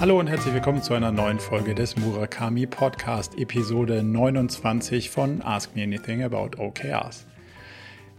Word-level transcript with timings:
Hallo 0.00 0.20
und 0.20 0.28
herzlich 0.28 0.54
willkommen 0.54 0.80
zu 0.80 0.94
einer 0.94 1.10
neuen 1.10 1.40
Folge 1.40 1.74
des 1.74 1.96
Murakami 1.96 2.68
Podcast, 2.68 3.36
Episode 3.36 4.04
29 4.04 5.10
von 5.10 5.42
Ask 5.42 5.74
Me 5.74 5.82
Anything 5.82 6.22
About 6.22 6.56
OKRs. 6.56 7.26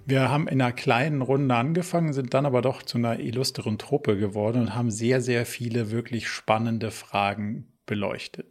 Wir 0.06 0.30
haben 0.30 0.50
in 0.50 0.62
einer 0.62 0.74
kleinen 0.74 1.22
Runde 1.22 1.56
angefangen, 1.56 2.12
sind 2.12 2.34
dann 2.34 2.46
aber 2.46 2.62
doch 2.62 2.84
zu 2.84 2.98
einer 2.98 3.22
illustren 3.22 3.78
Truppe 3.78 4.18
geworden 4.18 4.64
und 4.64 4.76
haben 4.76 4.92
sehr, 4.92 5.22
sehr 5.22 5.46
viele 5.46 5.90
wirklich 5.90 6.28
spannende 6.28 6.92
Fragen 6.92 7.72
beleuchtet. 7.86 8.48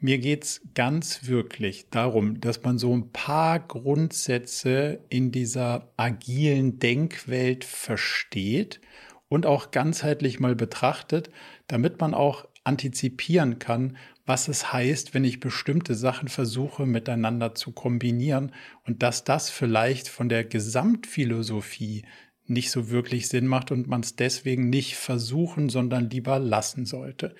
Mir 0.00 0.18
geht 0.18 0.42
es 0.42 0.60
ganz 0.74 1.28
wirklich 1.28 1.88
darum, 1.90 2.40
dass 2.40 2.64
man 2.64 2.78
so 2.78 2.92
ein 2.92 3.12
paar 3.12 3.60
Grundsätze 3.60 4.98
in 5.08 5.30
dieser 5.30 5.92
agilen 5.96 6.80
Denkwelt 6.80 7.62
versteht 7.62 8.80
und 9.28 9.46
auch 9.46 9.70
ganzheitlich 9.70 10.40
mal 10.40 10.56
betrachtet, 10.56 11.30
damit 11.68 12.00
man 12.00 12.12
auch 12.12 12.46
antizipieren 12.66 13.58
kann, 13.58 13.96
was 14.26 14.48
es 14.48 14.72
heißt, 14.72 15.14
wenn 15.14 15.24
ich 15.24 15.40
bestimmte 15.40 15.94
Sachen 15.94 16.28
versuche 16.28 16.84
miteinander 16.84 17.54
zu 17.54 17.72
kombinieren 17.72 18.52
und 18.84 19.02
dass 19.02 19.24
das 19.24 19.50
vielleicht 19.50 20.08
von 20.08 20.28
der 20.28 20.44
Gesamtphilosophie 20.44 22.04
nicht 22.46 22.70
so 22.70 22.90
wirklich 22.90 23.28
Sinn 23.28 23.46
macht 23.46 23.70
und 23.70 23.86
man 23.86 24.00
es 24.00 24.16
deswegen 24.16 24.68
nicht 24.68 24.96
versuchen, 24.96 25.68
sondern 25.68 26.10
lieber 26.10 26.38
lassen 26.38 26.86
sollte. 26.86 27.34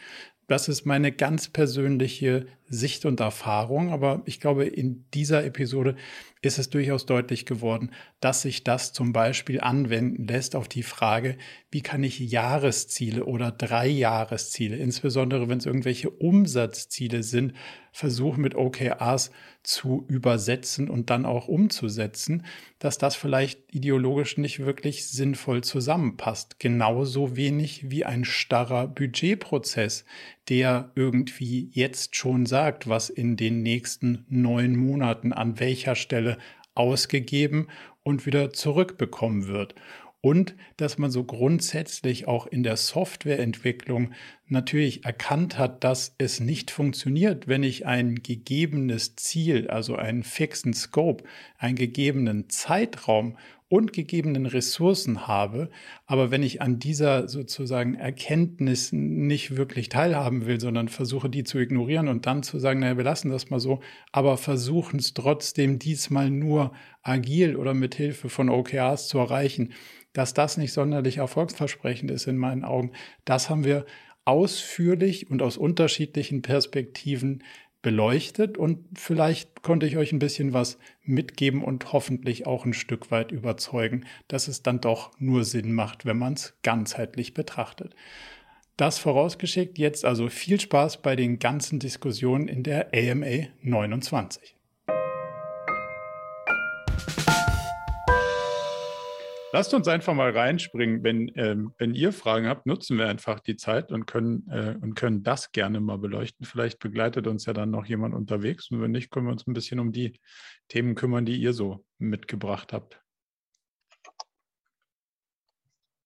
Das 0.49 0.69
ist 0.69 0.87
meine 0.87 1.11
ganz 1.11 1.49
persönliche 1.49 2.47
Sicht 2.69 3.05
und 3.05 3.21
Erfahrung, 3.21 3.93
aber 3.93 4.23
ich 4.25 4.41
glaube, 4.41 4.67
in 4.67 5.05
dieser 5.15 5.45
Episode 5.45 5.97
ist 6.43 6.59
es 6.59 6.71
durchaus 6.71 7.07
deutlich 7.07 7.47
geworden, 7.47 7.91
dass 8.21 8.43
sich 8.43 8.65
das 8.65 8.93
zum 8.93 9.13
Beispiel 9.13 9.61
anwenden 9.61 10.27
lässt 10.27 10.55
auf 10.57 10.69
die 10.69 10.83
Frage, 10.83 11.37
wie 11.71 11.83
kann 11.83 12.03
ich 12.03 12.19
Jahresziele 12.19 13.25
oder 13.25 13.51
Dreijahresziele, 13.51 14.77
insbesondere 14.77 15.49
wenn 15.49 15.59
es 15.59 15.67
irgendwelche 15.67 16.11
Umsatzziele 16.11 17.23
sind, 17.23 17.55
versuchen 17.93 18.43
mit 18.43 18.55
OKRs 18.55 19.31
zu 19.63 20.05
übersetzen 20.09 20.91
und 20.91 21.11
dann 21.11 21.25
auch 21.25 21.49
umzusetzen, 21.49 22.45
dass 22.79 22.99
das 22.99 23.17
vielleicht 23.17 23.75
ideologisch 23.75 24.37
nicht 24.37 24.61
wirklich 24.61 25.09
sinnvoll 25.09 25.65
zusammenpasst. 25.65 26.61
Genauso 26.61 27.37
wenig 27.37 27.91
wie 27.91 28.05
ein 28.05 28.25
starrer 28.25 28.87
Budgetprozess, 28.87 30.05
der 30.49 30.93
irgendwie 30.95 31.71
jetzt 31.73 32.17
schon 32.17 32.47
sagt, 32.47 32.89
was 32.89 33.11
in 33.11 33.37
den 33.37 33.63
nächsten 33.63 34.25
neun 34.29 34.77
Monaten 34.77 35.33
an 35.33 35.59
welcher 35.59 35.95
Stelle 35.95 36.39
ausgegeben 36.75 37.69
und 38.03 38.27
wieder 38.27 38.53
zurückbekommen 38.53 39.47
wird. 39.49 39.75
Und 40.21 40.57
dass 40.77 40.99
man 40.99 41.11
so 41.11 41.23
grundsätzlich 41.23 42.27
auch 42.27 42.47
in 42.49 42.65
der 42.65 42.77
Softwareentwicklung 42.77 44.13
natürlich 44.49 45.05
erkannt 45.05 45.57
hat, 45.57 45.85
dass 45.85 46.15
es 46.19 46.41
nicht 46.41 46.71
funktioniert, 46.71 47.47
wenn 47.47 47.63
ich 47.63 47.87
ein 47.87 48.17
gegebenes 48.17 49.15
Ziel, 49.15 49.69
also 49.69 49.95
einen 49.95 50.25
fixen 50.25 50.75
Scope, 50.75 51.23
einen 51.59 51.77
gegebenen 51.77 52.49
Zeitraum 52.49 53.37
und 53.69 53.93
gegebenen 53.93 54.47
Ressourcen 54.47 55.27
habe. 55.27 55.71
Aber 56.07 56.31
wenn 56.31 56.43
ich 56.43 56.63
an 56.63 56.79
dieser 56.79 57.29
sozusagen 57.29 57.95
Erkenntnis 57.95 58.93
nicht 58.93 59.57
wirklich 59.57 59.89
teilhaben 59.89 60.47
will, 60.47 60.61
sondern 60.61 60.89
versuche, 60.89 61.29
die 61.29 61.43
zu 61.43 61.59
ignorieren 61.59 62.09
und 62.09 62.27
dann 62.27 62.43
zu 62.43 62.59
sagen, 62.59 62.81
naja, 62.81 62.97
wir 62.97 63.05
lassen 63.05 63.31
das 63.31 63.51
mal 63.51 63.59
so, 63.59 63.81
aber 64.13 64.37
versuchen 64.37 65.01
es 65.01 65.15
trotzdem 65.15 65.79
diesmal 65.79 66.31
nur 66.31 66.73
agil 67.03 67.57
oder 67.57 67.75
mit 67.75 67.97
Hilfe 67.97 68.29
von 68.29 68.49
OKRs 68.49 69.09
zu 69.09 69.19
erreichen, 69.19 69.73
dass 70.13 70.33
das 70.33 70.57
nicht 70.57 70.73
sonderlich 70.73 71.19
erfolgsversprechend 71.19 72.11
ist 72.11 72.27
in 72.27 72.39
meinen 72.39 72.65
Augen, 72.65 72.93
das 73.25 73.51
haben 73.51 73.65
wir 73.65 73.85
ausführlich 74.25 75.31
und 75.31 75.41
aus 75.41 75.57
unterschiedlichen 75.57 76.43
Perspektiven 76.43 77.45
beleuchtet 77.87 78.59
und 78.59 78.85
vielleicht 78.99 79.63
konnte 79.63 79.87
ich 79.87 79.97
euch 79.97 80.11
ein 80.11 80.19
bisschen 80.19 80.53
was 80.53 80.77
mitgeben 81.05 81.63
und 81.63 81.93
hoffentlich 81.93 82.45
auch 82.45 82.65
ein 82.65 82.73
Stück 82.73 83.13
weit 83.13 83.31
überzeugen, 83.31 84.07
dass 84.27 84.49
es 84.49 84.65
dann 84.65 84.81
doch 84.81 85.13
nur 85.21 85.45
Sinn 85.45 85.73
macht, 85.73 86.05
wenn 86.05 86.19
man 86.19 86.33
es 86.33 86.59
ganzheitlich 86.65 87.33
betrachtet. 87.33 87.95
Das 88.77 88.99
vorausgeschickt, 88.99 89.79
jetzt 89.79 90.05
also 90.05 90.29
viel 90.29 90.61
Spaß 90.61 91.01
bei 91.01 91.15
den 91.15 91.39
ganzen 91.39 91.79
Diskussionen 91.79 92.49
in 92.49 92.65
der 92.65 92.89
AMA 92.93 93.47
29. 93.63 94.56
Lasst 99.57 99.73
uns 99.73 99.89
einfach 99.89 100.13
mal 100.13 100.37
reinspringen. 100.37 101.03
Wenn, 101.03 101.33
ähm, 101.35 101.73
wenn 101.79 101.95
ihr 101.95 102.13
Fragen 102.13 102.47
habt, 102.47 102.67
nutzen 102.67 102.99
wir 102.99 103.09
einfach 103.09 103.41
die 103.41 103.57
Zeit 103.57 103.91
und 103.91 104.05
können, 104.05 104.47
äh, 104.51 104.77
und 104.83 104.97
können 104.97 105.23
das 105.23 105.51
gerne 105.51 105.81
mal 105.81 105.97
beleuchten. 105.97 106.45
Vielleicht 106.45 106.79
begleitet 106.79 107.27
uns 107.27 107.47
ja 107.47 107.55
dann 107.55 107.71
noch 107.71 107.87
jemand 107.87 108.15
unterwegs. 108.15 108.71
Und 108.71 108.83
wenn 108.83 108.91
nicht, 108.91 109.11
können 109.11 109.25
wir 109.25 109.33
uns 109.33 109.47
ein 109.47 109.55
bisschen 109.55 109.81
um 109.81 109.93
die 109.93 110.21
Themen 110.69 110.95
kümmern, 110.95 111.25
die 111.25 111.39
ihr 111.39 111.55
so 111.55 111.87
mitgebracht 111.97 112.75
habt. 112.75 113.01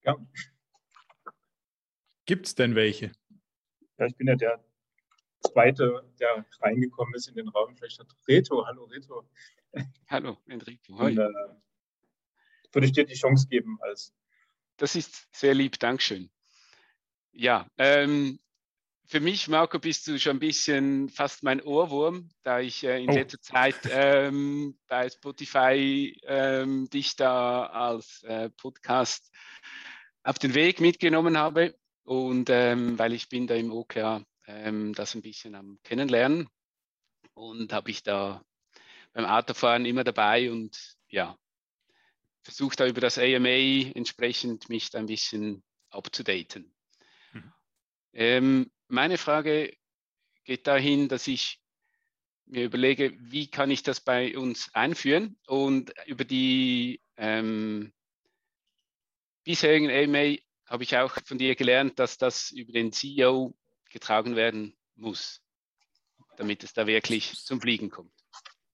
Ja. 0.05 0.17
Gibt 2.27 2.47
es 2.47 2.55
denn 2.55 2.77
welche? 2.77 3.11
Ja, 3.99 4.07
ich 4.07 4.15
bin 4.15 4.29
ja 4.29 4.37
der 4.37 4.65
Zweite, 5.41 6.09
der 6.21 6.47
reingekommen 6.61 7.15
ist 7.15 7.27
in 7.27 7.35
den 7.35 7.49
Raum. 7.49 7.75
Vielleicht 7.75 7.99
hat 7.99 8.15
Reto. 8.29 8.65
Hallo, 8.65 8.85
Reto. 8.85 9.29
Hallo, 10.07 10.39
Enrico. 10.47 10.95
Und, 10.95 11.19
äh, 11.19 11.27
würde 12.73 12.87
ich 12.87 12.93
dir 12.93 13.05
die 13.05 13.15
Chance 13.15 13.49
geben 13.49 13.79
als. 13.81 14.13
Das 14.77 14.97
ist 14.97 15.29
sehr 15.33 15.55
lieb, 15.55 15.79
Dankeschön. 15.79 16.31
Ja, 17.33 17.67
ähm, 17.79 18.41
für 19.11 19.21
mich, 19.21 19.49
Marco, 19.49 19.81
bist 19.81 20.07
du 20.07 20.21
schon 20.21 20.37
ein 20.37 20.41
bisschen 20.41 21.09
fast 21.09 21.43
mein 21.43 21.61
Ohrwurm, 21.61 22.31
da 22.45 22.61
ich 22.61 22.85
äh, 22.85 23.03
in 23.03 23.11
oh. 23.11 23.15
letzter 23.15 23.41
Zeit 23.41 23.77
ähm, 23.91 24.79
bei 24.87 25.09
Spotify 25.11 26.17
ähm, 26.23 26.89
dich 26.91 27.17
da 27.17 27.67
als 27.67 28.23
äh, 28.23 28.51
Podcast 28.51 29.33
auf 30.23 30.39
den 30.39 30.55
Weg 30.55 30.81
mitgenommen 30.81 31.37
habe 31.37 31.75
und 32.05 32.51
ähm, 32.51 32.99
weil 32.99 33.13
ich 33.13 33.29
bin 33.29 33.49
da 33.49 33.55
im 33.55 33.73
OKR 33.73 34.25
ähm, 34.47 34.95
das 34.95 35.17
ein 35.17 35.23
bisschen 35.23 35.57
am 35.57 35.79
Kennenlernen 35.83 36.49
und 37.35 37.73
habe 37.73 37.91
ich 37.91 38.05
da 38.05 38.43
beim 39.13 39.25
Autofahren 39.25 39.87
immer 39.87 40.05
dabei 40.05 40.53
und 40.53 40.97
ja, 41.09 41.37
versuche 42.43 42.77
da 42.77 42.87
über 42.87 43.01
das 43.01 43.19
AMA 43.19 43.93
entsprechend 43.95 44.69
mich 44.69 44.91
da 44.91 44.99
ein 44.99 45.07
bisschen 45.07 45.63
abzudaten. 45.91 46.75
Mhm. 47.33 47.53
Ähm, 48.13 48.71
meine 48.89 49.19
Frage 49.19 49.77
geht 50.45 50.67
dahin, 50.67 51.09
dass 51.09 51.27
ich 51.27 51.61
mir 52.47 52.65
überlege, 52.65 53.17
wie 53.19 53.49
kann 53.49 53.71
ich 53.71 53.83
das 53.83 54.01
bei 54.01 54.37
uns 54.37 54.75
einführen 54.75 55.39
und 55.47 55.93
über 56.07 56.25
die 56.25 57.01
ähm, 57.17 57.93
bisherigen 59.45 59.91
AMA 59.91 60.37
habe 60.67 60.83
ich 60.83 60.97
auch 60.97 61.17
von 61.25 61.39
dir 61.39 61.55
gelernt, 61.55 61.99
dass 61.99 62.19
das 62.19 62.51
über 62.51 62.73
den 62.73 62.93
CEO 62.93 63.55
getragen 63.91 64.37
werden 64.37 64.77
muss, 64.95 65.43
damit 66.37 66.65
es 66.65 66.73
da 66.73 66.87
wirklich 66.87 67.35
zum 67.45 67.61
Fliegen 67.61 67.91
kommt 67.91 68.20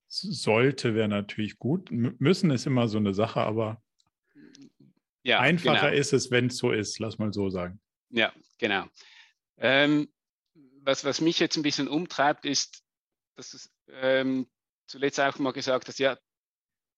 sollte, 0.09 0.95
wäre 0.95 1.09
natürlich 1.09 1.59
gut. 1.59 1.91
M 1.91 2.15
müssen 2.19 2.51
ist 2.51 2.67
immer 2.67 2.89
so 2.89 2.99
eine 2.99 3.15
Sache, 3.15 3.41
aber 3.41 3.83
ja, 5.23 5.41
einfacher 5.41 5.91
genau. 5.91 6.01
ist 6.01 6.13
es, 6.13 6.31
wenn 6.31 6.47
es 6.47 6.57
so 6.57 6.71
ist, 6.71 6.99
lass 6.99 7.19
mal 7.19 7.33
so 7.33 7.51
sagen. 7.51 7.81
Ja, 8.11 8.33
genau. 8.59 8.87
Ähm, 9.59 10.09
was, 10.83 11.05
was 11.05 11.21
mich 11.21 11.41
jetzt 11.41 11.57
ein 11.57 11.63
bisschen 11.63 11.89
umtreibt, 11.89 12.45
ist, 12.45 12.85
dass 13.35 13.51
du 13.51 13.59
ähm, 13.93 14.47
zuletzt 14.87 15.19
auch 15.21 15.39
mal 15.39 15.53
gesagt 15.53 15.89
hast, 15.89 15.99
ja, 15.99 16.17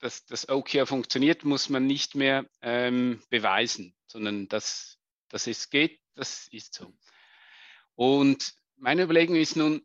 dass 0.00 0.27
das 0.27 0.49
OKR 0.49 0.87
funktioniert, 0.87 1.44
muss 1.44 1.71
man 1.71 1.87
nicht 1.87 2.15
mehr 2.15 2.47
ähm, 2.61 3.21
beweisen, 3.31 3.94
sondern 4.06 4.47
dass, 4.49 4.99
dass 5.29 5.47
es 5.47 5.71
geht, 5.71 6.00
das 6.15 6.49
ist 6.49 6.75
so. 6.75 6.93
Und 7.94 8.55
meine 8.77 9.03
Überlegung 9.03 9.37
ist 9.37 9.56
nun, 9.56 9.85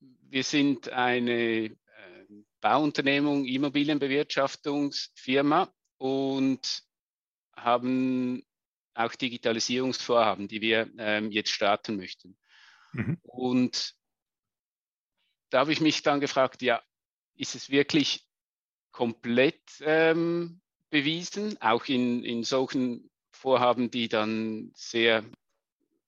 wir 0.00 0.42
sind 0.42 0.88
eine 0.88 1.76
Bauunternehmung, 2.60 3.44
Immobilienbewirtschaftungsfirma 3.44 5.72
und 5.98 6.82
haben 7.54 8.42
auch 8.94 9.14
Digitalisierungsvorhaben, 9.14 10.48
die 10.48 10.60
wir 10.60 10.90
ähm, 10.98 11.30
jetzt 11.30 11.50
starten 11.50 11.96
möchten. 11.96 12.36
Mhm. 12.92 13.18
Und 13.22 13.94
da 15.50 15.60
habe 15.60 15.72
ich 15.72 15.80
mich 15.80 16.02
dann 16.02 16.20
gefragt, 16.20 16.62
ja, 16.62 16.82
ist 17.34 17.54
es 17.54 17.70
wirklich 17.70 18.26
komplett 18.90 19.62
ähm, 19.80 20.60
bewiesen, 20.90 21.60
auch 21.60 21.84
in, 21.86 22.24
in 22.24 22.42
solchen 22.42 23.10
Vorhaben, 23.30 23.90
die 23.90 24.08
dann 24.08 24.72
sehr 24.74 25.24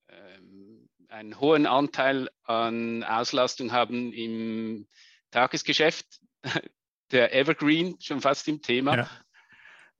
ähm, 0.08 0.88
einen 1.08 1.38
hohen 1.38 1.66
Anteil 1.66 2.30
an 2.44 3.04
Auslastung 3.04 3.72
haben 3.72 4.12
im 4.12 4.88
Tagesgeschäft, 5.30 6.20
der 7.10 7.34
Evergreen, 7.34 7.96
schon 8.00 8.20
fast 8.20 8.48
im 8.48 8.62
Thema. 8.62 8.96
Ja. 8.96 9.10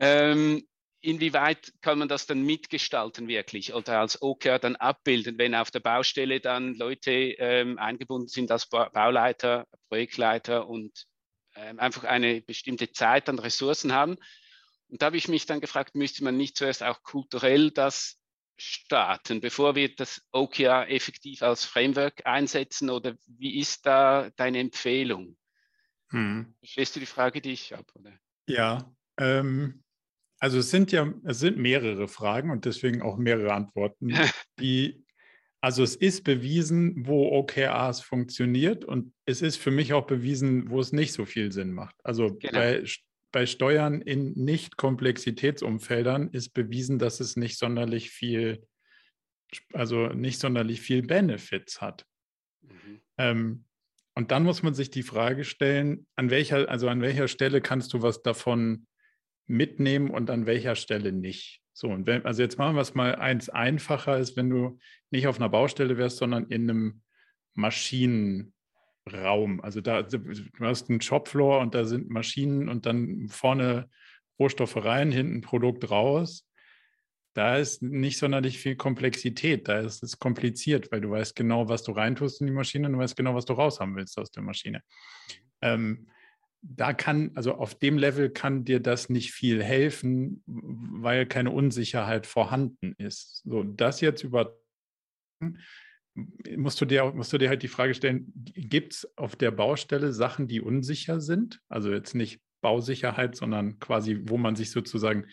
Ähm, 0.01 0.67
inwieweit 1.01 1.73
kann 1.81 1.99
man 1.99 2.09
das 2.09 2.27
dann 2.27 2.43
mitgestalten 2.43 3.29
wirklich 3.29 3.73
oder 3.75 4.01
als 4.01 4.21
OKR 4.21 4.59
dann 4.59 4.77
abbilden, 4.77 5.39
wenn 5.39 5.55
auf 5.55 5.71
der 5.71 5.81
Baustelle 5.81 6.41
dann 6.41 6.75
Leute 6.75 7.13
ähm, 7.13 7.79
eingebunden 7.79 8.29
sind 8.29 8.51
als 8.51 8.69
ba 8.69 8.89
Bauleiter, 8.89 9.67
Projektleiter 9.89 10.69
und 10.69 11.07
ähm, 11.55 11.79
einfach 11.79 12.05
eine 12.05 12.41
bestimmte 12.41 12.91
Zeit 12.93 13.29
an 13.29 13.39
Ressourcen 13.39 13.93
haben. 13.93 14.17
Und 14.89 15.03
da 15.03 15.07
habe 15.07 15.17
ich 15.17 15.29
mich 15.29 15.47
dann 15.47 15.61
gefragt, 15.61 15.95
müsste 15.95 16.25
man 16.25 16.37
nicht 16.37 16.57
zuerst 16.57 16.83
auch 16.83 17.03
kulturell 17.03 17.71
das 17.71 18.19
starten, 18.57 19.41
bevor 19.41 19.77
wir 19.77 19.95
das 19.95 20.23
OKR 20.33 20.91
effektiv 20.91 21.43
als 21.43 21.65
Framework 21.65 22.27
einsetzen 22.27 22.91
oder 22.91 23.15
wie 23.27 23.59
ist 23.59 23.87
da 23.87 24.31
deine 24.37 24.59
Empfehlung? 24.59 25.37
Hm. 26.11 26.55
Verstehst 26.61 26.97
du 26.97 27.01
die 27.01 27.07
Frage, 27.07 27.41
die 27.41 27.53
ich 27.53 27.73
habe? 27.73 27.87
Ja, 28.49 28.91
ähm, 29.19 29.83
also 30.41 30.59
es 30.59 30.71
sind 30.71 30.93
ja, 30.93 31.13
es 31.25 31.41
sind 31.41 31.59
mehrere 31.59 32.09
Fragen 32.09 32.51
und 32.51 32.65
deswegen 32.65 33.03
auch 33.03 33.17
mehrere 33.17 33.53
Antworten, 33.53 34.09
die, 34.61 35.05
also 35.61 35.83
es 35.83 35.97
ist 35.97 36.23
bewiesen, 36.25 37.07
wo 37.07 37.29
OKRs 37.39 38.01
funktioniert 38.01 38.85
und 38.85 39.13
es 39.27 39.43
ist 39.43 39.57
für 39.57 39.73
mich 39.73 39.93
auch 39.93 40.07
bewiesen, 40.07 40.71
wo 40.71 40.81
es 40.81 40.93
nicht 40.93 41.13
so 41.13 41.25
viel 41.25 41.51
Sinn 41.53 41.73
macht. 41.73 41.97
Also 42.05 42.37
genau. 42.37 42.53
bei, 42.53 42.85
bei 43.33 43.47
Steuern 43.47 44.01
in 44.01 44.33
Nicht-Komplexitätsumfeldern 44.33 46.31
ist 46.31 46.51
bewiesen, 46.51 46.99
dass 46.99 47.21
es 47.21 47.37
nicht 47.37 47.59
sonderlich 47.59 48.11
viel, 48.11 48.65
also 49.73 50.09
nicht 50.09 50.39
sonderlich 50.41 50.81
viel 50.81 51.03
Benefits 51.03 51.81
hat. 51.81 52.07
Mhm. 52.63 53.01
Ähm, 53.19 53.65
und 54.19 54.33
dann 54.33 54.43
muss 54.43 54.65
man 54.65 54.75
sich 54.75 54.91
die 54.91 55.05
Frage 55.05 55.45
stellen, 55.45 56.05
an 56.17 56.29
welcher, 56.29 56.69
also 56.69 56.89
an 56.89 57.01
welcher 57.03 57.29
Stelle 57.29 57.61
kannst 57.61 57.95
du 57.95 58.03
was 58.03 58.21
davon 58.21 58.89
mitnehmen 59.47 60.11
und 60.11 60.29
an 60.29 60.45
welcher 60.45 60.75
Stelle 60.75 61.13
nicht. 61.13 61.61
So, 61.73 61.87
und 61.87 62.09
wenn, 62.09 62.27
also 62.27 62.43
jetzt 62.43 62.59
machen 62.59 62.75
wir 62.75 62.81
es 62.81 62.97
mal 62.97 63.15
eins 63.15 63.49
einfacher, 63.49 64.19
ist, 64.19 64.37
wenn 64.37 64.51
du 64.51 64.81
nicht 65.13 65.29
auf 65.29 65.37
einer 65.37 65.49
Baustelle 65.49 65.99
wärst, 65.99 66.17
sondern 66.17 66.49
in 66.49 66.69
einem 66.69 67.03
Maschinenraum. 67.55 68.51
Also 69.63 69.81
da, 69.83 70.03
du 70.03 70.21
hast 70.63 70.91
einen 70.91 71.01
Shopfloor 71.01 71.61
und 71.61 71.77
da 71.77 71.85
sind 71.85 72.11
Maschinen 72.11 72.69
und 72.69 72.87
dann 72.87 73.29
vorne 73.29 73.89
Rohstoffe 74.37 74.85
rein, 74.85 75.13
hinten 75.13 75.43
Produkt 75.43 75.93
raus. 75.93 76.45
Da 77.39 77.57
ist 77.57 77.83
nicht 77.83 78.19
sonderlich 78.19 78.59
viel 78.59 78.75
Komplexität. 78.75 79.69
Da 79.69 79.79
ist 79.79 80.03
es 80.03 80.19
kompliziert, 80.19 80.91
weil 80.91 81.01
du 81.01 81.11
weißt 81.11 81.37
genau, 81.37 81.69
was 81.69 81.85
du 81.85 81.93
reintust 81.93 82.41
in 82.41 82.49
die 82.49 82.53
Maschine 82.53 82.89
und 82.89 82.95
du 82.95 82.99
weißt 82.99 83.15
genau, 83.15 83.33
was 83.37 83.45
du 83.45 83.53
raushaben 83.53 83.95
willst 83.95 84.19
aus 84.19 84.33
der 84.33 84.43
Maschine. 84.43 84.83
Ähm, 85.63 86.09
da 86.63 86.93
kann, 86.93 87.31
also 87.37 87.55
auf 87.55 87.77
dem 87.77 87.97
Level 87.97 88.29
kann 88.31 88.65
dir 88.65 88.81
das 88.81 89.09
nicht 89.09 89.31
viel 89.31 89.63
helfen, 89.63 90.43
weil 90.47 91.27
keine 91.27 91.53
Unsicherheit 91.53 92.27
vorhanden 92.27 92.97
ist. 92.99 93.43
So, 93.45 93.63
das 93.63 94.01
jetzt 94.01 94.25
über 94.25 94.59
musst 96.57 96.81
du 96.81 96.87
dir, 96.87 97.13
musst 97.13 97.33
du 97.33 97.39
dir 97.39 97.51
halt 97.51 97.63
die 97.63 97.69
Frage 97.69 97.95
stellen, 97.95 98.33
gibt 98.35 98.95
es 98.95 99.17
auf 99.17 99.37
der 99.37 99.53
Baustelle 99.53 100.13
Sachen, 100.13 100.49
die 100.49 100.61
unsicher 100.61 101.21
sind? 101.21 101.61
Also 101.69 101.93
jetzt 101.93 102.17
nicht 102.17 102.41
Bausicherheit, 102.63 103.37
sondern 103.37 103.79
quasi, 103.79 104.23
wo 104.25 104.39
man 104.39 104.57
sich 104.57 104.73
sozusagen 104.73 105.27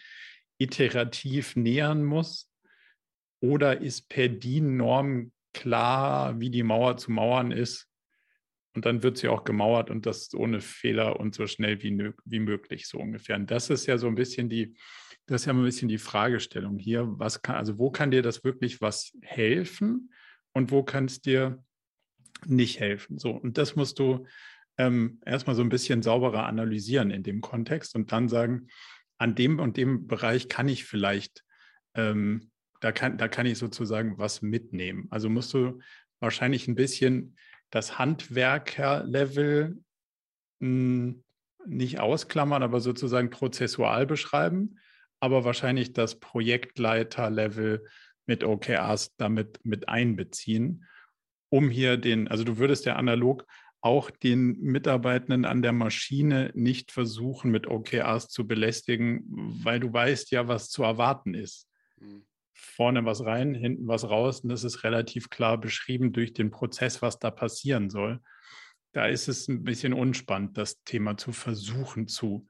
iterativ 0.57 1.55
nähern 1.55 2.03
muss? 2.03 2.51
Oder 3.41 3.81
ist 3.81 4.09
per 4.09 4.29
DIN-Norm 4.29 5.31
klar, 5.53 6.39
wie 6.39 6.49
die 6.49 6.63
Mauer 6.63 6.97
zu 6.97 7.11
mauern 7.11 7.51
ist? 7.51 7.87
Und 8.75 8.85
dann 8.85 9.03
wird 9.03 9.17
sie 9.17 9.29
auch 9.29 9.45
gemauert 9.45 9.89
und 9.89 10.05
das 10.05 10.33
ohne 10.33 10.59
Fehler 10.59 11.19
und 11.19 11.33
so 11.33 11.47
schnell 11.47 11.81
wie, 11.81 12.11
wie 12.25 12.39
möglich, 12.39 12.87
so 12.87 12.97
ungefähr. 12.97 13.37
Und 13.37 13.49
das 13.49 13.69
ist 13.69 13.85
ja 13.85 13.97
so 13.97 14.07
ein 14.07 14.15
bisschen 14.15 14.49
die, 14.49 14.75
das 15.27 15.41
ist 15.41 15.45
ja 15.45 15.53
ein 15.53 15.63
bisschen 15.63 15.87
die 15.87 15.97
Fragestellung 15.97 16.77
hier. 16.77 17.07
Was 17.17 17.41
kann, 17.41 17.55
also 17.55 17.79
wo 17.79 17.89
kann 17.89 18.11
dir 18.11 18.21
das 18.21 18.43
wirklich 18.43 18.81
was 18.81 19.13
helfen 19.21 20.11
und 20.51 20.71
wo 20.71 20.83
kann 20.83 21.05
es 21.05 21.21
dir 21.21 21.63
nicht 22.45 22.79
helfen? 22.81 23.17
So, 23.17 23.31
und 23.31 23.57
das 23.57 23.77
musst 23.77 23.97
du 23.97 24.25
ähm, 24.77 25.21
erstmal 25.25 25.55
so 25.55 25.61
ein 25.61 25.69
bisschen 25.69 26.01
sauberer 26.01 26.45
analysieren 26.45 27.11
in 27.11 27.23
dem 27.23 27.39
Kontext 27.39 27.95
und 27.95 28.11
dann 28.11 28.27
sagen, 28.27 28.67
an 29.17 29.35
dem 29.35 29.59
und 29.59 29.77
dem 29.77 30.07
Bereich 30.07 30.49
kann 30.49 30.67
ich 30.67 30.85
vielleicht, 30.85 31.43
ähm, 31.95 32.51
da, 32.81 32.91
kann, 32.91 33.17
da 33.17 33.27
kann 33.27 33.45
ich 33.45 33.57
sozusagen 33.57 34.17
was 34.17 34.41
mitnehmen. 34.41 35.07
Also 35.09 35.29
musst 35.29 35.53
du 35.53 35.79
wahrscheinlich 36.19 36.67
ein 36.67 36.75
bisschen 36.75 37.37
das 37.69 37.97
Handwerkerlevel 37.97 39.77
hm, 40.61 41.23
nicht 41.65 41.99
ausklammern, 41.99 42.63
aber 42.63 42.79
sozusagen 42.79 43.29
prozessual 43.29 44.05
beschreiben, 44.05 44.79
aber 45.19 45.43
wahrscheinlich 45.43 45.93
das 45.93 46.19
Projektleiterlevel 46.19 47.85
mit 48.27 48.43
OKRs 48.43 49.15
damit 49.17 49.59
mit 49.63 49.89
einbeziehen, 49.89 50.85
um 51.49 51.69
hier 51.69 51.97
den, 51.97 52.27
also 52.27 52.43
du 52.43 52.57
würdest 52.57 52.85
ja 52.85 52.95
analog 52.95 53.45
auch 53.85 54.09
den 54.09 54.59
Mitarbeitenden 54.59 55.45
an 55.45 55.61
der 55.61 55.71
Maschine 55.71 56.51
nicht 56.55 56.91
versuchen, 56.91 57.51
mit 57.51 57.67
OKRs 57.67 58.29
zu 58.29 58.47
belästigen, 58.47 59.23
weil 59.63 59.79
du 59.79 59.93
weißt 59.93 60.31
ja, 60.31 60.47
was 60.47 60.69
zu 60.69 60.83
erwarten 60.83 61.33
ist. 61.33 61.69
Mhm 61.99 62.25
vorne 62.55 63.05
was 63.05 63.23
rein, 63.23 63.53
hinten 63.53 63.87
was 63.87 64.09
raus. 64.09 64.41
Und 64.41 64.49
das 64.49 64.63
ist 64.63 64.83
relativ 64.83 65.29
klar 65.29 65.59
beschrieben 65.59 66.13
durch 66.13 66.33
den 66.33 66.51
Prozess, 66.51 67.01
was 67.01 67.19
da 67.19 67.31
passieren 67.31 67.89
soll. 67.89 68.21
Da 68.93 69.07
ist 69.07 69.27
es 69.27 69.47
ein 69.47 69.63
bisschen 69.63 69.93
unspannend, 69.93 70.57
das 70.57 70.81
Thema 70.83 71.17
zu 71.17 71.31
versuchen 71.31 72.07
zu 72.07 72.47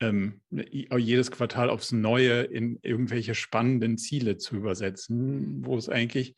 ähm, 0.00 0.42
jedes 0.50 1.30
Quartal 1.30 1.70
aufs 1.70 1.92
Neue 1.92 2.42
in 2.42 2.78
irgendwelche 2.82 3.34
spannenden 3.34 3.98
Ziele 3.98 4.36
zu 4.36 4.56
übersetzen, 4.56 5.64
wo 5.64 5.76
es 5.76 5.88
eigentlich 5.88 6.36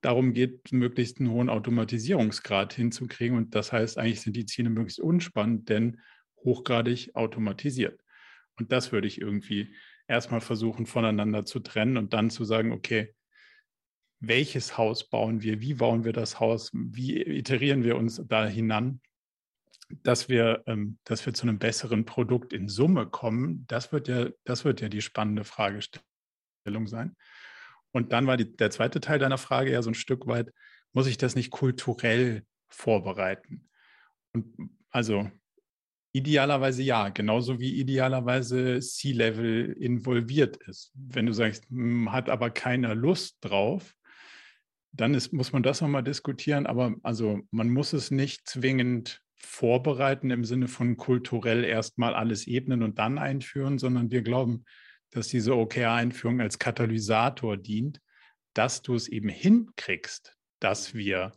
darum 0.00 0.32
geht, 0.32 0.72
möglichst 0.72 1.18
einen 1.18 1.30
hohen 1.30 1.48
Automatisierungsgrad 1.48 2.72
hinzukriegen. 2.72 3.36
Und 3.36 3.54
das 3.54 3.72
heißt, 3.72 3.98
eigentlich 3.98 4.20
sind 4.20 4.36
die 4.36 4.46
Ziele 4.46 4.70
möglichst 4.70 5.00
unspannend, 5.00 5.68
denn 5.68 6.00
hochgradig 6.44 7.14
automatisiert. 7.14 8.00
Und 8.58 8.72
das 8.72 8.92
würde 8.92 9.06
ich 9.06 9.20
irgendwie 9.20 9.74
erstmal 10.06 10.40
versuchen 10.40 10.86
voneinander 10.86 11.44
zu 11.44 11.60
trennen 11.60 11.96
und 11.96 12.12
dann 12.12 12.30
zu 12.30 12.44
sagen, 12.44 12.72
okay, 12.72 13.14
welches 14.20 14.76
Haus 14.76 15.08
bauen 15.08 15.42
wir, 15.42 15.60
wie 15.60 15.74
bauen 15.74 16.04
wir 16.04 16.12
das 16.12 16.40
Haus, 16.40 16.70
wie 16.72 17.22
iterieren 17.22 17.84
wir 17.84 17.96
uns 17.96 18.20
da 18.26 18.46
hinan, 18.46 19.00
dass 20.02 20.28
wir, 20.28 20.64
ähm, 20.66 20.98
dass 21.04 21.24
wir 21.24 21.34
zu 21.34 21.42
einem 21.46 21.58
besseren 21.58 22.04
Produkt 22.04 22.52
in 22.52 22.68
Summe 22.68 23.06
kommen, 23.06 23.64
das 23.68 23.92
wird 23.92 24.08
ja, 24.08 24.28
das 24.44 24.64
wird 24.64 24.80
ja 24.80 24.88
die 24.88 25.02
spannende 25.02 25.44
Fragestellung 25.44 26.02
sein. 26.86 27.16
Und 27.92 28.12
dann 28.12 28.26
war 28.26 28.36
die, 28.36 28.56
der 28.56 28.70
zweite 28.70 29.00
Teil 29.00 29.18
deiner 29.18 29.38
Frage 29.38 29.72
ja 29.72 29.82
so 29.82 29.90
ein 29.90 29.94
Stück 29.94 30.26
weit, 30.26 30.52
muss 30.92 31.06
ich 31.06 31.18
das 31.18 31.34
nicht 31.34 31.50
kulturell 31.50 32.44
vorbereiten? 32.68 33.68
Und 34.32 34.54
also 34.90 35.30
Idealerweise 36.12 36.82
ja, 36.82 37.10
genauso 37.10 37.60
wie 37.60 37.78
idealerweise 37.78 38.80
C-Level 38.80 39.76
involviert 39.78 40.56
ist. 40.66 40.90
Wenn 40.94 41.26
du 41.26 41.32
sagst, 41.32 41.68
hm, 41.68 42.10
hat 42.10 42.30
aber 42.30 42.50
keiner 42.50 42.94
Lust 42.94 43.36
drauf, 43.42 43.94
dann 44.90 45.12
ist, 45.12 45.32
muss 45.34 45.52
man 45.52 45.62
das 45.62 45.82
nochmal 45.82 46.02
diskutieren. 46.02 46.66
Aber 46.66 46.94
also 47.02 47.40
man 47.50 47.68
muss 47.68 47.92
es 47.92 48.10
nicht 48.10 48.48
zwingend 48.48 49.20
vorbereiten 49.36 50.30
im 50.30 50.44
Sinne 50.44 50.66
von 50.66 50.96
kulturell 50.96 51.62
erstmal 51.62 52.14
alles 52.14 52.46
ebnen 52.46 52.82
und 52.82 52.98
dann 52.98 53.18
einführen, 53.18 53.78
sondern 53.78 54.10
wir 54.10 54.22
glauben, 54.22 54.64
dass 55.10 55.28
diese 55.28 55.56
OKR-Einführung 55.56 56.40
als 56.40 56.58
Katalysator 56.58 57.56
dient, 57.56 58.00
dass 58.54 58.82
du 58.82 58.94
es 58.94 59.08
eben 59.08 59.28
hinkriegst, 59.28 60.36
dass 60.60 60.94
wir 60.94 61.32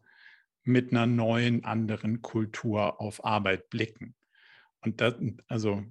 mit 0.64 0.92
einer 0.92 1.06
neuen, 1.06 1.64
anderen 1.64 2.22
Kultur 2.22 3.02
auf 3.02 3.24
Arbeit 3.26 3.70
blicken. 3.70 4.16
Und 4.82 5.02
das, 5.02 5.16
also 5.48 5.84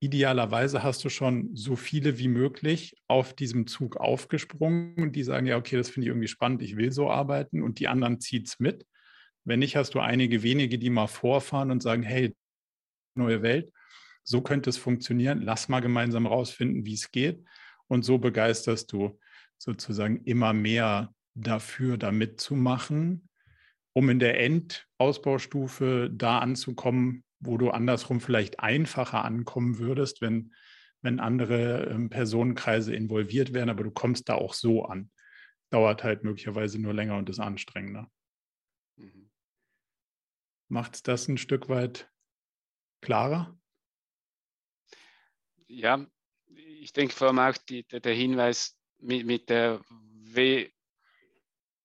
idealerweise 0.00 0.82
hast 0.82 1.04
du 1.04 1.08
schon 1.08 1.54
so 1.54 1.76
viele 1.76 2.18
wie 2.18 2.28
möglich 2.28 2.96
auf 3.06 3.34
diesem 3.34 3.66
Zug 3.66 3.96
aufgesprungen 3.96 4.96
und 4.96 5.14
die 5.14 5.22
sagen, 5.22 5.46
ja, 5.46 5.56
okay, 5.56 5.76
das 5.76 5.90
finde 5.90 6.06
ich 6.06 6.08
irgendwie 6.08 6.28
spannend, 6.28 6.62
ich 6.62 6.76
will 6.76 6.90
so 6.90 7.08
arbeiten 7.08 7.62
und 7.62 7.78
die 7.78 7.88
anderen 7.88 8.20
zieht 8.20 8.48
es 8.48 8.58
mit. 8.58 8.84
Wenn 9.44 9.60
nicht, 9.60 9.76
hast 9.76 9.94
du 9.94 10.00
einige 10.00 10.42
wenige, 10.42 10.78
die 10.78 10.90
mal 10.90 11.06
vorfahren 11.06 11.70
und 11.70 11.82
sagen, 11.82 12.02
hey, 12.02 12.34
neue 13.14 13.42
Welt, 13.42 13.72
so 14.24 14.40
könnte 14.40 14.70
es 14.70 14.78
funktionieren, 14.78 15.42
lass 15.42 15.68
mal 15.68 15.80
gemeinsam 15.80 16.26
rausfinden, 16.26 16.86
wie 16.86 16.94
es 16.94 17.10
geht. 17.10 17.44
Und 17.88 18.04
so 18.04 18.18
begeisterst 18.18 18.92
du 18.92 19.18
sozusagen 19.58 20.24
immer 20.24 20.52
mehr 20.52 21.14
dafür, 21.34 21.96
da 21.96 22.12
mitzumachen, 22.12 23.28
um 23.94 24.08
in 24.08 24.18
der 24.18 24.40
Endausbaustufe 24.40 26.10
da 26.12 26.38
anzukommen, 26.38 27.24
wo 27.40 27.58
du 27.58 27.70
andersrum 27.70 28.20
vielleicht 28.20 28.60
einfacher 28.60 29.24
ankommen 29.24 29.78
würdest, 29.78 30.20
wenn, 30.20 30.54
wenn 31.02 31.20
andere 31.20 31.90
ähm, 31.90 32.08
Personenkreise 32.08 32.94
involviert 32.94 33.52
wären, 33.52 33.68
aber 33.68 33.84
du 33.84 33.90
kommst 33.90 34.28
da 34.28 34.34
auch 34.34 34.54
so 34.54 34.84
an. 34.84 35.10
Dauert 35.70 36.04
halt 36.04 36.22
möglicherweise 36.22 36.78
nur 36.78 36.94
länger 36.94 37.16
und 37.16 37.28
ist 37.28 37.40
anstrengender. 37.40 38.10
Mhm. 38.96 39.30
Macht 40.68 41.08
das 41.08 41.28
ein 41.28 41.38
Stück 41.38 41.68
weit 41.68 42.10
klarer? 43.00 43.58
Ja, 45.74 46.06
ich 46.54 46.92
denke 46.92 47.14
vor 47.14 47.28
allem 47.28 47.38
auch 47.38 47.56
die, 47.56 47.84
der, 47.84 48.00
der, 48.00 48.12
Hinweis 48.12 48.76
mit, 48.98 49.24
mit 49.24 49.48
der, 49.48 49.80
we, 49.88 50.70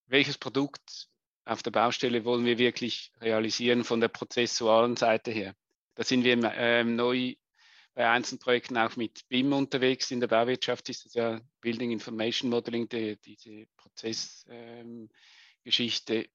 welches 0.08 0.38
Produkt 0.38 1.08
auf 1.46 1.64
der 1.64 1.72
Baustelle 1.72 2.26
wollen 2.26 2.44
wir 2.44 2.58
wirklich 2.58 3.14
realisieren 3.22 3.86
von 3.86 4.02
der 4.02 4.10
prozessualen 4.10 4.98
Seite 4.98 5.32
her. 5.32 5.56
Da 5.96 6.04
sind 6.04 6.26
wir 6.26 6.38
ähm, 6.56 6.98
neu 6.98 7.36
bei 7.94 8.10
einzelnen 8.10 8.40
Projekten 8.40 8.78
auch 8.78 8.98
mit 8.98 9.26
BIM 9.30 9.54
unterwegs. 9.54 10.12
In 10.12 10.20
der 10.20 10.28
Bauwirtschaft 10.28 10.90
ist 10.90 11.06
das 11.06 11.14
ja 11.14 11.40
Building 11.62 11.92
Information 11.92 12.50
Modeling, 12.50 12.90
die, 12.90 13.16
diese 13.22 13.68
Prozessgeschichte, 13.78 16.14
ähm, 16.14 16.26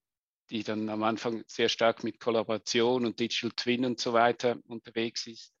die 0.49 0.63
dann 0.63 0.89
am 0.89 1.03
Anfang 1.03 1.43
sehr 1.45 1.69
stark 1.69 2.03
mit 2.03 2.19
Kollaboration 2.19 3.05
und 3.05 3.19
Digital 3.19 3.51
Twin 3.51 3.85
und 3.85 3.99
so 3.99 4.11
weiter 4.11 4.57
unterwegs 4.65 5.27
ist. 5.27 5.53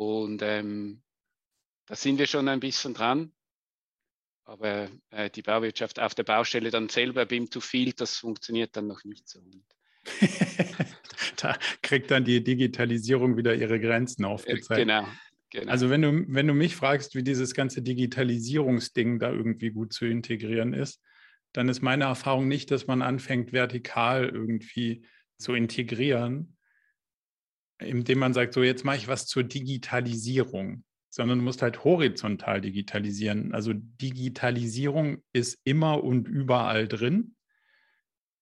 Und 0.00 0.40
ähm, 0.40 1.02
da 1.84 1.94
sind 1.94 2.18
wir 2.18 2.26
schon 2.26 2.48
ein 2.48 2.58
bisschen 2.58 2.94
dran. 2.94 3.32
Aber 4.44 4.88
äh, 5.10 5.28
die 5.28 5.42
Bauwirtschaft 5.42 6.00
auf 6.00 6.14
der 6.14 6.22
Baustelle 6.22 6.70
dann 6.70 6.88
selber 6.88 7.26
BIM 7.26 7.50
to 7.50 7.60
Field, 7.60 8.00
das 8.00 8.16
funktioniert 8.16 8.74
dann 8.74 8.86
noch 8.86 9.04
nicht 9.04 9.28
so. 9.28 9.42
da 11.36 11.54
kriegt 11.82 12.10
dann 12.10 12.24
die 12.24 12.42
Digitalisierung 12.42 13.36
wieder 13.36 13.54
ihre 13.54 13.78
Grenzen 13.78 14.24
aufgezeigt. 14.24 14.80
Genau. 14.80 15.06
Genau. 15.50 15.70
Also 15.70 15.90
wenn 15.90 16.00
du, 16.00 16.24
wenn 16.28 16.46
du 16.46 16.54
mich 16.54 16.76
fragst, 16.76 17.14
wie 17.14 17.22
dieses 17.22 17.52
ganze 17.52 17.82
Digitalisierungsding 17.82 19.18
da 19.18 19.30
irgendwie 19.30 19.70
gut 19.70 19.92
zu 19.92 20.06
integrieren 20.06 20.72
ist, 20.72 21.02
dann 21.52 21.68
ist 21.68 21.82
meine 21.82 22.04
Erfahrung 22.04 22.48
nicht, 22.48 22.70
dass 22.70 22.86
man 22.86 23.02
anfängt, 23.02 23.52
vertikal 23.52 24.30
irgendwie 24.30 25.04
zu 25.36 25.52
integrieren, 25.52 26.56
indem 27.80 28.18
man 28.18 28.34
sagt, 28.34 28.54
so 28.54 28.62
jetzt 28.62 28.84
mache 28.84 28.96
ich 28.96 29.08
was 29.08 29.26
zur 29.26 29.42
Digitalisierung, 29.42 30.84
sondern 31.10 31.38
du 31.38 31.44
musst 31.44 31.62
halt 31.62 31.84
horizontal 31.84 32.60
digitalisieren. 32.60 33.52
Also 33.52 33.72
Digitalisierung 33.74 35.22
ist 35.32 35.58
immer 35.64 36.04
und 36.04 36.28
überall 36.28 36.88
drin. 36.88 37.34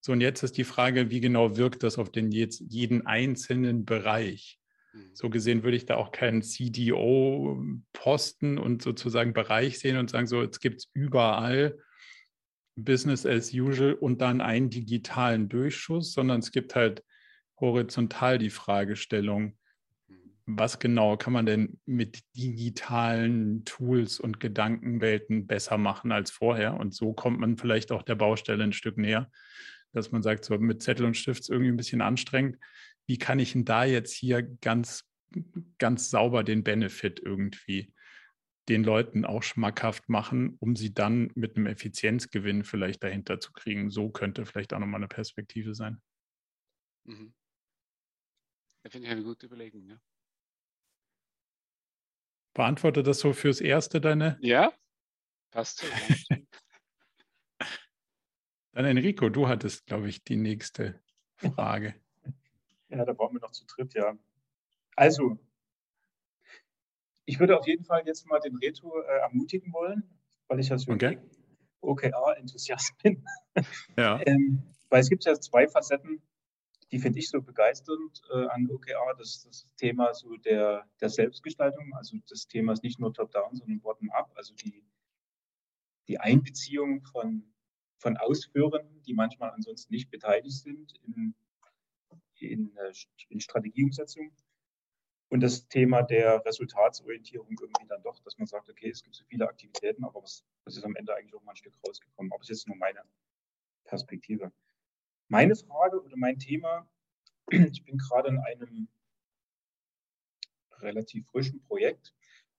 So, 0.00 0.12
und 0.12 0.20
jetzt 0.20 0.42
ist 0.42 0.58
die 0.58 0.64
Frage, 0.64 1.10
wie 1.10 1.20
genau 1.20 1.56
wirkt 1.56 1.82
das 1.82 1.98
auf 1.98 2.10
den 2.10 2.30
jetzt, 2.30 2.62
jeden 2.68 3.06
einzelnen 3.06 3.84
Bereich? 3.84 4.58
Mhm. 4.92 5.10
So 5.14 5.30
gesehen 5.30 5.64
würde 5.64 5.76
ich 5.76 5.86
da 5.86 5.96
auch 5.96 6.12
keinen 6.12 6.42
CDO-Posten 6.42 8.58
und 8.58 8.82
sozusagen 8.82 9.32
Bereich 9.32 9.78
sehen 9.78 9.96
und 9.96 10.10
sagen, 10.10 10.26
so, 10.26 10.42
jetzt 10.42 10.60
gibt 10.60 10.80
es 10.80 10.90
überall 10.92 11.78
Business 12.76 13.26
as 13.26 13.52
usual 13.52 13.94
und 13.94 14.20
dann 14.20 14.40
einen 14.40 14.70
digitalen 14.70 15.48
Durchschuss, 15.48 16.12
sondern 16.12 16.38
es 16.40 16.52
gibt 16.52 16.76
halt 16.76 17.02
horizontal 17.60 18.38
die 18.38 18.50
Fragestellung, 18.50 19.56
mhm. 20.08 20.16
was 20.46 20.78
genau 20.78 21.16
kann 21.16 21.32
man 21.32 21.46
denn 21.46 21.80
mit 21.86 22.20
digitalen 22.36 23.64
Tools 23.64 24.20
und 24.20 24.40
Gedankenwelten 24.40 25.46
besser 25.46 25.78
machen 25.78 26.12
als 26.12 26.30
vorher? 26.30 26.74
Und 26.74 26.94
so 26.94 27.12
kommt 27.12 27.40
man 27.40 27.56
vielleicht 27.56 27.92
auch 27.92 28.02
der 28.02 28.16
Baustelle 28.16 28.64
ein 28.64 28.72
Stück 28.72 28.98
näher 28.98 29.30
dass 29.92 30.12
man 30.12 30.22
sagt, 30.22 30.44
so 30.44 30.56
mit 30.58 30.82
Zettel 30.82 31.06
und 31.06 31.16
Stift 31.16 31.40
ist 31.40 31.50
irgendwie 31.50 31.70
ein 31.70 31.76
bisschen 31.76 32.00
anstrengend. 32.00 32.58
Wie 33.06 33.18
kann 33.18 33.38
ich 33.38 33.52
denn 33.52 33.64
da 33.64 33.84
jetzt 33.84 34.12
hier 34.12 34.42
ganz, 34.42 35.04
ganz 35.78 36.10
sauber 36.10 36.44
den 36.44 36.62
Benefit 36.62 37.20
irgendwie 37.20 37.92
den 38.68 38.84
Leuten 38.84 39.24
auch 39.24 39.42
schmackhaft 39.42 40.10
machen, 40.10 40.56
um 40.60 40.76
sie 40.76 40.92
dann 40.92 41.30
mit 41.34 41.56
einem 41.56 41.66
Effizienzgewinn 41.66 42.64
vielleicht 42.64 43.02
dahinter 43.02 43.40
zu 43.40 43.52
kriegen? 43.52 43.90
So 43.90 44.10
könnte 44.10 44.44
vielleicht 44.44 44.74
auch 44.74 44.78
nochmal 44.78 45.00
eine 45.00 45.08
Perspektive 45.08 45.74
sein. 45.74 46.02
Mhm. 47.04 47.32
Da 48.88 48.92
finde 48.92 49.06
ich 49.06 49.12
eine 49.12 49.22
gute 49.22 49.44
Überlegung, 49.44 49.86
ja. 49.86 50.00
Beantwortet 52.54 53.06
das 53.06 53.18
so 53.18 53.34
fürs 53.34 53.60
Erste 53.60 54.00
deine? 54.00 54.38
Ja, 54.40 54.72
passt 55.50 55.80
so. 55.80 55.86
Dann 58.72 58.86
Enrico, 58.86 59.28
du 59.28 59.46
hattest, 59.46 59.84
glaube 59.84 60.08
ich, 60.08 60.24
die 60.24 60.36
nächste 60.36 61.02
Frage. 61.36 62.00
Ja, 62.88 63.04
da 63.04 63.12
brauchen 63.12 63.34
wir 63.34 63.40
noch 63.40 63.50
zu 63.50 63.66
dritt, 63.66 63.92
ja. 63.92 64.16
Also, 64.96 65.36
ich 67.26 67.38
würde 67.38 67.58
auf 67.58 67.66
jeden 67.66 67.84
Fall 67.84 68.02
jetzt 68.06 68.26
mal 68.26 68.40
den 68.40 68.56
Reto 68.56 69.02
äh, 69.02 69.18
ermutigen 69.18 69.70
wollen, 69.74 70.02
weil 70.46 70.60
ich 70.60 70.70
ja 70.70 70.78
so 70.78 70.92
okay. 70.92 71.18
OKR-Enthusiast 71.82 72.96
bin. 73.02 73.22
Ja. 73.98 74.18
ähm, 74.26 74.62
weil 74.88 75.02
es 75.02 75.10
gibt 75.10 75.26
ja 75.26 75.38
zwei 75.38 75.68
Facetten, 75.68 76.22
die 76.90 76.98
finde 76.98 77.18
ich 77.18 77.28
so 77.28 77.42
begeisternd 77.42 78.22
äh, 78.30 78.46
an 78.46 78.70
OKR. 78.70 79.14
Das 79.18 79.28
ist 79.28 79.46
das 79.46 79.74
Thema 79.76 80.14
so 80.14 80.36
der, 80.36 80.86
der 81.00 81.08
Selbstgestaltung. 81.08 81.92
Also 81.94 82.16
das 82.28 82.46
Thema 82.46 82.72
ist 82.72 82.82
nicht 82.82 82.98
nur 82.98 83.12
top-down, 83.12 83.54
sondern 83.56 83.80
bottom-up. 83.80 84.32
Also 84.34 84.54
die, 84.54 84.84
die 86.06 86.18
Einbeziehung 86.18 87.04
von 87.04 87.52
von 87.98 88.16
Ausführenden, 88.16 89.02
die 89.02 89.14
manchmal 89.14 89.50
ansonsten 89.50 89.92
nicht 89.92 90.10
beteiligt 90.10 90.56
sind 90.56 90.94
in, 91.02 91.34
in, 92.38 92.76
äh, 92.76 92.92
in 93.28 93.40
Strategieumsetzung. 93.40 94.32
Und 95.30 95.40
das 95.40 95.68
Thema 95.68 96.02
der 96.02 96.42
Resultatsorientierung 96.46 97.50
irgendwie 97.50 97.86
dann 97.86 98.02
doch, 98.02 98.18
dass 98.20 98.38
man 98.38 98.46
sagt, 98.46 98.70
okay, 98.70 98.88
es 98.88 99.02
gibt 99.02 99.14
so 99.14 99.24
viele 99.26 99.46
Aktivitäten, 99.46 100.04
aber 100.04 100.22
was, 100.22 100.42
was 100.64 100.76
ist 100.76 100.84
am 100.84 100.96
Ende 100.96 101.14
eigentlich 101.14 101.34
auch 101.34 101.42
mal 101.42 101.52
ein 101.52 101.56
Stück 101.56 101.74
rausgekommen? 101.86 102.32
Aber 102.32 102.40
es 102.40 102.48
ist 102.48 102.60
jetzt 102.60 102.68
nur 102.68 102.78
meine 102.78 103.02
Perspektive. 103.84 104.52
Meine 105.30 105.56
Frage 105.56 106.02
oder 106.02 106.16
mein 106.16 106.38
Thema, 106.38 106.88
ich 107.50 107.84
bin 107.84 107.98
gerade 107.98 108.28
in 108.28 108.38
einem 108.38 108.88
relativ 110.78 111.26
frischen 111.26 111.60
Projekt 111.64 112.14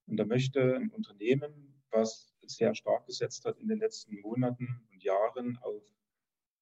und 0.06 0.16
da 0.16 0.24
möchte 0.24 0.76
ein 0.76 0.90
Unternehmen, 0.90 1.82
was 1.90 2.32
sehr 2.42 2.76
stark 2.76 3.06
gesetzt 3.06 3.44
hat 3.44 3.58
in 3.58 3.66
den 3.66 3.78
letzten 3.78 4.20
Monaten 4.20 4.86
und 4.92 5.02
Jahren 5.02 5.58
auf 5.62 5.82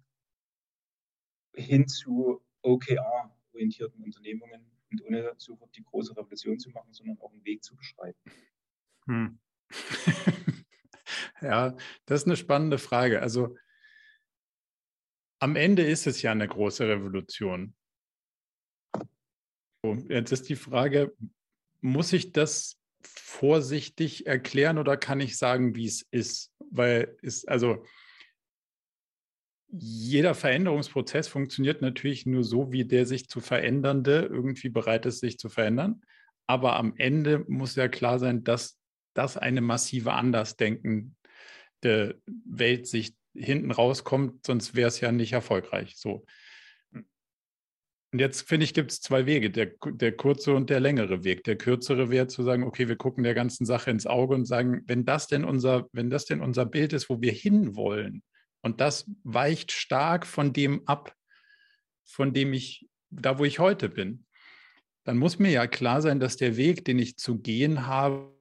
hin 1.53 1.87
zu 1.87 2.41
OKR-orientierten 2.63 4.03
Unternehmungen 4.03 4.68
und 4.91 5.03
ohne 5.05 5.33
sofort 5.37 5.75
die 5.75 5.83
große 5.83 6.15
Revolution 6.15 6.59
zu 6.59 6.69
machen, 6.71 6.93
sondern 6.93 7.19
auch 7.19 7.31
einen 7.31 7.45
Weg 7.45 7.63
zu 7.63 7.75
beschreiten. 7.75 8.19
Hm. 9.05 9.39
ja, 11.41 11.75
das 12.05 12.21
ist 12.21 12.27
eine 12.27 12.37
spannende 12.37 12.77
Frage. 12.77 13.21
Also 13.21 13.55
am 15.39 15.55
Ende 15.55 15.83
ist 15.83 16.07
es 16.07 16.21
ja 16.21 16.31
eine 16.31 16.47
große 16.47 16.87
Revolution. 16.87 17.75
Jetzt 20.09 20.31
ist 20.31 20.49
die 20.49 20.57
Frage, 20.57 21.15
muss 21.81 22.11
ich 22.11 22.33
das 22.33 22.77
vorsichtig 23.01 24.27
erklären 24.27 24.77
oder 24.77 24.97
kann 24.97 25.21
ich 25.21 25.37
sagen, 25.37 25.75
wie 25.75 25.85
es 25.85 26.05
ist? 26.11 26.51
Weil 26.69 27.17
es, 27.21 27.47
also 27.47 27.85
jeder 29.71 30.33
Veränderungsprozess 30.33 31.27
funktioniert 31.27 31.81
natürlich 31.81 32.25
nur 32.25 32.43
so, 32.43 32.71
wie 32.71 32.85
der 32.85 33.05
sich 33.05 33.29
zu 33.29 33.39
verändernde 33.39 34.27
irgendwie 34.31 34.69
bereit 34.69 35.05
ist, 35.05 35.19
sich 35.19 35.37
zu 35.37 35.49
verändern. 35.49 36.01
Aber 36.47 36.75
am 36.77 36.93
Ende 36.97 37.45
muss 37.47 37.75
ja 37.75 37.87
klar 37.87 38.17
sein, 38.17 38.43
dass 38.43 38.79
das 39.13 39.37
eine 39.37 39.61
massive 39.61 40.13
Andersdenkende 40.13 41.11
Welt 42.45 42.87
sich 42.87 43.13
hinten 43.35 43.71
rauskommt, 43.71 44.45
sonst 44.45 44.75
wäre 44.75 44.87
es 44.87 44.99
ja 45.01 45.11
nicht 45.11 45.33
erfolgreich. 45.33 45.93
So. 45.95 46.25
Und 48.11 48.17
jetzt 48.17 48.47
finde 48.47 48.63
ich, 48.63 48.73
gibt 48.73 48.91
es 48.91 49.01
zwei 49.01 49.27
Wege, 49.27 49.51
der, 49.51 49.73
der 49.85 50.11
kurze 50.13 50.55
und 50.55 50.71
der 50.71 50.79
längere 50.79 51.23
Weg. 51.23 51.43
Der 51.43 51.57
kürzere 51.57 52.09
wäre 52.09 52.25
zu 52.25 52.41
sagen, 52.41 52.63
okay, 52.63 52.87
wir 52.87 52.95
gucken 52.95 53.23
der 53.23 53.35
ganzen 53.35 53.67
Sache 53.67 53.91
ins 53.91 54.07
Auge 54.07 54.33
und 54.33 54.45
sagen, 54.45 54.81
wenn 54.87 55.05
das 55.05 55.27
denn 55.27 55.43
unser, 55.45 55.87
wenn 55.91 56.09
das 56.09 56.25
denn 56.25 56.41
unser 56.41 56.65
Bild 56.65 56.93
ist, 56.93 57.09
wo 57.09 57.21
wir 57.21 57.31
hinwollen, 57.31 58.23
und 58.61 58.81
das 58.81 59.09
weicht 59.23 59.71
stark 59.71 60.25
von 60.25 60.53
dem 60.53 60.87
ab, 60.87 61.15
von 62.05 62.33
dem 62.33 62.53
ich, 62.53 62.89
da 63.09 63.39
wo 63.39 63.45
ich 63.45 63.59
heute 63.59 63.89
bin, 63.89 64.25
dann 65.03 65.17
muss 65.17 65.39
mir 65.39 65.51
ja 65.51 65.67
klar 65.67 66.01
sein, 66.01 66.19
dass 66.19 66.37
der 66.37 66.57
Weg, 66.57 66.85
den 66.85 66.99
ich 66.99 67.17
zu 67.17 67.39
gehen 67.39 67.87
habe, 67.87 68.37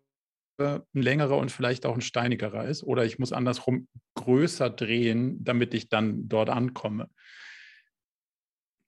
ein 0.58 0.82
längerer 0.92 1.36
und 1.36 1.52
vielleicht 1.52 1.86
auch 1.86 1.94
ein 1.94 2.00
steinigerer 2.00 2.64
ist. 2.64 2.82
Oder 2.82 3.04
ich 3.04 3.20
muss 3.20 3.32
andersrum 3.32 3.86
größer 4.16 4.70
drehen, 4.70 5.42
damit 5.44 5.72
ich 5.72 5.88
dann 5.88 6.28
dort 6.28 6.50
ankomme 6.50 7.08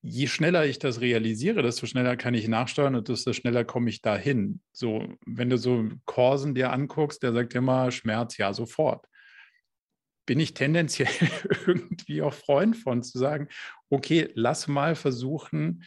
je 0.01 0.27
schneller 0.27 0.65
ich 0.65 0.79
das 0.79 1.01
realisiere, 1.01 1.61
desto 1.61 1.85
schneller 1.85 2.17
kann 2.17 2.33
ich 2.33 2.47
nachsteuern 2.47 2.95
und 2.95 3.07
desto 3.07 3.33
schneller 3.33 3.63
komme 3.63 3.89
ich 3.89 4.01
dahin. 4.01 4.61
So, 4.71 5.07
wenn 5.25 5.49
du 5.49 5.57
so 5.57 5.89
Korsen 6.05 6.55
dir 6.55 6.71
anguckst, 6.71 7.21
der 7.23 7.33
sagt 7.33 7.53
immer 7.53 7.91
Schmerz, 7.91 8.37
ja, 8.37 8.53
sofort. 8.53 9.05
Bin 10.25 10.39
ich 10.39 10.53
tendenziell 10.53 11.09
irgendwie 11.67 12.21
auch 12.21 12.33
Freund 12.33 12.77
von 12.77 13.03
zu 13.03 13.17
sagen, 13.17 13.47
okay, 13.89 14.29
lass 14.35 14.67
mal 14.67 14.95
versuchen, 14.95 15.83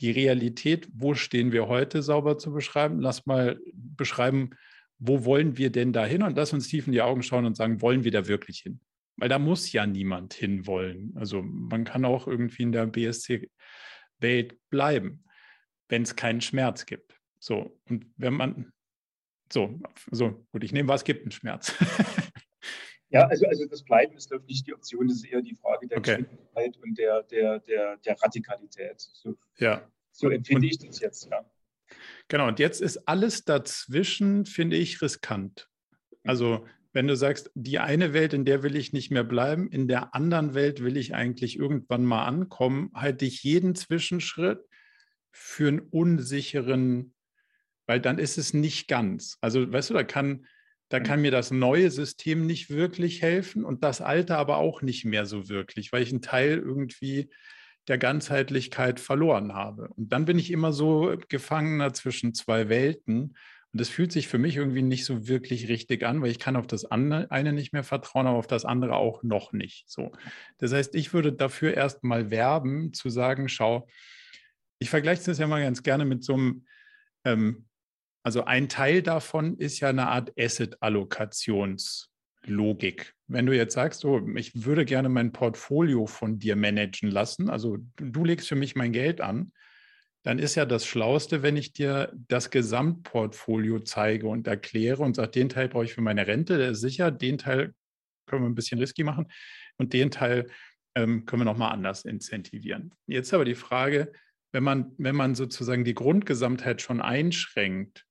die 0.00 0.10
Realität, 0.10 0.88
wo 0.92 1.14
stehen 1.14 1.52
wir 1.52 1.68
heute, 1.68 2.02
sauber 2.02 2.38
zu 2.38 2.52
beschreiben. 2.52 3.00
Lass 3.00 3.26
mal 3.26 3.58
beschreiben, 3.72 4.50
wo 4.98 5.24
wollen 5.24 5.56
wir 5.56 5.70
denn 5.70 5.92
dahin 5.92 6.22
und 6.22 6.36
lass 6.36 6.52
uns 6.52 6.68
tief 6.68 6.86
in 6.86 6.92
die 6.92 7.02
Augen 7.02 7.22
schauen 7.22 7.46
und 7.46 7.56
sagen, 7.56 7.80
wollen 7.80 8.04
wir 8.04 8.10
da 8.10 8.26
wirklich 8.26 8.60
hin? 8.60 8.80
Weil 9.16 9.28
da 9.28 9.38
muss 9.38 9.72
ja 9.72 9.86
niemand 9.86 10.34
hinwollen. 10.34 11.12
Also 11.16 11.42
man 11.42 11.84
kann 11.84 12.04
auch 12.04 12.26
irgendwie 12.26 12.64
in 12.64 12.72
der 12.72 12.86
BSC-Welt 12.86 14.58
bleiben, 14.68 15.24
wenn 15.88 16.02
es 16.02 16.16
keinen 16.16 16.40
Schmerz 16.40 16.84
gibt. 16.84 17.18
So, 17.38 17.78
und 17.88 18.06
wenn 18.16 18.34
man, 18.34 18.72
so, 19.50 19.80
so, 20.10 20.46
gut, 20.52 20.64
ich 20.64 20.72
nehme, 20.72 20.88
was 20.88 21.04
gibt 21.04 21.22
einen 21.22 21.30
Schmerz? 21.30 21.74
ja, 23.20 23.26
also, 23.26 23.46
also 23.46 23.66
das 23.66 23.82
Bleiben 23.82 24.16
ist, 24.16 24.28
glaube 24.28 24.44
ich, 24.44 24.48
nicht 24.48 24.66
die 24.66 24.74
Option, 24.74 25.08
das 25.08 25.18
ist 25.18 25.26
eher 25.26 25.42
die 25.42 25.54
Frage 25.54 25.88
der 25.88 25.98
okay. 25.98 26.16
Geschwindigkeit 26.16 26.76
und 26.78 26.98
der, 26.98 27.22
der, 27.24 27.58
der, 27.60 27.96
der 27.98 28.22
Radikalität. 28.22 29.00
So, 29.00 29.36
ja. 29.58 29.86
so 30.12 30.30
empfinde 30.30 30.66
und, 30.66 30.72
ich 30.72 30.78
das 30.78 31.00
jetzt, 31.00 31.28
ja. 31.30 31.44
Genau, 32.28 32.48
und 32.48 32.58
jetzt 32.58 32.80
ist 32.80 33.08
alles 33.08 33.44
dazwischen, 33.44 34.46
finde 34.46 34.76
ich, 34.76 35.00
riskant. 35.02 35.68
Also 36.24 36.66
wenn 36.96 37.06
du 37.06 37.14
sagst, 37.14 37.50
die 37.54 37.78
eine 37.78 38.14
Welt, 38.14 38.32
in 38.32 38.46
der 38.46 38.62
will 38.62 38.74
ich 38.74 38.94
nicht 38.94 39.10
mehr 39.10 39.22
bleiben, 39.22 39.70
in 39.70 39.86
der 39.86 40.14
anderen 40.14 40.54
Welt 40.54 40.82
will 40.82 40.96
ich 40.96 41.14
eigentlich 41.14 41.58
irgendwann 41.58 42.06
mal 42.06 42.24
ankommen, 42.24 42.90
halte 42.94 43.26
ich 43.26 43.42
jeden 43.42 43.74
Zwischenschritt 43.74 44.60
für 45.30 45.68
einen 45.68 45.80
unsicheren, 45.80 47.14
weil 47.86 48.00
dann 48.00 48.18
ist 48.18 48.38
es 48.38 48.54
nicht 48.54 48.88
ganz. 48.88 49.36
Also, 49.42 49.70
weißt 49.70 49.90
du, 49.90 49.94
da 49.94 50.04
kann, 50.04 50.46
da 50.88 51.00
kann 51.00 51.20
mir 51.20 51.30
das 51.30 51.50
neue 51.50 51.90
System 51.90 52.46
nicht 52.46 52.70
wirklich 52.70 53.22
helfen 53.22 53.64
und 53.64 53.82
das 53.82 54.00
alte 54.00 54.36
aber 54.36 54.58
auch 54.58 54.82
nicht 54.82 55.04
mehr 55.04 55.26
so 55.26 55.48
wirklich, 55.48 55.92
weil 55.92 56.02
ich 56.02 56.10
einen 56.10 56.22
Teil 56.22 56.58
irgendwie 56.58 57.30
der 57.88 57.98
Ganzheitlichkeit 57.98 59.00
verloren 59.00 59.52
habe. 59.52 59.88
Und 59.96 60.12
dann 60.12 60.24
bin 60.24 60.38
ich 60.38 60.50
immer 60.50 60.72
so 60.72 61.16
Gefangener 61.28 61.92
zwischen 61.92 62.34
zwei 62.34 62.68
Welten 62.68 63.36
und 63.76 63.80
das 63.80 63.90
fühlt 63.90 64.10
sich 64.10 64.28
für 64.28 64.38
mich 64.38 64.56
irgendwie 64.56 64.80
nicht 64.80 65.04
so 65.04 65.28
wirklich 65.28 65.68
richtig 65.68 66.02
an, 66.02 66.22
weil 66.22 66.30
ich 66.30 66.38
kann 66.38 66.56
auf 66.56 66.66
das 66.66 66.86
eine 66.86 67.52
nicht 67.52 67.72
mehr 67.72 67.84
vertrauen, 67.84 68.26
aber 68.26 68.38
auf 68.38 68.46
das 68.46 68.64
andere 68.64 68.96
auch 68.96 69.22
noch 69.22 69.52
nicht. 69.52 69.84
So. 69.90 70.12
Das 70.56 70.72
heißt, 70.72 70.94
ich 70.94 71.12
würde 71.12 71.32
dafür 71.32 71.74
erstmal 71.74 72.30
werben, 72.30 72.94
zu 72.94 73.10
sagen, 73.10 73.50
schau, 73.50 73.86
ich 74.78 74.88
vergleiche 74.88 75.24
das 75.24 75.38
ja 75.38 75.46
mal 75.46 75.62
ganz 75.62 75.82
gerne 75.82 76.06
mit 76.06 76.24
so 76.24 76.32
einem, 76.34 76.64
ähm, 77.24 77.66
also 78.26 78.44
ein 78.44 78.68
Teil 78.68 79.02
davon 79.02 79.56
ist 79.56 79.78
ja 79.78 79.88
eine 79.88 80.08
Art 80.08 80.32
Asset-Allokationslogik. 80.36 83.14
Wenn 83.28 83.46
du 83.46 83.54
jetzt 83.54 83.74
sagst, 83.74 84.00
so, 84.00 84.20
ich 84.34 84.64
würde 84.64 84.84
gerne 84.84 85.08
mein 85.08 85.30
Portfolio 85.30 86.06
von 86.06 86.40
dir 86.40 86.56
managen 86.56 87.08
lassen, 87.08 87.48
also 87.48 87.78
du 87.94 88.24
legst 88.24 88.48
für 88.48 88.56
mich 88.56 88.74
mein 88.74 88.90
Geld 88.90 89.20
an, 89.20 89.52
dann 90.24 90.40
ist 90.40 90.56
ja 90.56 90.66
das 90.66 90.86
Schlauste, 90.86 91.44
wenn 91.44 91.56
ich 91.56 91.72
dir 91.72 92.12
das 92.26 92.50
Gesamtportfolio 92.50 93.78
zeige 93.78 94.26
und 94.26 94.48
erkläre 94.48 95.04
und 95.04 95.14
sage, 95.14 95.30
den 95.30 95.48
Teil 95.48 95.68
brauche 95.68 95.84
ich 95.84 95.94
für 95.94 96.00
meine 96.00 96.26
Rente, 96.26 96.58
der 96.58 96.70
ist 96.70 96.80
sicher, 96.80 97.12
den 97.12 97.38
Teil 97.38 97.74
können 98.26 98.42
wir 98.42 98.48
ein 98.48 98.56
bisschen 98.56 98.80
risky 98.80 99.04
machen 99.04 99.30
und 99.78 99.92
den 99.92 100.10
Teil 100.10 100.48
ähm, 100.96 101.26
können 101.26 101.42
wir 101.42 101.44
nochmal 101.44 101.70
anders 101.70 102.04
incentivieren. 102.04 102.92
Jetzt 103.06 103.32
aber 103.32 103.44
die 103.44 103.54
Frage, 103.54 104.10
wenn 104.50 104.64
man, 104.64 104.90
wenn 104.98 105.14
man 105.14 105.36
sozusagen 105.36 105.84
die 105.84 105.94
Grundgesamtheit 105.94 106.82
schon 106.82 107.00
einschränkt 107.00 108.04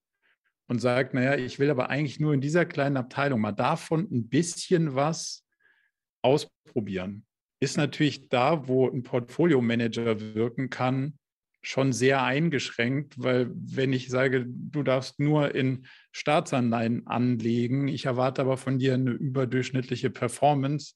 und 0.67 0.80
sagt, 0.80 1.13
naja, 1.13 1.36
ich 1.36 1.60
will 1.60 1.69
aber 1.69 1.89
eigentlich 1.89 2.19
nur 2.19 2.34
in 2.34 2.41
dieser 2.41 2.65
kleinen 2.65 2.97
Abteilung 2.97 3.41
mal 3.41 3.51
davon 3.51 4.08
ein 4.12 4.28
bisschen 4.28 4.95
was 4.95 5.45
ausprobieren, 6.21 7.25
ist 7.60 7.78
natürlich 7.78 8.30
da, 8.30 8.67
wo 8.67 8.89
ein 8.89 9.04
Portfolio-Manager 9.04 10.36
wirken 10.36 10.69
kann, 10.69 11.17
schon 11.62 11.93
sehr 11.93 12.23
eingeschränkt, 12.23 13.15
weil 13.17 13.51
wenn 13.56 13.91
ich 13.91 14.10
sage, 14.10 14.45
du 14.47 14.84
darfst 14.84 15.19
nur 15.19 15.56
in 15.56 15.88
Staatsanleihen 16.12 17.08
anlegen, 17.08 17.88
ich 17.88 18.06
erwarte 18.06 18.41
aber 18.41 18.58
von 18.58 18.78
dir 18.78 18.93
eine 18.93 19.12
überdurchschnittliche 19.12 20.12
Performance, 20.12 20.93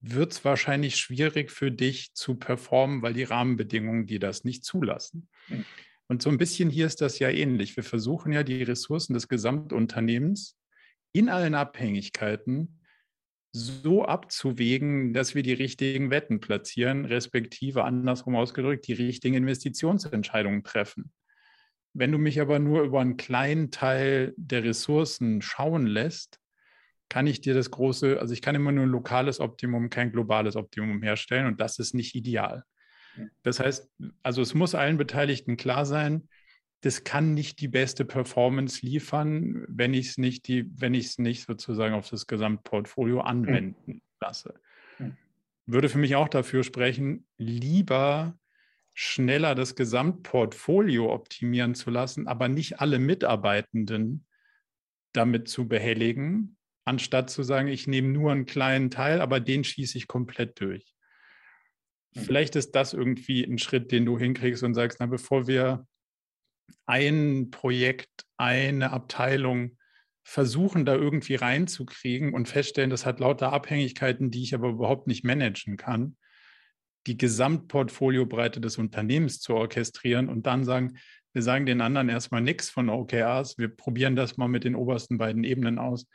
wird 0.00 0.32
es 0.32 0.44
wahrscheinlich 0.44 0.96
schwierig 0.96 1.50
für 1.50 1.70
dich 1.70 2.14
zu 2.14 2.36
performen, 2.36 3.02
weil 3.02 3.12
die 3.12 3.24
Rahmenbedingungen 3.24 4.06
dir 4.06 4.20
das 4.20 4.44
nicht 4.44 4.64
zulassen. 4.64 5.28
Mhm. 5.48 5.64
Und 6.10 6.22
so 6.22 6.28
ein 6.28 6.38
bisschen 6.38 6.70
hier 6.70 6.86
ist 6.86 7.02
das 7.02 7.20
ja 7.20 7.30
ähnlich. 7.30 7.76
Wir 7.76 7.84
versuchen 7.84 8.32
ja 8.32 8.42
die 8.42 8.64
Ressourcen 8.64 9.14
des 9.14 9.28
Gesamtunternehmens 9.28 10.58
in 11.12 11.28
allen 11.28 11.54
Abhängigkeiten 11.54 12.80
so 13.52 14.04
abzuwägen, 14.04 15.12
dass 15.12 15.36
wir 15.36 15.44
die 15.44 15.52
richtigen 15.52 16.10
Wetten 16.10 16.40
platzieren, 16.40 17.04
respektive 17.04 17.84
andersrum 17.84 18.34
ausgedrückt, 18.34 18.88
die 18.88 18.94
richtigen 18.94 19.36
Investitionsentscheidungen 19.36 20.64
treffen. 20.64 21.12
Wenn 21.92 22.10
du 22.10 22.18
mich 22.18 22.40
aber 22.40 22.58
nur 22.58 22.82
über 22.82 23.00
einen 23.00 23.16
kleinen 23.16 23.70
Teil 23.70 24.34
der 24.36 24.64
Ressourcen 24.64 25.42
schauen 25.42 25.86
lässt, 25.86 26.40
kann 27.08 27.28
ich 27.28 27.40
dir 27.40 27.54
das 27.54 27.70
große, 27.70 28.18
also 28.18 28.34
ich 28.34 28.42
kann 28.42 28.56
immer 28.56 28.72
nur 28.72 28.86
ein 28.86 28.90
lokales 28.90 29.38
Optimum, 29.38 29.90
kein 29.90 30.10
globales 30.10 30.56
Optimum 30.56 31.02
herstellen 31.02 31.46
und 31.46 31.60
das 31.60 31.78
ist 31.78 31.94
nicht 31.94 32.16
ideal. 32.16 32.64
Das 33.42 33.60
heißt, 33.60 33.90
also 34.22 34.42
es 34.42 34.54
muss 34.54 34.74
allen 34.74 34.96
Beteiligten 34.96 35.56
klar 35.56 35.84
sein, 35.84 36.28
das 36.82 37.04
kann 37.04 37.34
nicht 37.34 37.60
die 37.60 37.68
beste 37.68 38.04
Performance 38.04 38.84
liefern, 38.84 39.64
wenn 39.68 39.92
ich 39.92 40.08
es 40.08 40.18
nicht, 40.18 40.48
die, 40.48 40.66
wenn 40.80 40.94
ich 40.94 41.06
es 41.06 41.18
nicht 41.18 41.46
sozusagen 41.46 41.94
auf 41.94 42.08
das 42.08 42.26
Gesamtportfolio 42.26 43.20
hm. 43.20 43.26
anwenden 43.26 44.02
lasse. 44.20 44.54
Mhm. 44.98 45.16
Würde 45.66 45.88
für 45.88 45.98
mich 45.98 46.16
auch 46.16 46.28
dafür 46.28 46.64
sprechen, 46.64 47.26
lieber 47.36 48.38
schneller 48.94 49.54
das 49.54 49.76
Gesamtportfolio 49.76 51.12
optimieren 51.12 51.74
zu 51.74 51.90
lassen, 51.90 52.26
aber 52.26 52.48
nicht 52.48 52.80
alle 52.80 52.98
Mitarbeitenden 52.98 54.26
damit 55.12 55.48
zu 55.48 55.68
behelligen, 55.68 56.56
anstatt 56.84 57.30
zu 57.30 57.42
sagen, 57.42 57.68
ich 57.68 57.86
nehme 57.86 58.08
nur 58.08 58.32
einen 58.32 58.46
kleinen 58.46 58.90
Teil, 58.90 59.20
aber 59.20 59.40
den 59.40 59.64
schieße 59.64 59.98
ich 59.98 60.06
komplett 60.06 60.60
durch. 60.60 60.94
Mhm. 62.14 62.20
Vielleicht 62.20 62.56
ist 62.56 62.72
das 62.72 62.92
irgendwie 62.92 63.44
ein 63.44 63.58
Schritt, 63.58 63.92
den 63.92 64.06
du 64.06 64.18
hinkriegst 64.18 64.62
und 64.62 64.74
sagst, 64.74 64.98
na, 65.00 65.06
bevor 65.06 65.46
wir 65.46 65.86
ein 66.86 67.50
Projekt, 67.50 68.24
eine 68.36 68.90
Abteilung 68.90 69.76
versuchen, 70.22 70.84
da 70.84 70.94
irgendwie 70.94 71.34
reinzukriegen 71.34 72.34
und 72.34 72.48
feststellen, 72.48 72.90
das 72.90 73.06
hat 73.06 73.20
lauter 73.20 73.52
Abhängigkeiten, 73.52 74.30
die 74.30 74.42
ich 74.42 74.54
aber 74.54 74.68
überhaupt 74.68 75.06
nicht 75.06 75.24
managen 75.24 75.76
kann, 75.76 76.16
die 77.06 77.16
Gesamtportfoliobreite 77.16 78.60
des 78.60 78.78
Unternehmens 78.78 79.40
zu 79.40 79.54
orchestrieren 79.54 80.28
und 80.28 80.46
dann 80.46 80.64
sagen, 80.64 80.98
wir 81.32 81.42
sagen 81.42 81.66
den 81.66 81.80
anderen 81.80 82.08
erstmal 82.08 82.40
nichts 82.40 82.70
von 82.70 82.88
OKRs, 82.88 83.58
wir 83.58 83.68
probieren 83.68 84.16
das 84.16 84.36
mal 84.36 84.48
mit 84.48 84.64
den 84.64 84.74
obersten 84.74 85.18
beiden 85.18 85.44
Ebenen 85.44 85.78
aus. 85.78 86.06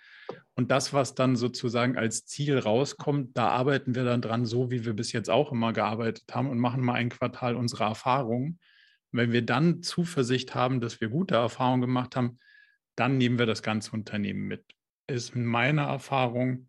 Und 0.55 0.71
das, 0.71 0.93
was 0.93 1.15
dann 1.15 1.35
sozusagen 1.35 1.97
als 1.97 2.25
Ziel 2.25 2.57
rauskommt, 2.57 3.37
da 3.37 3.49
arbeiten 3.49 3.95
wir 3.95 4.03
dann 4.03 4.21
dran, 4.21 4.45
so 4.45 4.71
wie 4.71 4.85
wir 4.85 4.93
bis 4.93 5.11
jetzt 5.11 5.29
auch 5.29 5.51
immer 5.51 5.73
gearbeitet 5.73 6.25
haben 6.31 6.49
und 6.49 6.59
machen 6.59 6.83
mal 6.83 6.93
ein 6.93 7.09
Quartal 7.09 7.55
unsere 7.55 7.83
Erfahrungen 7.85 8.59
wenn 9.15 9.31
wir 9.31 9.43
dann 9.43 9.81
Zuversicht 9.81 10.55
haben, 10.55 10.81
dass 10.81 10.99
wir 10.99 11.09
gute 11.09 11.35
Erfahrungen 11.35 11.81
gemacht 11.81 12.15
haben, 12.15 12.39
dann 12.95 13.17
nehmen 13.17 13.39
wir 13.39 13.45
das 13.45 13.63
ganze 13.63 13.91
Unternehmen 13.91 14.47
mit. 14.47 14.65
Ist 15.07 15.35
in 15.35 15.45
meiner 15.45 15.83
Erfahrung 15.83 16.67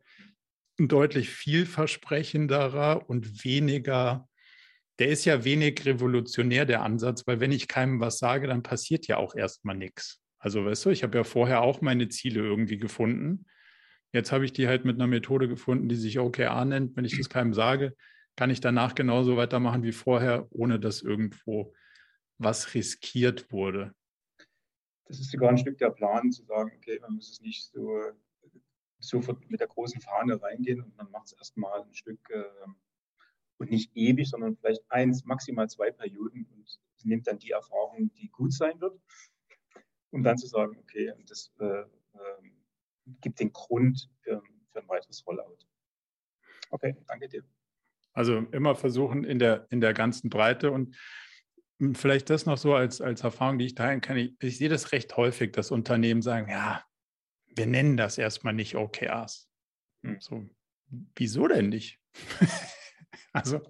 ein 0.78 0.88
deutlich 0.88 1.30
vielversprechenderer 1.30 3.08
und 3.08 3.44
weniger, 3.44 4.28
der 4.98 5.08
ist 5.08 5.24
ja 5.24 5.44
wenig 5.44 5.84
revolutionär, 5.84 6.64
der 6.64 6.82
Ansatz, 6.82 7.26
weil 7.26 7.40
wenn 7.40 7.52
ich 7.52 7.68
keinem 7.68 8.00
was 8.00 8.18
sage, 8.18 8.46
dann 8.46 8.62
passiert 8.62 9.06
ja 9.06 9.18
auch 9.18 9.34
erstmal 9.34 9.76
nichts. 9.76 10.20
Also 10.38 10.64
weißt 10.64 10.86
du, 10.86 10.90
ich 10.90 11.02
habe 11.02 11.18
ja 11.18 11.24
vorher 11.24 11.62
auch 11.62 11.80
meine 11.80 12.08
Ziele 12.08 12.40
irgendwie 12.40 12.78
gefunden. 12.78 13.46
Jetzt 14.12 14.32
habe 14.32 14.44
ich 14.44 14.52
die 14.52 14.68
halt 14.68 14.84
mit 14.84 14.96
einer 14.96 15.06
Methode 15.06 15.48
gefunden, 15.48 15.88
die 15.88 15.96
sich 15.96 16.18
OKR 16.18 16.64
nennt. 16.64 16.96
Wenn 16.96 17.04
ich 17.04 17.16
das 17.16 17.28
keinem 17.28 17.52
sage, 17.52 17.94
kann 18.36 18.50
ich 18.50 18.60
danach 18.60 18.94
genauso 18.94 19.36
weitermachen 19.36 19.82
wie 19.82 19.92
vorher, 19.92 20.46
ohne 20.50 20.78
dass 20.78 21.02
irgendwo 21.02 21.74
was 22.38 22.74
riskiert 22.74 23.50
wurde. 23.50 23.92
Das 25.06 25.20
ist 25.20 25.30
sogar 25.30 25.50
ein 25.50 25.58
Stück 25.58 25.78
der 25.78 25.90
Plan, 25.90 26.32
zu 26.32 26.44
sagen, 26.44 26.72
okay, 26.76 26.98
man 27.00 27.14
muss 27.14 27.30
es 27.30 27.40
nicht 27.40 27.64
so 27.72 28.00
sofort 28.98 29.48
mit 29.50 29.60
der 29.60 29.68
großen 29.68 30.00
Fahne 30.00 30.40
reingehen 30.40 30.82
und 30.82 30.96
man 30.96 31.10
macht 31.10 31.26
es 31.26 31.32
erstmal 31.32 31.82
ein 31.82 31.94
Stück 31.94 32.18
äh, 32.30 32.44
und 33.58 33.70
nicht 33.70 33.90
ewig, 33.94 34.28
sondern 34.28 34.56
vielleicht 34.56 34.82
eins, 34.90 35.24
maximal 35.24 35.68
zwei 35.68 35.90
Perioden 35.90 36.46
und 36.46 36.80
nimmt 37.04 37.26
dann 37.26 37.38
die 37.38 37.50
Erfahrung, 37.50 38.10
die 38.14 38.28
gut 38.28 38.52
sein 38.52 38.80
wird, 38.80 38.98
um 40.10 40.22
dann 40.22 40.38
zu 40.38 40.46
sagen, 40.46 40.76
okay, 40.78 41.12
das 41.26 41.52
äh, 41.60 41.64
äh, 41.64 41.86
gibt 43.20 43.40
den 43.40 43.52
Grund 43.52 44.10
für, 44.20 44.42
für 44.72 44.80
ein 44.80 44.88
weiteres 44.88 45.26
Rollout. 45.26 45.58
Okay, 46.70 46.96
danke 47.06 47.28
dir. 47.28 47.44
Also 48.12 48.38
immer 48.52 48.74
versuchen 48.74 49.24
in 49.24 49.38
der, 49.38 49.66
in 49.70 49.80
der 49.80 49.92
ganzen 49.92 50.30
Breite 50.30 50.70
und 50.70 50.96
vielleicht 51.92 52.30
das 52.30 52.46
noch 52.46 52.56
so 52.56 52.74
als, 52.74 53.00
als 53.00 53.22
Erfahrung, 53.22 53.58
die 53.58 53.66
ich 53.66 53.74
teilen 53.74 54.00
kann. 54.00 54.16
Ich, 54.16 54.34
ich 54.40 54.58
sehe 54.58 54.70
das 54.70 54.92
recht 54.92 55.16
häufig, 55.16 55.52
dass 55.52 55.70
Unternehmen 55.70 56.22
sagen, 56.22 56.50
ja, 56.50 56.82
wir 57.54 57.66
nennen 57.66 57.96
das 57.96 58.18
erstmal 58.18 58.54
nicht 58.54 58.76
OKRs. 58.76 59.48
Hm. 60.02 60.20
So, 60.20 60.48
wieso 61.14 61.46
denn 61.46 61.68
nicht? 61.68 62.00
also 63.32 63.60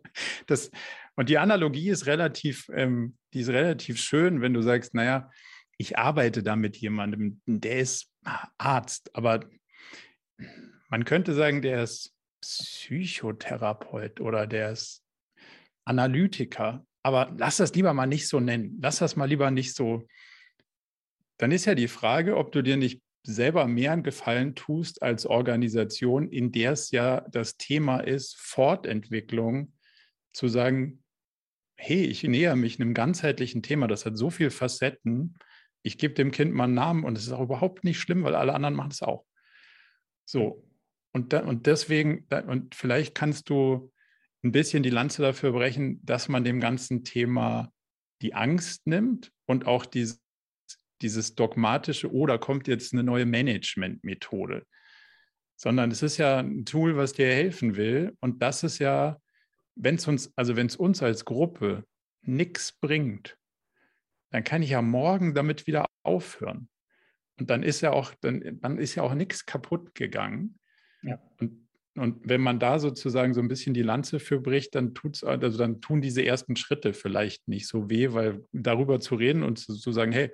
das, 0.47 0.71
und 1.15 1.29
die 1.29 1.39
Analogie 1.39 1.91
ist 1.91 2.07
relativ, 2.07 2.69
ähm, 2.73 3.17
die 3.33 3.41
ist 3.41 3.49
relativ 3.49 3.99
schön, 3.99 4.41
wenn 4.41 4.55
du 4.55 4.63
sagst, 4.63 4.95
naja, 4.95 5.31
ich 5.79 5.99
arbeite 5.99 6.43
da 6.43 6.57
mit 6.57 6.77
jemandem, 6.77 7.41
der 7.47 7.81
ist 7.81 8.11
Arzt, 8.59 9.15
aber 9.15 9.41
man 10.89 11.05
könnte 11.05 11.35
sagen, 11.35 11.63
der 11.63 11.83
ist 11.83 12.15
Psychotherapeut 12.41 14.21
oder 14.21 14.47
der 14.47 14.73
ist 14.73 15.03
Analytiker. 15.85 16.87
Aber 17.03 17.33
lass 17.39 17.59
das 17.59 17.75
lieber 17.75 17.95
mal 17.95 18.07
nicht 18.07 18.29
so 18.29 18.41
nennen. 18.41 18.79
Lass 18.81 18.99
das 18.99 19.17
mal 19.17 19.27
lieber 19.27 19.51
nicht 19.51 19.75
so. 19.75 20.07
Dann 21.39 21.53
ist 21.53 21.67
ja 21.67 21.75
die 21.75 21.89
Frage, 21.89 22.37
ob 22.37 22.53
du 22.53 22.63
dir 22.63 22.77
nicht 22.77 23.03
selber 23.27 23.67
mehr 23.67 23.93
einen 23.93 24.03
Gefallen 24.03 24.55
tust 24.55 25.03
als 25.03 25.27
Organisation, 25.27 26.29
in 26.29 26.53
der 26.53 26.73
es 26.73 26.91
ja 26.91 27.23
das 27.31 27.57
Thema 27.57 28.01
ist, 28.01 28.37
Fortentwicklung, 28.39 29.73
zu 30.33 30.49
sagen, 30.49 31.03
hey, 31.77 32.05
ich 32.05 32.23
näher 32.23 32.57
mich 32.57 32.81
einem 32.81 32.95
ganzheitlichen 32.95 33.63
Thema, 33.63 33.87
das 33.87 34.07
hat 34.07 34.17
so 34.17 34.31
viele 34.31 34.51
Facetten, 34.51 35.35
ich 35.83 35.99
gebe 35.99 36.15
dem 36.15 36.31
Kind 36.31 36.53
mal 36.53 36.65
einen 36.65 36.75
Namen 36.75 37.05
und 37.05 37.17
es 37.17 37.27
ist 37.27 37.33
auch 37.33 37.43
überhaupt 37.43 37.85
nicht 37.85 37.99
schlimm, 37.99 38.25
weil 38.25 38.35
alle 38.35 38.55
anderen 38.55 38.75
machen 38.75 38.91
es 38.91 39.03
auch. 39.03 39.25
So, 40.25 40.65
und, 41.13 41.33
da, 41.33 41.41
und 41.41 41.67
deswegen, 41.67 42.27
und 42.47 42.75
vielleicht 42.75 43.15
kannst 43.15 43.49
du 43.49 43.93
ein 44.43 44.53
bisschen 44.53 44.83
die 44.83 44.91
Lanze 44.91 45.23
dafür 45.23 45.53
brechen, 45.53 46.05
dass 46.05 46.29
man 46.29 46.45
dem 46.45 46.61
ganzen 46.61 47.05
Thema 47.05 47.73
die 48.23 48.35
Angst 48.35 48.87
nimmt 48.87 49.33
und 49.47 49.67
auch 49.67 49.87
dieses, 49.87 50.23
dieses 51.03 51.35
dogmatische, 51.35 52.13
oder 52.13 52.35
oh, 52.35 52.39
kommt 52.39 52.69
jetzt 52.69 52.93
eine 52.93 53.03
neue 53.03 53.27
Management-Methode. 53.27 54.65
Sondern 55.57 55.91
es 55.91 56.03
ist 56.03 56.19
ja 56.19 56.39
ein 56.39 56.65
Tool, 56.65 56.97
was 56.97 57.13
dir 57.13 57.27
helfen 57.27 57.77
will. 57.77 58.17
Und 58.21 58.43
das 58.43 58.63
ist 58.63 58.79
ja, 58.79 59.19
wenn 59.75 59.97
es 59.97 60.07
uns, 60.07 60.33
also 60.37 60.57
wenn 60.57 60.67
es 60.67 60.77
uns 60.77 61.03
als 61.03 61.25
Gruppe 61.25 61.85
nichts 62.23 62.73
bringt, 62.73 63.37
dann 64.31 64.45
kann 64.45 64.63
ich 64.63 64.71
ja 64.71 64.83
morgen 64.83 65.35
damit 65.35 65.67
wieder 65.67 65.87
aufhören. 66.03 66.69
Und 67.39 67.51
dann 67.51 67.63
ist 67.63 67.81
ja 67.81 67.93
auch, 67.93 68.15
dann, 68.21 68.59
dann 68.61 68.79
ist 68.79 68.95
ja 68.95 69.03
auch 69.03 69.15
nichts 69.15 69.47
kaputt 69.47 69.95
gegangen. 69.95 70.59
Ja. 71.03 71.21
Und, 71.39 71.69
und 71.95 72.29
wenn 72.29 72.41
man 72.41 72.59
da 72.59 72.79
sozusagen 72.79 73.35
so 73.35 73.41
ein 73.41 73.49
bisschen 73.49 73.75
die 73.75 73.83
Lanze 73.83 74.21
für 74.21 74.41
bricht, 74.41 74.75
dann 74.75 74.95
tut's, 74.95 75.23
also 75.25 75.57
dann 75.59 75.81
tun 75.81 76.01
diese 76.01 76.25
ersten 76.25 76.57
Schritte 76.57 76.93
vielleicht 76.93 77.49
nicht 77.49 77.67
so 77.67 77.89
weh, 77.89 78.13
weil 78.13 78.45
darüber 78.53 79.01
zu 79.01 79.15
reden 79.15 79.43
und 79.43 79.59
zu, 79.59 79.75
zu 79.75 79.93
sagen, 79.93 80.13
hey, 80.13 80.31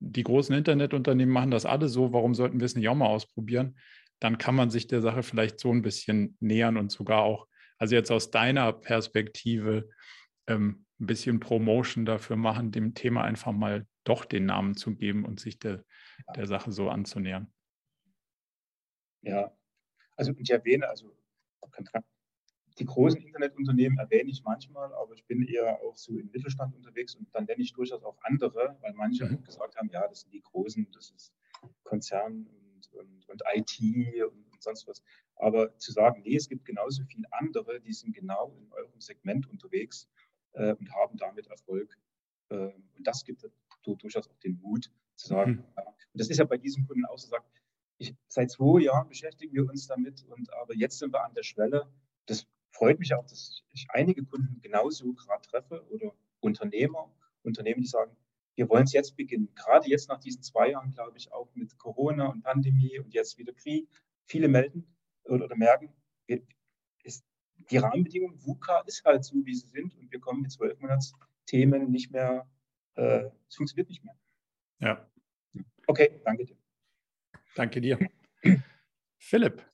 die 0.00 0.22
großen 0.22 0.54
Internetunternehmen 0.54 1.32
machen 1.32 1.50
das 1.50 1.66
alle 1.66 1.88
so, 1.88 2.12
warum 2.12 2.34
sollten 2.34 2.58
wir 2.58 2.64
es 2.64 2.74
nicht 2.74 2.88
auch 2.88 2.94
mal 2.94 3.06
ausprobieren? 3.06 3.78
Dann 4.18 4.38
kann 4.38 4.54
man 4.54 4.70
sich 4.70 4.86
der 4.86 5.02
Sache 5.02 5.22
vielleicht 5.22 5.60
so 5.60 5.70
ein 5.70 5.82
bisschen 5.82 6.36
nähern 6.40 6.76
und 6.76 6.90
sogar 6.90 7.22
auch, 7.22 7.46
also 7.78 7.94
jetzt 7.94 8.10
aus 8.10 8.30
deiner 8.30 8.72
Perspektive, 8.72 9.88
ähm, 10.46 10.84
ein 11.00 11.06
bisschen 11.06 11.40
Promotion 11.40 12.04
dafür 12.04 12.36
machen, 12.36 12.72
dem 12.72 12.94
Thema 12.94 13.22
einfach 13.24 13.52
mal 13.52 13.86
doch 14.04 14.24
den 14.24 14.46
Namen 14.46 14.76
zu 14.76 14.96
geben 14.96 15.24
und 15.24 15.40
sich 15.40 15.58
der, 15.58 15.84
der 16.36 16.46
Sache 16.46 16.72
so 16.72 16.90
anzunähern. 16.90 17.52
Ja, 19.22 19.54
also 20.16 20.32
ich 20.36 20.50
erwähne, 20.50 20.88
also 20.88 21.14
die 22.80 22.86
großen 22.86 23.20
Internetunternehmen 23.20 23.98
erwähne 23.98 24.30
ich 24.30 24.42
manchmal, 24.42 24.92
aber 24.94 25.14
ich 25.14 25.24
bin 25.26 25.42
eher 25.42 25.80
auch 25.82 25.96
so 25.96 26.16
im 26.16 26.30
Mittelstand 26.32 26.74
unterwegs 26.74 27.14
und 27.14 27.28
dann 27.34 27.44
nenne 27.44 27.62
ich 27.62 27.74
durchaus 27.74 28.02
auch 28.02 28.16
andere, 28.22 28.78
weil 28.80 28.94
manche 28.94 29.26
mhm. 29.26 29.44
gesagt 29.44 29.76
haben, 29.76 29.90
ja, 29.90 30.08
das 30.08 30.22
sind 30.22 30.32
die 30.32 30.40
großen, 30.40 30.90
das 30.92 31.10
ist 31.10 31.34
Konzern 31.84 32.46
und, 32.46 32.92
und, 32.94 33.28
und 33.28 33.42
IT 33.54 33.78
und, 34.24 34.52
und 34.52 34.62
sonst 34.62 34.88
was. 34.88 35.02
Aber 35.36 35.76
zu 35.76 35.92
sagen, 35.92 36.22
nee, 36.22 36.36
es 36.36 36.48
gibt 36.48 36.64
genauso 36.64 37.04
viele 37.04 37.30
andere, 37.32 37.80
die 37.82 37.92
sind 37.92 38.14
genau 38.14 38.56
in 38.58 38.72
eurem 38.72 38.98
Segment 39.00 39.46
unterwegs 39.48 40.08
äh, 40.52 40.74
und 40.74 40.90
haben 40.94 41.18
damit 41.18 41.48
Erfolg. 41.48 41.98
Äh, 42.48 42.56
und 42.56 43.06
das 43.06 43.24
gibt 43.24 43.46
durchaus 43.82 44.26
auch 44.26 44.38
den 44.38 44.58
Mut 44.62 44.90
zu 45.16 45.28
sagen, 45.28 45.52
mhm. 45.52 45.64
ja. 45.76 45.82
und 45.84 45.96
das 46.14 46.30
ist 46.30 46.38
ja 46.38 46.44
bei 46.44 46.56
diesem 46.56 46.86
Kunden 46.86 47.04
auch 47.04 47.18
so, 47.18 47.28
sagt, 47.28 47.46
ich, 47.98 48.14
seit 48.28 48.50
zwei 48.50 48.80
Jahren 48.80 49.08
beschäftigen 49.08 49.54
wir 49.54 49.68
uns 49.68 49.86
damit 49.86 50.24
und 50.24 50.50
aber 50.54 50.74
jetzt 50.74 50.98
sind 50.98 51.12
wir 51.12 51.22
an 51.22 51.34
der 51.34 51.42
Schwelle. 51.42 51.86
Das 52.24 52.46
freut 52.70 52.98
mich 52.98 53.14
auch, 53.14 53.26
dass 53.26 53.62
ich 53.72 53.86
einige 53.90 54.24
Kunden 54.24 54.60
genauso 54.60 55.12
gerade 55.14 55.42
treffe 55.42 55.84
oder 55.90 56.14
Unternehmer, 56.40 57.10
Unternehmen, 57.42 57.80
die 57.80 57.86
sagen, 57.86 58.16
wir 58.54 58.68
wollen 58.68 58.84
es 58.84 58.92
jetzt 58.92 59.16
beginnen. 59.16 59.48
Gerade 59.54 59.88
jetzt 59.88 60.08
nach 60.08 60.20
diesen 60.20 60.42
zwei 60.42 60.70
Jahren, 60.70 60.90
glaube 60.90 61.16
ich, 61.16 61.32
auch 61.32 61.48
mit 61.54 61.78
Corona 61.78 62.26
und 62.26 62.42
Pandemie 62.42 62.98
und 62.98 63.14
jetzt 63.14 63.38
wieder 63.38 63.52
Krieg. 63.52 63.88
Viele 64.26 64.48
melden 64.48 64.86
oder, 65.24 65.44
oder 65.44 65.56
merken, 65.56 65.92
wir, 66.26 66.42
ist, 67.04 67.24
die 67.70 67.78
Rahmenbedingungen, 67.78 68.38
VUCA 68.44 68.80
ist 68.80 69.04
halt 69.04 69.24
so, 69.24 69.34
wie 69.44 69.54
sie 69.54 69.68
sind 69.68 69.96
und 69.96 70.10
wir 70.10 70.20
kommen 70.20 70.42
mit 70.42 70.52
zwölf 70.52 70.78
Monatsthemen 70.80 71.90
nicht 71.90 72.10
mehr, 72.10 72.48
äh, 72.96 73.30
es 73.48 73.56
funktioniert 73.56 73.88
nicht 73.88 74.04
mehr. 74.04 74.16
Ja. 74.80 75.10
Okay, 75.86 76.20
danke 76.24 76.44
dir. 76.44 76.56
Danke 77.54 77.80
dir. 77.80 77.98
Philipp. 79.18 79.64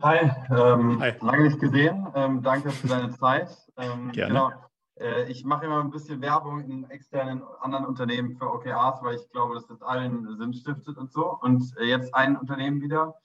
Hi, 0.00 0.30
ähm, 0.50 1.00
Hi. 1.00 1.12
lange 1.20 1.44
nicht 1.44 1.58
gesehen. 1.58 2.06
Ähm, 2.14 2.40
danke 2.40 2.70
für 2.70 2.86
deine 2.86 3.10
Zeit. 3.10 3.48
Ähm, 3.76 4.12
Gerne. 4.12 4.32
Genau, 4.32 4.52
äh, 5.00 5.28
ich 5.28 5.44
mache 5.44 5.66
immer 5.66 5.80
ein 5.80 5.90
bisschen 5.90 6.20
Werbung 6.20 6.60
in 6.60 6.88
externen 6.88 7.42
anderen 7.60 7.84
Unternehmen 7.84 8.36
für 8.36 8.48
OKRs, 8.48 9.02
weil 9.02 9.16
ich 9.16 9.28
glaube, 9.32 9.56
dass 9.56 9.66
das 9.66 9.82
allen 9.82 10.36
Sinn 10.36 10.52
stiftet 10.54 10.96
und 10.96 11.10
so. 11.10 11.36
Und 11.40 11.76
äh, 11.78 11.84
jetzt 11.84 12.14
ein 12.14 12.36
Unternehmen 12.36 12.80
wieder, 12.80 13.16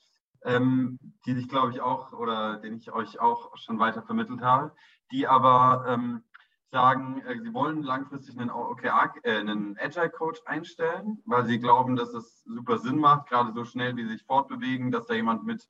ähm, 0.44 0.98
die 1.26 1.34
sich, 1.34 1.48
glaube 1.48 1.70
ich, 1.70 1.80
auch 1.80 2.12
oder 2.12 2.56
den 2.56 2.74
ich 2.74 2.90
euch 2.90 3.20
auch 3.20 3.56
schon 3.56 3.78
weiter 3.78 4.02
vermittelt 4.02 4.40
habe, 4.40 4.72
die 5.12 5.28
aber 5.28 5.84
ähm, 5.86 6.24
sagen, 6.72 7.22
äh, 7.28 7.38
sie 7.40 7.54
wollen 7.54 7.84
langfristig 7.84 8.36
einen, 8.36 8.50
OKR, 8.50 9.14
äh, 9.22 9.38
einen 9.38 9.78
Agile 9.80 10.10
Coach 10.10 10.40
einstellen, 10.44 11.22
weil 11.24 11.46
sie 11.46 11.60
glauben, 11.60 11.94
dass 11.94 12.12
es 12.14 12.42
super 12.46 12.78
Sinn 12.78 12.98
macht, 12.98 13.28
gerade 13.28 13.52
so 13.52 13.64
schnell 13.64 13.94
wie 13.96 14.02
sie 14.02 14.14
sich 14.14 14.24
fortbewegen, 14.24 14.90
dass 14.90 15.06
da 15.06 15.14
jemand 15.14 15.44
mit 15.44 15.68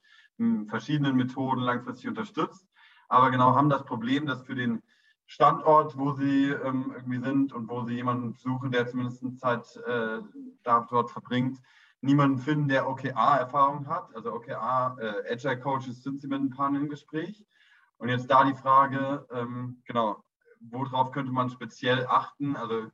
verschiedenen 0.68 1.16
Methoden 1.16 1.60
langfristig 1.60 2.08
unterstützt. 2.08 2.66
Aber 3.08 3.30
genau 3.30 3.54
haben 3.54 3.70
das 3.70 3.84
Problem, 3.84 4.26
dass 4.26 4.42
für 4.42 4.54
den 4.54 4.82
Standort, 5.26 5.96
wo 5.96 6.12
sie 6.12 6.50
ähm, 6.50 6.92
irgendwie 6.94 7.20
sind 7.20 7.52
und 7.52 7.68
wo 7.68 7.84
sie 7.84 7.94
jemanden 7.94 8.34
suchen, 8.34 8.70
der 8.70 8.86
zumindest 8.86 9.38
Zeit 9.38 9.76
äh, 9.86 10.18
dort 10.62 11.10
verbringt, 11.10 11.58
niemanden 12.00 12.38
finden, 12.38 12.68
der 12.68 12.88
OKR-Erfahrung 12.88 13.86
hat. 13.86 14.14
Also 14.14 14.34
OKR, 14.34 14.96
äh, 15.00 15.32
Agile 15.32 15.58
Coaches 15.58 16.02
sind 16.02 16.20
sie 16.20 16.28
mit 16.28 16.40
ein 16.40 16.50
paar 16.50 16.68
im 16.68 16.88
Gespräch. 16.88 17.44
Und 17.96 18.08
jetzt 18.10 18.30
da 18.30 18.44
die 18.44 18.54
Frage, 18.54 19.26
ähm, 19.32 19.82
genau, 19.86 20.22
worauf 20.60 21.12
könnte 21.12 21.32
man 21.32 21.48
speziell 21.48 22.06
achten? 22.06 22.56
Also 22.56 22.88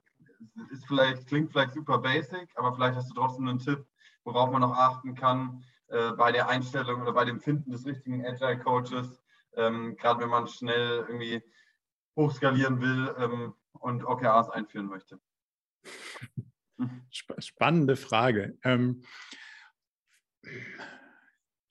ist 0.71 0.87
vielleicht, 0.87 1.27
klingt 1.27 1.51
vielleicht 1.51 1.75
super 1.75 1.99
basic, 1.99 2.49
aber 2.57 2.73
vielleicht 2.75 2.97
hast 2.97 3.11
du 3.11 3.15
trotzdem 3.15 3.49
einen 3.49 3.59
Tipp, 3.59 3.85
worauf 4.25 4.51
man 4.51 4.61
noch 4.61 4.77
achten 4.77 5.15
kann 5.15 5.65
äh, 5.91 6.13
bei 6.13 6.33
der 6.33 6.49
Einstellung 6.49 7.03
oder 7.03 7.13
bei 7.13 7.25
dem 7.25 7.41
Finden 7.41 7.71
des 7.71 7.85
richtigen 7.85 8.25
Agile 8.25 8.59
Coaches, 8.59 9.23
ähm, 9.55 9.97
gerade 9.97 10.21
wenn 10.21 10.29
man 10.29 10.47
schnell 10.47 11.05
irgendwie 11.09 11.43
hochskalieren 12.17 12.81
will 12.81 13.15
ähm, 13.19 13.55
und 13.73 14.05
OKRs 14.05 14.51
einführen 14.51 14.87
möchte. 14.87 15.21
Spannende 17.11 17.97
Frage. 17.97 18.57
Ähm, 18.63 19.03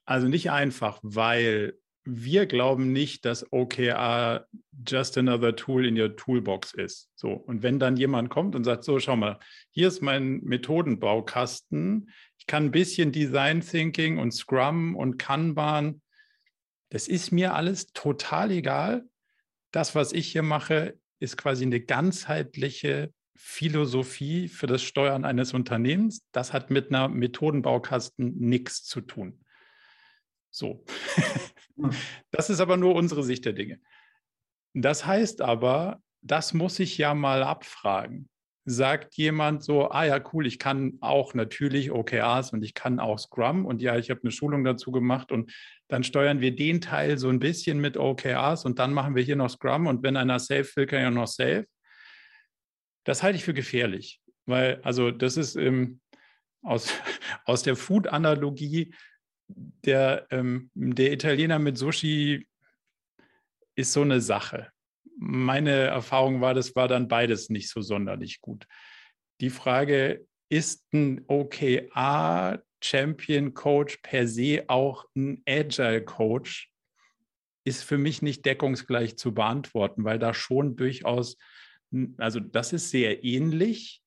also 0.06 0.28
nicht 0.28 0.52
einfach, 0.52 1.00
weil 1.02 1.80
wir 2.04 2.48
glauben 2.48 2.92
nicht, 2.92 3.26
dass 3.26 3.52
OKR 3.52 4.48
just 4.88 5.18
another 5.18 5.56
tool 5.56 5.86
in 5.86 6.00
your 6.00 6.16
toolbox 6.16 6.74
ist. 6.74 7.12
So. 7.16 7.32
Und 7.32 7.62
wenn 7.62 7.80
dann 7.80 7.98
jemand 7.98 8.30
kommt 8.30 8.56
und 8.56 8.64
sagt, 8.64 8.84
so, 8.84 9.00
schau 9.00 9.16
mal, 9.16 9.40
hier 9.70 9.88
ist 9.88 10.02
mein 10.02 10.42
Methodenbaukasten. 10.42 12.10
Kann 12.50 12.66
ein 12.66 12.72
bisschen 12.72 13.12
Design 13.12 13.62
Thinking 13.62 14.18
und 14.18 14.32
Scrum 14.32 14.96
und 14.96 15.20
Kanban. 15.20 16.02
das 16.90 17.08
ist 17.08 17.32
mir 17.32 17.54
alles 17.54 17.94
total 17.94 18.50
egal. 18.50 19.08
Das, 19.70 19.94
was 19.94 20.14
ich 20.14 20.32
hier 20.32 20.42
mache, 20.42 20.98
ist 21.20 21.38
quasi 21.38 21.64
eine 21.64 21.80
ganzheitliche 21.80 23.14
Philosophie 23.36 24.48
für 24.48 24.66
das 24.66 24.82
Steuern 24.82 25.26
eines 25.26 25.54
Unternehmens. 25.54 26.26
Das 26.32 26.52
hat 26.52 26.72
mit 26.72 26.90
einer 26.90 27.08
Methodenbaukasten 27.08 28.40
nichts 28.40 28.84
zu 28.84 29.02
tun. 29.02 29.46
So. 30.50 30.84
Das 32.32 32.50
ist 32.50 32.60
aber 32.60 32.76
nur 32.78 32.96
unsere 32.96 33.24
Sicht 33.24 33.46
der 33.46 33.54
Dinge. 33.54 33.80
Das 34.74 35.06
heißt 35.06 35.42
aber, 35.42 36.02
das 36.22 36.54
muss 36.54 36.80
ich 36.80 36.98
ja 36.98 37.14
mal 37.14 37.42
abfragen. 37.44 38.29
Sagt 38.72 39.16
jemand 39.16 39.64
so, 39.64 39.90
ah 39.90 40.06
ja, 40.06 40.24
cool, 40.32 40.46
ich 40.46 40.60
kann 40.60 41.00
auch 41.02 41.34
natürlich 41.34 41.92
OKRs 41.92 42.54
und 42.54 42.62
ich 42.62 42.76
kann 42.76 43.00
auch 43.00 43.18
Scrum 43.18 43.66
und 43.66 43.82
ja, 43.82 43.98
ich 43.98 44.12
habe 44.12 44.22
eine 44.22 44.32
Schulung 44.32 44.64
dazu 44.64 44.92
gemacht 44.92 45.32
und 45.32 45.52
dann 45.88 46.04
steuern 46.04 46.40
wir 46.40 46.56
den 46.56 46.80
Teil 46.80 47.18
so 47.18 47.30
ein 47.30 47.40
bisschen 47.40 47.80
mit 47.80 47.98
OKRs 47.98 48.66
und 48.66 48.78
dann 48.78 48.94
machen 48.94 49.16
wir 49.16 49.24
hier 49.24 49.36
noch 49.36 49.50
Scrum 49.50 49.88
und 49.88 50.04
wenn 50.04 50.18
einer 50.18 50.38
Safe 50.38 50.68
will, 50.76 50.86
kann 50.86 51.00
er 51.00 51.10
noch 51.10 51.28
Safe. 51.28 51.66
Das 53.06 53.24
halte 53.24 53.38
ich 53.38 53.44
für 53.44 53.56
gefährlich, 53.56 54.22
weil 54.46 54.80
also 54.84 55.10
das 55.10 55.36
ist 55.36 55.56
ähm, 55.56 56.00
aus, 56.62 56.94
aus 57.46 57.64
der 57.64 57.76
Food-Analogie 57.76 58.94
der, 59.48 60.28
ähm, 60.30 60.70
der 60.76 61.12
Italiener 61.12 61.58
mit 61.58 61.78
Sushi 61.78 62.48
ist 63.74 63.94
so 63.94 64.02
eine 64.02 64.22
Sache 64.22 64.72
meine 65.20 65.72
Erfahrung 65.72 66.42
war, 66.42 66.54
das 66.54 66.76
war 66.76 66.88
dann 66.88 67.08
beides 67.08 67.50
nicht 67.50 67.70
so 67.70 67.82
sonderlich 67.82 68.42
gut. 68.42 68.66
Die 69.42 69.50
Frage, 69.50 70.26
ist 70.50 70.92
ein 70.94 71.24
OKR 71.28 72.64
Champion 72.82 73.54
Coach 73.54 73.98
per 74.02 74.28
se 74.28 74.64
auch 74.68 75.06
ein 75.16 75.44
Agile 75.48 76.04
Coach, 76.04 76.72
ist 77.66 77.84
für 77.84 77.98
mich 77.98 78.22
nicht 78.22 78.46
deckungsgleich 78.46 79.18
zu 79.18 79.34
beantworten, 79.34 80.04
weil 80.04 80.18
da 80.18 80.34
schon 80.34 80.76
durchaus, 80.76 81.38
also 82.18 82.40
das 82.40 82.74
ist 82.74 82.90
sehr 82.90 83.24
ähnlich, 83.24 84.02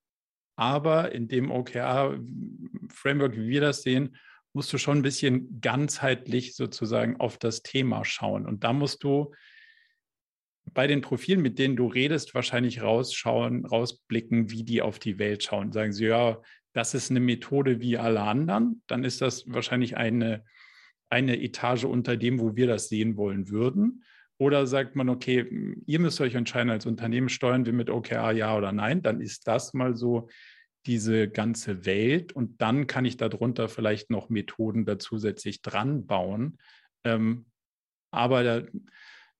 aber 0.56 1.12
in 1.12 1.28
dem 1.28 1.50
OKR-Framework, 1.50 3.36
wie 3.36 3.48
wir 3.48 3.60
das 3.60 3.82
sehen, 3.82 4.16
musst 4.52 4.72
du 4.72 4.78
schon 4.78 4.98
ein 4.98 5.02
bisschen 5.02 5.60
ganzheitlich 5.60 6.56
sozusagen 6.56 7.20
auf 7.20 7.38
das 7.38 7.62
Thema 7.62 8.04
schauen. 8.04 8.46
Und 8.46 8.64
da 8.64 8.72
musst 8.72 9.02
du 9.02 9.32
bei 10.64 10.86
den 10.86 11.00
Profilen, 11.00 11.42
mit 11.42 11.58
denen 11.58 11.76
du 11.76 11.86
redest, 11.86 12.34
wahrscheinlich 12.34 12.82
rausschauen, 12.82 13.66
rausblicken, 13.66 14.50
wie 14.50 14.64
die 14.64 14.82
auf 14.82 14.98
die 14.98 15.18
Welt 15.18 15.42
schauen. 15.42 15.72
Sagen 15.72 15.92
sie, 15.92 16.06
ja, 16.06 16.40
das 16.72 16.94
ist 16.94 17.10
eine 17.10 17.20
Methode 17.20 17.80
wie 17.80 17.98
alle 17.98 18.22
anderen, 18.22 18.82
dann 18.86 19.04
ist 19.04 19.20
das 19.20 19.44
wahrscheinlich 19.46 19.96
eine, 19.96 20.44
eine 21.10 21.40
Etage 21.42 21.84
unter 21.84 22.16
dem, 22.16 22.40
wo 22.40 22.56
wir 22.56 22.66
das 22.66 22.88
sehen 22.88 23.16
wollen 23.16 23.50
würden. 23.50 24.04
Oder 24.38 24.66
sagt 24.66 24.96
man, 24.96 25.08
okay, 25.08 25.76
ihr 25.86 26.00
müsst 26.00 26.20
euch 26.20 26.34
entscheiden 26.34 26.70
als 26.70 26.86
Unternehmen, 26.86 27.28
steuern 27.28 27.66
wir 27.66 27.72
mit 27.72 27.90
OKR 27.90 28.32
ja 28.32 28.56
oder 28.56 28.72
nein, 28.72 29.02
dann 29.02 29.20
ist 29.20 29.46
das 29.46 29.74
mal 29.74 29.94
so 29.94 30.28
diese 30.86 31.28
ganze 31.28 31.86
Welt 31.86 32.32
und 32.32 32.60
dann 32.60 32.86
kann 32.88 33.04
ich 33.04 33.16
darunter 33.16 33.68
vielleicht 33.68 34.10
noch 34.10 34.30
Methoden 34.30 34.84
da 34.84 34.98
zusätzlich 34.98 35.62
dran 35.62 36.06
bauen. 36.06 36.58
Ähm, 37.04 37.46
aber 38.10 38.42
da, 38.42 38.62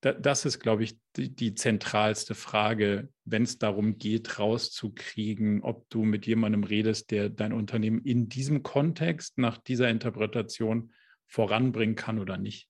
das 0.03 0.45
ist, 0.45 0.59
glaube 0.59 0.83
ich, 0.83 0.99
die, 1.15 1.33
die 1.33 1.55
zentralste 1.55 2.35
Frage, 2.35 3.09
wenn 3.23 3.43
es 3.43 3.57
darum 3.57 3.97
geht, 3.97 4.37
rauszukriegen, 4.37 5.61
ob 5.61 5.89
du 5.89 6.03
mit 6.03 6.25
jemandem 6.27 6.63
redest, 6.63 7.11
der 7.11 7.29
dein 7.29 7.53
Unternehmen 7.53 8.01
in 8.01 8.27
diesem 8.27 8.63
Kontext 8.63 9.37
nach 9.37 9.57
dieser 9.57 9.89
Interpretation 9.89 10.91
voranbringen 11.27 11.95
kann 11.95 12.19
oder 12.19 12.37
nicht. 12.37 12.69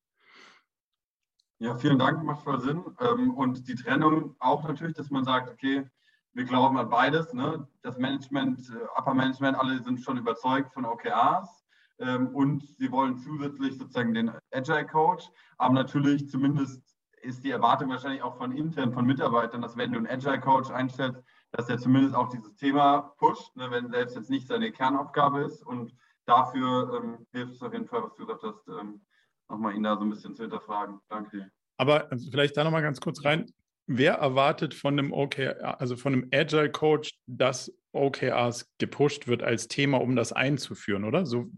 Ja, 1.59 1.75
vielen 1.75 1.97
Dank, 1.97 2.23
macht 2.23 2.43
voll 2.43 2.61
Sinn. 2.61 2.83
Ähm, 2.99 3.33
und 3.33 3.67
die 3.67 3.75
Trennung 3.75 4.35
auch 4.39 4.67
natürlich, 4.67 4.95
dass 4.95 5.09
man 5.09 5.23
sagt, 5.23 5.49
okay, 5.49 5.85
wir 6.33 6.45
glauben 6.45 6.77
an 6.77 6.89
beides. 6.89 7.33
Ne? 7.33 7.67
Das 7.81 7.97
Management, 7.97 8.69
äh, 8.69 8.99
Upper 8.99 9.13
Management, 9.13 9.57
alle 9.57 9.81
sind 9.81 10.01
schon 10.01 10.17
überzeugt 10.17 10.73
von 10.73 10.85
OKRs 10.85 11.63
ähm, 11.99 12.35
und 12.35 12.63
sie 12.77 12.91
wollen 12.91 13.17
zusätzlich 13.17 13.77
sozusagen 13.77 14.13
den 14.13 14.31
Agile 14.51 14.85
Coach, 14.85 15.29
aber 15.57 15.73
natürlich 15.73 16.29
zumindest 16.29 16.92
ist 17.23 17.43
die 17.43 17.51
Erwartung 17.51 17.89
wahrscheinlich 17.89 18.21
auch 18.21 18.37
von 18.37 18.51
intern, 18.51 18.93
von 18.93 19.05
Mitarbeitern, 19.05 19.61
dass 19.61 19.77
wenn 19.77 19.91
du 19.91 19.97
einen 19.97 20.07
Agile 20.07 20.39
Coach 20.39 20.69
einstellst, 20.69 21.21
dass 21.51 21.69
er 21.69 21.77
zumindest 21.77 22.15
auch 22.15 22.29
dieses 22.29 22.55
Thema 22.55 23.13
pusht, 23.17 23.55
ne, 23.55 23.69
wenn 23.71 23.89
selbst 23.89 24.15
jetzt 24.15 24.29
nicht 24.29 24.47
seine 24.47 24.71
Kernaufgabe 24.71 25.41
ist. 25.41 25.63
Und 25.63 25.95
dafür 26.25 27.01
ähm, 27.01 27.27
hilft 27.31 27.53
es 27.53 27.61
auf 27.61 27.73
jeden 27.73 27.87
Fall, 27.87 28.03
was 28.03 28.15
du 28.15 28.25
gesagt 28.25 28.43
hast, 28.43 28.67
ähm, 28.67 29.01
nochmal 29.49 29.75
ihn 29.75 29.83
da 29.83 29.95
so 29.95 30.03
ein 30.03 30.09
bisschen 30.09 30.35
zu 30.35 30.43
hinterfragen. 30.43 30.99
Danke 31.09 31.37
dir. 31.37 31.51
Aber 31.77 32.11
also 32.11 32.29
vielleicht 32.31 32.57
da 32.57 32.63
nochmal 32.63 32.81
ganz 32.81 32.99
kurz 32.99 33.23
rein. 33.23 33.51
Wer 33.85 34.13
erwartet 34.13 34.73
von 34.73 34.97
einem 34.97 35.11
OKR, 35.11 35.79
also 35.79 35.95
von 35.95 36.13
einem 36.13 36.29
Agile 36.33 36.71
Coach, 36.71 37.19
dass 37.27 37.71
OKRs 37.91 38.71
gepusht 38.79 39.27
wird 39.27 39.43
als 39.43 39.67
Thema, 39.67 39.99
um 39.99 40.15
das 40.15 40.31
einzuführen, 40.33 41.03
oder? 41.03 41.25
So 41.25 41.51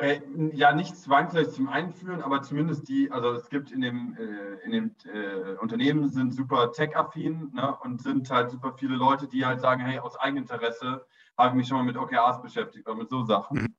äh, 0.00 0.20
ja, 0.54 0.72
nicht 0.72 0.96
zwangsläufig 0.96 1.52
zum 1.52 1.68
Einführen, 1.68 2.22
aber 2.22 2.42
zumindest 2.42 2.88
die, 2.88 3.10
also 3.10 3.32
es 3.32 3.50
gibt 3.50 3.70
in 3.70 3.82
dem, 3.82 4.16
äh, 4.18 4.64
in 4.64 4.72
dem 4.72 4.94
äh, 5.04 5.56
Unternehmen 5.58 6.08
sind 6.08 6.34
super 6.34 6.72
tech-affin 6.72 7.50
ne, 7.52 7.76
und 7.82 8.00
sind 8.00 8.30
halt 8.30 8.50
super 8.50 8.72
viele 8.72 8.96
Leute, 8.96 9.28
die 9.28 9.44
halt 9.44 9.60
sagen, 9.60 9.82
hey, 9.82 9.98
aus 9.98 10.16
Eigeninteresse 10.16 11.04
habe 11.36 11.48
ich 11.50 11.54
mich 11.54 11.68
schon 11.68 11.76
mal 11.76 11.84
mit 11.84 11.98
OKRs 11.98 12.40
beschäftigt 12.40 12.88
oder 12.88 12.96
mit 12.96 13.10
so 13.10 13.24
Sachen. 13.24 13.58
Mhm. 13.58 13.74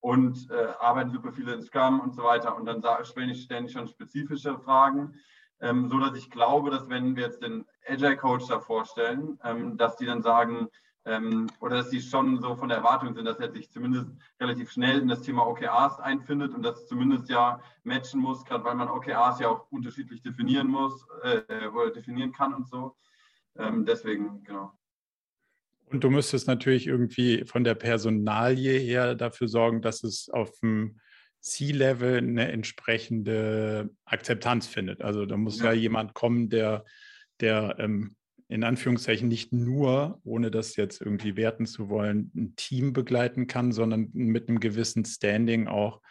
Und 0.00 0.50
äh, 0.50 0.72
arbeiten 0.80 1.10
super 1.10 1.32
viele 1.32 1.54
in 1.54 1.62
Scrum 1.62 2.00
und 2.00 2.14
so 2.14 2.24
weiter. 2.24 2.54
Und 2.56 2.66
dann 2.66 2.82
stelle 3.04 3.32
ich 3.32 3.44
ständig 3.44 3.72
schon 3.72 3.88
spezifische 3.88 4.58
Fragen, 4.58 5.14
ähm, 5.60 5.88
so 5.88 5.98
dass 5.98 6.18
ich 6.18 6.28
glaube, 6.30 6.70
dass 6.70 6.88
wenn 6.88 7.16
wir 7.16 7.24
jetzt 7.24 7.42
den 7.42 7.64
Agile 7.88 8.16
Coach 8.16 8.46
da 8.48 8.58
vorstellen, 8.58 9.38
ähm, 9.44 9.78
dass 9.78 9.96
die 9.96 10.06
dann 10.06 10.22
sagen, 10.22 10.68
ähm, 11.04 11.48
oder 11.60 11.76
dass 11.76 11.90
sie 11.90 12.00
schon 12.00 12.40
so 12.40 12.54
von 12.54 12.68
der 12.68 12.78
Erwartung 12.78 13.14
sind, 13.14 13.24
dass 13.24 13.40
er 13.40 13.50
sich 13.50 13.70
zumindest 13.70 14.10
relativ 14.40 14.70
schnell 14.70 15.00
in 15.00 15.08
das 15.08 15.22
Thema 15.22 15.46
OKRs 15.46 15.98
einfindet 15.98 16.54
und 16.54 16.62
das 16.62 16.86
zumindest 16.86 17.28
ja 17.28 17.60
matchen 17.82 18.20
muss, 18.20 18.44
gerade 18.44 18.64
weil 18.64 18.76
man 18.76 18.88
OKRs 18.88 19.40
ja 19.40 19.48
auch 19.48 19.70
unterschiedlich 19.70 20.22
definieren 20.22 20.68
muss 20.68 21.06
äh, 21.22 21.66
oder 21.68 21.90
definieren 21.90 22.32
kann 22.32 22.54
und 22.54 22.68
so. 22.68 22.96
Ähm, 23.56 23.84
deswegen, 23.84 24.42
genau. 24.44 24.72
Und 25.86 26.04
du 26.04 26.10
müsstest 26.10 26.46
natürlich 26.46 26.86
irgendwie 26.86 27.44
von 27.44 27.64
der 27.64 27.74
Personalie 27.74 28.78
her 28.78 29.14
dafür 29.14 29.48
sorgen, 29.48 29.82
dass 29.82 30.04
es 30.04 30.30
auf 30.30 30.50
dem 30.60 31.00
C-Level 31.40 32.18
eine 32.18 32.50
entsprechende 32.50 33.90
Akzeptanz 34.04 34.68
findet. 34.68 35.02
Also 35.02 35.26
da 35.26 35.36
muss 35.36 35.58
ja, 35.58 35.66
ja 35.66 35.72
jemand 35.72 36.14
kommen, 36.14 36.48
der, 36.48 36.84
der 37.40 37.76
ähm, 37.78 38.16
in 38.52 38.64
Anführungszeichen 38.64 39.28
nicht 39.28 39.50
nur, 39.50 40.20
ohne 40.24 40.50
das 40.50 40.76
jetzt 40.76 41.00
irgendwie 41.00 41.36
werten 41.36 41.64
zu 41.64 41.88
wollen, 41.88 42.30
ein 42.36 42.54
Team 42.54 42.92
begleiten 42.92 43.46
kann, 43.46 43.72
sondern 43.72 44.10
mit 44.12 44.48
einem 44.48 44.60
gewissen 44.60 45.06
Standing 45.06 45.68
auch, 45.68 46.02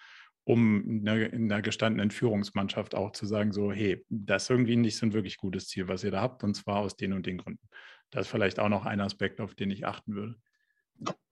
um 0.44 1.04
in 1.04 1.08
einer 1.08 1.62
gestandenen 1.62 2.10
Führungsmannschaft 2.10 2.96
auch 2.96 3.12
zu 3.12 3.28
sagen, 3.28 3.52
so, 3.52 3.72
hey, 3.72 4.04
das 4.10 4.44
ist 4.44 4.50
irgendwie 4.50 4.76
nicht 4.76 4.98
so 4.98 5.06
ein 5.06 5.14
wirklich 5.14 5.38
gutes 5.38 5.68
Ziel, 5.68 5.88
was 5.88 6.04
ihr 6.04 6.10
da 6.10 6.22
habt, 6.22 6.44
und 6.44 6.56
zwar 6.56 6.78
aus 6.78 6.96
den 6.96 7.14
und 7.14 7.28
den 7.28 7.38
Gründen. 7.38 7.70
Das 8.10 8.26
ist 8.26 8.32
vielleicht 8.32 8.60
auch 8.60 8.70
noch 8.70 8.88
ein 8.88 9.02
Aspekt, 9.02 9.40
auf 9.40 9.54
den 9.54 9.70
ich 9.70 9.86
achten 9.86 10.16
würde. 10.16 10.36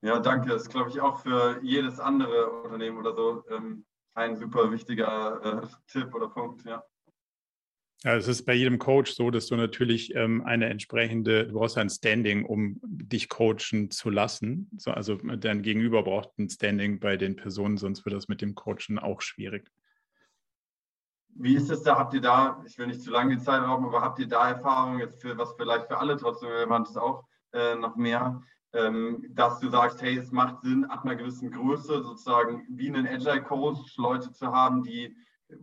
Ja, 0.02 0.20
danke. 0.20 0.48
Das 0.48 0.62
ist, 0.62 0.70
glaube 0.70 0.90
ich, 0.90 1.00
auch 1.00 1.18
für 1.18 1.58
jedes 1.60 1.98
andere 1.98 2.50
Unternehmen 2.62 2.98
oder 2.98 3.16
so 3.16 3.42
ähm, 3.50 3.84
ein 4.14 4.36
super 4.36 4.70
wichtiger 4.70 5.64
äh, 5.64 5.66
Tipp 5.88 6.14
oder 6.14 6.28
Punkt, 6.28 6.64
ja. 6.64 6.84
Ja, 8.02 8.14
es 8.16 8.28
ist 8.28 8.46
bei 8.46 8.54
jedem 8.54 8.78
Coach 8.78 9.12
so, 9.12 9.30
dass 9.30 9.48
du 9.48 9.56
natürlich 9.56 10.14
ähm, 10.14 10.42
eine 10.46 10.70
entsprechende, 10.70 11.46
du 11.46 11.52
brauchst 11.52 11.76
ein 11.76 11.90
Standing, 11.90 12.46
um 12.46 12.80
dich 12.82 13.28
coachen 13.28 13.90
zu 13.90 14.08
lassen. 14.08 14.70
So, 14.78 14.90
also 14.90 15.16
dein 15.16 15.60
Gegenüber 15.60 16.02
braucht 16.02 16.38
ein 16.38 16.48
Standing 16.48 16.98
bei 16.98 17.18
den 17.18 17.36
Personen, 17.36 17.76
sonst 17.76 18.06
wird 18.06 18.14
das 18.14 18.28
mit 18.28 18.40
dem 18.40 18.54
Coachen 18.54 18.98
auch 18.98 19.20
schwierig. 19.20 19.70
Wie 21.34 21.54
ist 21.54 21.70
es 21.70 21.82
da? 21.82 21.98
Habt 21.98 22.14
ihr 22.14 22.22
da, 22.22 22.62
ich 22.66 22.78
will 22.78 22.86
nicht 22.86 23.02
zu 23.02 23.10
lange 23.10 23.36
die 23.36 23.42
Zeit 23.42 23.62
rauben, 23.62 23.84
aber 23.84 24.00
habt 24.00 24.18
ihr 24.18 24.28
da 24.28 24.48
Erfahrungen 24.48 25.00
jetzt 25.00 25.20
für 25.20 25.36
was 25.36 25.54
vielleicht 25.58 25.86
für 25.86 25.98
alle 25.98 26.16
trotzdem 26.16 26.48
relevant 26.48 26.88
ist 26.88 26.96
auch 26.96 27.24
äh, 27.52 27.74
noch 27.74 27.96
mehr, 27.96 28.42
ähm, 28.72 29.26
dass 29.30 29.60
du 29.60 29.68
sagst, 29.68 30.00
hey, 30.00 30.16
es 30.16 30.32
macht 30.32 30.62
Sinn, 30.62 30.86
ab 30.86 31.04
einer 31.04 31.16
gewissen 31.16 31.50
Größe 31.50 32.02
sozusagen 32.02 32.66
wie 32.70 32.88
einen 32.88 33.06
Agile 33.06 33.42
Coach 33.42 33.94
Leute 33.98 34.32
zu 34.32 34.46
haben, 34.46 34.82
die 34.82 35.14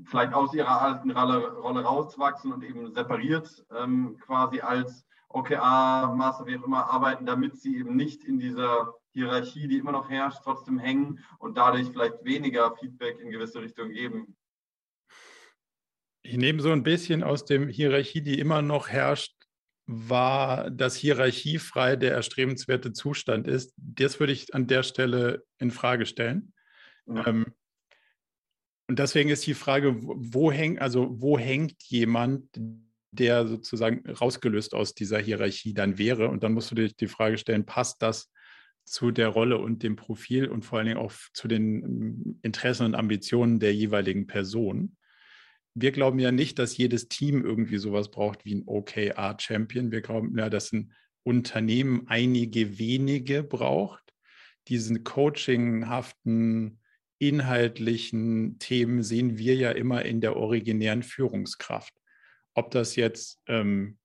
vielleicht 0.06 0.34
aus 0.34 0.54
ihrer 0.54 0.82
alten 0.82 1.12
Rolle, 1.12 1.84
rauswachsen 1.84 2.52
und 2.54 2.63
eben 2.63 2.93
separiert 2.93 3.65
ähm, 3.76 4.17
quasi 4.19 4.62
als 4.62 5.06
OKA, 5.30 6.13
Master, 6.15 6.45
wie 6.45 6.58
auch 6.58 6.65
immer, 6.65 6.89
arbeiten, 6.89 7.26
damit 7.26 7.58
sie 7.58 7.78
eben 7.78 7.95
nicht 7.95 8.23
in 8.23 8.39
dieser 8.39 8.93
Hierarchie, 9.12 9.67
die 9.67 9.78
immer 9.78 9.91
noch 9.91 10.10
herrscht, 10.10 10.39
trotzdem 10.43 10.80
hängen 10.80 11.19
und 11.39 11.58
dadurch 11.58 11.88
vielleicht 11.88 12.23
weniger 12.23 12.76
Feedback 12.78 13.19
in 13.19 13.32
gewisse 13.32 13.62
Richtungen 13.62 13.91
geben. 13.91 14.36
Ich 16.21 16.38
nehme 16.38 16.62
so 16.62 16.71
ein 16.71 16.84
bisschen 16.84 17.23
aus 17.23 17.45
dem 17.45 17.67
Hierarchie, 17.67 18.21
die 18.21 18.39
immer 18.39 18.62
noch 18.62 18.89
herrscht, 18.89 19.34
war, 19.88 20.69
dass 20.69 20.97
hierarchiefrei 20.97 21.95
der 21.95 22.12
erstrebenswerte 22.12 22.91
Zustand 22.91 23.47
ist. 23.47 23.73
Das 23.78 24.19
würde 24.19 24.34
ich 24.34 24.54
an 24.54 24.67
der 24.67 24.84
Stelle 24.84 25.45
in 25.60 25.71
Frage 25.71 26.06
stellen. 26.06 26.54
Ja. 27.06 27.26
Ähm, 27.28 27.54
und 28.88 29.00
deswegen 29.00 29.30
ist 29.30 29.45
die 29.45 29.54
Frage, 29.54 29.95
wo 30.00 30.52
hängt, 30.52 30.82
also 30.82 31.10
wo 31.19 31.38
hängt 31.38 31.84
jemand, 31.84 32.45
der 33.12 33.47
sozusagen 33.47 34.10
rausgelöst 34.10 34.73
aus 34.73 34.93
dieser 34.93 35.19
Hierarchie 35.19 35.73
dann 35.73 35.97
wäre? 35.97 36.30
Und 36.30 36.43
dann 36.43 36.54
musst 36.54 36.71
du 36.71 36.76
dir 36.76 36.88
die 36.88 37.08
Frage 37.08 37.38
stellen, 37.38 37.65
passt 37.65 38.02
das 38.02 38.32
zu 38.86 39.12
der 39.12 39.28
Rolle 39.28 39.58
und 39.58 39.84
dem 39.84 39.97
Profil 39.97 40.47
und 40.47 40.63
vor 40.63 40.78
allen 40.78 40.88
Dingen 40.88 41.00
auch 41.00 41.12
zu 41.34 41.50
den 41.50 41.84
ähm, 41.84 42.39
Interessen 42.43 42.86
und 42.86 42.95
Ambitionen 42.95 43.60
der 43.60 43.73
jeweiligen 43.76 44.26
Person? 44.26 44.95
Wir 45.73 45.91
glauben 45.91 46.19
ja 46.19 46.32
nicht, 46.32 46.58
dass 46.58 46.78
jedes 46.78 47.10
Team 47.10 47.43
irgendwie 47.43 47.78
sowas 47.78 48.10
braucht 48.10 48.45
wie 48.45 48.56
ein 48.56 48.63
OKR-Champion. 48.65 49.91
Wir 49.91 50.02
glauben 50.02 50.36
ja, 50.38 50.50
dass 50.50 50.71
ein 50.71 50.93
Unternehmen 51.23 52.08
einige 52.08 52.80
wenige 52.80 53.43
braucht, 53.43 54.13
diesen 54.69 55.04
coachinghaften, 55.04 56.80
inhaltlichen 57.19 58.60
Themen 58.60 59.03
sehen 59.03 59.38
wir 59.38 59.56
ja 59.56 59.71
immer 59.71 60.06
in 60.06 60.21
der 60.21 60.36
originären 60.36 61.03
Führungskraft. 61.03 61.93
Ob 62.53 62.71
das 62.71 62.95
jetzt 62.95 63.39
ähm, 63.47 63.97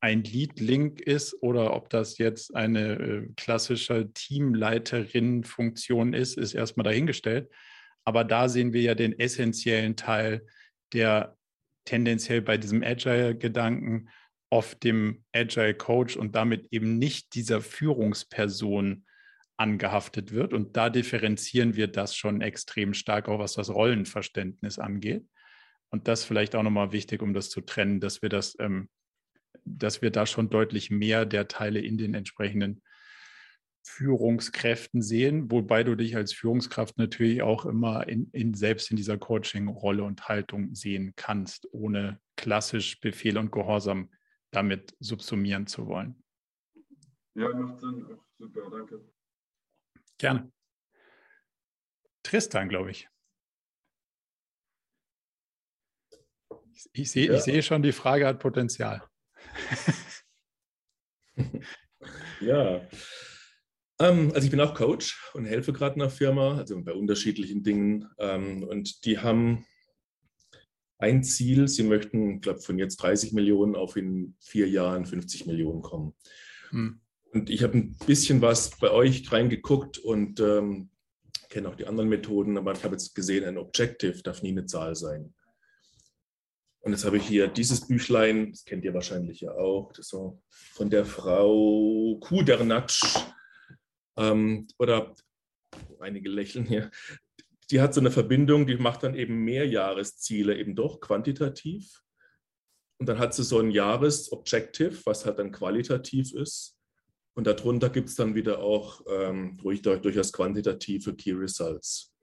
ein 0.00 0.22
Lead-Link 0.22 1.00
ist 1.00 1.42
oder 1.42 1.74
ob 1.74 1.88
das 1.88 2.18
jetzt 2.18 2.54
eine 2.54 2.92
äh, 2.92 3.26
klassische 3.36 4.12
Teamleiterin-Funktion 4.12 6.12
ist, 6.12 6.36
ist 6.36 6.54
erstmal 6.54 6.84
dahingestellt. 6.84 7.50
Aber 8.04 8.24
da 8.24 8.48
sehen 8.48 8.74
wir 8.74 8.82
ja 8.82 8.94
den 8.94 9.18
essentiellen 9.18 9.96
Teil, 9.96 10.46
der 10.92 11.36
tendenziell 11.86 12.42
bei 12.42 12.58
diesem 12.58 12.82
Agile-Gedanken 12.82 14.10
auf 14.50 14.74
dem 14.74 15.24
Agile 15.32 15.74
Coach 15.74 16.16
und 16.16 16.34
damit 16.34 16.68
eben 16.70 16.98
nicht 16.98 17.34
dieser 17.34 17.60
Führungsperson 17.60 19.04
angehaftet 19.56 20.32
wird. 20.32 20.52
Und 20.52 20.76
da 20.76 20.90
differenzieren 20.90 21.76
wir 21.76 21.88
das 21.88 22.16
schon 22.16 22.40
extrem 22.40 22.94
stark, 22.94 23.28
auch 23.28 23.38
was 23.38 23.54
das 23.54 23.70
Rollenverständnis 23.70 24.78
angeht. 24.78 25.26
Und 25.90 26.08
das 26.08 26.24
vielleicht 26.24 26.56
auch 26.56 26.62
nochmal 26.62 26.92
wichtig, 26.92 27.22
um 27.22 27.34
das 27.34 27.50
zu 27.50 27.60
trennen, 27.60 28.00
dass 28.00 28.22
wir 28.22 28.28
das, 28.28 28.56
ähm, 28.58 28.88
dass 29.64 30.02
wir 30.02 30.10
da 30.10 30.26
schon 30.26 30.50
deutlich 30.50 30.90
mehr 30.90 31.24
der 31.24 31.46
Teile 31.46 31.80
in 31.80 31.96
den 31.96 32.14
entsprechenden 32.14 32.82
Führungskräften 33.86 35.02
sehen, 35.02 35.50
wobei 35.50 35.84
du 35.84 35.94
dich 35.94 36.16
als 36.16 36.32
Führungskraft 36.32 36.96
natürlich 36.96 37.42
auch 37.42 37.66
immer 37.66 38.08
in, 38.08 38.30
in 38.32 38.54
selbst 38.54 38.90
in 38.90 38.96
dieser 38.96 39.18
Coaching-Rolle 39.18 40.02
und 40.02 40.26
Haltung 40.26 40.74
sehen 40.74 41.12
kannst, 41.16 41.68
ohne 41.70 42.18
klassisch 42.36 42.98
Befehl 43.00 43.36
und 43.36 43.52
Gehorsam 43.52 44.10
damit 44.50 44.96
subsumieren 45.00 45.66
zu 45.66 45.86
wollen. 45.86 46.22
Ja, 47.34 47.48
macht 47.54 47.80
Sinn. 47.80 48.06
Super, 48.38 48.70
danke. 48.70 49.13
Gerne. 50.18 50.52
Tristan, 52.22 52.68
glaube 52.68 52.90
ich. 52.90 53.08
Ich, 56.72 56.88
ich 56.92 57.10
sehe 57.10 57.32
ja. 57.32 57.40
seh 57.40 57.62
schon, 57.62 57.82
die 57.82 57.92
Frage 57.92 58.26
hat 58.26 58.40
Potenzial. 58.40 59.02
ja. 62.40 62.80
Ähm, 64.00 64.32
also 64.34 64.44
ich 64.44 64.50
bin 64.50 64.60
auch 64.60 64.74
Coach 64.74 65.30
und 65.34 65.44
helfe 65.44 65.72
gerade 65.72 65.94
einer 65.96 66.10
Firma, 66.10 66.56
also 66.58 66.82
bei 66.82 66.92
unterschiedlichen 66.92 67.62
Dingen. 67.62 68.08
Ähm, 68.18 68.64
und 68.64 69.04
die 69.04 69.18
haben 69.18 69.66
ein 70.98 71.22
Ziel, 71.22 71.68
sie 71.68 71.82
möchten, 71.82 72.40
glaube 72.40 72.60
von 72.60 72.78
jetzt 72.78 72.96
30 72.96 73.32
Millionen 73.32 73.76
auf 73.76 73.96
in 73.96 74.36
vier 74.40 74.68
Jahren 74.68 75.06
50 75.06 75.46
Millionen 75.46 75.82
kommen. 75.82 76.14
Hm. 76.70 77.00
Und 77.34 77.50
ich 77.50 77.62
habe 77.62 77.76
ein 77.76 77.96
bisschen 78.06 78.40
was 78.40 78.70
bei 78.78 78.90
euch 78.90 79.30
reingeguckt 79.30 79.98
und 79.98 80.40
ähm, 80.40 80.90
kenne 81.50 81.68
auch 81.68 81.74
die 81.74 81.86
anderen 81.86 82.08
Methoden, 82.08 82.56
aber 82.56 82.72
ich 82.72 82.84
habe 82.84 82.94
jetzt 82.94 83.14
gesehen, 83.14 83.44
ein 83.44 83.58
Objective 83.58 84.22
darf 84.22 84.42
nie 84.42 84.52
eine 84.52 84.66
Zahl 84.66 84.94
sein. 84.94 85.34
Und 86.80 86.92
jetzt 86.92 87.04
habe 87.04 87.16
ich 87.16 87.26
hier 87.26 87.48
dieses 87.48 87.86
Büchlein, 87.86 88.52
das 88.52 88.64
kennt 88.64 88.84
ihr 88.84 88.94
wahrscheinlich 88.94 89.40
ja 89.40 89.52
auch, 89.52 89.92
das 89.92 90.08
so 90.08 90.40
von 90.48 90.90
der 90.90 91.04
Frau 91.04 92.18
Kudernatsch 92.20 93.02
ähm, 94.16 94.66
oder 94.78 95.14
einige 95.98 96.28
lächeln 96.30 96.64
hier 96.66 96.90
die 97.70 97.80
hat 97.80 97.94
so 97.94 98.00
eine 98.00 98.10
Verbindung, 98.10 98.66
die 98.66 98.76
macht 98.76 99.02
dann 99.02 99.14
eben 99.14 99.44
Mehrjahresziele 99.44 100.56
eben 100.56 100.74
doch 100.74 101.00
quantitativ. 101.00 102.02
Und 102.98 103.08
dann 103.08 103.18
hat 103.18 103.34
sie 103.34 103.42
so 103.42 103.58
ein 103.58 103.70
Jahresobjective, 103.70 105.04
was 105.04 105.26
halt 105.26 105.38
dann 105.38 105.50
qualitativ 105.50 106.32
ist. 106.34 106.76
Und 107.34 107.46
darunter 107.46 107.90
gibt 107.90 108.08
es 108.08 108.14
dann 108.14 108.34
wieder 108.34 108.60
auch 108.60 109.02
ähm, 109.10 109.58
durch, 109.60 109.82
durchaus 109.82 110.32
quantitative 110.32 111.14
Key 111.14 111.32
Results. 111.32 112.14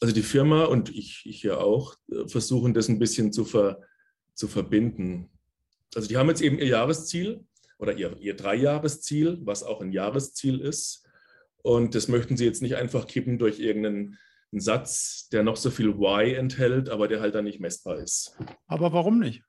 Also 0.00 0.14
die 0.14 0.22
Firma 0.22 0.64
und 0.64 0.94
ich, 0.94 1.22
ich 1.24 1.40
hier 1.40 1.60
auch 1.60 1.94
äh, 2.10 2.28
versuchen 2.28 2.74
das 2.74 2.88
ein 2.88 2.98
bisschen 2.98 3.32
zu, 3.32 3.44
ver, 3.44 3.80
zu 4.34 4.46
verbinden. 4.48 5.30
Also 5.94 6.08
die 6.08 6.16
haben 6.16 6.28
jetzt 6.28 6.42
eben 6.42 6.58
ihr 6.58 6.66
Jahresziel 6.66 7.44
oder 7.78 7.96
ihr, 7.96 8.16
ihr 8.20 8.36
Dreijahresziel, 8.36 9.38
was 9.42 9.62
auch 9.62 9.80
ein 9.80 9.92
Jahresziel 9.92 10.60
ist. 10.60 11.06
Und 11.62 11.94
das 11.94 12.08
möchten 12.08 12.36
sie 12.36 12.44
jetzt 12.44 12.62
nicht 12.62 12.76
einfach 12.76 13.06
kippen 13.06 13.38
durch 13.38 13.58
irgendeinen 13.58 14.18
ein 14.52 14.60
Satz, 14.60 15.28
der 15.30 15.42
noch 15.42 15.56
so 15.56 15.70
viel 15.70 15.96
Why 15.96 16.34
enthält, 16.34 16.88
aber 16.88 17.08
der 17.08 17.20
halt 17.20 17.34
dann 17.34 17.44
nicht 17.44 17.60
messbar 17.60 17.98
ist. 17.98 18.36
Aber 18.66 18.92
warum 18.92 19.20
nicht? 19.20 19.44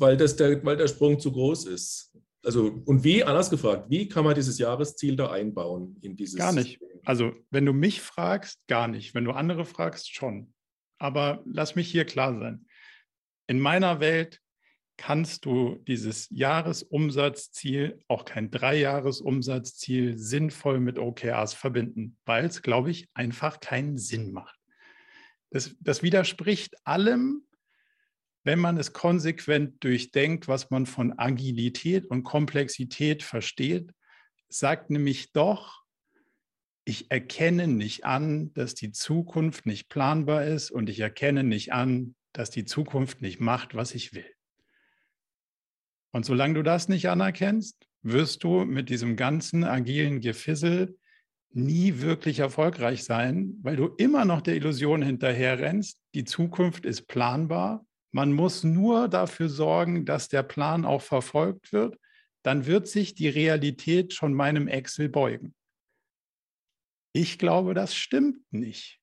Weil, 0.00 0.16
das 0.16 0.36
der, 0.36 0.64
weil 0.64 0.76
der 0.76 0.88
Sprung 0.88 1.18
zu 1.18 1.32
groß 1.32 1.66
ist. 1.66 2.12
Also, 2.44 2.82
und 2.86 3.04
wie, 3.04 3.22
anders 3.22 3.50
gefragt, 3.50 3.86
wie 3.88 4.08
kann 4.08 4.24
man 4.24 4.34
dieses 4.34 4.58
Jahresziel 4.58 5.16
da 5.16 5.30
einbauen 5.30 5.96
in 6.02 6.16
dieses? 6.16 6.36
Gar 6.36 6.52
nicht. 6.52 6.80
Also, 7.04 7.32
wenn 7.50 7.66
du 7.66 7.72
mich 7.72 8.00
fragst, 8.00 8.60
gar 8.66 8.88
nicht. 8.88 9.14
Wenn 9.14 9.24
du 9.24 9.32
andere 9.32 9.64
fragst, 9.64 10.12
schon. 10.14 10.52
Aber 10.98 11.42
lass 11.46 11.74
mich 11.74 11.88
hier 11.88 12.04
klar 12.04 12.38
sein. 12.38 12.66
In 13.46 13.60
meiner 13.60 14.00
Welt 14.00 14.40
kannst 14.96 15.44
du 15.46 15.76
dieses 15.86 16.28
Jahresumsatzziel, 16.30 18.00
auch 18.08 18.24
kein 18.24 18.50
Dreijahresumsatzziel, 18.50 20.16
sinnvoll 20.16 20.80
mit 20.80 20.98
OKRs 20.98 21.54
verbinden, 21.54 22.16
weil 22.24 22.44
es, 22.44 22.62
glaube 22.62 22.90
ich, 22.90 23.08
einfach 23.14 23.60
keinen 23.60 23.98
Sinn 23.98 24.32
macht. 24.32 24.58
Das, 25.50 25.74
das 25.80 26.02
widerspricht 26.02 26.76
allem, 26.84 27.44
wenn 28.44 28.58
man 28.58 28.76
es 28.76 28.92
konsequent 28.92 29.82
durchdenkt, 29.84 30.48
was 30.48 30.70
man 30.70 30.86
von 30.86 31.18
Agilität 31.18 32.06
und 32.06 32.24
Komplexität 32.24 33.22
versteht, 33.22 33.92
sagt 34.48 34.90
nämlich 34.90 35.32
doch, 35.32 35.82
ich 36.84 37.10
erkenne 37.10 37.68
nicht 37.68 38.04
an, 38.04 38.52
dass 38.54 38.74
die 38.74 38.90
Zukunft 38.90 39.66
nicht 39.66 39.88
planbar 39.88 40.44
ist 40.44 40.70
und 40.70 40.88
ich 40.88 41.00
erkenne 41.00 41.44
nicht 41.44 41.72
an, 41.72 42.16
dass 42.32 42.50
die 42.50 42.64
Zukunft 42.64 43.22
nicht 43.22 43.40
macht, 43.40 43.74
was 43.74 43.94
ich 43.94 44.14
will. 44.14 44.26
Und 46.10 46.26
solange 46.26 46.54
du 46.54 46.62
das 46.62 46.88
nicht 46.88 47.08
anerkennst, 47.08 47.86
wirst 48.02 48.42
du 48.42 48.64
mit 48.64 48.90
diesem 48.90 49.16
ganzen 49.16 49.64
agilen 49.64 50.20
Gefissel 50.20 50.98
nie 51.54 52.00
wirklich 52.00 52.40
erfolgreich 52.40 53.04
sein, 53.04 53.54
weil 53.62 53.76
du 53.76 53.86
immer 53.98 54.24
noch 54.24 54.40
der 54.40 54.56
Illusion 54.56 55.02
hinterherrennst, 55.02 55.98
die 56.14 56.24
Zukunft 56.24 56.84
ist 56.84 57.06
planbar. 57.06 57.84
Man 58.12 58.32
muss 58.32 58.62
nur 58.62 59.08
dafür 59.08 59.48
sorgen, 59.48 60.04
dass 60.04 60.28
der 60.28 60.42
Plan 60.42 60.84
auch 60.84 61.02
verfolgt 61.02 61.72
wird. 61.72 61.98
Dann 62.42 62.66
wird 62.66 62.86
sich 62.86 63.14
die 63.14 63.28
Realität 63.28 64.12
schon 64.12 64.34
meinem 64.34 64.68
Excel 64.68 65.08
beugen. 65.08 65.54
Ich 67.14 67.38
glaube, 67.38 67.72
das 67.72 67.94
stimmt 67.94 68.40
nicht. 68.52 69.00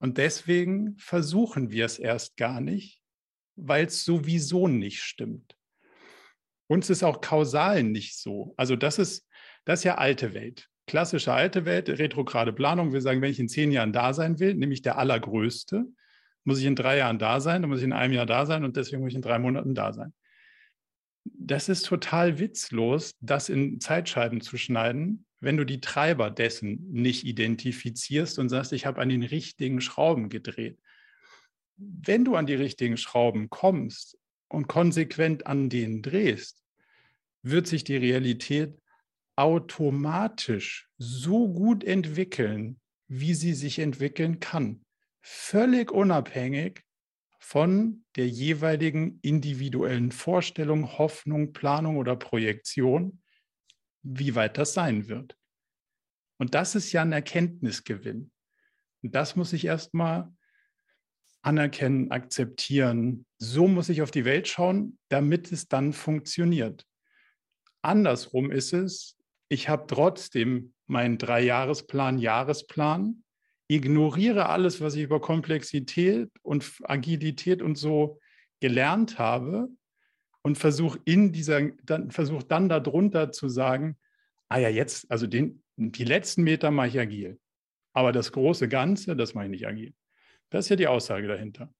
Und 0.00 0.18
deswegen 0.18 0.96
versuchen 0.98 1.70
wir 1.70 1.84
es 1.84 1.98
erst 1.98 2.36
gar 2.36 2.60
nicht, 2.60 3.02
weil 3.56 3.86
es 3.86 4.04
sowieso 4.04 4.68
nicht 4.68 5.02
stimmt. 5.02 5.56
Uns 6.68 6.90
ist 6.90 7.02
auch 7.02 7.20
kausal 7.20 7.82
nicht 7.82 8.18
so. 8.18 8.54
Also 8.56 8.76
das 8.76 8.98
ist, 8.98 9.28
das 9.64 9.80
ist 9.80 9.84
ja 9.84 9.96
alte 9.96 10.34
Welt. 10.34 10.68
Klassische 10.86 11.32
alte 11.32 11.64
Welt, 11.64 11.88
retrograde 11.88 12.52
Planung. 12.52 12.92
Wir 12.92 13.00
sagen, 13.00 13.20
wenn 13.20 13.30
ich 13.30 13.40
in 13.40 13.48
zehn 13.48 13.72
Jahren 13.72 13.92
da 13.92 14.14
sein 14.14 14.38
will, 14.38 14.54
nämlich 14.54 14.82
der 14.82 14.98
allergrößte, 14.98 15.84
muss 16.44 16.60
ich 16.60 16.66
in 16.66 16.76
drei 16.76 16.98
Jahren 16.98 17.18
da 17.18 17.40
sein, 17.40 17.62
dann 17.62 17.70
muss 17.70 17.80
ich 17.80 17.84
in 17.84 17.92
einem 17.92 18.12
Jahr 18.12 18.26
da 18.26 18.46
sein 18.46 18.64
und 18.64 18.76
deswegen 18.76 19.02
muss 19.02 19.10
ich 19.10 19.16
in 19.16 19.22
drei 19.22 19.38
Monaten 19.38 19.74
da 19.74 19.92
sein. 19.92 20.12
Das 21.24 21.68
ist 21.68 21.84
total 21.84 22.38
witzlos, 22.38 23.16
das 23.20 23.48
in 23.48 23.80
Zeitscheiben 23.80 24.40
zu 24.40 24.56
schneiden, 24.56 25.26
wenn 25.40 25.56
du 25.56 25.64
die 25.64 25.80
Treiber 25.80 26.30
dessen 26.30 26.90
nicht 26.90 27.24
identifizierst 27.24 28.38
und 28.38 28.48
sagst, 28.48 28.72
ich 28.72 28.86
habe 28.86 29.00
an 29.00 29.08
den 29.08 29.22
richtigen 29.22 29.80
Schrauben 29.80 30.30
gedreht. 30.30 30.78
Wenn 31.76 32.24
du 32.24 32.34
an 32.34 32.46
die 32.46 32.54
richtigen 32.54 32.96
Schrauben 32.96 33.50
kommst 33.50 34.18
und 34.48 34.66
konsequent 34.66 35.46
an 35.46 35.68
denen 35.68 36.02
drehst, 36.02 36.64
wird 37.42 37.66
sich 37.66 37.84
die 37.84 37.96
Realität 37.96 38.76
automatisch 39.36 40.88
so 40.98 41.48
gut 41.48 41.84
entwickeln, 41.84 42.80
wie 43.06 43.34
sie 43.34 43.54
sich 43.54 43.78
entwickeln 43.78 44.40
kann. 44.40 44.84
Völlig 45.20 45.90
unabhängig 45.90 46.84
von 47.38 48.04
der 48.16 48.28
jeweiligen 48.28 49.20
individuellen 49.22 50.12
Vorstellung, 50.12 50.98
Hoffnung, 50.98 51.52
Planung 51.52 51.96
oder 51.96 52.16
Projektion, 52.16 53.22
wie 54.02 54.34
weit 54.34 54.58
das 54.58 54.74
sein 54.74 55.08
wird. 55.08 55.36
Und 56.38 56.54
das 56.54 56.74
ist 56.74 56.92
ja 56.92 57.02
ein 57.02 57.12
Erkenntnisgewinn. 57.12 58.30
Und 59.02 59.14
das 59.14 59.36
muss 59.36 59.52
ich 59.52 59.64
erstmal 59.64 60.32
anerkennen, 61.42 62.10
akzeptieren. 62.10 63.26
So 63.38 63.68
muss 63.68 63.88
ich 63.88 64.02
auf 64.02 64.10
die 64.10 64.24
Welt 64.24 64.48
schauen, 64.48 64.98
damit 65.08 65.50
es 65.52 65.68
dann 65.68 65.92
funktioniert. 65.92 66.84
Andersrum 67.82 68.50
ist 68.50 68.72
es, 68.72 69.16
ich 69.48 69.68
habe 69.68 69.86
trotzdem 69.86 70.74
meinen 70.86 71.16
Dreijahresplan, 71.16 72.18
Jahresplan, 72.18 73.24
ignoriere 73.68 74.48
alles, 74.48 74.80
was 74.80 74.94
ich 74.94 75.02
über 75.02 75.20
Komplexität 75.20 76.30
und 76.42 76.72
Agilität 76.84 77.62
und 77.62 77.76
so 77.76 78.18
gelernt 78.60 79.18
habe 79.18 79.68
und 80.42 80.56
versuche 80.56 80.98
in 81.04 81.32
dieser, 81.32 81.70
dann 81.84 82.10
versuche 82.10 82.44
dann 82.46 82.68
darunter 82.68 83.30
zu 83.30 83.48
sagen, 83.48 83.98
ah 84.48 84.58
ja, 84.58 84.70
jetzt, 84.70 85.10
also 85.10 85.26
den, 85.26 85.62
die 85.76 86.04
letzten 86.04 86.42
Meter 86.42 86.70
mache 86.70 86.88
ich 86.88 86.98
agil. 86.98 87.38
Aber 87.92 88.12
das 88.12 88.32
große 88.32 88.68
Ganze, 88.68 89.14
das 89.14 89.34
mache 89.34 89.44
ich 89.44 89.50
nicht 89.50 89.66
agil. 89.66 89.94
Das 90.50 90.64
ist 90.64 90.68
ja 90.70 90.76
die 90.76 90.86
Aussage 90.86 91.28
dahinter. 91.28 91.72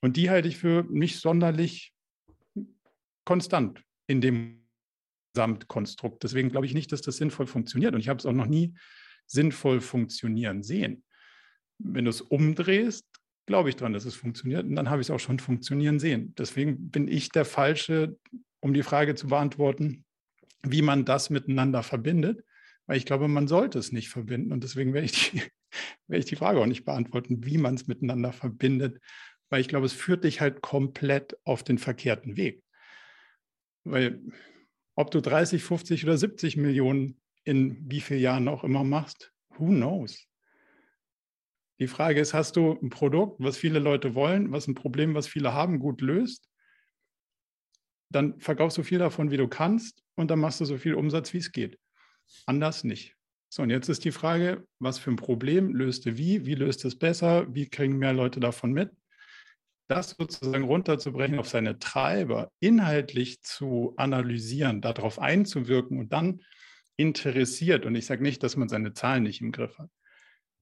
Und 0.00 0.16
die 0.16 0.30
halte 0.30 0.48
ich 0.48 0.56
für 0.56 0.86
nicht 0.88 1.20
sonderlich 1.20 1.92
konstant 3.24 3.82
in 4.06 4.20
dem 4.20 4.66
Gesamtkonstrukt. 5.34 6.22
Deswegen 6.22 6.50
glaube 6.50 6.66
ich 6.66 6.74
nicht, 6.74 6.90
dass 6.92 7.02
das 7.02 7.16
sinnvoll 7.16 7.46
funktioniert. 7.46 7.94
Und 7.94 8.00
ich 8.00 8.08
habe 8.08 8.18
es 8.18 8.26
auch 8.26 8.32
noch 8.32 8.46
nie 8.46 8.74
sinnvoll 9.26 9.80
funktionieren 9.80 10.62
sehen. 10.62 11.04
Wenn 11.78 12.04
du 12.04 12.10
es 12.10 12.20
umdrehst, 12.20 13.06
glaube 13.46 13.70
ich 13.70 13.76
daran, 13.76 13.94
dass 13.94 14.04
es 14.04 14.14
funktioniert. 14.14 14.64
Und 14.64 14.76
dann 14.76 14.90
habe 14.90 15.00
ich 15.00 15.08
es 15.08 15.10
auch 15.10 15.18
schon 15.18 15.38
funktionieren 15.40 15.98
sehen. 15.98 16.34
Deswegen 16.36 16.90
bin 16.90 17.08
ich 17.08 17.30
der 17.30 17.44
Falsche, 17.44 18.16
um 18.60 18.74
die 18.74 18.82
Frage 18.82 19.14
zu 19.14 19.28
beantworten, 19.28 20.04
wie 20.62 20.82
man 20.82 21.04
das 21.04 21.30
miteinander 21.30 21.82
verbindet. 21.82 22.44
Weil 22.86 22.98
ich 22.98 23.06
glaube, 23.06 23.26
man 23.26 23.48
sollte 23.48 23.78
es 23.78 23.90
nicht 23.90 24.10
verbinden. 24.10 24.52
Und 24.52 24.64
deswegen 24.64 24.92
werde 24.92 25.06
ich 25.06 25.30
die, 25.30 25.42
werde 26.06 26.20
ich 26.20 26.26
die 26.26 26.36
Frage 26.36 26.60
auch 26.60 26.66
nicht 26.66 26.84
beantworten, 26.84 27.44
wie 27.44 27.58
man 27.58 27.74
es 27.74 27.86
miteinander 27.86 28.32
verbindet. 28.32 29.00
Weil 29.50 29.60
ich 29.60 29.68
glaube, 29.68 29.86
es 29.86 29.94
führt 29.94 30.24
dich 30.24 30.40
halt 30.40 30.60
komplett 30.60 31.36
auf 31.44 31.62
den 31.62 31.78
verkehrten 31.78 32.36
Weg. 32.36 32.62
Weil 33.84 34.20
ob 34.94 35.10
du 35.10 35.20
30, 35.20 35.62
50 35.62 36.04
oder 36.04 36.18
70 36.18 36.56
Millionen 36.58 37.20
in 37.44 37.90
wie 37.90 38.00
vielen 38.00 38.20
Jahren 38.20 38.48
auch 38.48 38.62
immer 38.62 38.84
machst, 38.84 39.32
who 39.56 39.68
knows? 39.68 40.27
Die 41.80 41.86
Frage 41.86 42.20
ist, 42.20 42.34
hast 42.34 42.56
du 42.56 42.78
ein 42.82 42.90
Produkt, 42.90 43.40
was 43.40 43.56
viele 43.56 43.78
Leute 43.78 44.14
wollen, 44.14 44.52
was 44.52 44.66
ein 44.66 44.74
Problem, 44.74 45.14
was 45.14 45.28
viele 45.28 45.52
haben, 45.52 45.78
gut 45.78 46.00
löst? 46.00 46.48
Dann 48.10 48.40
verkaufst 48.40 48.78
du 48.78 48.82
viel 48.82 48.98
davon, 48.98 49.30
wie 49.30 49.36
du 49.36 49.48
kannst 49.48 50.02
und 50.16 50.30
dann 50.30 50.40
machst 50.40 50.60
du 50.60 50.64
so 50.64 50.78
viel 50.78 50.94
Umsatz, 50.94 51.32
wie 51.32 51.38
es 51.38 51.52
geht. 51.52 51.78
Anders 52.46 52.84
nicht. 52.84 53.14
So, 53.50 53.62
und 53.62 53.70
jetzt 53.70 53.88
ist 53.88 54.04
die 54.04 54.12
Frage, 54.12 54.66
was 54.78 54.98
für 54.98 55.10
ein 55.10 55.16
Problem 55.16 55.74
löst 55.74 56.06
du 56.06 56.18
wie? 56.18 56.44
Wie 56.44 56.54
löst 56.54 56.84
es 56.84 56.98
besser? 56.98 57.46
Wie 57.54 57.68
kriegen 57.68 57.96
mehr 57.96 58.12
Leute 58.12 58.40
davon 58.40 58.72
mit? 58.72 58.90
das 59.88 60.10
sozusagen 60.10 60.64
runterzubrechen 60.64 61.38
auf 61.38 61.48
seine 61.48 61.78
Treiber, 61.78 62.52
inhaltlich 62.60 63.40
zu 63.42 63.94
analysieren, 63.96 64.80
darauf 64.82 65.18
einzuwirken 65.18 65.98
und 65.98 66.12
dann 66.12 66.42
interessiert. 66.96 67.86
Und 67.86 67.94
ich 67.94 68.06
sage 68.06 68.22
nicht, 68.22 68.42
dass 68.42 68.56
man 68.56 68.68
seine 68.68 68.92
Zahlen 68.92 69.22
nicht 69.22 69.40
im 69.40 69.50
Griff 69.50 69.78
hat. 69.78 69.90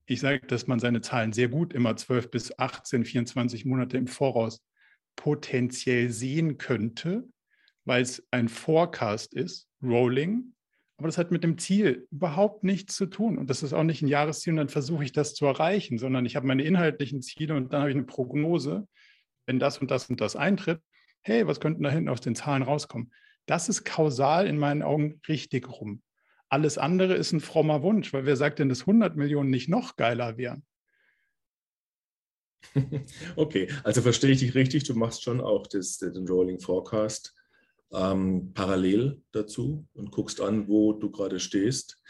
Ich 0.07 0.21
sage, 0.21 0.47
dass 0.47 0.67
man 0.67 0.79
seine 0.79 1.01
Zahlen 1.01 1.33
sehr 1.33 1.49
gut 1.49 1.73
immer 1.73 1.97
12 1.97 2.31
bis 2.31 2.59
18, 2.59 3.05
24 3.05 3.65
Monate 3.65 3.97
im 3.97 4.07
Voraus 4.07 4.65
potenziell 5.17 6.11
sehen 6.11 6.59
könnte, 6.59 7.29
weil 7.85 8.03
es 8.03 8.27
ein 8.31 8.49
Forecast 8.49 9.35
ist, 9.35 9.69
Rolling. 9.83 10.55
Aber 10.99 11.09
das 11.09 11.19
hat 11.19 11.31
mit 11.31 11.45
dem 11.45 11.59
Ziel 11.59 12.07
überhaupt 12.11 12.65
nichts 12.65 12.97
zu 12.97 13.07
tun. 13.07 13.37
Und 13.37 13.51
das 13.51 13.63
ist 13.63 13.73
auch 13.73 13.83
nicht 13.83 14.03
ein 14.03 14.09
Jahresziel 14.09 14.53
und 14.53 14.59
dann 14.59 14.69
versuche 14.69 15.05
ich 15.05 15.13
das 15.13 15.35
zu 15.35 15.45
erreichen, 15.47 15.99
sondern 15.99 16.25
ich 16.25 16.37
habe 16.37 16.47
meine 16.47 16.63
inhaltlichen 16.63 17.21
Ziele 17.21 17.55
und 17.55 17.73
dann 17.73 17.81
habe 17.81 17.91
ich 17.91 17.97
eine 17.97 18.07
Prognose 18.07 18.87
wenn 19.47 19.59
das 19.59 19.79
und 19.79 19.91
das 19.91 20.11
und 20.11 20.21
das 20.21 20.37
eintritt, 20.37 20.83
hey, 21.23 21.47
was 21.47 21.61
könnten 21.61 21.83
da 21.83 21.91
hinten 21.91 22.09
aus 22.09 22.21
den 22.21 22.35
Zahlen 22.35 22.63
rauskommen? 22.63 23.13
Das 23.47 23.69
ist 23.69 23.85
kausal 23.85 24.47
in 24.47 24.59
meinen 24.59 24.83
Augen 24.83 25.21
richtig 25.29 25.69
rum. 25.69 26.03
Alles 26.49 26.79
andere 26.79 27.15
ist 27.15 27.33
ein 27.33 27.41
frommer 27.41 27.83
Wunsch, 27.83 28.13
weil 28.13 28.27
wer 28.27 28.37
sagt 28.37 28.59
denn, 28.59 28.69
dass 28.69 28.83
100 28.83 29.17
Millionen 29.17 29.51
nicht 29.51 29.69
noch 29.69 29.97
geiler 29.97 30.37
wären? 30.37 30.65
Okay, 33.37 33.69
also 33.85 34.03
verstehe 34.03 34.31
ich 34.31 34.41
dich 34.41 34.55
richtig, 34.55 34.85
du 34.85 34.95
machst 34.95 35.23
schon 35.23 35.41
auch 35.41 35.67
das, 35.67 35.99
den 35.99 36.27
Rolling 36.27 36.59
Forecast 36.59 37.35
ähm, 37.93 38.53
parallel 38.55 39.23
dazu 39.33 39.87
und 39.95 40.11
guckst 40.11 40.41
an, 40.41 40.69
wo 40.69 40.93
du 40.93 41.11
gerade 41.11 41.39
stehst. 41.39 42.01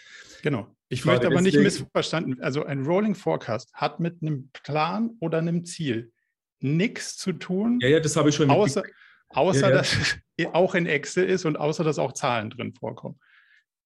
Genau. 0.42 0.74
Ich 0.88 1.04
möchte 1.04 1.26
aber 1.26 1.36
deswegen, 1.36 1.64
nicht 1.64 1.80
missverstanden, 1.80 2.40
also 2.40 2.64
ein 2.64 2.84
Rolling 2.84 3.14
Forecast 3.14 3.72
hat 3.74 3.98
mit 3.98 4.22
einem 4.22 4.50
Plan 4.52 5.16
oder 5.20 5.38
einem 5.38 5.64
Ziel 5.64 6.12
nichts 6.60 7.16
zu 7.16 7.32
tun. 7.32 7.80
Ja, 7.80 7.88
ja, 7.88 8.00
das 8.00 8.16
habe 8.16 8.28
ich 8.28 8.36
schon. 8.36 8.50
Außer, 8.50 8.84
außer 9.30 9.60
ja, 9.60 9.70
ja. 9.70 9.76
dass 9.78 10.16
auch 10.52 10.74
in 10.74 10.86
Excel 10.86 11.28
ist 11.28 11.44
und 11.44 11.56
außer 11.56 11.82
dass 11.82 11.98
auch 11.98 12.12
Zahlen 12.12 12.50
drin 12.50 12.72
vorkommen. 12.72 13.18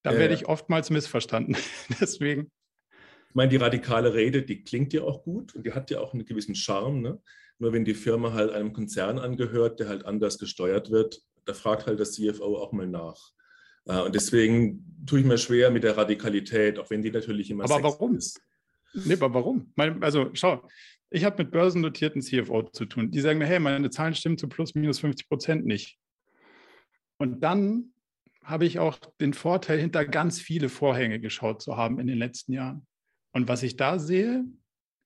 Da 0.02 0.16
werde 0.16 0.34
ich 0.34 0.46
oftmals 0.46 0.90
missverstanden. 0.90 1.56
Deswegen. 2.00 2.50
Ich 3.28 3.34
meine, 3.34 3.50
die 3.50 3.56
radikale 3.56 4.14
Rede, 4.14 4.42
die 4.42 4.64
klingt 4.64 4.92
ja 4.92 5.02
auch 5.02 5.22
gut 5.22 5.54
und 5.54 5.64
die 5.64 5.72
hat 5.72 5.90
ja 5.90 6.00
auch 6.00 6.14
einen 6.14 6.24
gewissen 6.24 6.54
Charme. 6.54 7.00
Ne? 7.00 7.22
Nur 7.58 7.72
wenn 7.72 7.84
die 7.84 7.94
Firma 7.94 8.32
halt 8.32 8.50
einem 8.50 8.72
Konzern 8.72 9.18
angehört, 9.18 9.78
der 9.78 9.88
halt 9.88 10.04
anders 10.04 10.38
gesteuert 10.38 10.90
wird, 10.90 11.22
da 11.44 11.54
fragt 11.54 11.86
halt 11.86 12.00
das 12.00 12.12
CFO 12.12 12.56
auch 12.56 12.72
mal 12.72 12.86
nach. 12.86 13.30
Äh, 13.86 14.00
und 14.00 14.14
deswegen 14.14 15.04
tue 15.06 15.20
ich 15.20 15.26
mir 15.26 15.38
schwer 15.38 15.70
mit 15.70 15.84
der 15.84 15.96
Radikalität, 15.96 16.78
auch 16.78 16.90
wenn 16.90 17.02
die 17.02 17.10
natürlich 17.10 17.50
immer. 17.50 17.64
Aber 17.64 17.82
warum? 17.82 18.16
Ist. 18.16 18.40
Nee, 18.94 19.14
aber 19.14 19.32
warum? 19.32 19.72
Also 20.00 20.30
schau, 20.32 20.66
ich 21.10 21.24
habe 21.24 21.42
mit 21.42 21.52
börsennotierten 21.52 22.22
CFO 22.22 22.62
zu 22.62 22.86
tun. 22.86 23.10
Die 23.10 23.20
sagen 23.20 23.38
mir, 23.38 23.46
hey, 23.46 23.60
meine 23.60 23.90
Zahlen 23.90 24.14
stimmen 24.14 24.38
zu 24.38 24.48
plus 24.48 24.74
minus 24.74 25.00
50 25.00 25.28
Prozent 25.28 25.66
nicht. 25.66 25.98
Und 27.18 27.40
dann 27.40 27.92
habe 28.50 28.66
ich 28.66 28.78
auch 28.78 28.98
den 29.20 29.32
Vorteil, 29.32 29.78
hinter 29.78 30.04
ganz 30.04 30.40
viele 30.40 30.68
Vorhänge 30.68 31.20
geschaut 31.20 31.62
zu 31.62 31.76
haben 31.76 31.98
in 31.98 32.06
den 32.06 32.18
letzten 32.18 32.52
Jahren. 32.52 32.86
Und 33.32 33.48
was 33.48 33.62
ich 33.62 33.76
da 33.76 33.98
sehe, 33.98 34.44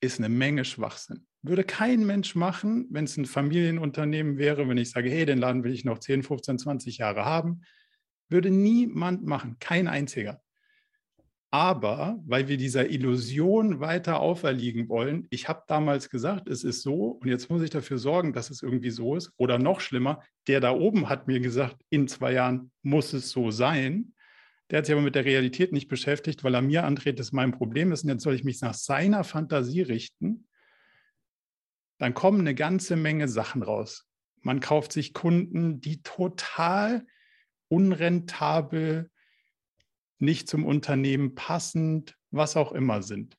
ist 0.01 0.19
eine 0.19 0.29
Menge 0.29 0.65
Schwachsinn. 0.65 1.27
Würde 1.43 1.65
kein 1.65 2.07
Mensch 2.07 2.35
machen, 2.35 2.87
wenn 2.91 3.05
es 3.05 3.17
ein 3.17 3.27
Familienunternehmen 3.27 4.39
wäre, 4.39 4.69
wenn 4.69 4.79
ich 4.79 4.91
sage, 4.91 5.11
hey, 5.11 5.27
den 5.27 5.39
Laden 5.39 5.63
will 5.63 5.73
ich 5.73 5.85
noch 5.85 5.99
10, 5.99 6.23
15, 6.23 6.59
20 6.59 6.99
Jahre 6.99 7.25
haben. 7.25 7.63
Würde 8.31 8.51
niemand 8.51 9.25
machen, 9.25 9.57
kein 9.61 9.89
einziger. 9.89 10.43
Aber 11.55 12.21
weil 12.27 12.49
wir 12.49 12.57
dieser 12.57 12.91
Illusion 12.91 13.79
weiter 13.79 14.19
auferliegen 14.19 14.89
wollen, 14.89 15.29
ich 15.31 15.49
habe 15.49 15.63
damals 15.69 16.11
gesagt, 16.11 16.49
es 16.49 16.65
ist 16.65 16.83
so 16.83 17.11
und 17.23 17.29
jetzt 17.29 17.49
muss 17.49 17.63
ich 17.63 17.71
dafür 17.71 17.97
sorgen, 17.97 18.33
dass 18.33 18.51
es 18.51 18.61
irgendwie 18.61 18.91
so 18.91 19.15
ist. 19.15 19.31
Oder 19.37 19.61
noch 19.61 19.79
schlimmer, 19.79 20.21
der 20.49 20.59
da 20.59 20.73
oben 20.73 21.09
hat 21.09 21.29
mir 21.29 21.39
gesagt, 21.39 21.77
in 21.91 22.09
zwei 22.09 22.33
Jahren 22.33 22.73
muss 22.83 23.13
es 23.13 23.31
so 23.31 23.53
sein. 23.53 24.15
Der 24.69 24.79
hat 24.79 24.87
sich 24.87 24.95
aber 24.95 25.05
mit 25.05 25.15
der 25.15 25.27
Realität 25.27 25.71
nicht 25.71 25.87
beschäftigt, 25.87 26.43
weil 26.43 26.57
er 26.57 26.61
mir 26.61 26.83
andreht, 26.83 27.21
dass 27.21 27.31
mein 27.31 27.53
Problem 27.53 27.93
ist 27.93 28.03
und 28.03 28.11
jetzt 28.11 28.25
soll 28.25 28.35
ich 28.35 28.43
mich 28.43 28.61
nach 28.61 28.75
seiner 28.75 29.23
Fantasie 29.23 29.83
richten. 29.83 30.49
Dann 31.99 32.15
kommen 32.15 32.41
eine 32.41 32.57
ganze 32.57 32.97
Menge 32.97 33.29
Sachen 33.29 33.63
raus. 33.63 34.09
Man 34.41 34.59
kauft 34.59 34.91
sich 34.91 35.15
Kunden, 35.15 35.81
die 35.81 36.03
total 36.03 37.07
unrentabel 37.69 39.09
nicht 40.19 40.49
zum 40.49 40.65
Unternehmen 40.65 41.35
passend, 41.35 42.17
was 42.31 42.57
auch 42.57 42.73
immer 42.73 43.03
sind. 43.03 43.37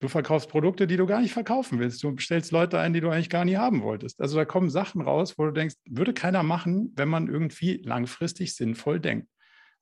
Du 0.00 0.08
verkaufst 0.08 0.48
Produkte, 0.48 0.86
die 0.86 0.96
du 0.96 1.06
gar 1.06 1.20
nicht 1.20 1.34
verkaufen 1.34 1.78
willst. 1.78 2.02
Du 2.02 2.16
stellst 2.18 2.52
Leute 2.52 2.78
ein, 2.78 2.94
die 2.94 3.00
du 3.00 3.10
eigentlich 3.10 3.28
gar 3.28 3.44
nie 3.44 3.56
haben 3.56 3.82
wolltest. 3.82 4.20
Also 4.20 4.36
da 4.36 4.46
kommen 4.46 4.70
Sachen 4.70 5.02
raus, 5.02 5.36
wo 5.36 5.44
du 5.44 5.52
denkst, 5.52 5.76
würde 5.86 6.14
keiner 6.14 6.42
machen, 6.42 6.92
wenn 6.96 7.08
man 7.08 7.28
irgendwie 7.28 7.82
langfristig 7.84 8.54
sinnvoll 8.54 8.98
denkt. 8.98 9.28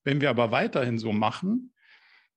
Wenn 0.03 0.20
wir 0.20 0.30
aber 0.30 0.51
weiterhin 0.51 0.99
so 0.99 1.12
machen, 1.12 1.72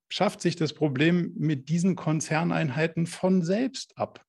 schafft 0.09 0.41
sich 0.41 0.55
das 0.55 0.73
Problem 0.73 1.33
mit 1.37 1.69
diesen 1.69 1.95
Konzerneinheiten 1.95 3.07
von 3.07 3.41
selbst 3.41 3.97
ab. 3.97 4.23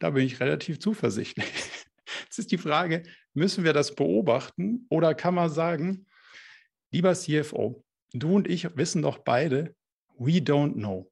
Da 0.00 0.10
bin 0.10 0.26
ich 0.26 0.40
relativ 0.40 0.80
zuversichtlich. 0.80 1.46
Jetzt 2.24 2.38
ist 2.38 2.50
die 2.50 2.58
Frage, 2.58 3.04
müssen 3.34 3.62
wir 3.62 3.72
das 3.72 3.94
beobachten 3.94 4.86
oder 4.88 5.14
kann 5.14 5.34
man 5.34 5.50
sagen, 5.50 6.06
lieber 6.90 7.14
CFO, 7.14 7.84
du 8.12 8.34
und 8.34 8.48
ich 8.48 8.76
wissen 8.76 9.02
doch 9.02 9.18
beide, 9.18 9.74
we 10.18 10.38
don't 10.38 10.74
know. 10.74 11.10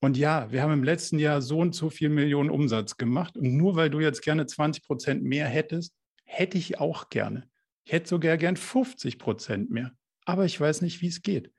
Und 0.00 0.16
ja, 0.16 0.50
wir 0.52 0.62
haben 0.62 0.72
im 0.72 0.84
letzten 0.84 1.18
Jahr 1.18 1.40
so 1.40 1.58
und 1.58 1.74
so 1.74 1.90
viel 1.90 2.08
Millionen 2.08 2.50
Umsatz 2.50 2.96
gemacht. 2.96 3.36
Und 3.36 3.56
nur 3.56 3.76
weil 3.76 3.90
du 3.90 4.00
jetzt 4.00 4.22
gerne 4.22 4.46
20 4.46 4.84
Prozent 4.84 5.22
mehr 5.22 5.48
hättest, 5.48 5.94
hätte 6.24 6.58
ich 6.58 6.78
auch 6.78 7.08
gerne. 7.08 7.48
Ich 7.84 7.92
hätte 7.92 8.08
sogar 8.08 8.36
gern 8.36 8.56
50 8.56 9.18
Prozent 9.18 9.70
mehr. 9.70 9.92
Aber 10.24 10.44
ich 10.44 10.60
weiß 10.60 10.82
nicht, 10.82 11.00
wie 11.00 11.06
es 11.06 11.22
geht. 11.22 11.52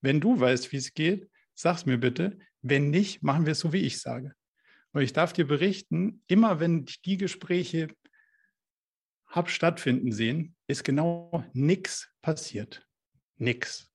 Wenn 0.00 0.20
du 0.20 0.38
weißt, 0.40 0.72
wie 0.72 0.76
es 0.76 0.94
geht, 0.94 1.28
sag's 1.54 1.84
mir 1.84 1.98
bitte. 1.98 2.38
Wenn 2.62 2.90
nicht, 2.90 3.22
machen 3.22 3.44
wir 3.44 3.52
es 3.52 3.60
so, 3.60 3.72
wie 3.72 3.82
ich 3.82 4.00
sage. 4.00 4.34
Und 4.92 5.02
ich 5.02 5.12
darf 5.12 5.32
dir 5.32 5.46
berichten, 5.46 6.22
immer 6.26 6.60
wenn 6.60 6.86
ich 6.88 7.02
die 7.02 7.16
Gespräche 7.16 7.88
habe 9.26 9.50
stattfinden 9.50 10.12
sehen, 10.12 10.54
ist 10.68 10.84
genau 10.84 11.44
nichts 11.52 12.08
passiert. 12.22 12.86
Nix. 13.36 13.93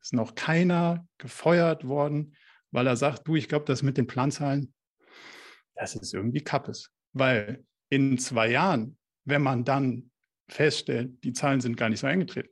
Ist 0.00 0.12
noch 0.12 0.34
keiner 0.34 1.06
gefeuert 1.18 1.86
worden, 1.86 2.36
weil 2.70 2.86
er 2.86 2.96
sagt, 2.96 3.26
du, 3.26 3.36
ich 3.36 3.48
glaube, 3.48 3.64
das 3.64 3.82
mit 3.82 3.96
den 3.96 4.06
Planzahlen, 4.06 4.72
das 5.74 5.94
ist 5.94 6.14
irgendwie 6.14 6.42
Kappes. 6.42 6.90
Weil 7.12 7.64
in 7.88 8.18
zwei 8.18 8.50
Jahren, 8.50 8.98
wenn 9.24 9.42
man 9.42 9.64
dann 9.64 10.10
feststellt, 10.48 11.22
die 11.24 11.32
Zahlen 11.32 11.60
sind 11.60 11.76
gar 11.76 11.88
nicht 11.88 12.00
so 12.00 12.06
eingetreten. 12.06 12.50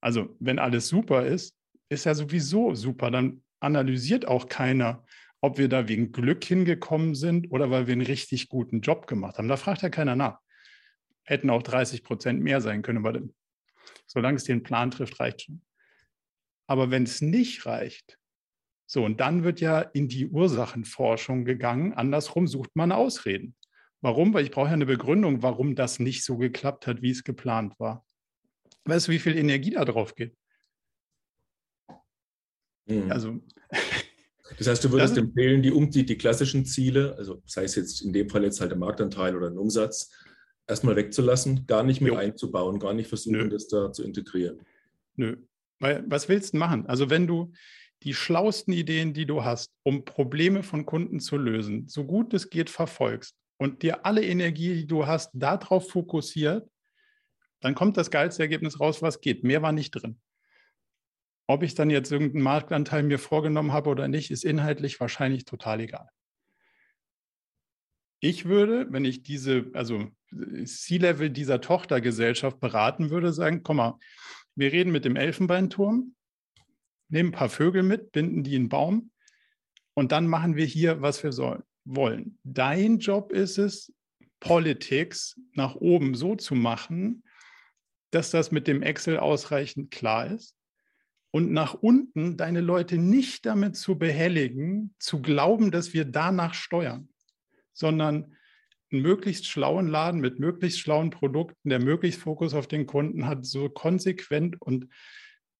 Also 0.00 0.36
wenn 0.38 0.58
alles 0.58 0.88
super 0.88 1.26
ist, 1.26 1.56
ist 1.88 2.04
ja 2.04 2.14
sowieso 2.14 2.74
super. 2.74 3.10
Dann 3.10 3.42
analysiert 3.60 4.26
auch 4.26 4.48
keiner, 4.48 5.04
ob 5.40 5.58
wir 5.58 5.68
da 5.68 5.88
wegen 5.88 6.12
Glück 6.12 6.44
hingekommen 6.44 7.14
sind 7.14 7.50
oder 7.50 7.70
weil 7.70 7.86
wir 7.86 7.92
einen 7.92 8.06
richtig 8.06 8.48
guten 8.48 8.80
Job 8.80 9.06
gemacht 9.06 9.38
haben. 9.38 9.48
Da 9.48 9.56
fragt 9.56 9.82
ja 9.82 9.90
keiner 9.90 10.16
nach. 10.16 10.38
Hätten 11.24 11.50
auch 11.50 11.62
30 11.62 12.02
Prozent 12.02 12.42
mehr 12.42 12.60
sein 12.60 12.82
können, 12.82 13.04
aber 13.06 13.20
solange 14.06 14.36
es 14.36 14.44
den 14.44 14.62
Plan 14.62 14.90
trifft, 14.90 15.20
reicht 15.20 15.42
schon. 15.42 15.62
Aber 16.68 16.92
wenn 16.92 17.02
es 17.02 17.20
nicht 17.20 17.66
reicht, 17.66 18.18
so, 18.90 19.04
und 19.04 19.20
dann 19.20 19.44
wird 19.44 19.60
ja 19.60 19.80
in 19.80 20.08
die 20.08 20.28
Ursachenforschung 20.28 21.44
gegangen. 21.44 21.92
Andersrum 21.92 22.46
sucht 22.46 22.74
man 22.74 22.90
Ausreden. 22.90 23.54
Warum? 24.00 24.32
Weil 24.32 24.44
ich 24.44 24.50
brauche 24.50 24.68
ja 24.68 24.72
eine 24.72 24.86
Begründung, 24.86 25.42
warum 25.42 25.74
das 25.74 25.98
nicht 25.98 26.24
so 26.24 26.38
geklappt 26.38 26.86
hat, 26.86 27.02
wie 27.02 27.10
es 27.10 27.22
geplant 27.22 27.78
war. 27.78 28.06
Weißt 28.84 29.08
du, 29.08 29.12
wie 29.12 29.18
viel 29.18 29.36
Energie 29.36 29.72
da 29.72 29.84
drauf 29.84 30.14
geht? 30.14 30.34
Mhm. 32.86 33.10
Also. 33.12 33.40
Das 34.56 34.66
heißt, 34.66 34.82
du 34.82 34.90
würdest 34.90 35.16
empfehlen, 35.18 35.62
die, 35.62 35.70
die, 35.90 36.06
die 36.06 36.16
klassischen 36.16 36.64
Ziele, 36.64 37.14
also 37.18 37.42
sei 37.44 37.64
es 37.64 37.74
jetzt 37.74 38.00
in 38.00 38.14
dem 38.14 38.30
Fall 38.30 38.44
jetzt 38.44 38.62
halt 38.62 38.70
der 38.70 38.78
Marktanteil 38.78 39.36
oder 39.36 39.48
ein 39.48 39.58
Umsatz, 39.58 40.10
erstmal 40.66 40.96
wegzulassen, 40.96 41.66
gar 41.66 41.82
nicht 41.82 42.00
mit 42.00 42.14
jo. 42.14 42.18
einzubauen, 42.18 42.80
gar 42.80 42.94
nicht 42.94 43.08
versuchen, 43.08 43.36
Nö. 43.36 43.48
das 43.50 43.68
da 43.68 43.92
zu 43.92 44.02
integrieren. 44.02 44.62
Nö. 45.16 45.36
Weil, 45.80 46.04
was 46.06 46.28
willst 46.28 46.54
du 46.54 46.58
machen? 46.58 46.86
Also 46.86 47.10
wenn 47.10 47.26
du 47.26 47.52
die 48.02 48.14
schlauesten 48.14 48.72
Ideen, 48.72 49.12
die 49.12 49.26
du 49.26 49.44
hast, 49.44 49.72
um 49.82 50.04
Probleme 50.04 50.62
von 50.62 50.86
Kunden 50.86 51.20
zu 51.20 51.36
lösen, 51.36 51.88
so 51.88 52.04
gut 52.04 52.32
es 52.34 52.50
geht 52.50 52.70
verfolgst 52.70 53.36
und 53.56 53.82
dir 53.82 54.06
alle 54.06 54.24
Energie, 54.24 54.74
die 54.74 54.86
du 54.86 55.06
hast, 55.06 55.30
darauf 55.34 55.90
fokussiert, 55.90 56.68
dann 57.60 57.74
kommt 57.74 57.96
das 57.96 58.10
geilste 58.10 58.42
Ergebnis 58.42 58.78
raus, 58.78 59.02
was 59.02 59.20
geht. 59.20 59.42
Mehr 59.42 59.62
war 59.62 59.72
nicht 59.72 59.90
drin. 59.90 60.20
Ob 61.48 61.62
ich 61.62 61.74
dann 61.74 61.90
jetzt 61.90 62.12
irgendeinen 62.12 62.44
Marktanteil 62.44 63.02
mir 63.02 63.18
vorgenommen 63.18 63.72
habe 63.72 63.90
oder 63.90 64.06
nicht, 64.06 64.30
ist 64.30 64.44
inhaltlich 64.44 65.00
wahrscheinlich 65.00 65.44
total 65.44 65.80
egal. 65.80 66.08
Ich 68.20 68.44
würde, 68.44 68.86
wenn 68.90 69.04
ich 69.04 69.22
diese, 69.22 69.70
also 69.74 70.08
C-Level 70.64 71.30
dieser 71.30 71.60
Tochtergesellschaft 71.60 72.60
beraten 72.60 73.10
würde, 73.10 73.32
sagen, 73.32 73.62
komm 73.62 73.78
mal, 73.78 73.98
wir 74.58 74.72
reden 74.72 74.90
mit 74.90 75.04
dem 75.04 75.14
Elfenbeinturm, 75.14 76.16
nehmen 77.08 77.28
ein 77.28 77.32
paar 77.32 77.48
Vögel 77.48 77.84
mit, 77.84 78.10
binden 78.10 78.42
die 78.42 78.56
in 78.56 78.62
einen 78.62 78.68
Baum 78.68 79.10
und 79.94 80.10
dann 80.10 80.26
machen 80.26 80.56
wir 80.56 80.66
hier, 80.66 81.00
was 81.00 81.22
wir 81.22 81.32
sollen, 81.32 81.62
wollen. 81.84 82.38
Dein 82.42 82.98
Job 82.98 83.30
ist 83.30 83.58
es, 83.58 83.92
Politics 84.40 85.40
nach 85.54 85.76
oben 85.76 86.14
so 86.14 86.34
zu 86.34 86.54
machen, 86.54 87.22
dass 88.10 88.30
das 88.30 88.50
mit 88.50 88.66
dem 88.66 88.82
Excel 88.82 89.18
ausreichend 89.18 89.90
klar 89.90 90.26
ist 90.26 90.56
und 91.30 91.52
nach 91.52 91.74
unten 91.74 92.36
deine 92.36 92.60
Leute 92.60 92.98
nicht 92.98 93.46
damit 93.46 93.76
zu 93.76 93.96
behelligen, 93.96 94.94
zu 94.98 95.22
glauben, 95.22 95.70
dass 95.70 95.92
wir 95.92 96.04
danach 96.04 96.54
steuern, 96.54 97.08
sondern 97.72 98.34
einen 98.90 99.02
möglichst 99.02 99.46
schlauen 99.46 99.88
Laden 99.88 100.20
mit 100.20 100.38
möglichst 100.38 100.80
schlauen 100.80 101.10
Produkten, 101.10 101.68
der 101.68 101.80
möglichst 101.80 102.20
Fokus 102.20 102.54
auf 102.54 102.66
den 102.66 102.86
Kunden 102.86 103.26
hat, 103.26 103.44
so 103.44 103.68
konsequent 103.68 104.60
und 104.60 104.88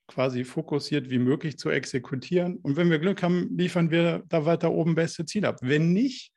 quasi 0.07 0.45
fokussiert 0.45 1.11
wie 1.11 1.19
möglich 1.19 1.59
zu 1.59 1.71
exekutieren. 1.71 2.57
Und 2.57 2.77
wenn 2.77 2.91
wir 2.91 2.99
Glück 2.99 3.23
haben, 3.23 3.57
liefern 3.57 3.91
wir 3.91 4.25
da 4.29 4.47
weiter 4.47 4.73
oben 4.73 4.95
beste 4.95 5.27
Ziel 5.27 5.45
ab. 5.45 5.59
Wenn 5.61 5.93
nicht, 5.93 6.33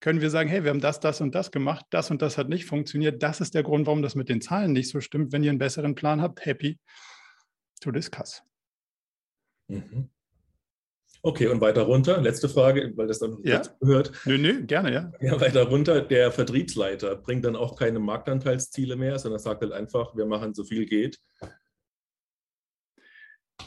können 0.00 0.20
wir 0.20 0.30
sagen, 0.30 0.48
hey, 0.48 0.64
wir 0.64 0.70
haben 0.70 0.80
das, 0.80 1.00
das 1.00 1.20
und 1.20 1.34
das 1.34 1.50
gemacht, 1.50 1.84
das 1.90 2.10
und 2.10 2.22
das 2.22 2.38
hat 2.38 2.48
nicht 2.48 2.64
funktioniert. 2.64 3.22
Das 3.22 3.40
ist 3.40 3.54
der 3.54 3.62
Grund, 3.62 3.86
warum 3.86 4.00
das 4.00 4.14
mit 4.14 4.28
den 4.28 4.40
Zahlen 4.40 4.72
nicht 4.72 4.88
so 4.88 5.00
stimmt. 5.00 5.32
Wenn 5.32 5.42
ihr 5.42 5.50
einen 5.50 5.58
besseren 5.58 5.94
Plan 5.94 6.22
habt, 6.22 6.46
happy 6.46 6.78
to 7.80 7.90
discuss. 7.90 8.42
Mhm. 9.68 10.08
Okay, 11.22 11.48
und 11.48 11.60
weiter 11.60 11.82
runter, 11.82 12.20
letzte 12.20 12.48
Frage, 12.48 12.92
weil 12.96 13.06
das 13.06 13.18
dann 13.18 13.38
ja. 13.42 13.60
gehört. 13.80 14.12
Nö, 14.24 14.38
nö, 14.38 14.64
gerne, 14.64 14.92
ja. 14.92 15.12
Ja, 15.20 15.40
weiter 15.40 15.64
runter, 15.64 16.00
der 16.00 16.32
Vertriebsleiter 16.32 17.16
bringt 17.16 17.44
dann 17.44 17.56
auch 17.56 17.76
keine 17.76 17.98
Marktanteilsziele 17.98 18.96
mehr, 18.96 19.18
sondern 19.18 19.38
sagt 19.38 19.60
halt 19.60 19.72
einfach, 19.72 20.16
wir 20.16 20.24
machen 20.24 20.54
so 20.54 20.64
viel 20.64 20.86
geht. 20.86 21.18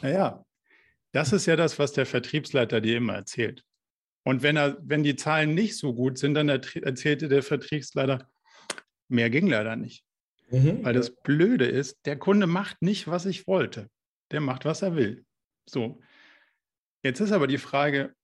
Naja, 0.01 0.43
das 1.11 1.31
ist 1.31 1.45
ja 1.45 1.55
das, 1.55 1.77
was 1.77 1.93
der 1.93 2.07
Vertriebsleiter 2.07 2.81
dir 2.81 2.97
immer 2.97 3.13
erzählt. 3.13 3.63
Und 4.25 4.41
wenn, 4.41 4.57
er, 4.57 4.77
wenn 4.81 5.03
die 5.03 5.15
Zahlen 5.15 5.53
nicht 5.53 5.77
so 5.77 5.93
gut 5.93 6.17
sind, 6.17 6.33
dann 6.33 6.49
erzählte 6.49 7.27
der 7.27 7.43
Vertriebsleiter, 7.43 8.27
mehr 9.09 9.29
ging 9.29 9.47
leider 9.47 9.75
nicht. 9.75 10.03
Mhm. 10.49 10.83
Weil 10.83 10.93
das 10.93 11.15
Blöde 11.21 11.65
ist, 11.65 11.99
der 12.05 12.17
Kunde 12.17 12.47
macht 12.47 12.81
nicht, 12.81 13.07
was 13.07 13.25
ich 13.25 13.47
wollte. 13.47 13.89
Der 14.31 14.39
macht, 14.39 14.65
was 14.65 14.81
er 14.81 14.95
will. 14.95 15.25
So. 15.69 16.01
Jetzt 17.03 17.19
ist 17.19 17.33
aber 17.33 17.47
die 17.47 17.57
Frage, 17.57 18.15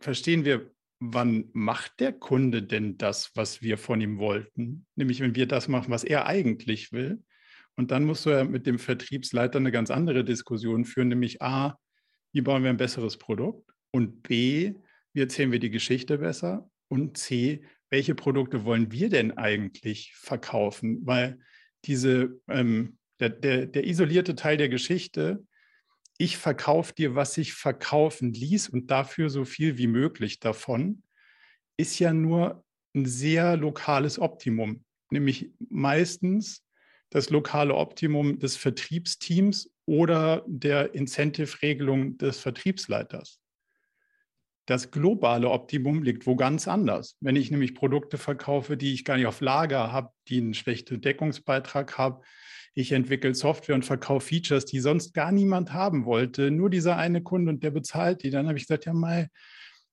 verstehen 0.00 0.44
wir, 0.44 0.70
wann 0.98 1.50
macht 1.52 2.00
der 2.00 2.12
Kunde 2.12 2.62
denn 2.62 2.98
das, 2.98 3.30
was 3.34 3.62
wir 3.62 3.78
von 3.78 4.00
ihm 4.00 4.18
wollten? 4.18 4.86
Nämlich, 4.96 5.20
wenn 5.20 5.36
wir 5.36 5.46
das 5.46 5.68
machen, 5.68 5.90
was 5.90 6.04
er 6.04 6.26
eigentlich 6.26 6.92
will. 6.92 7.22
Und 7.76 7.90
dann 7.90 8.04
musst 8.04 8.26
du 8.26 8.30
ja 8.30 8.44
mit 8.44 8.66
dem 8.66 8.78
Vertriebsleiter 8.78 9.58
eine 9.58 9.72
ganz 9.72 9.90
andere 9.90 10.24
Diskussion 10.24 10.84
führen, 10.84 11.08
nämlich 11.08 11.42
A, 11.42 11.78
wie 12.32 12.40
bauen 12.40 12.62
wir 12.62 12.70
ein 12.70 12.76
besseres 12.76 13.16
Produkt? 13.16 13.70
Und 13.92 14.22
B, 14.22 14.74
wie 15.12 15.20
erzählen 15.20 15.52
wir 15.52 15.60
die 15.60 15.70
Geschichte 15.70 16.18
besser? 16.18 16.68
Und 16.88 17.16
C, 17.16 17.62
welche 17.90 18.16
Produkte 18.16 18.64
wollen 18.64 18.90
wir 18.90 19.08
denn 19.08 19.38
eigentlich 19.38 20.12
verkaufen? 20.16 21.00
Weil 21.04 21.38
diese, 21.84 22.40
ähm, 22.48 22.98
der, 23.20 23.30
der, 23.30 23.66
der 23.66 23.86
isolierte 23.86 24.34
Teil 24.34 24.56
der 24.56 24.68
Geschichte, 24.68 25.44
ich 26.18 26.36
verkaufe 26.36 26.94
dir, 26.94 27.14
was 27.14 27.34
sich 27.34 27.54
verkaufen 27.54 28.32
ließ 28.32 28.68
und 28.68 28.90
dafür 28.90 29.30
so 29.30 29.44
viel 29.44 29.78
wie 29.78 29.86
möglich 29.86 30.40
davon, 30.40 31.02
ist 31.76 31.98
ja 31.98 32.12
nur 32.12 32.64
ein 32.94 33.06
sehr 33.06 33.56
lokales 33.56 34.18
Optimum, 34.18 34.84
nämlich 35.10 35.50
meistens 35.68 36.64
das 37.10 37.30
lokale 37.30 37.74
Optimum 37.74 38.38
des 38.38 38.56
Vertriebsteams 38.56 39.70
oder 39.86 40.44
der 40.46 40.94
Incentive-Regelung 40.94 42.16
des 42.18 42.38
Vertriebsleiters. 42.38 43.40
Das 44.66 44.90
globale 44.90 45.50
Optimum 45.50 46.02
liegt 46.02 46.26
wo 46.26 46.36
ganz 46.36 46.66
anders. 46.68 47.16
Wenn 47.20 47.36
ich 47.36 47.50
nämlich 47.50 47.74
Produkte 47.74 48.16
verkaufe, 48.16 48.76
die 48.76 48.94
ich 48.94 49.04
gar 49.04 49.16
nicht 49.16 49.26
auf 49.26 49.40
Lager 49.40 49.92
habe, 49.92 50.10
die 50.28 50.38
einen 50.38 50.54
schlechten 50.54 51.00
Deckungsbeitrag 51.00 51.98
haben, 51.98 52.22
ich 52.74 52.92
entwickle 52.92 53.34
Software 53.34 53.76
und 53.76 53.84
verkaufe 53.84 54.26
Features, 54.26 54.64
die 54.64 54.80
sonst 54.80 55.14
gar 55.14 55.30
niemand 55.30 55.72
haben 55.72 56.04
wollte, 56.04 56.50
nur 56.50 56.70
dieser 56.70 56.96
eine 56.96 57.22
Kunde 57.22 57.50
und 57.50 57.62
der 57.62 57.70
bezahlt 57.70 58.22
die. 58.24 58.30
Dann 58.30 58.48
habe 58.48 58.58
ich 58.58 58.64
gesagt, 58.64 58.84
ja, 58.84 58.92
Mai, 58.92 59.28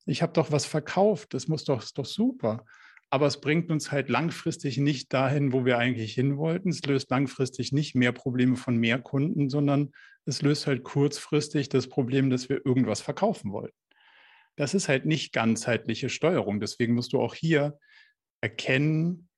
ich 0.05 0.21
habe 0.23 0.34
doch 0.34 0.51
was 0.51 0.65
verkauft, 0.65 1.34
das 1.36 1.47
muss 1.47 1.63
doch, 1.63 1.84
ist 1.84 1.97
doch 1.97 2.05
super. 2.05 2.65
Aber 3.11 3.27
es 3.27 3.39
bringt 3.39 3.69
uns 3.69 3.91
halt 3.91 4.09
langfristig 4.09 4.77
nicht 4.77 5.13
dahin, 5.13 5.53
wo 5.53 5.65
wir 5.65 5.77
eigentlich 5.77 6.13
hin 6.13 6.38
wollten. 6.38 6.69
Es 6.69 6.84
löst 6.86 7.11
langfristig 7.11 7.71
nicht 7.71 7.93
mehr 7.93 8.13
Probleme 8.13 8.55
von 8.55 8.77
mehr 8.77 8.99
Kunden, 8.99 9.49
sondern 9.49 9.91
es 10.25 10.41
löst 10.41 10.65
halt 10.65 10.84
kurzfristig 10.84 11.69
das 11.69 11.88
Problem, 11.88 12.29
dass 12.29 12.49
wir 12.49 12.65
irgendwas 12.65 13.01
verkaufen 13.01 13.51
wollten. 13.51 13.75
Das 14.55 14.73
ist 14.73 14.88
halt 14.88 15.05
nicht 15.05 15.34
ganzheitliche 15.34 16.09
Steuerung. 16.09 16.59
Deswegen 16.59 16.93
musst 16.93 17.13
du 17.13 17.19
auch 17.19 17.36
hier 17.36 17.77
erkennen, 18.39 19.29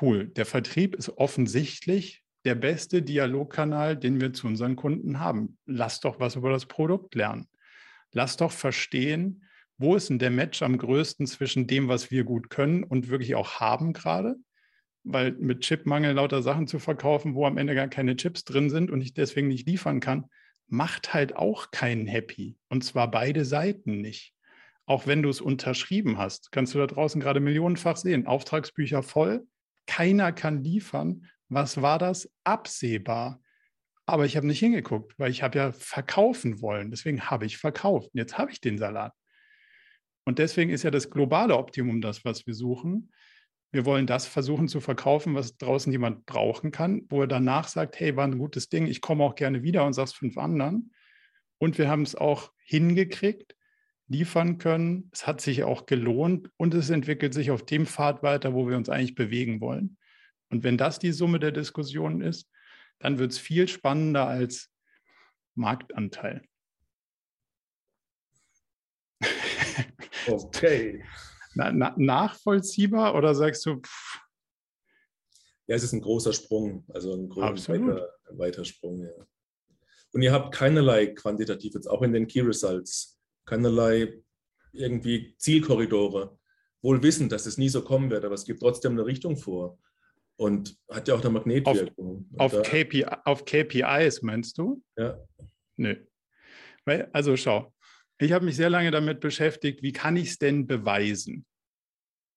cool, 0.00 0.28
der 0.28 0.46
Vertrieb 0.46 0.96
ist 0.96 1.10
offensichtlich 1.10 2.24
der 2.48 2.54
beste 2.54 3.02
Dialogkanal, 3.02 3.94
den 3.94 4.22
wir 4.22 4.32
zu 4.32 4.46
unseren 4.46 4.74
Kunden 4.74 5.20
haben. 5.20 5.58
Lass 5.66 6.00
doch 6.00 6.18
was 6.18 6.34
über 6.34 6.48
das 6.48 6.64
Produkt 6.64 7.14
lernen. 7.14 7.46
Lass 8.12 8.38
doch 8.38 8.52
verstehen, 8.52 9.44
wo 9.76 9.96
ist 9.96 10.08
denn 10.08 10.18
der 10.18 10.30
Match 10.30 10.62
am 10.62 10.78
größten 10.78 11.26
zwischen 11.26 11.66
dem, 11.66 11.88
was 11.88 12.10
wir 12.10 12.24
gut 12.24 12.48
können 12.48 12.84
und 12.84 13.10
wirklich 13.10 13.34
auch 13.34 13.60
haben 13.60 13.92
gerade? 13.92 14.36
Weil 15.04 15.32
mit 15.32 15.60
Chipmangel 15.60 16.14
lauter 16.14 16.40
Sachen 16.40 16.66
zu 16.66 16.78
verkaufen, 16.78 17.34
wo 17.34 17.44
am 17.44 17.58
Ende 17.58 17.74
gar 17.74 17.88
keine 17.88 18.16
Chips 18.16 18.44
drin 18.44 18.70
sind 18.70 18.90
und 18.90 19.02
ich 19.02 19.12
deswegen 19.12 19.48
nicht 19.48 19.68
liefern 19.68 20.00
kann, 20.00 20.24
macht 20.68 21.12
halt 21.12 21.36
auch 21.36 21.70
keinen 21.70 22.06
happy. 22.06 22.56
Und 22.70 22.82
zwar 22.82 23.10
beide 23.10 23.44
Seiten 23.44 24.00
nicht. 24.00 24.32
Auch 24.86 25.06
wenn 25.06 25.22
du 25.22 25.28
es 25.28 25.42
unterschrieben 25.42 26.16
hast, 26.16 26.50
kannst 26.50 26.72
du 26.72 26.78
da 26.78 26.86
draußen 26.86 27.20
gerade 27.20 27.40
millionenfach 27.40 27.98
sehen. 27.98 28.26
Auftragsbücher 28.26 29.02
voll, 29.02 29.46
keiner 29.84 30.32
kann 30.32 30.64
liefern 30.64 31.26
was 31.48 31.80
war 31.80 31.98
das? 31.98 32.30
Absehbar. 32.44 33.40
Aber 34.06 34.24
ich 34.24 34.36
habe 34.36 34.46
nicht 34.46 34.58
hingeguckt, 34.58 35.18
weil 35.18 35.30
ich 35.30 35.42
habe 35.42 35.58
ja 35.58 35.72
verkaufen 35.72 36.62
wollen. 36.62 36.90
Deswegen 36.90 37.30
habe 37.30 37.46
ich 37.46 37.58
verkauft. 37.58 38.10
Und 38.12 38.18
jetzt 38.18 38.38
habe 38.38 38.50
ich 38.50 38.60
den 38.60 38.78
Salat. 38.78 39.12
Und 40.24 40.38
deswegen 40.38 40.70
ist 40.70 40.82
ja 40.82 40.90
das 40.90 41.10
globale 41.10 41.56
Optimum 41.56 42.00
das, 42.00 42.24
was 42.24 42.46
wir 42.46 42.54
suchen. 42.54 43.12
Wir 43.70 43.84
wollen 43.84 44.06
das 44.06 44.26
versuchen 44.26 44.66
zu 44.68 44.80
verkaufen, 44.80 45.34
was 45.34 45.58
draußen 45.58 45.92
jemand 45.92 46.24
brauchen 46.24 46.70
kann, 46.70 47.02
wo 47.10 47.20
er 47.20 47.26
danach 47.26 47.68
sagt, 47.68 48.00
hey, 48.00 48.16
war 48.16 48.26
ein 48.26 48.38
gutes 48.38 48.70
Ding, 48.70 48.86
ich 48.86 49.02
komme 49.02 49.24
auch 49.24 49.34
gerne 49.34 49.62
wieder 49.62 49.84
und 49.84 49.92
sag's 49.92 50.14
fünf 50.14 50.38
anderen. 50.38 50.92
und 51.58 51.76
wir 51.76 51.88
haben 51.88 52.02
es 52.02 52.14
auch 52.14 52.52
hingekriegt, 52.64 53.56
liefern 54.06 54.58
können. 54.58 55.10
Es 55.12 55.26
hat 55.26 55.40
sich 55.40 55.64
auch 55.64 55.86
gelohnt 55.86 56.50
und 56.56 56.72
es 56.72 56.88
entwickelt 56.88 57.34
sich 57.34 57.50
auf 57.50 57.64
dem 57.64 57.84
Pfad 57.84 58.22
weiter, 58.22 58.54
wo 58.54 58.68
wir 58.68 58.76
uns 58.76 58.88
eigentlich 58.88 59.16
bewegen 59.16 59.60
wollen. 59.60 59.97
Und 60.50 60.64
wenn 60.64 60.78
das 60.78 60.98
die 60.98 61.12
Summe 61.12 61.38
der 61.38 61.52
Diskussion 61.52 62.20
ist, 62.20 62.50
dann 62.98 63.18
wird 63.18 63.32
es 63.32 63.38
viel 63.38 63.68
spannender 63.68 64.26
als 64.26 64.70
Marktanteil. 65.54 66.42
Okay. 70.26 71.04
Na, 71.54 71.72
na, 71.72 71.94
nachvollziehbar 71.96 73.16
oder 73.16 73.34
sagst 73.34 73.66
du? 73.66 73.80
Pff. 73.80 74.20
Ja, 75.66 75.74
es 75.74 75.82
ist 75.82 75.92
ein 75.92 76.00
großer 76.00 76.32
Sprung, 76.32 76.84
also 76.88 77.12
ein 77.14 77.28
großer 77.28 77.72
weiter, 77.72 78.08
weiter 78.30 78.64
Sprung. 78.64 79.02
Ja. 79.02 79.10
Und 80.12 80.22
ihr 80.22 80.32
habt 80.32 80.54
keinerlei 80.54 81.06
quantitativ, 81.06 81.74
jetzt 81.74 81.88
auch 81.88 82.02
in 82.02 82.12
den 82.12 82.26
Key 82.26 82.40
Results, 82.40 83.18
keinerlei 83.44 84.22
irgendwie 84.72 85.34
Zielkorridore. 85.36 86.38
Wohl 86.80 87.02
wissend, 87.02 87.32
dass 87.32 87.46
es 87.46 87.58
nie 87.58 87.68
so 87.68 87.82
kommen 87.82 88.10
wird, 88.10 88.24
aber 88.24 88.34
es 88.34 88.44
gibt 88.44 88.60
trotzdem 88.60 88.92
eine 88.92 89.04
Richtung 89.04 89.36
vor. 89.36 89.78
Und 90.38 90.78
hat 90.88 91.08
ja 91.08 91.14
auch 91.14 91.20
eine 91.20 91.30
Magnetwirkung. 91.30 92.30
Auf, 92.38 92.54
auf, 92.54 92.62
KPI, 92.62 93.04
auf 93.24 93.44
KPIs 93.44 94.22
meinst 94.22 94.56
du? 94.56 94.80
Ja. 94.96 95.18
Nö. 95.76 95.96
Weil, 96.84 97.10
also 97.12 97.36
schau, 97.36 97.74
ich 98.18 98.30
habe 98.32 98.44
mich 98.44 98.54
sehr 98.56 98.70
lange 98.70 98.92
damit 98.92 99.20
beschäftigt, 99.20 99.82
wie 99.82 99.92
kann 99.92 100.16
ich 100.16 100.30
es 100.30 100.38
denn 100.38 100.66
beweisen? 100.66 101.44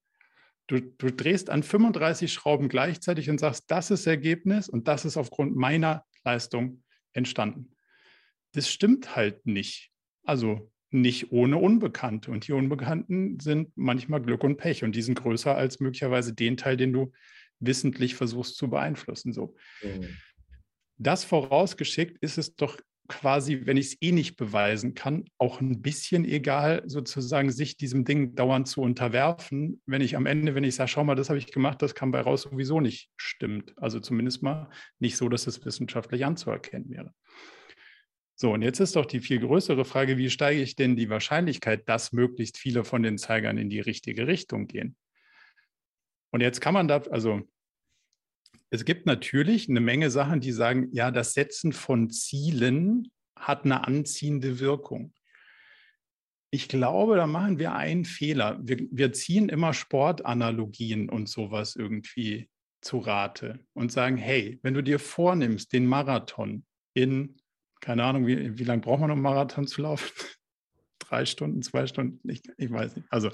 Du, 0.68 0.80
du, 0.80 1.12
drehst 1.12 1.50
an 1.50 1.62
35 1.62 2.34
Schrauben 2.34 2.70
gleichzeitig 2.70 3.30
und 3.30 3.40
sagst, 3.40 3.66
das 3.68 3.92
ist 3.92 4.08
Ergebnis 4.08 4.68
und 4.68 4.88
das 4.88 5.06
ist 5.06 5.18
aufgrund 5.18 5.56
meiner 5.56 6.06
Leistung 6.24 6.84
entstanden. 7.14 7.76
Das 8.54 8.70
stimmt 8.70 9.16
halt 9.16 9.46
nicht. 9.46 9.92
Also 10.24 10.72
nicht 10.90 11.32
ohne 11.32 11.58
Unbekannte. 11.58 12.32
Und 12.32 12.48
die 12.48 12.54
Unbekannten 12.54 13.40
sind 13.40 13.72
manchmal 13.76 14.22
Glück 14.22 14.44
und 14.44 14.58
Pech 14.58 14.84
und 14.84 14.96
die 14.96 15.02
sind 15.02 15.16
größer 15.16 15.56
als 15.56 15.80
möglicherweise 15.80 16.34
den 16.34 16.58
Teil, 16.58 16.78
den 16.78 16.94
du 16.94 17.12
wissentlich 17.60 18.16
versuchst 18.16 18.56
zu 18.58 18.70
beeinflussen. 18.70 19.34
So. 19.34 19.56
Mhm. 19.84 20.18
Das 20.98 21.24
vorausgeschickt 21.24 22.18
ist 22.22 22.38
es 22.38 22.56
doch 22.56 22.80
quasi, 23.08 23.66
wenn 23.66 23.78
ich 23.78 23.88
es 23.88 24.02
eh 24.02 24.12
nicht 24.12 24.36
beweisen 24.36 24.94
kann, 24.94 25.26
auch 25.38 25.62
ein 25.62 25.82
bisschen 25.82 26.26
egal, 26.26 26.84
sozusagen 26.86 27.52
sich 27.52 27.78
diesem 27.78 28.06
Ding 28.06 28.36
dauernd 28.36 28.68
zu 28.68 28.82
unterwerfen, 28.82 29.82
wenn 29.86 30.02
ich 30.02 30.16
am 30.16 30.26
Ende, 30.26 30.56
wenn 30.56 30.64
ich 30.64 30.76
sage, 30.76 30.90
schau 30.90 31.04
mal, 31.04 31.16
das 31.16 31.30
habe 31.30 31.40
ich 31.40 31.52
gemacht, 31.52 31.82
das 31.82 31.96
kam 31.96 32.12
bei 32.12 32.22
raus 32.22 32.44
sowieso 32.44 32.82
nicht 32.82 33.10
stimmt. 33.18 33.74
Also 33.78 34.00
zumindest 34.00 34.44
mal 34.44 34.70
nicht 35.00 35.18
so, 35.18 35.30
dass 35.30 35.48
es 35.48 35.64
wissenschaftlich 35.66 36.26
anzuerkennen 36.26 36.90
wäre. 36.90 37.14
So, 38.38 38.52
und 38.52 38.62
jetzt 38.62 38.80
ist 38.80 38.96
doch 38.98 39.06
die 39.06 39.22
viel 39.22 39.40
größere 39.40 39.86
Frage, 39.86 40.18
wie 40.18 40.30
steige 40.30 40.62
ich 40.62 40.76
denn 40.76 40.98
die 40.98 41.10
Wahrscheinlichkeit, 41.10 41.88
dass 41.88 42.12
möglichst 42.12 42.58
viele 42.58 42.84
von 42.84 43.02
den 43.02 43.18
Zeigern 43.18 43.58
in 43.58 43.70
die 43.70 43.80
richtige 43.80 44.28
Richtung 44.28 44.68
gehen? 44.68 44.98
Und 46.32 46.42
jetzt 46.42 46.60
kann 46.60 46.74
man 46.74 46.90
da, 46.90 46.98
also 47.12 47.44
es 48.70 48.86
gibt 48.86 49.06
natürlich 49.06 49.70
eine 49.70 49.80
Menge 49.80 50.10
Sachen, 50.10 50.40
die 50.40 50.52
sagen, 50.52 50.90
ja, 50.92 51.12
das 51.12 51.34
Setzen 51.34 51.72
von 51.72 52.10
Zielen 52.10 53.12
hat 53.38 53.66
eine 53.66 53.86
anziehende 53.86 54.60
Wirkung. 54.60 55.14
Ich 56.52 56.68
glaube, 56.68 57.16
da 57.16 57.28
machen 57.28 57.60
wir 57.60 57.74
einen 57.74 58.06
Fehler. 58.06 58.60
Wir, 58.62 58.88
wir 58.92 59.14
ziehen 59.14 59.50
immer 59.50 59.74
Sportanalogien 59.74 61.10
und 61.10 61.28
sowas 61.28 61.76
irgendwie 61.76 62.50
zu 62.82 63.00
Rate 63.00 63.60
und 63.74 63.92
sagen, 63.92 64.18
hey, 64.18 64.60
wenn 64.62 64.74
du 64.74 64.82
dir 64.82 65.00
vornimmst, 65.00 65.74
den 65.74 65.86
Marathon 65.86 66.66
in 66.94 67.36
keine 67.86 68.04
Ahnung, 68.04 68.26
wie, 68.26 68.58
wie 68.58 68.64
lange 68.64 68.82
braucht 68.82 69.02
man, 69.02 69.12
um 69.12 69.22
Marathon 69.22 69.68
zu 69.68 69.84
laufen? 69.84 70.12
Drei 71.00 71.26
Stunden, 71.26 71.62
zwei 71.62 71.86
Stunden? 71.86 72.28
Ich, 72.28 72.42
ich 72.58 72.72
weiß 72.72 72.96
nicht. 72.96 73.08
Also, 73.12 73.30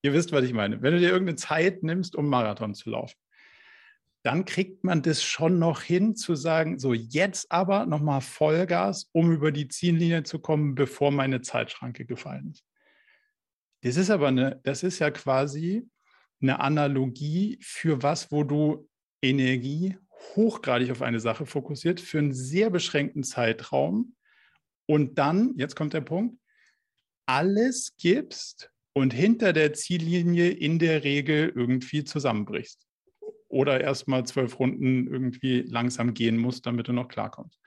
ihr 0.00 0.14
wisst, 0.14 0.32
was 0.32 0.44
ich 0.44 0.54
meine. 0.54 0.80
Wenn 0.80 0.94
du 0.94 1.00
dir 1.00 1.10
irgendeine 1.10 1.36
Zeit 1.36 1.82
nimmst, 1.82 2.16
um 2.16 2.26
Marathon 2.26 2.74
zu 2.74 2.88
laufen, 2.88 3.18
dann 4.22 4.44
kriegt 4.44 4.84
man 4.84 5.02
das 5.02 5.22
schon 5.22 5.58
noch 5.58 5.80
hin 5.82 6.14
zu 6.14 6.34
sagen, 6.34 6.78
so 6.78 6.92
jetzt 6.92 7.50
aber 7.50 7.86
nochmal 7.86 8.20
Vollgas, 8.20 9.08
um 9.12 9.32
über 9.32 9.50
die 9.50 9.68
Ziellinie 9.68 10.24
zu 10.24 10.38
kommen, 10.38 10.74
bevor 10.74 11.10
meine 11.10 11.40
Zeitschranke 11.40 12.04
gefallen 12.04 12.50
ist. 12.52 12.64
Das 13.82 13.96
ist 13.96 14.10
aber 14.10 14.28
eine, 14.28 14.60
das 14.62 14.82
ist 14.82 14.98
ja 14.98 15.10
quasi 15.10 15.88
eine 16.42 16.60
Analogie 16.60 17.58
für 17.62 18.02
was, 18.02 18.30
wo 18.30 18.44
du 18.44 18.88
Energie 19.22 19.96
hochgradig 20.34 20.90
auf 20.90 21.00
eine 21.00 21.20
Sache 21.20 21.46
fokussiert 21.46 21.98
für 21.98 22.18
einen 22.18 22.34
sehr 22.34 22.68
beschränkten 22.68 23.22
Zeitraum 23.22 24.14
und 24.86 25.18
dann, 25.18 25.54
jetzt 25.56 25.76
kommt 25.76 25.94
der 25.94 26.02
Punkt, 26.02 26.38
alles 27.26 27.94
gibst 27.96 28.70
und 28.92 29.14
hinter 29.14 29.52
der 29.52 29.72
Ziellinie 29.72 30.50
in 30.50 30.78
der 30.78 31.04
Regel 31.04 31.52
irgendwie 31.54 32.04
zusammenbrichst. 32.04 32.89
Oder 33.50 33.80
erst 33.80 34.08
mal 34.08 34.24
zwölf 34.24 34.58
Runden 34.58 35.06
irgendwie 35.06 35.62
langsam 35.62 36.14
gehen 36.14 36.38
musst, 36.38 36.64
damit 36.64 36.88
du 36.88 36.92
noch 36.92 37.08
klarkommst. 37.08 37.60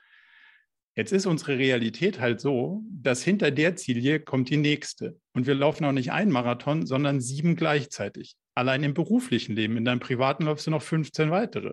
Jetzt 0.96 1.12
ist 1.12 1.26
unsere 1.26 1.58
Realität 1.58 2.20
halt 2.20 2.40
so, 2.40 2.82
dass 2.88 3.22
hinter 3.22 3.50
der 3.50 3.76
Ziellinie 3.76 4.20
kommt 4.20 4.48
die 4.48 4.56
nächste. 4.56 5.18
Und 5.32 5.46
wir 5.46 5.54
laufen 5.54 5.84
auch 5.84 5.92
nicht 5.92 6.12
einen 6.12 6.30
Marathon, 6.30 6.86
sondern 6.86 7.20
sieben 7.20 7.56
gleichzeitig. 7.56 8.36
Allein 8.54 8.82
im 8.84 8.94
beruflichen 8.94 9.56
Leben. 9.56 9.76
In 9.76 9.84
deinem 9.84 10.00
privaten 10.00 10.44
läufst 10.44 10.66
du 10.66 10.70
noch 10.70 10.82
15 10.82 11.30
weitere. 11.30 11.72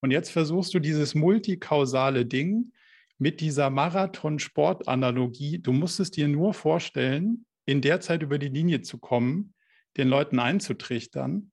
Und 0.00 0.10
jetzt 0.10 0.30
versuchst 0.30 0.74
du 0.74 0.80
dieses 0.80 1.14
multikausale 1.14 2.26
Ding 2.26 2.72
mit 3.18 3.40
dieser 3.40 3.70
Marathon-Sport-Analogie. 3.70 5.58
Du 5.58 5.72
musst 5.72 6.00
es 6.00 6.10
dir 6.10 6.26
nur 6.26 6.52
vorstellen, 6.54 7.46
in 7.66 7.80
der 7.80 8.00
Zeit 8.00 8.22
über 8.22 8.38
die 8.38 8.48
Linie 8.48 8.80
zu 8.80 8.98
kommen, 8.98 9.54
den 9.96 10.08
Leuten 10.08 10.38
einzutrichtern. 10.38 11.52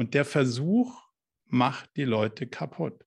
Und 0.00 0.14
der 0.14 0.24
Versuch 0.24 0.98
macht 1.44 1.90
die 1.94 2.04
Leute 2.04 2.46
kaputt. 2.46 3.04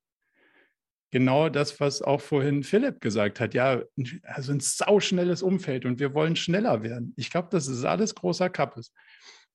Genau 1.10 1.50
das, 1.50 1.80
was 1.80 2.04
auch 2.04 2.22
vorhin 2.22 2.62
Philipp 2.62 3.02
gesagt 3.02 3.40
hat. 3.40 3.56
Ja, 3.56 3.82
also 4.22 4.52
ein 4.52 4.60
sauschnelles 4.60 5.42
Umfeld 5.42 5.86
und 5.86 6.00
wir 6.00 6.14
wollen 6.14 6.36
schneller 6.36 6.84
werden. 6.84 7.16
Ich 7.18 7.32
glaube, 7.32 7.48
das 7.50 7.68
ist 7.68 7.84
alles 7.84 8.14
großer 8.14 8.48
Kappes. 8.52 8.94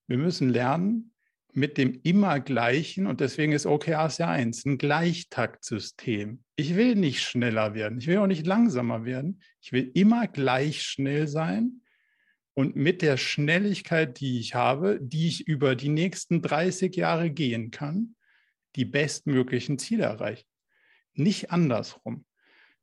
Wir 0.05 0.17
müssen 0.17 0.49
lernen, 0.49 1.13
mit 1.53 1.77
dem 1.77 2.01
immer 2.03 2.41
gleichen, 2.41 3.07
und 3.07 3.21
deswegen 3.21 3.53
ist 3.53 3.65
OKRs 3.65 4.17
ja 4.17 4.27
eins, 4.27 4.65
ein 4.65 4.77
Gleichtaktsystem. 4.77 6.43
Ich 6.57 6.75
will 6.75 6.95
nicht 6.95 7.23
schneller 7.23 7.73
werden, 7.73 7.99
ich 7.99 8.07
will 8.07 8.17
auch 8.17 8.27
nicht 8.27 8.47
langsamer 8.47 9.05
werden, 9.05 9.41
ich 9.61 9.71
will 9.71 9.89
immer 9.93 10.27
gleich 10.27 10.83
schnell 10.83 11.29
sein 11.29 11.83
und 12.59 12.75
mit 12.75 13.01
der 13.01 13.15
Schnelligkeit, 13.15 14.19
die 14.19 14.37
ich 14.37 14.53
habe, 14.53 14.99
die 15.01 15.29
ich 15.29 15.47
über 15.47 15.77
die 15.77 15.87
nächsten 15.87 16.41
30 16.41 16.93
Jahre 16.93 17.31
gehen 17.31 17.71
kann, 17.71 18.17
die 18.75 18.83
bestmöglichen 18.83 19.79
Ziele 19.79 20.03
erreichen. 20.03 20.45
Nicht 21.13 21.51
andersrum. 21.51 22.25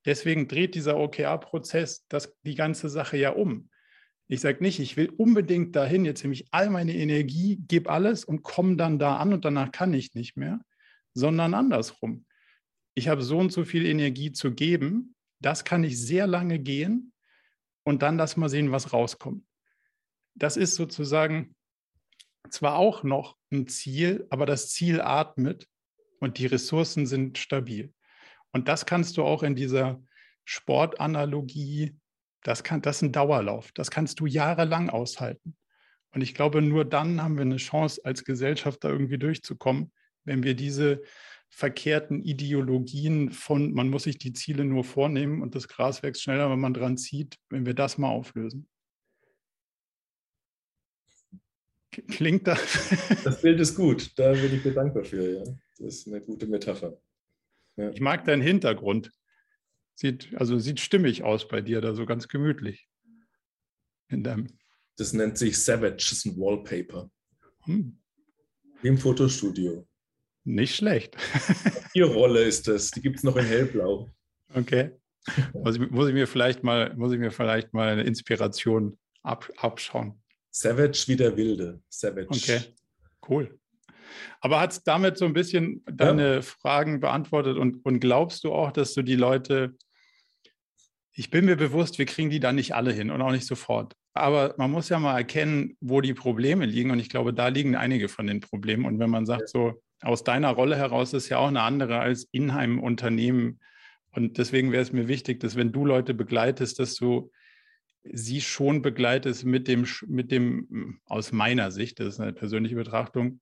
Deswegen 0.06 0.48
dreht 0.48 0.76
dieser 0.76 0.96
OKR-Prozess 0.96 2.06
die 2.42 2.54
ganze 2.54 2.88
Sache 2.88 3.18
ja 3.18 3.32
um. 3.32 3.68
Ich 4.28 4.40
sage 4.40 4.64
nicht, 4.64 4.80
ich 4.80 4.96
will 4.96 5.10
unbedingt 5.10 5.76
dahin, 5.76 6.06
jetzt 6.06 6.22
nehme 6.22 6.32
ich 6.32 6.46
all 6.52 6.70
meine 6.70 6.94
Energie, 6.94 7.58
gebe 7.68 7.90
alles 7.90 8.24
und 8.24 8.42
komme 8.42 8.76
dann 8.76 8.98
da 8.98 9.18
an 9.18 9.34
und 9.34 9.44
danach 9.44 9.72
kann 9.72 9.92
ich 9.92 10.14
nicht 10.14 10.38
mehr, 10.38 10.58
sondern 11.12 11.52
andersrum. 11.52 12.24
Ich 12.94 13.08
habe 13.08 13.20
so 13.20 13.36
und 13.36 13.52
so 13.52 13.66
viel 13.66 13.84
Energie 13.84 14.32
zu 14.32 14.54
geben, 14.54 15.14
das 15.38 15.66
kann 15.66 15.84
ich 15.84 16.00
sehr 16.00 16.26
lange 16.26 16.58
gehen 16.60 17.12
und 17.84 18.00
dann 18.00 18.16
lass 18.16 18.38
mal 18.38 18.48
sehen, 18.48 18.72
was 18.72 18.94
rauskommt. 18.94 19.45
Das 20.36 20.56
ist 20.56 20.74
sozusagen 20.74 21.54
zwar 22.50 22.76
auch 22.76 23.02
noch 23.02 23.36
ein 23.50 23.66
Ziel, 23.66 24.26
aber 24.30 24.46
das 24.46 24.70
Ziel 24.70 25.00
atmet 25.00 25.66
und 26.20 26.38
die 26.38 26.46
Ressourcen 26.46 27.06
sind 27.06 27.38
stabil. 27.38 27.92
Und 28.52 28.68
das 28.68 28.86
kannst 28.86 29.16
du 29.16 29.24
auch 29.24 29.42
in 29.42 29.56
dieser 29.56 30.00
Sportanalogie 30.44 31.96
das, 32.42 32.62
kann, 32.62 32.80
das 32.80 32.96
ist 32.96 33.02
ein 33.02 33.12
Dauerlauf. 33.12 33.72
Das 33.72 33.90
kannst 33.90 34.20
du 34.20 34.26
jahrelang 34.26 34.88
aushalten. 34.88 35.56
Und 36.12 36.20
ich 36.20 36.32
glaube, 36.32 36.62
nur 36.62 36.84
dann 36.84 37.20
haben 37.22 37.36
wir 37.36 37.42
eine 37.42 37.56
Chance, 37.56 38.00
als 38.04 38.24
Gesellschaft 38.24 38.84
da 38.84 38.88
irgendwie 38.88 39.18
durchzukommen, 39.18 39.92
wenn 40.24 40.44
wir 40.44 40.54
diese 40.54 41.02
verkehrten 41.48 42.22
Ideologien 42.22 43.30
von, 43.30 43.72
man 43.72 43.90
muss 43.90 44.04
sich 44.04 44.18
die 44.18 44.32
Ziele 44.32 44.64
nur 44.64 44.84
vornehmen 44.84 45.42
und 45.42 45.54
das 45.54 45.68
Gras 45.68 46.02
wächst 46.02 46.22
schneller, 46.22 46.50
wenn 46.50 46.60
man 46.60 46.74
dran 46.74 46.96
zieht, 46.96 47.36
wenn 47.50 47.66
wir 47.66 47.74
das 47.74 47.98
mal 47.98 48.10
auflösen. 48.10 48.68
Klingt 52.08 52.46
das? 52.46 52.60
Das 53.24 53.42
Bild 53.42 53.60
ist 53.60 53.74
gut, 53.74 54.12
da 54.16 54.32
bin 54.32 54.54
ich 54.54 54.62
dir 54.62 54.72
dankbar 54.72 55.04
für. 55.04 55.38
Ja. 55.38 55.44
Das 55.78 55.94
ist 55.94 56.08
eine 56.08 56.20
gute 56.20 56.46
Metapher. 56.46 57.00
Ja. 57.76 57.90
Ich 57.90 58.00
mag 58.00 58.24
deinen 58.24 58.42
Hintergrund. 58.42 59.12
Sieht, 59.94 60.34
also 60.36 60.58
sieht 60.58 60.80
stimmig 60.80 61.22
aus 61.22 61.48
bei 61.48 61.60
dir, 61.60 61.80
da 61.80 61.94
so 61.94 62.04
ganz 62.04 62.28
gemütlich. 62.28 62.88
in 64.08 64.22
deinem? 64.22 64.58
Das 64.96 65.12
nennt 65.12 65.38
sich 65.38 65.58
Savage, 65.58 65.96
das 65.96 66.12
ist 66.12 66.26
ein 66.26 66.36
Wallpaper. 66.36 67.10
Hm. 67.64 67.98
Im 68.82 68.98
Fotostudio. 68.98 69.86
Nicht 70.44 70.76
schlecht. 70.76 71.16
Die 71.94 72.02
Rolle 72.02 72.44
ist 72.44 72.68
das, 72.68 72.90
die 72.90 73.00
gibt 73.00 73.16
es 73.16 73.24
noch 73.24 73.36
in 73.36 73.46
hellblau. 73.46 74.10
Okay. 74.54 74.92
Muss 75.54 75.76
ich, 75.76 75.90
muss 75.90 76.08
ich, 76.08 76.14
mir 76.14 76.28
vielleicht 76.28 76.62
mal, 76.62 76.94
muss 76.94 77.12
ich 77.12 77.18
mir 77.18 77.32
vielleicht 77.32 77.72
mal 77.72 77.88
eine 77.88 78.02
Inspiration 78.04 78.96
ab, 79.22 79.50
abschauen. 79.56 80.22
Savage 80.56 81.04
wie 81.08 81.16
der 81.16 81.36
Wilde. 81.36 81.82
Savage. 81.90 82.28
Okay, 82.30 82.60
cool. 83.28 83.58
Aber 84.40 84.58
hat 84.58 84.72
es 84.72 84.82
damit 84.82 85.18
so 85.18 85.26
ein 85.26 85.34
bisschen 85.34 85.84
deine 85.84 86.36
ja. 86.36 86.42
Fragen 86.42 87.00
beantwortet 87.00 87.58
und, 87.58 87.84
und 87.84 88.00
glaubst 88.00 88.42
du 88.44 88.52
auch, 88.52 88.72
dass 88.72 88.94
du 88.94 89.02
die 89.02 89.16
Leute, 89.16 89.76
ich 91.12 91.28
bin 91.28 91.44
mir 91.44 91.56
bewusst, 91.56 91.98
wir 91.98 92.06
kriegen 92.06 92.30
die 92.30 92.40
dann 92.40 92.54
nicht 92.54 92.74
alle 92.74 92.90
hin 92.90 93.10
und 93.10 93.20
auch 93.20 93.32
nicht 93.32 93.46
sofort. 93.46 93.92
Aber 94.14 94.54
man 94.56 94.70
muss 94.70 94.88
ja 94.88 94.98
mal 94.98 95.18
erkennen, 95.18 95.76
wo 95.80 96.00
die 96.00 96.14
Probleme 96.14 96.64
liegen. 96.64 96.90
Und 96.90 97.00
ich 97.00 97.10
glaube, 97.10 97.34
da 97.34 97.48
liegen 97.48 97.76
einige 97.76 98.08
von 98.08 98.26
den 98.26 98.40
Problemen. 98.40 98.86
Und 98.86 98.98
wenn 98.98 99.10
man 99.10 99.26
sagt, 99.26 99.50
so 99.50 99.82
aus 100.00 100.24
deiner 100.24 100.52
Rolle 100.52 100.76
heraus 100.76 101.12
ist 101.12 101.28
ja 101.28 101.36
auch 101.36 101.48
eine 101.48 101.60
andere 101.60 101.98
als 101.98 102.28
in 102.32 102.50
einem 102.50 102.78
Unternehmen. 102.78 103.60
Und 104.12 104.38
deswegen 104.38 104.72
wäre 104.72 104.82
es 104.82 104.92
mir 104.92 105.06
wichtig, 105.06 105.40
dass 105.40 105.54
wenn 105.54 105.72
du 105.72 105.84
Leute 105.84 106.14
begleitest, 106.14 106.78
dass 106.78 106.94
du 106.94 107.30
sie 108.12 108.40
schon 108.40 108.82
begleitest 108.82 109.44
mit 109.44 109.68
dem, 109.68 109.86
mit 110.06 110.30
dem, 110.30 111.00
aus 111.06 111.32
meiner 111.32 111.70
Sicht, 111.70 112.00
das 112.00 112.14
ist 112.14 112.20
eine 112.20 112.32
persönliche 112.32 112.76
Betrachtung, 112.76 113.40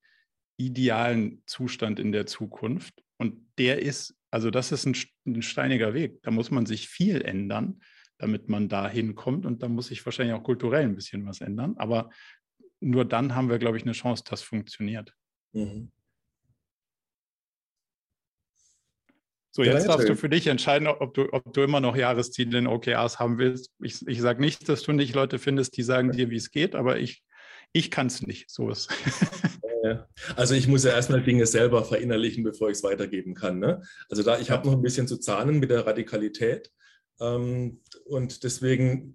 idealen 0.57 1.43
Zustand 1.47 1.99
in 1.99 2.12
der 2.12 2.27
Zukunft. 2.27 3.03
Und 3.17 3.37
der 3.59 3.83
ist, 3.83 4.17
also 4.31 4.51
das 4.51 4.73
ist 4.73 4.87
ein, 4.87 4.97
ein 5.27 5.43
steiniger 5.43 5.95
Weg. 5.95 6.23
Da 6.23 6.31
muss 6.31 6.51
man 6.51 6.67
sich 6.67 6.89
viel 6.89 7.23
ändern, 7.23 7.81
damit 8.19 8.49
man 8.49 8.69
da 8.69 8.89
hinkommt. 8.89 9.47
Und 9.47 9.62
da 9.62 9.69
muss 9.69 9.89
sich 9.89 10.05
wahrscheinlich 10.05 10.35
auch 10.35 10.43
kulturell 10.45 10.85
ein 10.85 10.95
bisschen 10.95 11.27
was 11.27 11.41
ändern. 11.41 11.75
Aber 11.77 12.11
nur 12.81 13.05
dann 13.05 13.35
haben 13.35 13.49
wir, 13.49 13.59
glaube 13.59 13.77
ich, 13.77 13.85
eine 13.85 13.93
Chance, 13.93 14.25
dass 14.29 14.43
funktioniert. 14.43 15.15
Mhm. 15.53 15.91
So, 19.57 19.62
jetzt 19.62 19.86
darfst 19.86 20.09
du 20.09 20.16
für 20.16 20.28
dich 20.28 20.48
entscheiden, 20.48 20.88
ob 20.88 21.14
du, 21.14 21.32
ob 21.32 21.52
du 21.52 21.62
immer 21.62 21.80
noch 21.80 21.94
Jahresziele 21.94 22.59
in 22.59 22.66
OKRs 22.66 23.20
haben 23.20 23.38
willst. 23.38 23.70
Ich, 23.80 24.05
ich 24.05 24.20
sage 24.20 24.40
nicht, 24.40 24.68
dass 24.68 24.82
du 24.82 24.90
nicht 24.90 25.14
Leute 25.14 25.38
findest, 25.38 25.76
die 25.76 25.84
sagen 25.84 26.11
dir, 26.11 26.28
wie 26.28 26.36
es 26.36 26.50
geht, 26.50 26.74
aber 26.74 26.98
ich, 26.98 27.22
ich 27.72 27.92
kann 27.92 28.09
es 28.09 28.26
nicht. 28.26 28.50
So 28.50 28.70
ist. 28.70 28.90
Also 30.34 30.55
ich 30.55 30.66
muss 30.66 30.84
ja 30.84 30.92
erstmal 30.92 31.22
Dinge 31.22 31.44
selber 31.44 31.84
verinnerlichen, 31.84 32.42
bevor 32.42 32.70
ich 32.70 32.78
es 32.78 32.82
weitergeben 32.82 33.34
kann. 33.34 33.59
Ne? 33.59 33.82
Also 34.09 34.22
da, 34.22 34.38
ich 34.38 34.50
habe 34.50 34.66
noch 34.66 34.74
ein 34.74 34.80
bisschen 34.80 35.07
zu 35.07 35.18
zahnen 35.18 35.59
mit 35.59 35.70
der 35.70 35.86
Radikalität. 35.86 36.72
Ähm, 37.20 37.82
und 38.07 38.44
deswegen, 38.44 39.14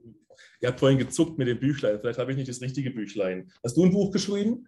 ihr 0.61 0.69
habt 0.69 0.79
vorhin 0.79 0.99
gezuckt 0.99 1.39
mit 1.39 1.47
dem 1.47 1.59
Büchlein. 1.59 1.99
Vielleicht 1.99 2.19
habe 2.19 2.29
ich 2.29 2.37
nicht 2.37 2.49
das 2.49 2.61
richtige 2.61 2.91
Büchlein. 2.91 3.51
Hast 3.63 3.77
du 3.77 3.83
ein 3.83 3.91
Buch 3.91 4.11
geschrieben? 4.11 4.67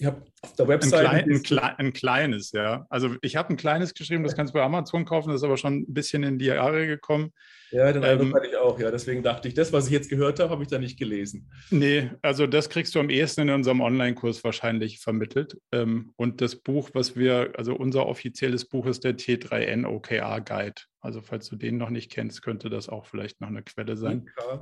Ich 0.00 0.06
habe 0.06 0.22
auf 0.42 0.54
der 0.54 0.68
Website. 0.68 1.06
Ein, 1.06 1.24
klein, 1.24 1.30
ein, 1.30 1.42
klein, 1.42 1.74
ein, 1.76 1.92
kleines, 1.92 2.52
ja. 2.52 2.86
Also 2.88 3.16
ich 3.20 3.34
habe 3.34 3.50
ein 3.50 3.56
kleines 3.56 3.94
geschrieben, 3.94 4.22
das 4.22 4.36
kannst 4.36 4.54
du 4.54 4.58
bei 4.58 4.62
Amazon 4.62 5.04
kaufen, 5.04 5.30
das 5.30 5.40
ist 5.40 5.44
aber 5.44 5.56
schon 5.56 5.80
ein 5.80 5.92
bisschen 5.92 6.22
in 6.22 6.38
die 6.38 6.44
Jahre 6.46 6.86
gekommen. 6.86 7.32
Ja, 7.72 7.92
den 7.92 8.04
Eindruck 8.04 8.28
ähm, 8.28 8.34
hatte 8.34 8.46
ich 8.46 8.56
auch, 8.56 8.78
ja. 8.78 8.92
Deswegen 8.92 9.24
dachte 9.24 9.48
ich, 9.48 9.54
das, 9.54 9.72
was 9.72 9.86
ich 9.86 9.92
jetzt 9.92 10.08
gehört 10.08 10.38
habe, 10.38 10.50
habe 10.50 10.62
ich 10.62 10.68
da 10.68 10.78
nicht 10.78 11.00
gelesen. 11.00 11.50
Nee, 11.70 12.12
also 12.22 12.46
das 12.46 12.70
kriegst 12.70 12.94
du 12.94 13.00
am 13.00 13.10
ehesten 13.10 13.42
in 13.42 13.50
unserem 13.50 13.80
Online-Kurs 13.80 14.44
wahrscheinlich 14.44 15.00
vermittelt. 15.00 15.58
Ähm, 15.72 16.12
und 16.14 16.40
das 16.40 16.54
Buch, 16.54 16.90
was 16.92 17.16
wir, 17.16 17.54
also 17.56 17.74
unser 17.74 18.06
offizielles 18.06 18.66
Buch 18.66 18.86
ist 18.86 19.02
der 19.02 19.16
T3N 19.16 19.84
OKR 19.84 20.40
Guide. 20.42 20.80
Also 21.00 21.22
falls 21.22 21.48
du 21.48 21.56
den 21.56 21.76
noch 21.76 21.90
nicht 21.90 22.12
kennst, 22.12 22.42
könnte 22.42 22.70
das 22.70 22.88
auch 22.88 23.06
vielleicht 23.06 23.40
noch 23.40 23.48
eine 23.48 23.64
Quelle 23.64 23.96
sein. 23.96 24.30
Okay. 24.38 24.60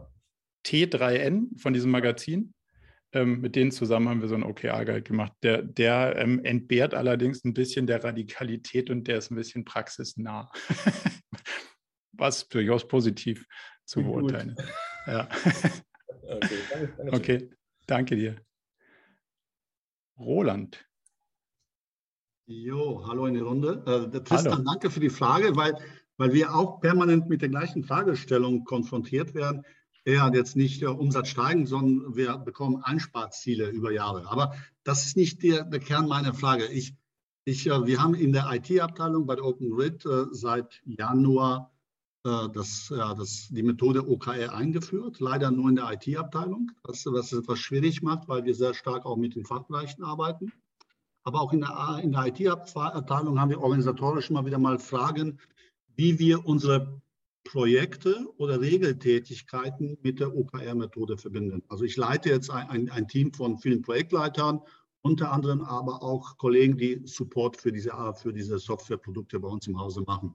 T3N 0.66 1.60
von 1.60 1.74
diesem 1.74 1.90
Magazin. 1.90 2.54
Ähm, 3.16 3.40
mit 3.40 3.56
denen 3.56 3.70
zusammen 3.70 4.10
haben 4.10 4.20
wir 4.20 4.28
so 4.28 4.34
einen 4.34 4.44
OKR-Guide 4.44 5.00
gemacht. 5.00 5.32
Der, 5.42 5.62
der 5.62 6.16
ähm, 6.16 6.44
entbehrt 6.44 6.92
allerdings 6.92 7.42
ein 7.44 7.54
bisschen 7.54 7.86
der 7.86 8.04
Radikalität 8.04 8.90
und 8.90 9.08
der 9.08 9.16
ist 9.16 9.30
ein 9.30 9.36
bisschen 9.36 9.64
praxisnah. 9.64 10.50
Was 12.12 12.46
durchaus 12.48 12.86
positiv 12.86 13.46
zu 13.86 14.02
beurteilen 14.02 14.54
ist. 14.58 14.68
Ja. 15.06 15.28
okay, 16.28 16.58
danke, 16.70 16.94
danke, 16.98 17.16
okay, 17.16 17.50
danke 17.86 18.16
dir. 18.16 18.36
Roland. 20.18 20.86
Jo, 22.44 23.02
hallo 23.06 23.24
in 23.24 23.34
die 23.34 23.40
Runde. 23.40 24.10
Äh, 24.12 24.20
Tristan, 24.24 24.52
hallo. 24.52 24.64
danke 24.64 24.90
für 24.90 25.00
die 25.00 25.08
Frage, 25.08 25.56
weil, 25.56 25.74
weil 26.18 26.34
wir 26.34 26.54
auch 26.54 26.80
permanent 26.82 27.30
mit 27.30 27.40
der 27.40 27.48
gleichen 27.48 27.82
Fragestellung 27.82 28.64
konfrontiert 28.64 29.32
werden 29.34 29.64
eher 30.06 30.30
jetzt 30.32 30.56
nicht 30.56 30.80
der 30.80 30.98
Umsatz 30.98 31.28
steigen, 31.28 31.66
sondern 31.66 32.16
wir 32.16 32.38
bekommen 32.38 32.82
Einsparziele 32.82 33.68
über 33.68 33.90
Jahre. 33.90 34.30
Aber 34.30 34.54
das 34.84 35.04
ist 35.04 35.16
nicht 35.16 35.42
der, 35.42 35.64
der 35.64 35.80
Kern 35.80 36.06
meiner 36.06 36.32
Frage. 36.32 36.66
Ich, 36.66 36.94
ich, 37.44 37.66
äh, 37.66 37.86
wir 37.86 38.00
haben 38.00 38.14
in 38.14 38.32
der 38.32 38.48
IT-Abteilung 38.52 39.26
bei 39.26 39.34
der 39.34 39.44
Open 39.44 39.70
Grid 39.70 40.06
äh, 40.06 40.26
seit 40.30 40.80
Januar 40.84 41.72
äh, 42.24 42.48
das, 42.54 42.92
ja, 42.96 43.14
das, 43.14 43.48
die 43.50 43.64
Methode 43.64 44.08
OKR 44.08 44.54
eingeführt, 44.54 45.18
leider 45.18 45.50
nur 45.50 45.70
in 45.70 45.76
der 45.76 45.92
IT-Abteilung, 45.92 46.70
was, 46.84 47.04
was 47.06 47.32
es 47.32 47.40
etwas 47.40 47.58
schwierig 47.58 48.00
macht, 48.00 48.28
weil 48.28 48.44
wir 48.44 48.54
sehr 48.54 48.74
stark 48.74 49.06
auch 49.06 49.16
mit 49.16 49.34
den 49.34 49.44
Fachbereichen 49.44 50.04
arbeiten. 50.04 50.52
Aber 51.24 51.40
auch 51.40 51.52
in 51.52 51.62
der, 51.62 52.00
in 52.00 52.12
der 52.12 52.26
IT-Abteilung 52.26 53.40
haben 53.40 53.50
wir 53.50 53.60
organisatorisch 53.60 54.30
immer 54.30 54.46
wieder 54.46 54.58
mal 54.58 54.78
Fragen, 54.78 55.40
wie 55.96 56.20
wir 56.20 56.46
unsere 56.46 57.00
Projekte 57.46 58.26
oder 58.38 58.60
Regeltätigkeiten 58.60 59.96
mit 60.02 60.20
der 60.20 60.36
OKR-Methode 60.36 61.16
verbinden. 61.16 61.62
Also 61.68 61.84
ich 61.84 61.96
leite 61.96 62.28
jetzt 62.28 62.50
ein, 62.50 62.68
ein, 62.68 62.90
ein, 62.90 63.08
Team 63.08 63.32
von 63.32 63.58
vielen 63.58 63.82
Projektleitern, 63.82 64.60
unter 65.02 65.30
anderem 65.32 65.62
aber 65.62 66.02
auch 66.02 66.36
Kollegen, 66.38 66.76
die 66.76 67.02
Support 67.04 67.56
für 67.56 67.70
diese, 67.70 67.92
für 68.16 68.32
diese 68.32 68.58
Softwareprodukte 68.58 69.38
bei 69.38 69.48
uns 69.48 69.66
im 69.68 69.78
Hause 69.78 70.02
machen. 70.02 70.34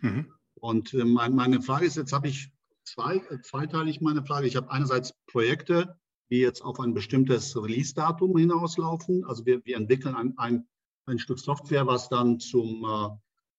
Mhm. 0.00 0.32
Und 0.56 0.92
äh, 0.94 1.04
meine 1.04 1.62
Frage 1.62 1.86
ist, 1.86 1.96
jetzt 1.96 2.12
habe 2.12 2.26
ich 2.28 2.50
zwei, 2.82 3.20
zweiteilig 3.42 4.00
meine 4.00 4.24
Frage. 4.24 4.48
Ich 4.48 4.56
habe 4.56 4.70
einerseits 4.70 5.14
Projekte, 5.28 5.96
die 6.30 6.38
jetzt 6.38 6.62
auf 6.62 6.80
ein 6.80 6.92
bestimmtes 6.92 7.56
Release-Datum 7.56 8.36
hinauslaufen. 8.36 9.24
Also 9.24 9.46
wir, 9.46 9.64
wir 9.64 9.76
entwickeln 9.76 10.16
ein, 10.16 10.36
ein, 10.36 10.66
ein, 11.06 11.20
Stück 11.20 11.38
Software, 11.38 11.86
was 11.86 12.08
dann 12.08 12.40
zum 12.40 12.84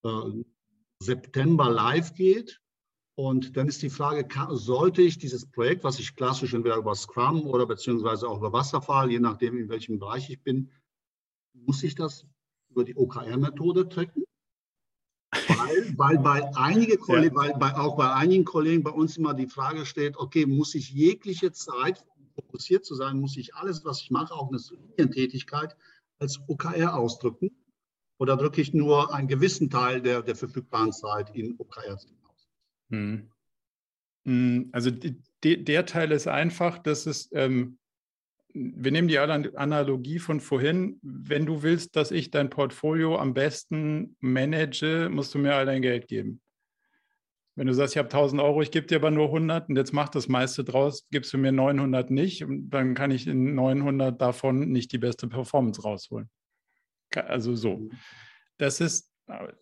äh, 0.04 0.08
äh 0.08 0.44
September 1.02 1.70
live 1.70 2.12
geht. 2.12 2.60
Und 3.20 3.54
dann 3.58 3.68
ist 3.68 3.82
die 3.82 3.90
Frage, 3.90 4.26
sollte 4.52 5.02
ich 5.02 5.18
dieses 5.18 5.44
Projekt, 5.44 5.84
was 5.84 5.98
ich 5.98 6.16
klassisch 6.16 6.54
entweder 6.54 6.76
über 6.76 6.94
Scrum 6.94 7.46
oder 7.46 7.66
beziehungsweise 7.66 8.26
auch 8.26 8.38
über 8.38 8.54
Wasserfall, 8.54 9.10
je 9.10 9.18
nachdem, 9.18 9.58
in 9.58 9.68
welchem 9.68 9.98
Bereich 9.98 10.30
ich 10.30 10.42
bin, 10.42 10.70
muss 11.52 11.82
ich 11.82 11.94
das 11.94 12.24
über 12.70 12.82
die 12.82 12.96
OKR-Methode 12.96 13.90
tracken? 13.90 14.24
Weil, 15.32 15.98
weil, 15.98 16.18
bei 16.20 16.50
einige 16.56 16.96
Kollegen, 16.96 17.36
ja. 17.36 17.42
weil 17.42 17.58
bei, 17.58 17.76
auch 17.76 17.94
bei 17.94 18.10
einigen 18.10 18.46
Kollegen 18.46 18.82
bei 18.82 18.90
uns 18.90 19.18
immer 19.18 19.34
die 19.34 19.48
Frage 19.48 19.84
steht, 19.84 20.16
okay, 20.16 20.46
muss 20.46 20.74
ich 20.74 20.88
jegliche 20.88 21.52
Zeit 21.52 22.02
fokussiert 22.34 22.86
zu 22.86 22.94
sein, 22.94 23.20
muss 23.20 23.36
ich 23.36 23.54
alles, 23.54 23.84
was 23.84 24.00
ich 24.00 24.10
mache, 24.10 24.32
auch 24.32 24.48
eine 24.48 25.10
Tätigkeit 25.10 25.76
als 26.18 26.40
OKR 26.48 26.94
ausdrücken? 26.94 27.50
Oder 28.16 28.38
drücke 28.38 28.62
ich 28.62 28.72
nur 28.72 29.12
einen 29.12 29.28
gewissen 29.28 29.68
Teil 29.68 30.00
der, 30.00 30.22
der 30.22 30.36
verfügbaren 30.36 30.92
Zeit 30.92 31.36
in 31.36 31.56
OKR 31.58 31.98
hm. 32.90 33.30
Also 34.72 34.90
die, 34.90 35.64
der 35.64 35.86
Teil 35.86 36.12
ist 36.12 36.28
einfach, 36.28 36.78
dass 36.78 37.06
es, 37.06 37.30
ähm, 37.32 37.78
wir 38.52 38.92
nehmen 38.92 39.08
die 39.08 39.18
Analogie 39.18 40.18
von 40.18 40.40
vorhin, 40.40 40.98
wenn 41.02 41.46
du 41.46 41.62
willst, 41.62 41.96
dass 41.96 42.10
ich 42.10 42.30
dein 42.30 42.50
Portfolio 42.50 43.16
am 43.16 43.32
besten 43.32 44.16
manage, 44.20 45.08
musst 45.10 45.34
du 45.34 45.38
mir 45.38 45.54
all 45.54 45.66
dein 45.66 45.82
Geld 45.82 46.08
geben. 46.08 46.40
Wenn 47.56 47.66
du 47.66 47.74
sagst, 47.74 47.94
ich 47.94 47.98
habe 47.98 48.08
1000 48.08 48.40
Euro, 48.40 48.62
ich 48.62 48.70
gebe 48.70 48.86
dir 48.86 48.96
aber 48.96 49.10
nur 49.10 49.26
100 49.26 49.68
und 49.68 49.76
jetzt 49.76 49.92
mach 49.92 50.08
das 50.08 50.28
meiste 50.28 50.64
draus, 50.64 51.06
gibst 51.10 51.32
du 51.32 51.38
mir 51.38 51.52
900 51.52 52.10
nicht, 52.10 52.44
und 52.44 52.70
dann 52.70 52.94
kann 52.94 53.10
ich 53.10 53.26
in 53.26 53.54
900 53.54 54.20
davon 54.20 54.70
nicht 54.70 54.92
die 54.92 54.98
beste 54.98 55.28
Performance 55.28 55.82
rausholen. 55.82 56.30
Also 57.14 57.54
so. 57.54 57.76
Mhm. 57.76 57.90
Das 58.58 58.80
ist 58.80 59.09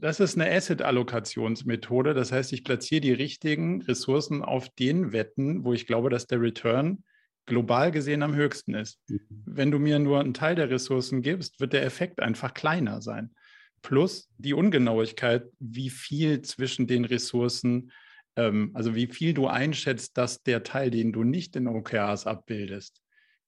das 0.01 0.21
ist 0.21 0.37
eine 0.39 0.51
Asset-Allokationsmethode. 0.51 2.15
Das 2.15 2.33
heißt, 2.33 2.53
ich 2.53 2.65
platziere 2.65 3.01
die 3.01 3.13
richtigen 3.13 3.83
Ressourcen 3.83 4.43
auf 4.43 4.69
den 4.69 5.13
Wetten, 5.13 5.65
wo 5.65 5.73
ich 5.73 5.87
glaube, 5.87 6.11
dass 6.11 6.27
der 6.27 6.41
Return 6.41 7.05
global 7.47 7.91
gesehen 7.91 8.23
am 8.23 8.35
höchsten 8.35 8.75
ist. 8.75 9.01
Mhm. 9.09 9.21
Wenn 9.47 9.71
du 9.71 9.79
mir 9.79 9.99
nur 9.99 10.21
einen 10.21 10.35
Teil 10.35 10.55
der 10.55 10.71
Ressourcen 10.71 11.23
gibst, 11.23 11.61
wird 11.61 11.73
der 11.73 11.85
Effekt 11.85 12.21
einfach 12.21 12.55
kleiner 12.55 13.03
sein. 13.03 13.35
Plus 13.83 14.29
die 14.39 14.55
Ungenauigkeit, 14.55 15.45
wie 15.59 15.91
viel 15.91 16.43
zwischen 16.43 16.87
den 16.87 17.05
Ressourcen, 17.05 17.93
ähm, 18.37 18.71
also 18.75 18.95
wie 18.95 19.07
viel 19.07 19.35
du 19.35 19.47
einschätzt, 19.47 20.17
dass 20.17 20.43
der 20.43 20.63
Teil, 20.63 20.91
den 20.91 21.13
du 21.13 21.25
nicht 21.25 21.57
in 21.57 21.67
OKRs 21.67 22.27
abbildest, 22.27 23.03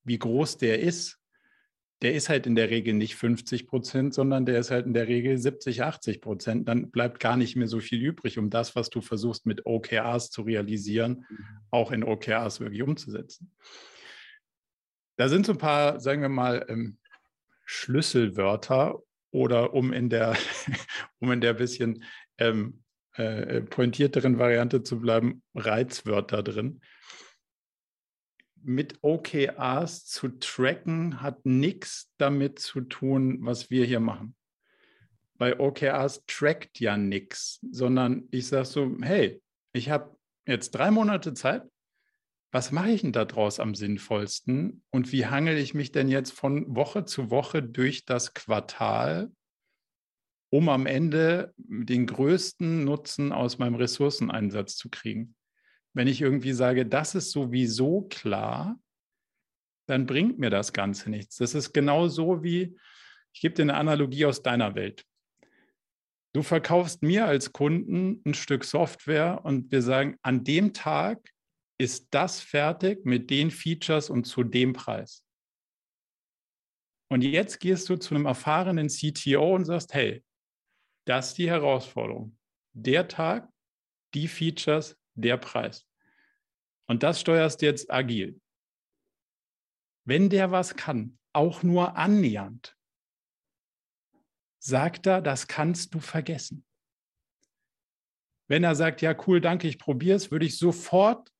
wie 0.04 0.18
groß 0.18 0.58
der 0.58 0.80
ist, 0.80 1.19
der 2.02 2.14
ist 2.14 2.30
halt 2.30 2.46
in 2.46 2.54
der 2.54 2.70
Regel 2.70 2.94
nicht 2.94 3.16
50 3.16 3.66
Prozent, 3.66 4.14
sondern 4.14 4.46
der 4.46 4.58
ist 4.58 4.70
halt 4.70 4.86
in 4.86 4.94
der 4.94 5.06
Regel 5.06 5.36
70, 5.36 5.82
80 5.82 6.20
Prozent. 6.22 6.68
Dann 6.68 6.90
bleibt 6.90 7.20
gar 7.20 7.36
nicht 7.36 7.56
mehr 7.56 7.68
so 7.68 7.80
viel 7.80 8.02
übrig, 8.02 8.38
um 8.38 8.48
das, 8.48 8.74
was 8.74 8.88
du 8.88 9.02
versuchst 9.02 9.44
mit 9.44 9.66
OKRs 9.66 10.30
zu 10.30 10.42
realisieren, 10.42 11.26
mhm. 11.28 11.46
auch 11.70 11.92
in 11.92 12.02
OKRs 12.02 12.60
wirklich 12.60 12.82
umzusetzen. 12.82 13.52
Da 15.16 15.28
sind 15.28 15.44
so 15.44 15.52
ein 15.52 15.58
paar, 15.58 16.00
sagen 16.00 16.22
wir 16.22 16.30
mal, 16.30 16.64
ähm, 16.68 16.98
Schlüsselwörter 17.66 18.98
oder 19.30 19.74
um 19.74 19.92
in 19.92 20.08
der, 20.08 20.34
um 21.20 21.30
in 21.32 21.42
der 21.42 21.52
bisschen 21.52 22.02
ähm, 22.38 22.82
äh, 23.12 23.60
pointierteren 23.60 24.38
Variante 24.38 24.82
zu 24.82 24.98
bleiben, 25.00 25.42
Reizwörter 25.54 26.42
drin 26.42 26.80
mit 28.62 28.98
OKRs 29.02 30.04
zu 30.04 30.28
tracken 30.28 31.22
hat 31.22 31.44
nichts 31.46 32.12
damit 32.18 32.58
zu 32.58 32.82
tun, 32.82 33.38
was 33.42 33.70
wir 33.70 33.84
hier 33.84 34.00
machen. 34.00 34.34
Bei 35.38 35.58
OKRs 35.58 36.24
trackt 36.26 36.80
ja 36.80 36.96
nichts, 36.96 37.60
sondern 37.70 38.28
ich 38.30 38.46
sage 38.48 38.66
so, 38.66 38.96
hey, 39.00 39.42
ich 39.72 39.88
habe 39.88 40.16
jetzt 40.46 40.72
drei 40.72 40.90
Monate 40.90 41.32
Zeit. 41.34 41.62
Was 42.52 42.72
mache 42.72 42.90
ich 42.90 43.02
denn 43.02 43.12
daraus 43.12 43.60
am 43.60 43.74
sinnvollsten? 43.74 44.82
Und 44.90 45.12
wie 45.12 45.26
hangel 45.26 45.56
ich 45.56 45.72
mich 45.72 45.92
denn 45.92 46.08
jetzt 46.08 46.32
von 46.32 46.74
Woche 46.74 47.04
zu 47.04 47.30
Woche 47.30 47.62
durch 47.62 48.04
das 48.04 48.34
Quartal, 48.34 49.30
um 50.50 50.68
am 50.68 50.86
Ende 50.86 51.54
den 51.56 52.06
größten 52.06 52.84
Nutzen 52.84 53.32
aus 53.32 53.58
meinem 53.58 53.76
Ressourceneinsatz 53.76 54.76
zu 54.76 54.90
kriegen? 54.90 55.36
Wenn 55.94 56.06
ich 56.06 56.20
irgendwie 56.20 56.52
sage, 56.52 56.86
das 56.86 57.14
ist 57.14 57.30
sowieso 57.32 58.02
klar, 58.02 58.80
dann 59.88 60.06
bringt 60.06 60.38
mir 60.38 60.50
das 60.50 60.72
Ganze 60.72 61.10
nichts. 61.10 61.36
Das 61.36 61.54
ist 61.54 61.72
genau 61.72 62.08
so 62.08 62.42
wie, 62.44 62.76
ich 63.32 63.40
gebe 63.40 63.54
dir 63.54 63.62
eine 63.62 63.74
Analogie 63.74 64.26
aus 64.26 64.42
deiner 64.42 64.74
Welt. 64.74 65.04
Du 66.32 66.42
verkaufst 66.42 67.02
mir 67.02 67.26
als 67.26 67.52
Kunden 67.52 68.22
ein 68.24 68.34
Stück 68.34 68.64
Software 68.64 69.44
und 69.44 69.72
wir 69.72 69.82
sagen, 69.82 70.16
an 70.22 70.44
dem 70.44 70.72
Tag 70.72 71.18
ist 71.78 72.08
das 72.10 72.40
fertig 72.40 73.04
mit 73.04 73.30
den 73.30 73.50
Features 73.50 74.10
und 74.10 74.24
zu 74.24 74.44
dem 74.44 74.72
Preis. 74.72 75.24
Und 77.10 77.22
jetzt 77.22 77.58
gehst 77.58 77.88
du 77.88 77.96
zu 77.96 78.14
einem 78.14 78.26
erfahrenen 78.26 78.88
CTO 78.88 79.56
und 79.56 79.64
sagst, 79.64 79.92
hey, 79.94 80.22
das 81.06 81.28
ist 81.28 81.38
die 81.38 81.50
Herausforderung. 81.50 82.38
Der 82.72 83.08
Tag, 83.08 83.48
die 84.14 84.28
Features, 84.28 84.99
der 85.20 85.36
Preis. 85.36 85.86
Und 86.86 87.02
das 87.02 87.20
steuerst 87.20 87.62
jetzt 87.62 87.90
agil. 87.90 88.40
Wenn 90.04 90.28
der 90.28 90.50
was 90.50 90.74
kann, 90.74 91.18
auch 91.32 91.62
nur 91.62 91.96
annähernd, 91.96 92.76
sagt 94.58 95.06
er, 95.06 95.22
das 95.22 95.46
kannst 95.46 95.94
du 95.94 96.00
vergessen. 96.00 96.64
Wenn 98.48 98.64
er 98.64 98.74
sagt, 98.74 99.00
ja, 99.00 99.16
cool, 99.26 99.40
danke, 99.40 99.68
ich 99.68 99.78
probiere 99.78 100.16
es, 100.16 100.30
würde 100.30 100.46
ich 100.46 100.58
sofort 100.58 101.32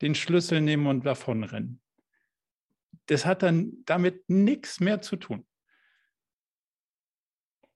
den 0.00 0.14
Schlüssel 0.14 0.60
nehmen 0.60 0.86
und 0.86 1.04
davonrennen. 1.04 1.82
Das 3.06 3.26
hat 3.26 3.42
dann 3.42 3.82
damit 3.84 4.28
nichts 4.28 4.80
mehr 4.80 5.00
zu 5.00 5.16
tun. 5.16 5.46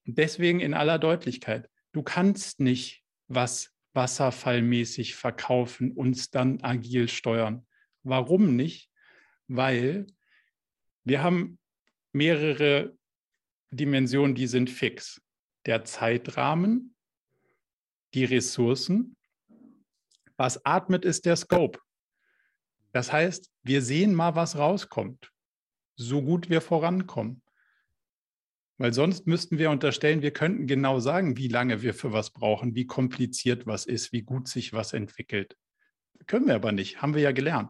Deswegen 0.05 0.61
in 0.61 0.75
aller 0.75 0.99
Deutlichkeit, 0.99 1.69
du 1.93 2.03
kannst 2.03 2.61
nicht 2.61 3.05
was 3.29 3.75
wasserfallmäßig 3.93 5.15
verkaufen, 5.15 5.93
uns 5.93 6.31
dann 6.31 6.63
agil 6.63 7.09
steuern. 7.09 7.67
Warum 8.03 8.57
nicht? 8.57 8.91
Weil 9.49 10.07
wir 11.05 11.23
haben 11.23 11.59
mehrere 12.13 12.97
Dimensionen, 13.71 14.35
die 14.35 14.47
sind 14.47 14.71
fix. 14.71 15.21
Der 15.67 15.85
Zeitrahmen, 15.85 16.95
die 18.15 18.25
Ressourcen. 18.25 19.17
Was 20.37 20.65
atmet, 20.65 21.05
ist 21.05 21.27
der 21.27 21.37
Scope. 21.37 21.79
Das 22.93 23.13
heißt, 23.13 23.51
wir 23.63 23.83
sehen 23.83 24.15
mal, 24.15 24.35
was 24.35 24.57
rauskommt, 24.57 25.31
so 25.97 26.23
gut 26.23 26.49
wir 26.49 26.61
vorankommen. 26.61 27.43
Weil 28.81 28.95
sonst 28.95 29.27
müssten 29.27 29.59
wir 29.59 29.69
unterstellen, 29.69 30.23
wir 30.23 30.31
könnten 30.31 30.67
genau 30.67 31.01
sagen, 31.01 31.37
wie 31.37 31.49
lange 31.49 31.83
wir 31.83 31.93
für 31.93 32.15
was 32.15 32.31
brauchen, 32.31 32.75
wie 32.75 32.87
kompliziert 32.87 33.67
was 33.67 33.85
ist, 33.85 34.11
wie 34.11 34.23
gut 34.23 34.49
sich 34.49 34.73
was 34.73 34.95
entwickelt. 34.95 35.55
Können 36.27 36.47
wir 36.47 36.55
aber 36.55 36.73
nicht, 36.73 37.03
haben 37.03 37.13
wir 37.15 37.21
ja 37.21 37.33
gelernt. 37.33 37.69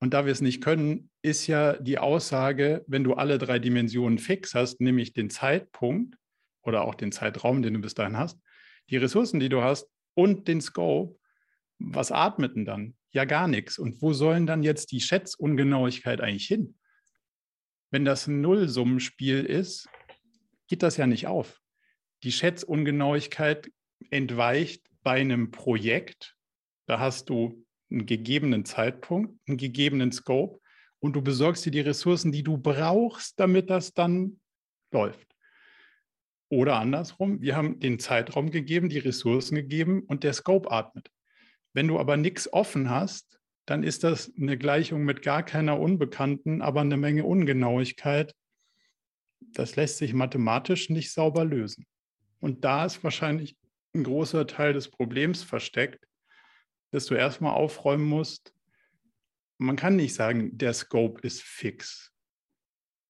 Und 0.00 0.14
da 0.14 0.24
wir 0.24 0.32
es 0.32 0.40
nicht 0.40 0.64
können, 0.64 1.10
ist 1.20 1.48
ja 1.48 1.76
die 1.76 1.98
Aussage, 1.98 2.82
wenn 2.86 3.04
du 3.04 3.12
alle 3.12 3.36
drei 3.36 3.58
Dimensionen 3.58 4.18
fix 4.18 4.54
hast, 4.54 4.80
nämlich 4.80 5.12
den 5.12 5.28
Zeitpunkt 5.28 6.16
oder 6.62 6.80
auch 6.84 6.94
den 6.94 7.12
Zeitraum, 7.12 7.60
den 7.60 7.74
du 7.74 7.80
bis 7.80 7.92
dahin 7.92 8.16
hast, 8.16 8.40
die 8.88 8.96
Ressourcen, 8.96 9.40
die 9.40 9.50
du 9.50 9.60
hast 9.60 9.90
und 10.14 10.48
den 10.48 10.62
Scope, 10.62 11.18
was 11.78 12.10
atmet 12.10 12.56
denn 12.56 12.64
dann? 12.64 12.96
Ja, 13.10 13.26
gar 13.26 13.48
nichts. 13.48 13.78
Und 13.78 14.00
wo 14.00 14.14
sollen 14.14 14.46
dann 14.46 14.62
jetzt 14.62 14.92
die 14.92 15.02
Schätzungenauigkeit 15.02 16.22
eigentlich 16.22 16.46
hin? 16.46 16.78
Wenn 17.90 18.06
das 18.06 18.26
ein 18.26 18.40
Nullsummenspiel 18.40 19.44
ist, 19.44 19.90
geht 20.68 20.82
das 20.82 20.96
ja 20.96 21.06
nicht 21.06 21.26
auf. 21.26 21.60
Die 22.22 22.32
Schätzungenauigkeit 22.32 23.70
entweicht 24.10 24.86
bei 25.02 25.20
einem 25.20 25.50
Projekt. 25.50 26.36
Da 26.86 26.98
hast 26.98 27.28
du 27.28 27.64
einen 27.90 28.06
gegebenen 28.06 28.64
Zeitpunkt, 28.64 29.38
einen 29.48 29.56
gegebenen 29.56 30.12
Scope 30.12 30.60
und 31.00 31.14
du 31.14 31.22
besorgst 31.22 31.64
dir 31.64 31.70
die 31.70 31.80
Ressourcen, 31.80 32.32
die 32.32 32.42
du 32.42 32.58
brauchst, 32.58 33.38
damit 33.40 33.70
das 33.70 33.94
dann 33.94 34.40
läuft. 34.92 35.28
Oder 36.50 36.76
andersrum, 36.76 37.40
wir 37.42 37.56
haben 37.56 37.78
den 37.78 37.98
Zeitraum 37.98 38.50
gegeben, 38.50 38.88
die 38.88 38.98
Ressourcen 38.98 39.54
gegeben 39.54 40.02
und 40.02 40.24
der 40.24 40.32
Scope 40.32 40.70
atmet. 40.70 41.10
Wenn 41.74 41.88
du 41.88 41.98
aber 41.98 42.16
nichts 42.16 42.50
offen 42.52 42.88
hast, 42.90 43.38
dann 43.66 43.82
ist 43.82 44.02
das 44.02 44.32
eine 44.34 44.56
Gleichung 44.56 45.04
mit 45.04 45.20
gar 45.20 45.42
keiner 45.42 45.78
Unbekannten, 45.78 46.62
aber 46.62 46.80
eine 46.80 46.96
Menge 46.96 47.24
Ungenauigkeit, 47.24 48.34
das 49.40 49.76
lässt 49.76 49.98
sich 49.98 50.14
mathematisch 50.14 50.90
nicht 50.90 51.12
sauber 51.12 51.44
lösen. 51.44 51.86
Und 52.40 52.64
da 52.64 52.84
ist 52.84 53.02
wahrscheinlich 53.02 53.56
ein 53.94 54.04
großer 54.04 54.46
Teil 54.46 54.72
des 54.72 54.90
Problems 54.90 55.42
versteckt, 55.42 56.06
dass 56.90 57.06
du 57.06 57.14
erstmal 57.14 57.54
aufräumen 57.54 58.04
musst. 58.04 58.54
Man 59.58 59.76
kann 59.76 59.96
nicht 59.96 60.14
sagen, 60.14 60.56
der 60.56 60.72
Scope 60.72 61.20
ist 61.22 61.42
fix. 61.42 62.12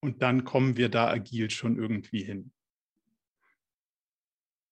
Und 0.01 0.23
dann 0.23 0.45
kommen 0.45 0.77
wir 0.77 0.89
da 0.89 1.09
agil 1.09 1.51
schon 1.51 1.77
irgendwie 1.77 2.23
hin. 2.23 2.53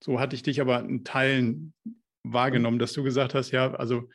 So 0.03 0.21
hatte 0.21 0.37
ich 0.37 0.43
dich 0.43 0.61
aber 0.61 0.81
in 0.81 1.05
Teilen 1.05 1.75
wahrgenommen, 2.23 2.79
dass 2.79 2.93
du 2.93 3.03
gesagt 3.03 3.35
hast, 3.35 3.51
ja, 3.51 3.75
also 3.75 4.09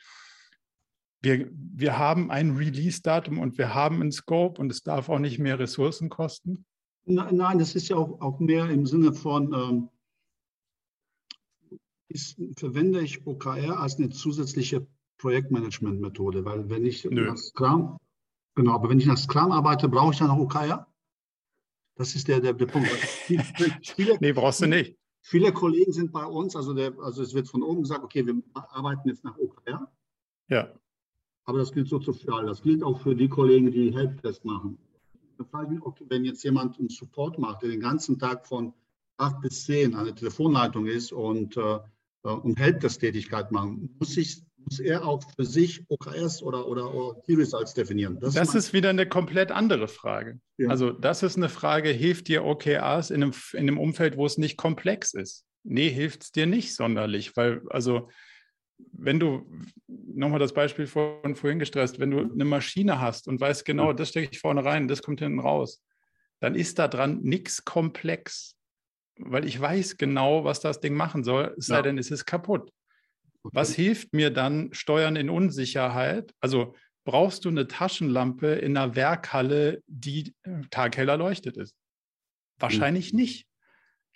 wir, 1.21 1.49
wir 1.51 1.97
haben 1.97 2.31
ein 2.31 2.55
Release-Datum 2.55 3.39
und 3.39 3.57
wir 3.57 3.73
haben 3.73 4.01
einen 4.01 4.11
Scope 4.11 4.59
und 4.59 4.71
es 4.71 4.83
darf 4.83 5.09
auch 5.09 5.19
nicht 5.19 5.37
mehr 5.37 5.59
Ressourcen 5.59 6.09
kosten. 6.09 6.65
Nein, 7.05 7.59
das 7.59 7.75
ist 7.75 7.89
ja 7.89 7.97
auch, 7.97 8.21
auch 8.21 8.39
mehr 8.39 8.69
im 8.69 8.85
Sinne 8.85 9.13
von, 9.13 9.53
ähm, 9.53 9.89
ist, 12.07 12.39
verwende 12.57 13.01
ich 13.01 13.25
OKR 13.25 13.79
als 13.79 13.97
eine 13.97 14.09
zusätzliche 14.09 14.85
Projektmanagement-Methode, 15.17 16.45
weil 16.45 16.69
wenn 16.69 16.85
ich 16.85 17.05
Nö. 17.05 17.27
nach 17.27 17.37
Scrum, 17.37 17.97
genau, 18.55 18.73
aber 18.73 18.89
wenn 18.89 18.99
ich 18.99 19.05
nach 19.05 19.17
Scrum 19.17 19.51
arbeite, 19.51 19.89
brauche 19.89 20.13
ich 20.13 20.19
dann 20.19 20.29
auch 20.29 20.39
OKR? 20.39 20.87
Das 21.95 22.15
ist 22.15 22.27
der, 22.27 22.39
der, 22.39 22.53
der 22.53 22.65
Punkt. 22.65 22.87
Viele, 22.87 24.17
nee, 24.19 24.33
brauchst 24.33 24.61
du 24.61 24.67
nicht. 24.67 24.97
Viele 25.23 25.53
Kollegen 25.53 25.93
sind 25.93 26.11
bei 26.11 26.25
uns, 26.25 26.55
also, 26.55 26.73
der, 26.73 26.97
also 26.99 27.21
es 27.21 27.33
wird 27.33 27.47
von 27.47 27.61
oben 27.61 27.83
gesagt, 27.83 28.03
okay, 28.03 28.25
wir 28.25 28.41
arbeiten 28.53 29.07
jetzt 29.07 29.23
nach 29.23 29.37
OKR. 29.37 29.91
Ja. 30.47 30.73
Aber 31.45 31.59
das 31.59 31.71
gilt 31.71 31.87
so 31.87 31.99
für 31.99 32.33
alle. 32.33 32.47
Das 32.47 32.61
gilt 32.61 32.83
auch 32.83 32.99
für 33.01 33.15
die 33.15 33.29
Kollegen, 33.29 33.71
die 33.71 33.93
Helpdesk 33.93 34.43
machen 34.45 34.77
wenn 36.09 36.25
jetzt 36.25 36.43
jemand 36.43 36.79
einen 36.79 36.89
Support 36.89 37.39
macht, 37.39 37.61
der 37.61 37.69
den 37.69 37.81
ganzen 37.81 38.19
Tag 38.19 38.47
von 38.47 38.73
8 39.17 39.41
bis 39.41 39.65
10 39.65 39.95
an 39.95 40.05
der 40.05 40.15
Telefonleitung 40.15 40.87
ist 40.87 41.11
und, 41.11 41.55
äh, 41.57 41.79
äh 42.23 42.29
und 42.29 42.59
Helpdesk-Tätigkeit 42.59 43.51
machen, 43.51 43.95
muss, 43.99 44.17
ich, 44.17 44.43
muss 44.57 44.79
er 44.79 45.05
auch 45.05 45.21
für 45.35 45.45
sich 45.45 45.83
OKS 45.89 46.41
oder, 46.41 46.67
oder, 46.67 46.93
oder 46.93 47.19
Key 47.21 47.35
Results 47.35 47.73
definieren. 47.73 48.19
Das, 48.19 48.33
das 48.33 48.49
ist, 48.49 48.55
ist, 48.55 48.73
wieder 48.73 48.89
eine 48.89 49.07
komplett 49.07 49.51
andere 49.51 49.87
Frage. 49.87 50.39
Ja. 50.57 50.69
Also 50.69 50.91
das 50.91 51.23
ist 51.23 51.37
eine 51.37 51.49
Frage, 51.49 51.89
hilft 51.89 52.27
dir 52.27 52.43
OKRs 52.43 53.11
in 53.11 53.23
einem, 53.23 53.33
in 53.53 53.59
einem 53.59 53.77
Umfeld, 53.77 54.17
wo 54.17 54.25
es 54.25 54.37
nicht 54.37 54.57
komplex 54.57 55.13
ist? 55.13 55.45
Nee, 55.63 55.89
hilft 55.89 56.23
es 56.23 56.31
dir 56.31 56.47
nicht 56.47 56.75
sonderlich, 56.75 57.35
weil 57.37 57.61
also 57.69 58.09
wenn 58.91 59.19
du, 59.19 59.49
nochmal 59.87 60.39
das 60.39 60.53
Beispiel 60.53 60.87
von 60.87 61.35
vorhin 61.35 61.59
gestresst, 61.59 61.99
wenn 61.99 62.11
du 62.11 62.19
eine 62.19 62.45
Maschine 62.45 62.99
hast 62.99 63.27
und 63.27 63.39
weißt 63.39 63.65
genau, 63.65 63.93
das 63.93 64.09
stecke 64.09 64.29
ich 64.31 64.39
vorne 64.39 64.63
rein, 64.63 64.87
das 64.87 65.01
kommt 65.01 65.19
hinten 65.19 65.39
raus, 65.39 65.81
dann 66.39 66.55
ist 66.55 66.79
da 66.79 66.87
dran 66.87 67.21
nichts 67.21 67.65
komplex, 67.65 68.55
weil 69.17 69.45
ich 69.45 69.59
weiß 69.59 69.97
genau, 69.97 70.43
was 70.43 70.59
das 70.59 70.79
Ding 70.79 70.95
machen 70.95 71.23
soll, 71.23 71.55
es 71.57 71.67
ja. 71.67 71.75
sei 71.75 71.81
denn, 71.83 71.97
es 71.97 72.11
ist 72.11 72.25
kaputt. 72.25 72.71
Okay. 73.43 73.55
Was 73.55 73.73
hilft 73.73 74.13
mir 74.13 74.29
dann 74.29 74.73
Steuern 74.73 75.15
in 75.15 75.29
Unsicherheit? 75.29 76.33
Also 76.39 76.75
brauchst 77.03 77.45
du 77.45 77.49
eine 77.49 77.67
Taschenlampe 77.67 78.47
in 78.47 78.77
einer 78.77 78.95
Werkhalle, 78.95 79.81
die 79.87 80.35
tagheller 80.69 81.17
leuchtet 81.17 81.57
ist. 81.57 81.75
Wahrscheinlich 82.59 83.13
nicht. 83.13 83.47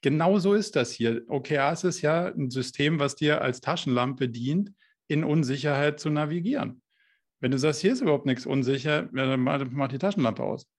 Genau 0.05 0.37
so 0.37 0.53
ist 0.53 0.75
das 0.75 0.91
hier. 0.91 1.23
OKRs 1.29 1.83
ist 1.83 2.03
ja 2.03 2.27
ein 2.27 2.51
System, 2.51 2.99
was 2.99 3.15
dir 3.15 3.41
als 3.41 3.59
Taschenlampe 3.59 4.29
dient, 4.29 4.71
in 5.07 5.23
Unsicherheit 5.23 5.99
zu 5.99 6.11
navigieren. 6.11 6.83
Wenn 7.39 7.49
du 7.49 7.57
sagst, 7.57 7.81
hier 7.81 7.91
ist 7.91 8.01
überhaupt 8.01 8.27
nichts 8.27 8.45
unsicher, 8.45 9.09
dann 9.11 9.39
mach 9.39 9.87
die 9.87 9.97
Taschenlampe 9.97 10.43
aus. 10.43 10.69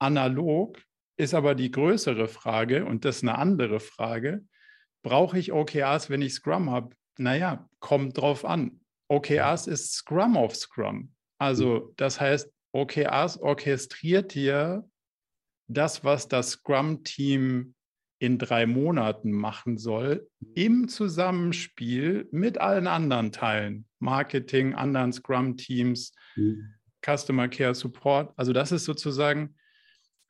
Analog 0.00 0.82
ist 1.16 1.34
aber 1.34 1.54
die 1.54 1.70
größere 1.70 2.26
Frage 2.26 2.84
und 2.84 3.04
das 3.04 3.18
ist 3.18 3.22
eine 3.22 3.38
andere 3.38 3.78
Frage. 3.78 4.44
Brauche 5.04 5.38
ich 5.38 5.52
OKRs, 5.52 6.10
wenn 6.10 6.20
ich 6.20 6.34
Scrum 6.34 6.70
habe? 6.70 6.96
Naja, 7.16 7.68
kommt 7.78 8.18
drauf 8.18 8.44
an. 8.44 8.80
OKRs 9.06 9.68
ist 9.68 9.92
Scrum 9.92 10.36
of 10.36 10.56
Scrum. 10.56 11.12
Also 11.38 11.92
das 11.96 12.20
heißt, 12.20 12.52
OKRs 12.72 13.38
orchestriert 13.38 14.34
dir 14.34 14.84
das, 15.68 16.02
was 16.04 16.28
das 16.28 16.50
Scrum-Team 16.50 17.74
in 18.20 18.38
drei 18.38 18.66
Monaten 18.66 19.30
machen 19.30 19.78
soll, 19.78 20.28
im 20.54 20.88
Zusammenspiel 20.88 22.28
mit 22.32 22.58
allen 22.60 22.86
anderen 22.86 23.30
Teilen, 23.30 23.86
Marketing, 24.00 24.74
anderen 24.74 25.12
Scrum-Teams, 25.12 26.12
mhm. 26.34 26.74
Customer 27.04 27.48
Care 27.48 27.74
Support. 27.74 28.32
Also 28.36 28.52
das 28.52 28.72
ist 28.72 28.84
sozusagen 28.84 29.54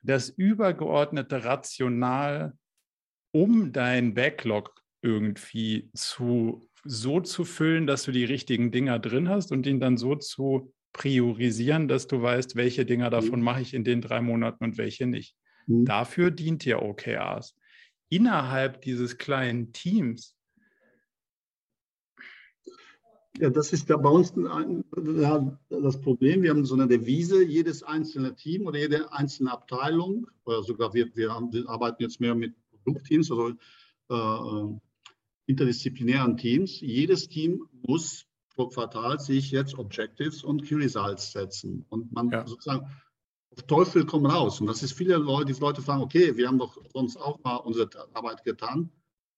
das 0.02 0.28
übergeordnete 0.28 1.44
Rational, 1.44 2.52
um 3.32 3.72
dein 3.72 4.14
Backlog 4.14 4.74
irgendwie 5.02 5.90
zu, 5.94 6.68
so 6.84 7.20
zu 7.20 7.44
füllen, 7.44 7.86
dass 7.86 8.02
du 8.02 8.12
die 8.12 8.24
richtigen 8.24 8.70
Dinger 8.70 8.98
drin 8.98 9.28
hast 9.28 9.50
und 9.50 9.66
ihn 9.66 9.80
dann 9.80 9.96
so 9.96 10.14
zu 10.16 10.74
priorisieren, 10.92 11.88
dass 11.88 12.06
du 12.06 12.22
weißt, 12.22 12.56
welche 12.56 12.84
Dinger 12.84 13.10
davon 13.10 13.40
mhm. 13.40 13.44
mache 13.44 13.62
ich 13.62 13.74
in 13.74 13.84
den 13.84 14.00
drei 14.00 14.20
Monaten 14.20 14.64
und 14.64 14.78
welche 14.78 15.06
nicht. 15.06 15.36
Mhm. 15.66 15.84
Dafür 15.84 16.30
dient 16.30 16.64
dir 16.64 16.82
OKRs 16.82 17.54
innerhalb 18.08 18.82
dieses 18.82 19.18
kleinen 19.18 19.72
Teams? 19.72 20.34
Ja, 23.38 23.50
das 23.50 23.72
ist 23.72 23.88
ja 23.88 23.96
bei 23.96 24.10
uns 24.10 24.32
ein, 24.36 24.84
ja, 25.20 25.58
das 25.68 26.00
Problem. 26.00 26.42
Wir 26.42 26.50
haben 26.50 26.64
so 26.64 26.74
eine 26.74 26.88
Devise, 26.88 27.44
jedes 27.44 27.84
einzelne 27.84 28.34
Team 28.34 28.66
oder 28.66 28.78
jede 28.78 29.12
einzelne 29.12 29.52
Abteilung, 29.52 30.26
oder 30.44 30.62
sogar 30.64 30.92
wir, 30.92 31.14
wir, 31.14 31.32
haben, 31.32 31.52
wir 31.52 31.68
arbeiten 31.68 32.02
jetzt 32.02 32.20
mehr 32.20 32.34
mit 32.34 32.54
Produktteams, 32.82 33.30
also 33.30 33.52
äh, 34.08 34.78
interdisziplinären 35.46 36.36
Teams. 36.36 36.80
Jedes 36.80 37.28
Team 37.28 37.68
muss 37.86 38.26
pro 38.58 38.66
Quartal 38.66 39.20
sich 39.20 39.52
jetzt 39.52 39.78
Objectives 39.78 40.42
und 40.42 40.64
Key 40.64 40.74
Results 40.74 41.30
setzen. 41.30 41.84
Und 41.90 42.12
man 42.12 42.28
ja. 42.30 42.44
sozusagen 42.44 42.90
auf 43.52 43.62
Teufel 43.68 44.04
komm 44.04 44.26
raus. 44.26 44.60
Und 44.60 44.66
das 44.66 44.82
ist 44.82 44.94
viele 44.94 45.16
Leute, 45.16 45.52
die 45.52 45.60
Leute 45.60 45.80
fragen, 45.80 46.02
okay, 46.02 46.36
wir 46.36 46.48
haben 46.48 46.58
doch 46.58 46.76
sonst 46.92 47.16
auch 47.18 47.38
mal 47.44 47.56
unsere 47.56 47.88
Arbeit 48.14 48.42
getan 48.42 48.90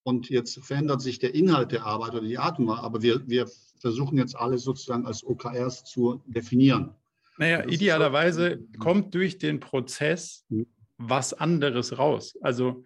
und 0.05 0.31
jetzt 0.31 0.65
verändert 0.65 1.03
sich 1.03 1.19
der 1.19 1.35
Inhalt 1.35 1.71
der 1.71 1.85
Arbeit 1.85 2.15
oder 2.15 2.27
die 2.27 2.39
Art 2.39 2.59
und 2.59 2.69
Weise, 2.69 2.83
aber 2.83 3.03
wir, 3.03 3.29
wir 3.29 3.47
versuchen 3.79 4.17
jetzt 4.17 4.35
alles 4.35 4.63
sozusagen 4.63 5.05
als 5.05 5.23
OKRs 5.23 5.85
zu 5.85 6.23
definieren. 6.27 6.95
Naja, 7.37 7.63
das 7.63 7.75
idealerweise 7.75 8.65
kommt 8.79 9.15
durch 9.15 9.37
den 9.37 9.61
Prozess 9.61 10.47
hm. 10.49 10.67
was 10.97 11.35
anderes 11.35 11.99
raus. 11.99 12.39
Also 12.41 12.85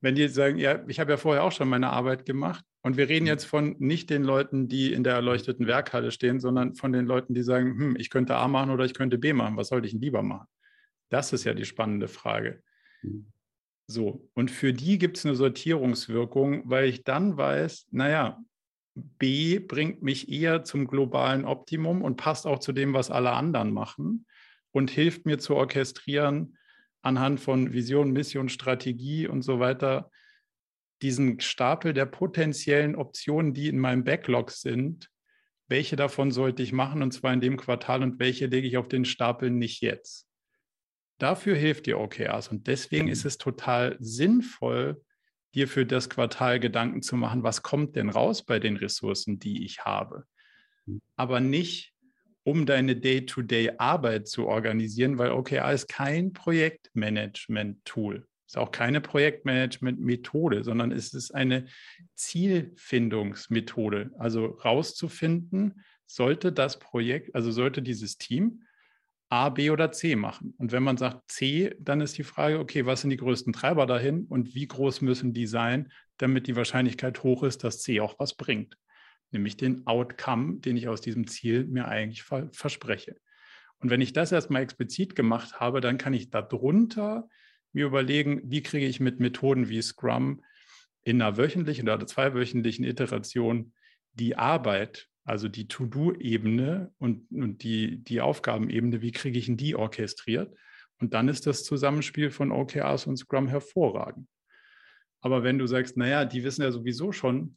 wenn 0.00 0.14
die 0.14 0.28
sagen, 0.28 0.58
ja, 0.58 0.84
ich 0.88 1.00
habe 1.00 1.12
ja 1.12 1.16
vorher 1.16 1.44
auch 1.44 1.52
schon 1.52 1.68
meine 1.68 1.90
Arbeit 1.90 2.24
gemacht 2.24 2.64
und 2.82 2.96
wir 2.96 3.08
reden 3.08 3.26
hm. 3.26 3.32
jetzt 3.32 3.44
von 3.44 3.76
nicht 3.78 4.10
den 4.10 4.24
Leuten, 4.24 4.68
die 4.68 4.92
in 4.92 5.04
der 5.04 5.14
erleuchteten 5.14 5.66
Werkhalle 5.66 6.10
stehen, 6.10 6.40
sondern 6.40 6.74
von 6.74 6.92
den 6.92 7.06
Leuten, 7.06 7.34
die 7.34 7.42
sagen, 7.42 7.78
hm, 7.78 7.96
ich 7.96 8.10
könnte 8.10 8.36
A 8.36 8.48
machen 8.48 8.70
oder 8.70 8.84
ich 8.84 8.94
könnte 8.94 9.18
B 9.18 9.32
machen, 9.32 9.56
was 9.56 9.68
sollte 9.68 9.86
ich 9.86 9.92
denn 9.92 10.02
lieber 10.02 10.22
machen? 10.22 10.46
Das 11.08 11.32
ist 11.32 11.44
ja 11.44 11.54
die 11.54 11.64
spannende 11.64 12.08
Frage. 12.08 12.62
Mhm. 13.02 13.32
So, 13.86 14.28
und 14.34 14.50
für 14.50 14.72
die 14.72 14.98
gibt 14.98 15.18
es 15.18 15.26
eine 15.26 15.34
Sortierungswirkung, 15.34 16.62
weil 16.64 16.88
ich 16.88 17.04
dann 17.04 17.36
weiß, 17.36 17.88
naja, 17.90 18.40
B 18.94 19.58
bringt 19.58 20.02
mich 20.02 20.30
eher 20.30 20.64
zum 20.64 20.86
globalen 20.86 21.44
Optimum 21.44 22.02
und 22.02 22.16
passt 22.16 22.46
auch 22.46 22.58
zu 22.58 22.72
dem, 22.72 22.94
was 22.94 23.10
alle 23.10 23.32
anderen 23.32 23.72
machen 23.72 24.26
und 24.70 24.90
hilft 24.90 25.26
mir 25.26 25.38
zu 25.38 25.54
orchestrieren 25.56 26.56
anhand 27.02 27.40
von 27.40 27.72
Vision, 27.72 28.12
Mission, 28.12 28.48
Strategie 28.48 29.26
und 29.26 29.42
so 29.42 29.60
weiter, 29.60 30.10
diesen 31.02 31.40
Stapel 31.40 31.92
der 31.92 32.06
potenziellen 32.06 32.94
Optionen, 32.94 33.54
die 33.54 33.68
in 33.68 33.78
meinem 33.78 34.04
Backlog 34.04 34.52
sind, 34.52 35.10
welche 35.68 35.96
davon 35.96 36.30
sollte 36.30 36.62
ich 36.62 36.72
machen 36.72 37.02
und 37.02 37.12
zwar 37.12 37.32
in 37.32 37.40
dem 37.40 37.56
Quartal 37.56 38.02
und 38.02 38.18
welche 38.18 38.46
lege 38.46 38.68
ich 38.68 38.76
auf 38.76 38.88
den 38.88 39.04
Stapel 39.04 39.50
nicht 39.50 39.82
jetzt. 39.82 40.28
Dafür 41.18 41.56
hilft 41.56 41.86
dir 41.86 41.98
OKRs 41.98 42.48
und 42.48 42.66
deswegen 42.66 43.08
ist 43.08 43.24
es 43.24 43.38
total 43.38 43.96
sinnvoll, 44.00 45.02
dir 45.54 45.68
für 45.68 45.86
das 45.86 46.08
Quartal 46.08 46.60
Gedanken 46.60 47.02
zu 47.02 47.16
machen, 47.16 47.42
was 47.42 47.62
kommt 47.62 47.96
denn 47.96 48.08
raus 48.08 48.44
bei 48.44 48.58
den 48.58 48.76
Ressourcen, 48.76 49.38
die 49.38 49.64
ich 49.64 49.80
habe. 49.84 50.24
Aber 51.16 51.40
nicht, 51.40 51.91
um 52.44 52.66
deine 52.66 52.96
Day-to-Day-Arbeit 52.96 54.28
zu 54.28 54.46
organisieren, 54.46 55.18
weil 55.18 55.30
OKR 55.32 55.72
ist 55.72 55.88
kein 55.88 56.32
Projektmanagement-Tool. 56.32 58.26
Ist 58.46 58.58
auch 58.58 58.70
keine 58.70 59.00
Projektmanagement-Methode, 59.00 60.64
sondern 60.64 60.92
es 60.92 61.14
ist 61.14 61.34
eine 61.34 61.66
Zielfindungsmethode. 62.14 64.10
Also 64.18 64.46
rauszufinden, 64.46 65.82
sollte 66.06 66.52
das 66.52 66.78
Projekt, 66.78 67.34
also 67.34 67.50
sollte 67.50 67.80
dieses 67.80 68.18
Team 68.18 68.64
A, 69.30 69.48
B 69.48 69.70
oder 69.70 69.92
C 69.92 70.14
machen. 70.14 70.54
Und 70.58 70.72
wenn 70.72 70.82
man 70.82 70.98
sagt 70.98 71.30
C, 71.30 71.74
dann 71.80 72.02
ist 72.02 72.18
die 72.18 72.22
Frage, 72.22 72.58
okay, 72.58 72.84
was 72.84 73.00
sind 73.00 73.08
die 73.08 73.16
größten 73.16 73.54
Treiber 73.54 73.86
dahin 73.86 74.26
und 74.26 74.54
wie 74.54 74.66
groß 74.68 75.00
müssen 75.00 75.32
die 75.32 75.46
sein, 75.46 75.90
damit 76.18 76.46
die 76.46 76.56
Wahrscheinlichkeit 76.56 77.22
hoch 77.22 77.42
ist, 77.42 77.64
dass 77.64 77.80
C 77.80 78.00
auch 78.00 78.18
was 78.18 78.34
bringt. 78.34 78.76
Nämlich 79.32 79.56
den 79.56 79.86
Outcome, 79.86 80.60
den 80.60 80.76
ich 80.76 80.88
aus 80.88 81.00
diesem 81.00 81.26
Ziel 81.26 81.64
mir 81.64 81.88
eigentlich 81.88 82.22
verspreche. 82.22 83.16
Und 83.78 83.90
wenn 83.90 84.00
ich 84.00 84.12
das 84.12 84.30
erstmal 84.30 84.62
explizit 84.62 85.16
gemacht 85.16 85.58
habe, 85.58 85.80
dann 85.80 85.98
kann 85.98 86.14
ich 86.14 86.30
darunter 86.30 87.28
mir 87.72 87.86
überlegen, 87.86 88.42
wie 88.44 88.62
kriege 88.62 88.86
ich 88.86 89.00
mit 89.00 89.18
Methoden 89.18 89.68
wie 89.68 89.82
Scrum 89.82 90.44
in 91.02 91.20
einer 91.20 91.36
wöchentlichen 91.36 91.88
oder 91.88 92.06
zweiwöchentlichen 92.06 92.84
Iteration 92.84 93.72
die 94.12 94.36
Arbeit 94.36 95.08
also 95.24 95.48
die 95.48 95.68
To-Do-Ebene 95.68 96.92
und, 96.98 97.30
und 97.30 97.62
die, 97.62 98.02
die 98.02 98.20
Aufgabenebene, 98.20 99.02
wie 99.02 99.12
kriege 99.12 99.38
ich 99.38 99.46
denn 99.46 99.56
die 99.56 99.76
orchestriert? 99.76 100.54
Und 100.98 101.14
dann 101.14 101.28
ist 101.28 101.46
das 101.46 101.64
Zusammenspiel 101.64 102.30
von 102.30 102.52
OKRs 102.52 103.06
und 103.06 103.16
Scrum 103.16 103.48
hervorragend. 103.48 104.28
Aber 105.20 105.44
wenn 105.44 105.58
du 105.58 105.66
sagst, 105.66 105.96
naja, 105.96 106.24
die 106.24 106.42
wissen 106.42 106.62
ja 106.62 106.72
sowieso 106.72 107.12
schon, 107.12 107.56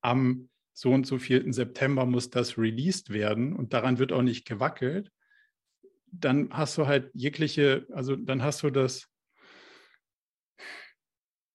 am 0.00 0.48
so 0.80 0.92
und 0.92 1.06
so 1.06 1.18
4. 1.18 1.52
September 1.52 2.06
muss 2.06 2.30
das 2.30 2.56
released 2.56 3.10
werden 3.10 3.54
und 3.54 3.74
daran 3.74 3.98
wird 3.98 4.12
auch 4.12 4.22
nicht 4.22 4.46
gewackelt, 4.46 5.12
dann 6.10 6.48
hast 6.54 6.78
du 6.78 6.86
halt 6.86 7.10
jegliche, 7.12 7.86
also 7.92 8.16
dann 8.16 8.42
hast 8.42 8.62
du 8.62 8.70
das, 8.70 9.06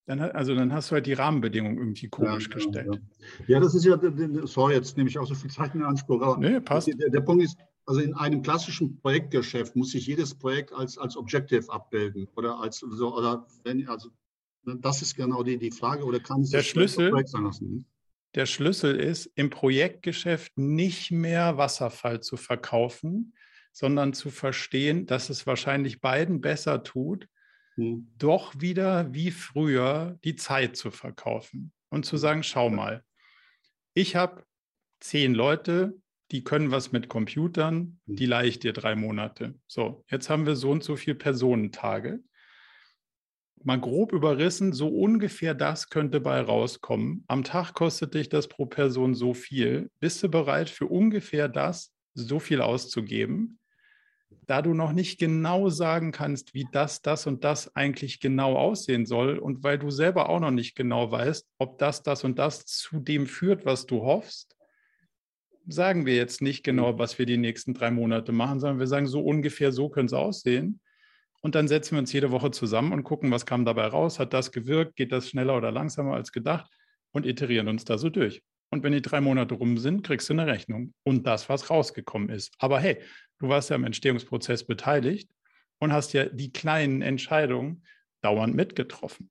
dann, 0.06 0.20
also 0.20 0.54
dann 0.54 0.72
hast 0.72 0.92
du 0.92 0.94
halt 0.94 1.08
die 1.08 1.14
Rahmenbedingungen 1.14 1.80
irgendwie 1.80 2.08
komisch 2.08 2.50
ja, 2.50 2.54
gestellt. 2.54 3.02
Ja, 3.48 3.56
ja. 3.56 3.60
das 3.60 3.74
ist 3.74 3.84
ja, 3.84 4.00
sorry, 4.44 4.76
jetzt 4.76 4.96
nehme 4.96 5.10
ich 5.10 5.18
auch 5.18 5.26
so 5.26 5.34
viel 5.34 5.50
Zeit 5.50 5.74
in 5.74 5.82
Anspruch. 5.82 6.22
Aber 6.22 6.38
nee, 6.38 6.60
passt. 6.60 6.88
Der, 6.88 7.10
der, 7.10 7.22
Punkt 7.22 7.44
ist, 7.44 7.58
also 7.88 8.02
in 8.02 8.14
einem 8.14 8.44
klassischen 8.44 9.00
Projektgeschäft 9.02 9.76
muss 9.76 9.90
sich 9.90 10.06
jedes 10.06 10.36
Projekt 10.36 10.72
als, 10.72 11.00
als 11.00 11.18
Objective 11.18 11.68
abbilden 11.74 12.28
oder 12.36 12.60
als 12.60 12.78
so, 12.78 13.18
oder 13.18 13.48
wenn, 13.64 13.88
also 13.88 14.12
das 14.64 15.02
ist 15.02 15.16
genau 15.16 15.42
die, 15.42 15.58
die 15.58 15.72
Frage, 15.72 16.04
oder 16.04 16.20
kann 16.20 16.42
es 16.42 16.52
der 16.52 16.62
Schlüssel, 16.62 17.12
sein 17.26 17.44
lassen? 17.44 17.88
Der 18.36 18.46
Schlüssel 18.46 19.00
ist, 19.00 19.28
im 19.36 19.50
Projektgeschäft 19.50 20.58
nicht 20.58 21.10
mehr 21.10 21.58
Wasserfall 21.58 22.20
zu 22.20 22.36
verkaufen, 22.36 23.34
sondern 23.72 24.14
zu 24.14 24.30
verstehen, 24.30 25.06
dass 25.06 25.30
es 25.30 25.48
wahrscheinlich 25.48 26.02
beiden 26.02 26.42
besser 26.42 26.84
tut, 26.84 27.30
hm. 27.76 28.12
doch 28.18 28.54
wieder 28.60 29.14
wie 29.14 29.32
früher 29.32 30.20
die 30.24 30.36
Zeit 30.36 30.76
zu 30.76 30.92
verkaufen 30.92 31.72
und 31.90 32.06
zu 32.06 32.18
sagen, 32.18 32.44
schau 32.44 32.70
mal, 32.70 33.04
ich 33.94 34.18
habe 34.18 34.44
zehn 35.00 35.34
Leute, 35.34 35.94
die 36.32 36.44
können 36.44 36.72
was 36.72 36.92
mit 36.92 37.08
Computern, 37.08 38.00
hm. 38.06 38.16
die 38.18 38.26
leihe 38.26 38.50
ich 38.50 38.60
dir 38.60 38.74
drei 38.74 38.96
Monate. 38.96 39.56
So, 39.66 40.04
jetzt 40.10 40.30
haben 40.30 40.46
wir 40.46 40.58
so 40.58 40.72
und 40.72 40.84
so 40.84 40.98
viele 40.98 41.16
Personentage. 41.16 42.20
Mal 43.66 43.80
grob 43.80 44.14
überrissen, 44.14 44.74
so 44.74 44.88
ungefähr 44.88 45.56
das 45.56 45.90
könnte 45.90 46.22
bei 46.22 46.40
rauskommen. 46.40 47.24
Am 47.28 47.44
Tag 47.44 47.74
kostet 47.74 48.14
dich 48.14 48.30
das 48.30 48.48
pro 48.48 48.66
Person 48.68 49.16
so 49.16 49.34
viel. 49.34 49.90
Bist 50.00 50.22
du 50.24 50.30
bereit, 50.30 50.70
für 50.70 50.86
ungefähr 50.86 51.50
das 51.50 51.92
so 52.14 52.40
viel 52.40 52.62
auszugeben? 52.62 53.60
da 54.48 54.62
du 54.62 54.74
noch 54.74 54.92
nicht 54.92 55.20
genau 55.20 55.70
sagen 55.70 56.12
kannst, 56.12 56.54
wie 56.54 56.68
das, 56.72 57.02
das 57.02 57.28
und 57.28 57.44
das 57.44 57.76
eigentlich 57.76 58.20
genau 58.20 58.56
aussehen 58.56 59.06
soll 59.06 59.38
und 59.38 59.64
weil 59.64 59.80
du 59.80 59.90
selber 59.90 60.30
auch 60.30 60.40
noch 60.40 60.52
nicht 60.52 60.76
genau 60.76 61.12
weißt, 61.12 61.48
ob 61.58 61.78
das, 61.80 62.04
das 62.04 62.24
und 62.24 62.38
das 62.38 62.66
zu 62.66 63.00
dem 63.00 63.28
führt, 63.28 63.66
was 63.66 63.86
du 63.86 64.04
hoffst, 64.04 64.56
sagen 65.68 66.06
wir 66.06 66.16
jetzt 66.16 66.42
nicht 66.42 66.64
genau, 66.64 67.00
was 67.00 67.18
wir 67.18 67.26
die 67.26 67.38
nächsten 67.38 67.74
drei 67.74 67.90
Monate 67.90 68.32
machen, 68.32 68.60
sondern 68.60 68.80
wir 68.80 68.88
sagen, 68.88 69.08
so 69.08 69.22
ungefähr 69.22 69.72
so 69.72 69.90
können 69.90 70.08
es 70.08 70.14
aussehen. 70.14 70.80
Und 71.46 71.54
dann 71.54 71.68
setzen 71.68 71.92
wir 71.92 72.00
uns 72.00 72.12
jede 72.12 72.32
Woche 72.32 72.50
zusammen 72.50 72.92
und 72.92 73.04
gucken, 73.04 73.30
was 73.30 73.46
kam 73.46 73.66
dabei 73.66 73.86
raus, 73.86 74.18
hat 74.18 74.34
das 74.34 74.52
gewirkt, 74.52 74.96
geht 74.96 75.12
das 75.12 75.30
schneller 75.30 75.56
oder 75.56 75.72
langsamer 75.72 76.16
als 76.16 76.32
gedacht 76.32 76.68
und 77.12 77.24
iterieren 77.28 77.68
uns 77.68 77.86
da 77.86 78.00
so 78.00 78.10
durch. 78.10 78.42
Und 78.72 78.82
wenn 78.82 78.94
die 78.94 79.02
drei 79.04 79.22
Monate 79.22 79.54
rum 79.54 79.78
sind, 79.78 80.02
kriegst 80.02 80.28
du 80.28 80.34
eine 80.34 80.48
Rechnung 80.48 80.96
und 81.04 81.28
das, 81.28 81.48
was 81.48 81.70
rausgekommen 81.70 82.30
ist. 82.30 82.52
Aber 82.58 82.80
hey, 82.80 82.98
du 83.38 83.48
warst 83.48 83.70
ja 83.70 83.76
am 83.76 83.84
Entstehungsprozess 83.84 84.66
beteiligt 84.66 85.30
und 85.78 85.94
hast 85.94 86.14
ja 86.14 86.26
die 86.26 86.52
kleinen 86.52 87.04
Entscheidungen 87.04 87.84
dauernd 88.22 88.56
mitgetroffen. 88.56 89.30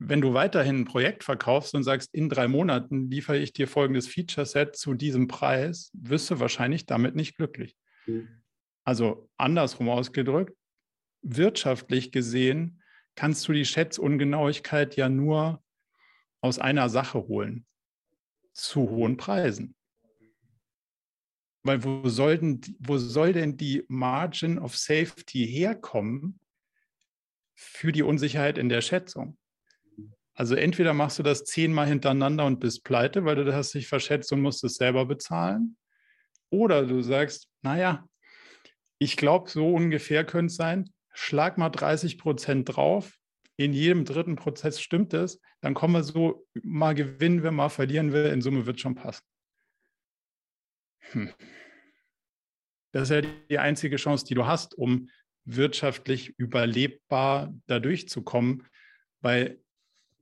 Wenn 0.00 0.20
du 0.20 0.34
weiterhin 0.34 0.80
ein 0.80 0.84
Projekt 0.84 1.22
verkaufst 1.22 1.76
und 1.76 1.84
sagst, 1.84 2.12
in 2.12 2.28
drei 2.28 2.48
Monaten 2.48 3.08
liefere 3.08 3.38
ich 3.38 3.52
dir 3.52 3.68
folgendes 3.68 4.08
Feature-Set 4.08 4.74
zu 4.74 4.94
diesem 4.94 5.28
Preis, 5.28 5.92
wirst 5.92 6.28
du 6.28 6.40
wahrscheinlich 6.40 6.86
damit 6.86 7.14
nicht 7.14 7.36
glücklich. 7.36 7.76
Mhm. 8.06 8.42
Also 8.84 9.28
andersrum 9.36 9.88
ausgedrückt, 9.88 10.56
wirtschaftlich 11.22 12.12
gesehen 12.12 12.82
kannst 13.14 13.46
du 13.46 13.52
die 13.52 13.64
Schätzungenauigkeit 13.64 14.96
ja 14.96 15.08
nur 15.08 15.62
aus 16.40 16.58
einer 16.58 16.88
Sache 16.88 17.26
holen, 17.28 17.66
zu 18.52 18.90
hohen 18.90 19.16
Preisen. 19.16 19.74
Weil 21.62 21.84
wo 21.84 22.08
soll, 22.08 22.38
denn, 22.38 22.60
wo 22.80 22.98
soll 22.98 23.32
denn 23.32 23.56
die 23.56 23.84
Margin 23.88 24.58
of 24.58 24.76
Safety 24.76 25.46
herkommen 25.46 26.40
für 27.54 27.92
die 27.92 28.02
Unsicherheit 28.02 28.58
in 28.58 28.68
der 28.68 28.80
Schätzung? 28.80 29.38
Also 30.34 30.54
entweder 30.54 30.92
machst 30.94 31.18
du 31.18 31.22
das 31.22 31.44
zehnmal 31.44 31.86
hintereinander 31.86 32.46
und 32.46 32.58
bist 32.58 32.84
pleite, 32.84 33.24
weil 33.24 33.36
du 33.36 33.54
hast 33.54 33.74
dich 33.74 33.86
verschätzt 33.86 34.32
und 34.32 34.40
musst 34.40 34.64
es 34.64 34.76
selber 34.76 35.04
bezahlen. 35.06 35.76
Oder 36.50 36.84
du 36.84 37.02
sagst, 37.02 37.48
naja, 37.60 38.08
ich 38.98 39.16
glaube, 39.16 39.50
so 39.50 39.74
ungefähr 39.74 40.24
könnte 40.24 40.50
es 40.50 40.56
sein, 40.56 40.92
schlag 41.12 41.58
mal 41.58 41.70
30 41.70 42.18
Prozent 42.18 42.76
drauf. 42.76 43.18
In 43.56 43.72
jedem 43.72 44.04
dritten 44.04 44.36
Prozess 44.36 44.80
stimmt 44.80 45.14
es. 45.14 45.40
Dann 45.60 45.74
kommen 45.74 45.94
wir 45.94 46.02
so, 46.02 46.46
mal 46.62 46.94
gewinnen 46.94 47.42
wir, 47.42 47.50
mal 47.50 47.68
verlieren 47.68 48.12
wir. 48.12 48.32
In 48.32 48.40
Summe 48.40 48.66
wird 48.66 48.80
schon 48.80 48.94
passen. 48.94 49.24
Hm. 51.12 51.30
Das 52.92 53.04
ist 53.04 53.10
ja 53.10 53.22
die 53.50 53.58
einzige 53.58 53.96
Chance, 53.96 54.24
die 54.24 54.34
du 54.34 54.46
hast, 54.46 54.74
um 54.74 55.08
wirtschaftlich 55.44 56.34
überlebbar 56.38 57.52
da 57.66 57.80
durchzukommen, 57.80 58.66
weil 59.20 59.60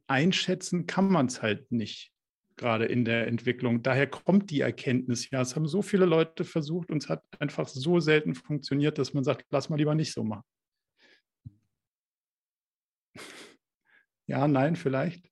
einschätzen 0.06 0.86
kann 0.86 1.10
man 1.10 1.26
es 1.26 1.42
halt 1.42 1.70
nicht, 1.70 2.12
gerade 2.56 2.86
in 2.86 3.04
der 3.04 3.26
Entwicklung. 3.26 3.82
Daher 3.82 4.06
kommt 4.06 4.50
die 4.50 4.60
Erkenntnis 4.60 5.30
ja. 5.30 5.40
Es 5.40 5.56
haben 5.56 5.68
so 5.68 5.82
viele 5.82 6.06
Leute 6.06 6.44
versucht 6.44 6.90
und 6.90 7.02
es 7.02 7.08
hat 7.08 7.22
einfach 7.38 7.68
so 7.68 8.00
selten 8.00 8.34
funktioniert, 8.34 8.98
dass 8.98 9.14
man 9.14 9.24
sagt, 9.24 9.46
lass 9.50 9.68
mal 9.68 9.76
lieber 9.76 9.94
nicht 9.94 10.12
so 10.12 10.24
machen. 10.24 10.44
Ja, 14.30 14.46
nein, 14.46 14.76
vielleicht. 14.76 15.28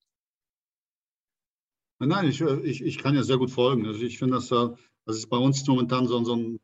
Nein, 2.00 2.26
ich, 2.26 2.40
ich, 2.40 2.82
ich 2.82 2.98
kann 2.98 3.14
ja 3.14 3.22
sehr 3.22 3.38
gut 3.38 3.52
folgen. 3.52 3.86
Also 3.86 4.00
ich 4.02 4.18
finde, 4.18 4.34
das, 4.34 4.48
das 4.48 5.16
ist 5.16 5.30
bei 5.30 5.36
uns 5.36 5.64
momentan 5.68 6.08
so, 6.08 6.24
so 6.24 6.34
ein 6.34 6.60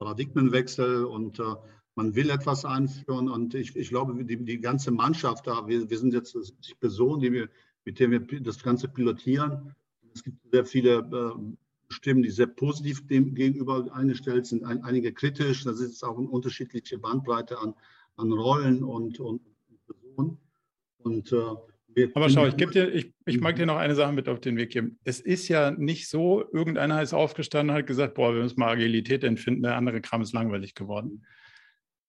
Paradigmenwechsel 0.00 1.04
und 1.04 1.38
uh, 1.38 1.54
man 1.94 2.16
will 2.16 2.30
etwas 2.30 2.64
einführen 2.64 3.28
und 3.28 3.54
ich, 3.54 3.76
ich 3.76 3.90
glaube, 3.90 4.24
die, 4.24 4.44
die 4.44 4.60
ganze 4.60 4.90
Mannschaft 4.90 5.46
da, 5.46 5.68
wir, 5.68 5.88
wir 5.88 5.98
sind 5.98 6.14
jetzt 6.14 6.32
70 6.32 6.80
Personen, 6.80 7.20
die 7.20 7.32
wir, 7.32 7.48
mit 7.84 8.00
denen 8.00 8.28
wir 8.28 8.40
das 8.40 8.60
Ganze 8.60 8.88
pilotieren. 8.88 9.72
Es 10.12 10.24
gibt 10.24 10.38
sehr 10.50 10.64
viele 10.64 10.98
äh, 10.98 11.92
Stimmen, 11.92 12.24
die 12.24 12.30
sehr 12.30 12.48
positiv 12.48 13.06
dem 13.06 13.36
gegenüber 13.36 13.88
eingestellt 13.94 14.46
sind, 14.46 14.64
ein, 14.64 14.82
einige 14.82 15.12
kritisch. 15.12 15.62
Da 15.62 15.70
ist 15.70 16.02
auch 16.02 16.18
eine 16.18 16.28
unterschiedliche 16.28 16.98
Bandbreite 16.98 17.60
an, 17.60 17.74
an 18.16 18.32
Rollen 18.32 18.82
und, 18.82 19.20
und 19.20 19.42
Personen. 19.86 20.38
Und, 21.04 21.32
äh, 21.32 22.08
Aber 22.14 22.30
schau, 22.30 22.46
ich, 22.46 22.54
dir, 22.54 22.92
ich, 22.92 23.12
ich 23.26 23.40
mag 23.40 23.56
dir 23.56 23.66
noch 23.66 23.76
eine 23.76 23.94
Sache 23.94 24.12
mit 24.12 24.28
auf 24.28 24.40
den 24.40 24.56
Weg 24.56 24.70
geben. 24.70 24.98
Es 25.04 25.20
ist 25.20 25.48
ja 25.48 25.70
nicht 25.70 26.08
so, 26.08 26.44
irgendeiner 26.52 27.02
ist 27.02 27.12
aufgestanden 27.12 27.70
und 27.70 27.80
hat 27.80 27.86
gesagt, 27.86 28.14
boah, 28.14 28.34
wir 28.34 28.42
müssen 28.42 28.60
mal 28.60 28.72
Agilität 28.72 29.24
entfinden, 29.24 29.62
der 29.62 29.76
andere 29.76 30.00
Kram 30.00 30.22
ist 30.22 30.32
langweilig 30.32 30.74
geworden. 30.74 31.26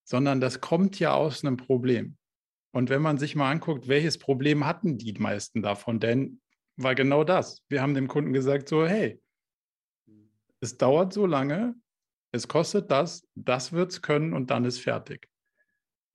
Sondern 0.04 0.42
das 0.42 0.62
kommt 0.62 1.00
ja 1.00 1.14
aus 1.14 1.44
einem 1.44 1.58
Problem. 1.58 2.18
Und 2.72 2.90
wenn 2.90 3.02
man 3.02 3.18
sich 3.18 3.36
mal 3.36 3.52
anguckt, 3.52 3.88
welches 3.88 4.18
Problem 4.18 4.66
hatten 4.66 4.98
die 4.98 5.14
meisten 5.14 5.62
davon? 5.62 6.00
Denn 6.00 6.42
war 6.76 6.96
genau 6.96 7.24
das. 7.24 7.64
Wir 7.70 7.82
haben 7.82 7.94
dem 7.94 8.08
Kunden 8.08 8.34
gesagt, 8.34 8.68
so, 8.68 8.86
hey, 8.86 9.22
es 10.60 10.78
dauert 10.78 11.14
so 11.14 11.26
lange, 11.26 11.76
es 12.32 12.48
kostet 12.48 12.90
das, 12.90 13.28
das 13.36 13.74
wird 13.74 13.92
es 13.92 14.02
können 14.02 14.34
und 14.34 14.50
dann 14.50 14.66
ist 14.66 14.80
fertig. 14.80 15.30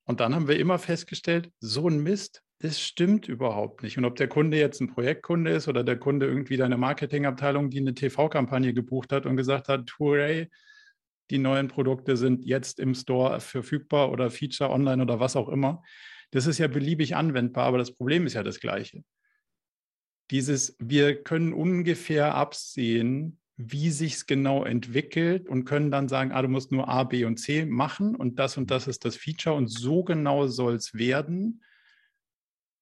Und 0.05 0.19
dann 0.19 0.35
haben 0.35 0.47
wir 0.47 0.59
immer 0.59 0.79
festgestellt, 0.79 1.51
so 1.59 1.87
ein 1.87 2.01
Mist, 2.01 2.43
das 2.59 2.81
stimmt 2.81 3.29
überhaupt 3.29 3.83
nicht. 3.83 3.97
Und 3.97 4.05
ob 4.05 4.17
der 4.17 4.27
Kunde 4.27 4.57
jetzt 4.57 4.81
ein 4.81 4.89
Projektkunde 4.89 5.51
ist 5.51 5.67
oder 5.69 5.83
der 5.83 5.97
Kunde 5.97 6.25
irgendwie 6.25 6.57
deine 6.57 6.77
Marketingabteilung, 6.77 7.69
die 7.69 7.79
eine 7.79 7.93
TV-Kampagne 7.93 8.73
gebucht 8.73 9.13
hat 9.13 9.25
und 9.25 9.37
gesagt 9.37 9.69
hat, 9.69 9.89
hooray, 9.97 10.49
die 11.29 11.37
neuen 11.37 11.69
Produkte 11.69 12.17
sind 12.17 12.43
jetzt 12.43 12.79
im 12.79 12.93
Store 12.95 13.39
verfügbar 13.39 14.11
oder 14.11 14.29
Feature 14.29 14.71
online 14.71 15.01
oder 15.01 15.19
was 15.21 15.37
auch 15.37 15.47
immer. 15.47 15.83
Das 16.31 16.47
ist 16.47 16.57
ja 16.57 16.67
beliebig 16.67 17.15
anwendbar, 17.15 17.65
aber 17.65 17.77
das 17.77 17.95
Problem 17.95 18.25
ist 18.25 18.33
ja 18.33 18.43
das 18.43 18.59
gleiche. 18.59 19.03
Dieses, 20.29 20.75
wir 20.79 21.23
können 21.23 21.53
ungefähr 21.53 22.35
absehen, 22.35 23.39
wie 23.55 23.89
sich 23.89 24.15
es 24.15 24.25
genau 24.25 24.63
entwickelt 24.63 25.47
und 25.47 25.65
können 25.65 25.91
dann 25.91 26.07
sagen, 26.09 26.31
ah, 26.31 26.41
du 26.41 26.49
musst 26.49 26.71
nur 26.71 26.89
A, 26.89 27.03
B 27.03 27.25
und 27.25 27.37
C 27.37 27.65
machen 27.65 28.15
und 28.15 28.37
das 28.37 28.57
und 28.57 28.69
das 28.69 28.87
ist 28.87 29.05
das 29.05 29.15
Feature 29.15 29.55
und 29.55 29.69
so 29.69 30.03
genau 30.03 30.47
soll 30.47 30.75
es 30.75 30.93
werden 30.93 31.61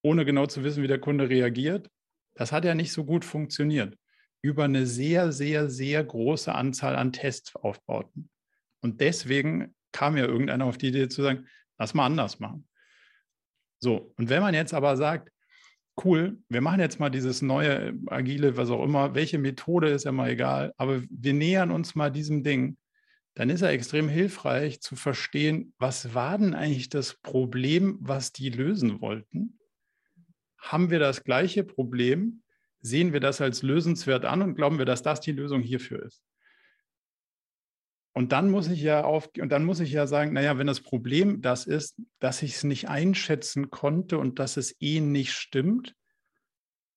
ohne 0.07 0.25
genau 0.25 0.45
zu 0.45 0.63
wissen, 0.63 0.81
wie 0.81 0.87
der 0.87 0.99
Kunde 0.99 1.29
reagiert. 1.29 1.89
Das 2.33 2.51
hat 2.51 2.65
ja 2.65 2.73
nicht 2.73 2.93
so 2.93 3.03
gut 3.03 3.25
funktioniert. 3.25 3.97
Über 4.41 4.63
eine 4.63 4.85
sehr, 4.85 5.31
sehr, 5.31 5.69
sehr 5.69 6.03
große 6.03 6.53
Anzahl 6.53 6.95
an 6.95 7.11
Testaufbauten. 7.11 8.29
Und 8.81 9.01
deswegen 9.01 9.75
kam 9.91 10.15
ja 10.15 10.25
irgendeiner 10.25 10.65
auf 10.65 10.77
die 10.77 10.87
Idee 10.87 11.09
zu 11.09 11.23
sagen, 11.23 11.47
lass 11.77 11.93
mal 11.93 12.05
anders 12.05 12.39
machen. 12.39 12.67
So, 13.79 14.13
und 14.17 14.29
wenn 14.29 14.41
man 14.41 14.53
jetzt 14.53 14.73
aber 14.73 14.95
sagt, 14.95 15.31
cool, 16.03 16.37
wir 16.47 16.61
machen 16.61 16.79
jetzt 16.79 16.99
mal 16.99 17.09
dieses 17.09 17.41
neue 17.41 17.93
agile, 18.07 18.55
was 18.55 18.69
auch 18.69 18.83
immer, 18.83 19.13
welche 19.13 19.39
Methode 19.39 19.89
ist 19.89 20.05
ja 20.05 20.11
mal 20.11 20.29
egal, 20.29 20.73
aber 20.77 21.01
wir 21.09 21.33
nähern 21.33 21.71
uns 21.71 21.95
mal 21.95 22.11
diesem 22.11 22.43
Ding, 22.43 22.77
dann 23.33 23.49
ist 23.49 23.61
er 23.61 23.69
extrem 23.69 24.07
hilfreich 24.07 24.81
zu 24.81 24.95
verstehen, 24.95 25.73
was 25.77 26.13
war 26.13 26.37
denn 26.37 26.53
eigentlich 26.53 26.89
das 26.89 27.15
Problem, 27.21 27.97
was 27.99 28.31
die 28.31 28.49
lösen 28.49 29.01
wollten? 29.01 29.59
Haben 30.72 30.89
wir 30.89 30.99
das 30.99 31.24
gleiche 31.24 31.63
Problem, 31.63 32.44
sehen 32.81 33.14
wir 33.14 33.19
das 33.19 33.41
als 33.41 33.61
lösenswert 33.64 34.26
an 34.26 34.41
und 34.41 34.56
glauben 34.56 34.77
wir, 34.77 34.85
dass 34.85 35.02
das 35.02 35.19
die 35.22 35.31
Lösung 35.31 35.61
hierfür 35.61 36.03
ist. 36.03 36.23
Und 38.14 38.31
dann 38.31 38.49
muss 38.49 38.68
ich 38.68 38.81
ja 38.81 39.03
auf, 39.03 39.30
und 39.39 39.49
dann 39.49 39.64
muss 39.64 39.80
ich 39.80 39.91
ja 39.91 40.07
sagen, 40.07 40.34
naja, 40.34 40.57
wenn 40.57 40.65
das 40.65 40.81
Problem 40.81 41.41
das 41.41 41.68
ist, 41.68 42.02
dass 42.19 42.41
ich 42.41 42.56
es 42.56 42.64
nicht 42.64 42.89
einschätzen 42.89 43.69
konnte 43.69 44.18
und 44.18 44.39
dass 44.39 44.57
es 44.57 44.76
eh 44.80 45.02
nicht 45.02 45.34
stimmt, 45.34 45.94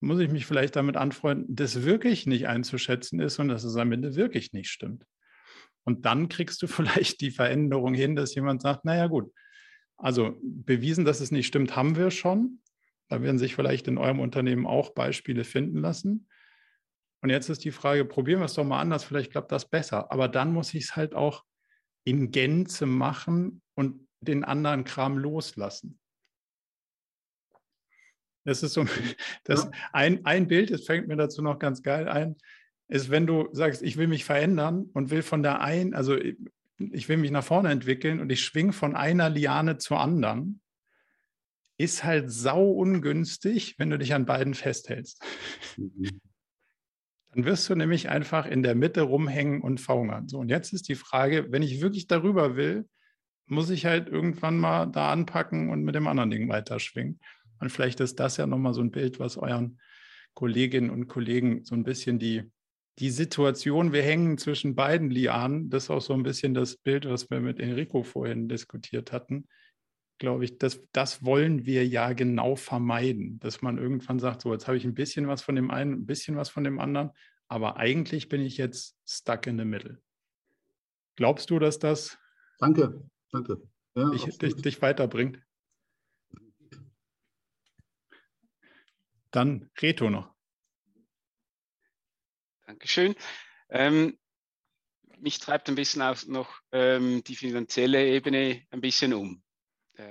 muss 0.00 0.18
ich 0.20 0.30
mich 0.30 0.46
vielleicht 0.46 0.76
damit 0.76 0.96
anfreunden, 0.96 1.54
dass 1.54 1.82
wirklich 1.82 2.26
nicht 2.26 2.48
einzuschätzen 2.48 3.20
ist 3.20 3.38
und 3.38 3.48
dass 3.48 3.64
es 3.64 3.76
am 3.76 3.92
Ende 3.92 4.16
wirklich 4.16 4.54
nicht 4.54 4.70
stimmt. 4.70 5.04
Und 5.84 6.06
dann 6.06 6.30
kriegst 6.30 6.62
du 6.62 6.66
vielleicht 6.68 7.20
die 7.20 7.30
Veränderung 7.30 7.92
hin, 7.92 8.16
dass 8.16 8.34
jemand 8.34 8.62
sagt, 8.62 8.86
naja 8.86 9.06
gut, 9.06 9.30
also 9.98 10.38
bewiesen, 10.42 11.04
dass 11.04 11.20
es 11.20 11.30
nicht 11.30 11.46
stimmt, 11.46 11.76
haben 11.76 11.96
wir 11.96 12.10
schon. 12.10 12.60
Da 13.10 13.20
werden 13.22 13.38
sich 13.38 13.56
vielleicht 13.56 13.88
in 13.88 13.98
eurem 13.98 14.20
Unternehmen 14.20 14.66
auch 14.66 14.90
Beispiele 14.90 15.44
finden 15.44 15.78
lassen. 15.78 16.28
Und 17.22 17.30
jetzt 17.30 17.48
ist 17.48 17.64
die 17.64 17.72
Frage, 17.72 18.04
probieren 18.04 18.40
wir 18.40 18.46
es 18.46 18.54
doch 18.54 18.64
mal 18.64 18.80
anders, 18.80 19.04
vielleicht 19.04 19.32
klappt 19.32 19.52
das 19.52 19.68
besser. 19.68 20.10
Aber 20.12 20.28
dann 20.28 20.52
muss 20.52 20.72
ich 20.72 20.84
es 20.84 20.96
halt 20.96 21.14
auch 21.14 21.44
in 22.04 22.30
Gänze 22.30 22.86
machen 22.86 23.62
und 23.74 24.08
den 24.20 24.44
anderen 24.44 24.84
Kram 24.84 25.18
loslassen. 25.18 25.98
Das 28.44 28.62
ist 28.62 28.74
so, 28.74 28.86
das 29.44 29.64
ja. 29.64 29.70
ein, 29.92 30.24
ein 30.24 30.46
Bild, 30.46 30.70
das 30.70 30.84
fängt 30.84 31.08
mir 31.08 31.16
dazu 31.16 31.42
noch 31.42 31.58
ganz 31.58 31.82
geil 31.82 32.08
ein, 32.08 32.36
ist, 32.88 33.10
wenn 33.10 33.26
du 33.26 33.48
sagst, 33.52 33.82
ich 33.82 33.96
will 33.96 34.06
mich 34.06 34.24
verändern 34.24 34.88
und 34.92 35.10
will 35.10 35.22
von 35.22 35.42
der 35.42 35.60
einen, 35.60 35.94
also 35.94 36.16
ich 36.16 37.08
will 37.08 37.18
mich 37.18 37.30
nach 37.30 37.44
vorne 37.44 37.70
entwickeln 37.70 38.20
und 38.20 38.30
ich 38.30 38.42
schwing 38.42 38.72
von 38.72 38.96
einer 38.96 39.30
Liane 39.30 39.78
zur 39.78 40.00
anderen, 40.00 40.60
ist 41.80 42.04
halt 42.04 42.30
sau 42.30 42.70
ungünstig, 42.70 43.76
wenn 43.78 43.88
du 43.88 43.98
dich 43.98 44.12
an 44.12 44.26
beiden 44.26 44.52
festhältst. 44.52 45.24
Mhm. 45.78 46.20
Dann 47.32 47.44
wirst 47.46 47.70
du 47.70 47.74
nämlich 47.74 48.10
einfach 48.10 48.44
in 48.44 48.62
der 48.62 48.74
Mitte 48.74 49.00
rumhängen 49.00 49.62
und 49.62 49.80
verhungern. 49.80 50.28
So, 50.28 50.40
und 50.40 50.50
jetzt 50.50 50.74
ist 50.74 50.88
die 50.88 50.94
Frage, 50.94 51.50
wenn 51.50 51.62
ich 51.62 51.80
wirklich 51.80 52.06
darüber 52.06 52.56
will, 52.56 52.86
muss 53.46 53.70
ich 53.70 53.86
halt 53.86 54.08
irgendwann 54.08 54.58
mal 54.58 54.86
da 54.86 55.10
anpacken 55.10 55.70
und 55.70 55.82
mit 55.82 55.94
dem 55.94 56.06
anderen 56.06 56.30
Ding 56.30 56.48
weiterschwingen. 56.50 57.18
Und 57.60 57.70
vielleicht 57.70 58.00
ist 58.00 58.20
das 58.20 58.36
ja 58.36 58.46
nochmal 58.46 58.74
so 58.74 58.82
ein 58.82 58.90
Bild, 58.90 59.18
was 59.18 59.38
euren 59.38 59.80
Kolleginnen 60.34 60.90
und 60.90 61.08
Kollegen 61.08 61.64
so 61.64 61.74
ein 61.74 61.84
bisschen 61.84 62.18
die, 62.18 62.42
die 62.98 63.10
Situation, 63.10 63.92
wir 63.92 64.02
hängen 64.02 64.36
zwischen 64.36 64.74
beiden 64.74 65.10
Lianen, 65.10 65.70
das 65.70 65.84
ist 65.84 65.90
auch 65.90 66.02
so 66.02 66.12
ein 66.12 66.24
bisschen 66.24 66.52
das 66.52 66.76
Bild, 66.76 67.08
was 67.08 67.30
wir 67.30 67.40
mit 67.40 67.58
Enrico 67.58 68.02
vorhin 68.02 68.48
diskutiert 68.48 69.12
hatten 69.12 69.48
glaube 70.20 70.44
ich, 70.44 70.58
das, 70.58 70.86
das 70.92 71.24
wollen 71.24 71.64
wir 71.64 71.84
ja 71.88 72.12
genau 72.12 72.54
vermeiden, 72.54 73.40
dass 73.40 73.62
man 73.62 73.78
irgendwann 73.78 74.20
sagt, 74.20 74.42
so, 74.42 74.52
jetzt 74.52 74.68
habe 74.68 74.76
ich 74.76 74.84
ein 74.84 74.94
bisschen 74.94 75.26
was 75.26 75.42
von 75.42 75.56
dem 75.56 75.70
einen, 75.70 75.94
ein 75.94 76.06
bisschen 76.06 76.36
was 76.36 76.50
von 76.50 76.62
dem 76.62 76.78
anderen, 76.78 77.10
aber 77.48 77.78
eigentlich 77.78 78.28
bin 78.28 78.42
ich 78.42 78.58
jetzt 78.58 78.96
stuck 79.08 79.46
in 79.46 79.58
the 79.58 79.64
middle. 79.64 80.00
Glaubst 81.16 81.50
du, 81.50 81.58
dass 81.58 81.78
das 81.78 82.18
danke, 82.58 83.02
danke. 83.32 83.62
Ja, 83.94 84.10
dich, 84.10 84.38
dich, 84.38 84.54
dich 84.56 84.82
weiterbringt? 84.82 85.40
Dann 89.30 89.70
Reto 89.80 90.10
noch. 90.10 90.34
Dankeschön. 92.66 93.14
Ähm, 93.70 94.18
mich 95.18 95.38
treibt 95.38 95.68
ein 95.70 95.76
bisschen 95.76 96.02
auch 96.02 96.26
noch 96.26 96.60
ähm, 96.72 97.24
die 97.24 97.36
finanzielle 97.36 98.06
Ebene 98.06 98.62
ein 98.70 98.80
bisschen 98.82 99.14
um. 99.14 99.42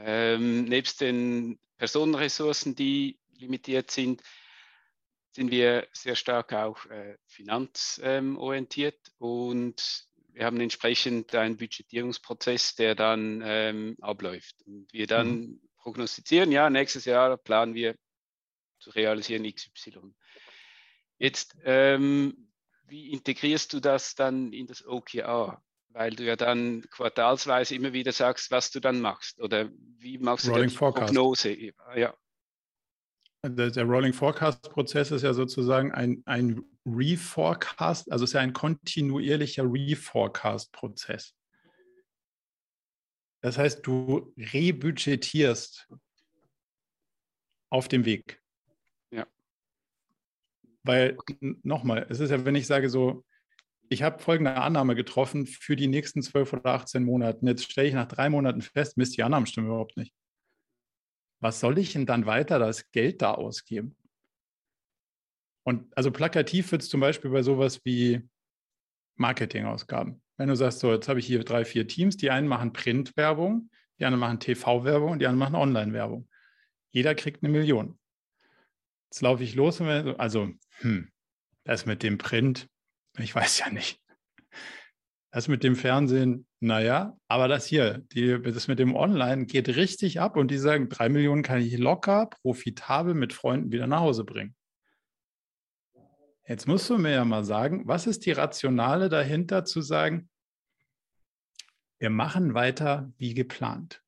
Ähm, 0.06 0.66
nebst 0.66 1.02
den 1.02 1.60
Personenressourcen, 1.78 2.76
die 2.76 3.20
limitiert 3.38 3.91
sind, 3.91 4.22
sind 5.32 5.52
wir 5.52 5.88
sehr 5.94 6.16
stark 6.16 6.53
auch 6.53 6.86
äh, 6.88 7.18
finanzorientiert 7.28 8.99
und 9.18 10.10
wir 10.34 10.45
haben 10.45 10.60
entsprechend 10.61 11.36
einen 11.36 11.57
Budgetierungsprozess, 11.57 12.76
der 12.76 12.95
dann 12.95 13.41
ähm, 13.44 13.98
abläuft. 14.02 14.56
Und 14.66 14.91
wir 14.94 15.07
dann 15.07 15.28
mhm. 15.28 15.61
prognostizieren, 15.78 16.52
ja, 16.52 16.70
nächstes 16.70 17.06
Jahr 17.06 17.36
planen 17.38 17.74
wir 17.74 17.95
zu 18.80 18.91
realisieren 18.91 19.44
XY. 19.44 20.14
Jetzt, 21.18 21.57
ähm, 21.64 22.52
wie 22.86 23.11
integrierst 23.11 23.74
du 23.74 23.80
das 23.80 24.16
dann 24.16 24.53
in 24.53 24.68
das 24.68 24.86
OKR? 24.86 25.61
Weil 25.99 26.11
du 26.11 26.23
ja 26.23 26.38
dann 26.38 26.81
quartalsweise 26.91 27.76
immer 27.76 27.91
wieder 27.91 28.13
sagst, 28.13 28.51
was 28.51 28.71
du 28.71 28.80
dann 28.80 29.01
machst. 29.01 29.41
Oder 29.41 29.69
wie 29.97 30.17
machst 30.17 30.47
du 30.47 30.51
Rolling 30.51 30.69
die 30.69 30.76
Forecast. 30.76 31.07
Prognose? 31.07 31.73
Ja. 31.93 32.15
Der, 33.45 33.84
Rolling 33.84 34.13
Forecast-Prozess 34.13 35.11
ist 35.11 35.23
ja 35.23 35.34
sozusagen 35.34 35.91
ein, 35.91 36.23
ein 36.26 36.63
Reforecast, 36.85 38.09
also 38.13 38.23
es 38.23 38.30
ist 38.30 38.34
ja 38.34 38.39
ein 38.39 38.53
kontinuierlicher 38.53 39.63
Reforecast-Prozess. 39.65 41.35
Das 43.41 43.57
heißt, 43.57 43.85
du 43.85 44.34
rebudgetierst 44.38 45.89
auf 47.71 47.89
dem 47.89 48.05
Weg. 48.05 48.41
Weil 50.84 51.17
nochmal, 51.63 52.07
es 52.09 52.21
ist 52.21 52.30
ja, 52.30 52.45
wenn 52.45 52.55
ich 52.55 52.67
sage 52.67 52.89
so, 52.89 53.26
ich 53.90 54.03
habe 54.03 54.20
folgende 54.20 54.56
Annahme 54.56 54.95
getroffen 54.95 55.48
für 55.48 55.76
die 55.76 55.88
nächsten 55.88 56.22
12 56.22 56.53
oder 56.53 56.66
18 56.66 57.03
Monate. 57.03 57.45
Jetzt 57.45 57.72
stelle 57.72 57.88
ich 57.88 57.94
nach 57.95 58.07
drei 58.07 58.30
Monaten 58.30 58.61
fest, 58.61 58.98
Mist, 58.98 59.18
die 59.18 59.24
Annahmen 59.24 59.48
stimmen 59.48 59.68
überhaupt 59.68 59.98
nicht. 59.98 60.14
Was 61.41 61.60
soll 61.60 61.78
ich 61.80 61.94
denn 61.94 62.06
dann 62.06 62.26
weiter 62.26 62.60
das 62.60 62.91
Geld 62.91 63.22
da 63.22 63.34
ausgeben? 63.34 63.95
Und 65.64 65.86
also 65.98 66.11
plakativ 66.11 66.72
wird 66.72 66.84
es 66.84 66.90
zum 66.90 66.99
Beispiel 66.99 67.32
bei 67.32 67.41
sowas 67.41 67.82
wie 67.84 68.28
Marketingausgaben. 69.16 70.22
Wenn 70.38 70.49
du 70.49 70.56
sagst, 70.56 70.80
so, 70.80 70.91
jetzt 70.94 71.10
habe 71.10 71.20
ich 71.20 71.26
hier 71.26 71.44
drei, 71.44 71.66
vier 71.66 71.88
Teams, 71.88 72.16
die 72.16 72.30
einen 72.30 72.48
machen 72.48 72.74
Printwerbung, 72.74 73.70
die 73.99 74.06
anderen 74.06 74.20
machen 74.20 74.40
TV-Werbung 74.40 75.11
und 75.11 75.20
die 75.20 75.28
anderen 75.28 75.52
machen 75.52 75.56
Online-Werbung. 75.56 76.30
Jeder 76.91 77.16
kriegt 77.16 77.44
eine 77.44 77.52
Million. 77.52 77.99
Jetzt 79.06 79.22
laufe 79.22 79.44
ich 79.44 79.56
los 79.56 79.82
und 79.82 79.90
also, 80.20 80.49
hm, 80.80 81.11
das 81.64 81.86
mit 81.86 82.03
dem 82.03 82.18
Print, 82.18 82.70
ich 83.23 83.35
weiß 83.35 83.59
ja 83.59 83.69
nicht. 83.69 84.01
Das 85.31 85.47
mit 85.47 85.63
dem 85.63 85.75
Fernsehen, 85.75 86.47
naja, 86.59 87.15
aber 87.27 87.47
das 87.47 87.65
hier, 87.65 87.99
die, 88.13 88.41
das 88.41 88.67
mit 88.67 88.79
dem 88.79 88.95
Online 88.95 89.45
geht 89.45 89.69
richtig 89.69 90.19
ab 90.19 90.35
und 90.37 90.49
die 90.49 90.57
sagen, 90.57 90.89
drei 90.89 91.07
Millionen 91.07 91.43
kann 91.43 91.61
ich 91.61 91.77
locker, 91.77 92.29
profitabel 92.41 93.13
mit 93.13 93.33
Freunden 93.33 93.71
wieder 93.71 93.85
nach 93.85 93.99
Hause 93.99 94.23
bringen. 94.23 94.55
Jetzt 96.47 96.67
musst 96.67 96.89
du 96.89 96.97
mir 96.97 97.11
ja 97.11 97.25
mal 97.25 97.43
sagen, 97.43 97.87
was 97.87 98.07
ist 98.07 98.25
die 98.25 98.31
Rationale 98.31 99.07
dahinter 99.07 99.65
zu 99.65 99.81
sagen, 99.81 100.29
wir 101.99 102.09
machen 102.09 102.55
weiter 102.55 103.13
wie 103.17 103.35
geplant? 103.35 104.01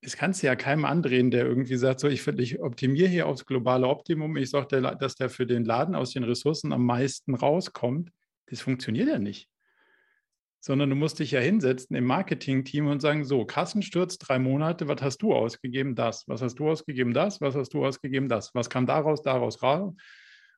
Es 0.00 0.16
kannst 0.16 0.42
du 0.42 0.46
ja 0.46 0.56
keinem 0.56 0.84
andrehen, 0.84 1.30
der 1.30 1.44
irgendwie 1.44 1.76
sagt, 1.76 2.00
so 2.00 2.08
ich, 2.08 2.26
ich 2.26 2.60
optimiere 2.60 3.08
hier 3.08 3.26
aufs 3.26 3.46
globale 3.46 3.88
Optimum, 3.88 4.36
ich 4.36 4.50
sage, 4.50 4.80
dass 4.98 5.16
der 5.16 5.28
für 5.28 5.46
den 5.46 5.64
Laden 5.64 5.94
aus 5.94 6.12
den 6.12 6.24
Ressourcen 6.24 6.72
am 6.72 6.84
meisten 6.84 7.34
rauskommt. 7.34 8.10
Das 8.46 8.60
funktioniert 8.60 9.08
ja 9.08 9.18
nicht. 9.18 9.48
Sondern 10.60 10.90
du 10.90 10.96
musst 10.96 11.18
dich 11.18 11.32
ja 11.32 11.40
hinsetzen 11.40 11.96
im 11.96 12.04
Marketing-Team 12.04 12.86
und 12.86 13.00
sagen, 13.00 13.24
so, 13.24 13.44
Kassensturz, 13.44 14.18
drei 14.18 14.38
Monate, 14.38 14.88
was 14.88 15.02
hast 15.02 15.18
du 15.18 15.34
ausgegeben? 15.34 15.94
Das. 15.94 16.26
Was 16.28 16.42
hast 16.42 16.56
du 16.56 16.68
ausgegeben? 16.68 17.12
Das. 17.12 17.40
Was 17.40 17.54
hast 17.54 17.74
du 17.74 17.84
ausgegeben? 17.84 18.28
Das. 18.28 18.54
Was 18.54 18.70
kam 18.70 18.86
daraus, 18.86 19.22
daraus, 19.22 19.62
raus? 19.62 19.94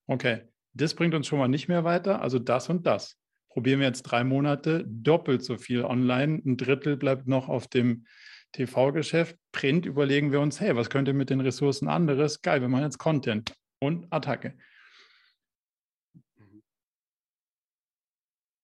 Okay, 0.07 0.43
das 0.73 0.95
bringt 0.95 1.15
uns 1.15 1.27
schon 1.27 1.39
mal 1.39 1.49
nicht 1.49 1.69
mehr 1.69 1.85
weiter, 1.85 2.23
also 2.23 2.39
das 2.39 2.69
und 2.69 2.87
das. 2.87 3.17
Probieren 3.49 3.81
wir 3.81 3.87
jetzt 3.87 4.03
drei 4.03 4.23
Monate, 4.23 4.85
doppelt 4.87 5.43
so 5.45 5.57
viel 5.57 5.85
online, 5.85 6.41
ein 6.45 6.57
Drittel 6.57 6.97
bleibt 6.97 7.27
noch 7.27 7.49
auf 7.49 7.67
dem 7.67 8.05
TV-Geschäft, 8.53 9.37
Print, 9.53 9.87
überlegen 9.87 10.33
wir 10.33 10.41
uns, 10.41 10.61
hey, 10.61 10.77
was 10.77 10.91
könnte 10.91 11.13
mit 11.13 11.31
den 11.31 11.41
Ressourcen 11.41 11.89
anderes? 11.89 12.43
Geil, 12.43 12.61
wir 12.61 12.69
machen 12.69 12.85
jetzt 12.85 12.99
Content 12.99 13.55
und 13.81 14.07
Attacke. 14.13 14.57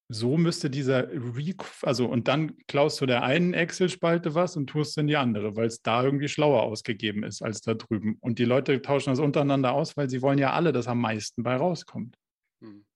So 0.09 0.37
müsste 0.37 0.71
dieser 0.71 1.09
Re 1.11 1.55
also 1.83 2.07
und 2.07 2.29
dann 2.29 2.57
klaust 2.69 3.01
du 3.01 3.07
der 3.07 3.25
einen 3.25 3.55
Excel-Spalte 3.55 4.37
was 4.37 4.57
und 4.57 4.69
tust 4.69 4.97
in 4.99 5.09
die 5.09 5.17
andere, 5.17 5.57
weil 5.57 5.67
es 5.67 5.83
da 5.83 6.05
irgendwie 6.05 6.29
schlauer 6.29 6.63
ausgegeben 6.63 7.25
ist 7.25 7.43
als 7.43 7.61
da 7.61 7.75
drüben. 7.75 8.17
Und 8.21 8.39
die 8.39 8.45
Leute 8.45 8.81
tauschen 8.83 9.11
das 9.11 9.19
untereinander 9.19 9.73
aus, 9.73 9.97
weil 9.97 10.09
sie 10.09 10.23
wollen 10.23 10.39
ja 10.39 10.53
alle, 10.53 10.73
dass 10.73 10.87
am 10.87 11.01
meisten 11.01 11.43
bei 11.43 11.57
rauskommt. 11.57 12.17
Hm. 12.61 12.87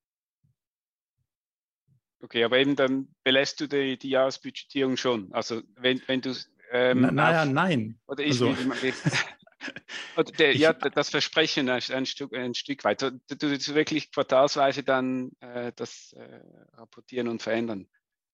Okay, 2.22 2.44
aber 2.44 2.58
eben 2.58 2.76
dann 2.76 3.08
belässt 3.24 3.60
du 3.60 3.66
die, 3.66 3.98
die 3.98 4.10
Jahresbudgetierung 4.10 4.96
schon. 4.96 5.32
Also 5.32 5.62
wenn, 5.76 6.00
wenn 6.06 6.20
du 6.20 6.32
ähm, 6.70 7.00
Na, 7.00 7.10
naja, 7.10 7.44
nein. 7.44 7.98
Oder 8.06 8.24
ich, 8.24 8.40
also. 8.40 8.54
der, 10.38 10.56
ja, 10.56 10.72
das 10.72 11.10
Versprechen 11.10 11.68
ein, 11.68 11.82
ein, 11.90 12.06
Stück, 12.06 12.34
ein 12.34 12.54
Stück 12.54 12.84
weit. 12.84 13.02
Du, 13.02 13.10
du, 13.28 13.36
du 13.36 13.74
wirklich 13.74 14.12
quartalsweise 14.12 14.82
dann 14.82 15.32
äh, 15.40 15.72
das 15.74 16.12
äh, 16.12 16.40
rapportieren 16.74 17.28
und 17.28 17.42
verändern. 17.42 17.88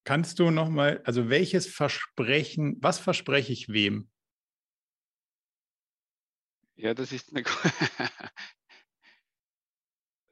Kannst 0.05 0.39
du 0.39 0.51
nochmal, 0.51 1.01
also 1.05 1.31
welches 1.31 1.67
Versprechen, 1.67 2.77
was 2.81 2.99
verspreche 2.99 3.53
ich 3.53 3.69
wem? 3.71 4.09
Ja, 6.77 6.95
das 6.95 7.13
ist 7.13 7.35
eine. 7.35 7.45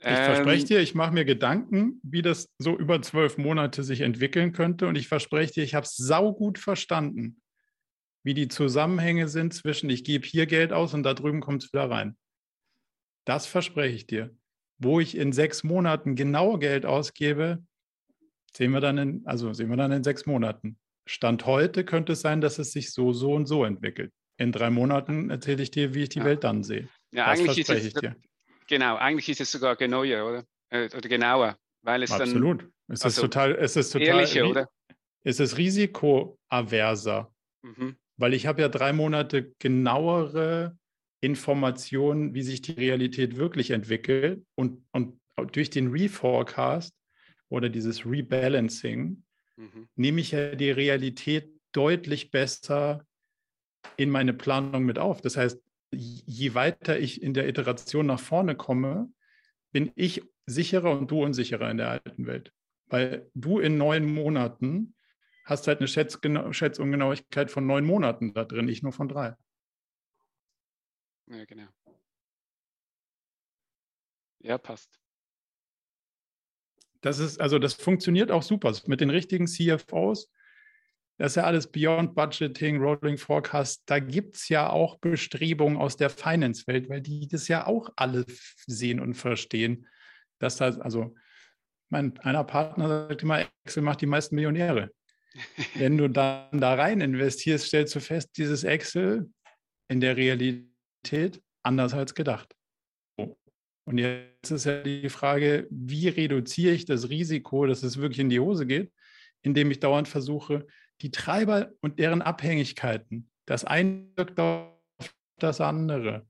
Ich 0.07 0.11
verspreche 0.11 0.61
ähm. 0.61 0.67
dir, 0.67 0.81
ich 0.81 0.95
mache 0.95 1.15
mir 1.15 1.25
Gedanken, 1.25 1.99
wie 2.03 2.21
das 2.21 2.53
so 2.59 2.77
über 2.77 3.01
zwölf 3.01 3.39
Monate 3.39 3.83
sich 3.83 4.03
entwickeln 4.03 4.53
könnte. 4.53 4.87
Und 4.87 4.97
ich 4.97 5.09
verspreche 5.09 5.55
dir, 5.55 5.65
ich 5.65 5.75
habe 5.75 5.85
es 5.87 5.97
saugut 5.97 6.59
verstanden 6.59 7.41
wie 8.25 8.35
die 8.35 8.49
Zusammenhänge 8.49 9.29
sind 9.29 9.55
zwischen, 9.55 9.91
ich 9.91 10.03
gebe 10.03 10.27
hier 10.27 10.47
Geld 10.47 10.73
aus 10.73 10.95
und 10.95 11.03
da 11.05 11.15
drüben 11.15 11.41
kommt 11.41 11.63
es 11.63 11.73
wieder 11.73 11.89
rein. 11.89 12.17
Das 13.25 13.47
verspreche 13.47 13.95
ich 13.95 14.07
dir. 14.07 14.35
Wo 14.79 14.99
ich 14.99 15.17
in 15.17 15.33
sechs 15.33 15.63
Monaten 15.63 16.17
genau 16.17 16.59
Geld 16.59 16.85
ausgebe, 16.87 17.63
sehen 18.57 18.73
wir 18.73 18.81
dann 18.81 18.99
in, 18.99 19.27
also 19.27 19.53
sehen 19.53 19.69
wir 19.69 19.77
dann 19.77 19.93
in 19.93 20.03
sechs 20.03 20.27
Monaten. 20.27 20.79
Stand 21.07 21.45
heute 21.47 21.85
könnte 21.85 22.15
es 22.15 22.23
sein, 22.23 22.41
dass 22.41 22.59
es 22.59 22.73
sich 22.73 22.93
so, 22.93 23.13
so 23.13 23.35
und 23.35 23.47
so 23.47 23.65
entwickelt. 23.65 24.11
In 24.39 24.53
drei 24.53 24.71
Monaten 24.71 25.31
erzähle 25.31 25.63
ich 25.63 25.71
dir, 25.71 25.95
wie 25.95 26.05
ich 26.05 26.09
die 26.09 26.19
ja. 26.21 26.25
Welt 26.25 26.45
dann 26.45 26.65
sehe. 26.65 26.89
Ja, 27.13 27.31
das 27.31 27.39
eigentlich 27.39 27.67
verspreche 27.67 27.89
ist 27.89 27.97
es, 27.97 28.03
ich 28.03 28.09
dir. 28.09 28.17
Genau, 28.69 28.97
eigentlich 28.97 29.29
ist 29.29 29.43
es 29.43 29.53
sogar 29.53 29.77
genauer, 29.77 30.27
oder? 30.27 30.45
Äh, 30.71 30.87
oder 30.87 31.09
genauer, 31.09 31.59
weil 31.83 32.03
es 32.03 32.11
Absolut. 32.11 32.63
dann. 32.63 32.73
Es 32.89 33.01
ist 33.01 33.05
also 33.05 33.23
total, 33.23 33.55
es 33.55 33.77
ist 33.77 33.91
total. 33.91 34.09
Ehrlicher, 34.09 34.49
oder? 34.49 34.69
Es 35.23 35.41
ist 35.41 35.57
risikoaverser. 35.59 37.33
Mhm 37.63 37.97
weil 38.17 38.35
ich 38.35 38.47
habe 38.47 38.63
ja 38.63 38.69
drei 38.69 38.93
Monate 38.93 39.53
genauere 39.59 40.77
Informationen, 41.21 42.35
wie 42.35 42.43
sich 42.43 42.63
die 42.63 42.73
Realität 42.73 43.37
wirklich 43.37 43.71
entwickelt 43.71 44.45
und, 44.55 44.85
und 44.93 45.19
durch 45.53 45.71
den 45.71 45.89
Reforecast 45.89 46.95
oder 47.49 47.69
dieses 47.69 48.07
Rebalancing 48.07 49.23
mhm. 49.57 49.89
nehme 49.97 50.21
ich 50.21 50.33
ja 50.33 50.55
die 50.55 50.71
Realität 50.71 51.51
deutlich 51.73 52.31
besser 52.31 53.05
in 53.97 54.11
meine 54.11 54.33
Planung 54.33 54.85
mit 54.85 54.99
auf. 54.99 55.21
Das 55.21 55.37
heißt, 55.37 55.61
je 55.93 56.55
weiter 56.55 56.99
ich 56.99 57.23
in 57.23 57.35
der 57.35 57.49
Iteration 57.49 58.07
nach 58.07 58.21
vorne 58.21 58.55
komme, 58.55 59.11
bin 59.73 59.93
ich 59.95 60.23
sicherer 60.47 60.97
und 60.97 61.11
du 61.11 61.23
unsicherer 61.23 61.71
in 61.71 61.79
der 61.79 61.91
alten 61.91 62.27
Welt. 62.27 62.53
Weil 62.87 63.31
du 63.35 63.59
in 63.59 63.79
neun 63.79 64.05
Monaten 64.05 64.95
hast 65.45 65.67
halt 65.67 65.79
eine 65.79 65.89
Schätzungenauigkeit 65.89 67.51
von 67.51 67.67
neun 67.67 67.85
Monaten 67.85 68.33
da 68.35 68.45
drin, 68.45 68.65
nicht 68.65 68.83
nur 68.83 68.93
von 68.93 69.09
drei. 69.09 69.35
Ja, 71.27 71.45
genau. 71.45 71.69
Ja, 74.41 74.59
passt. 74.59 75.01
Das 77.01 77.19
ist, 77.19 77.41
also 77.41 77.59
das 77.59 77.75
funktioniert 77.75 78.31
auch 78.31 78.43
super. 78.43 78.75
Mit 78.87 79.01
den 79.01 79.11
richtigen 79.11 79.47
CFOs 79.47 80.31
Das 81.19 81.33
ist 81.33 81.37
ja 81.37 81.45
alles 81.45 81.71
Beyond 81.71 82.15
Budgeting, 82.15 82.79
Rolling 82.79 83.19
Forecast. 83.19 83.83
Da 83.87 83.99
gibt 83.99 84.37
es 84.37 84.49
ja 84.49 84.71
auch 84.71 84.99
Bestrebungen 84.99 85.77
aus 85.79 85.97
der 85.97 86.11
Finance-Welt, 86.11 86.89
weil 86.89 87.03
die 87.03 87.29
das 87.29 87.49
ja 87.49 87.67
auch 87.67 87.91
alle 87.97 88.25
sehen 88.67 89.01
und 89.01 89.15
verstehen, 89.15 89.87
dass 90.39 90.57
da, 90.57 90.67
also 90.79 91.15
mein 91.91 92.19
einer 92.21 92.45
Partner 92.45 93.09
sagt 93.09 93.23
immer, 93.23 93.47
Excel 93.65 93.83
macht 93.83 94.01
die 94.01 94.07
meisten 94.07 94.35
Millionäre. 94.35 94.91
Wenn 95.75 95.99
du 95.99 96.09
dann 96.09 96.61
da 96.61 96.75
rein 96.75 97.01
investierst, 97.01 97.67
stellst 97.67 97.95
du 97.95 98.01
fest, 98.01 98.31
dieses 98.37 98.65
Excel 98.65 99.31
in 99.89 100.01
der 100.01 100.17
Realität 100.17 101.43
anders 101.63 101.95
als 101.95 102.15
gedacht. 102.15 102.55
Und 103.87 103.99
jetzt 103.99 104.51
ist 104.51 104.65
ja 104.65 104.83
die 104.83 105.11
Frage, 105.11 105.67
wie 105.71 106.09
reduziere 106.09 106.75
ich 106.75 106.87
das 106.87 107.11
Risiko, 107.11 107.67
dass 107.67 107.83
es 107.83 107.99
wirklich 107.99 108.21
in 108.21 108.31
die 108.31 108.41
Hose 108.41 108.67
geht, 108.67 108.93
indem 109.43 109.71
ich 109.71 109.81
dauernd 109.81 110.09
versuche, 110.09 110.67
die 111.03 111.11
Treiber 111.11 111.73
und 111.81 111.99
deren 111.99 112.23
Abhängigkeiten, 112.23 113.29
das 113.47 113.65
eine 113.65 114.07
wirkt 114.17 114.41
auf 114.41 114.71
das 115.39 115.61
andere. 115.61 116.27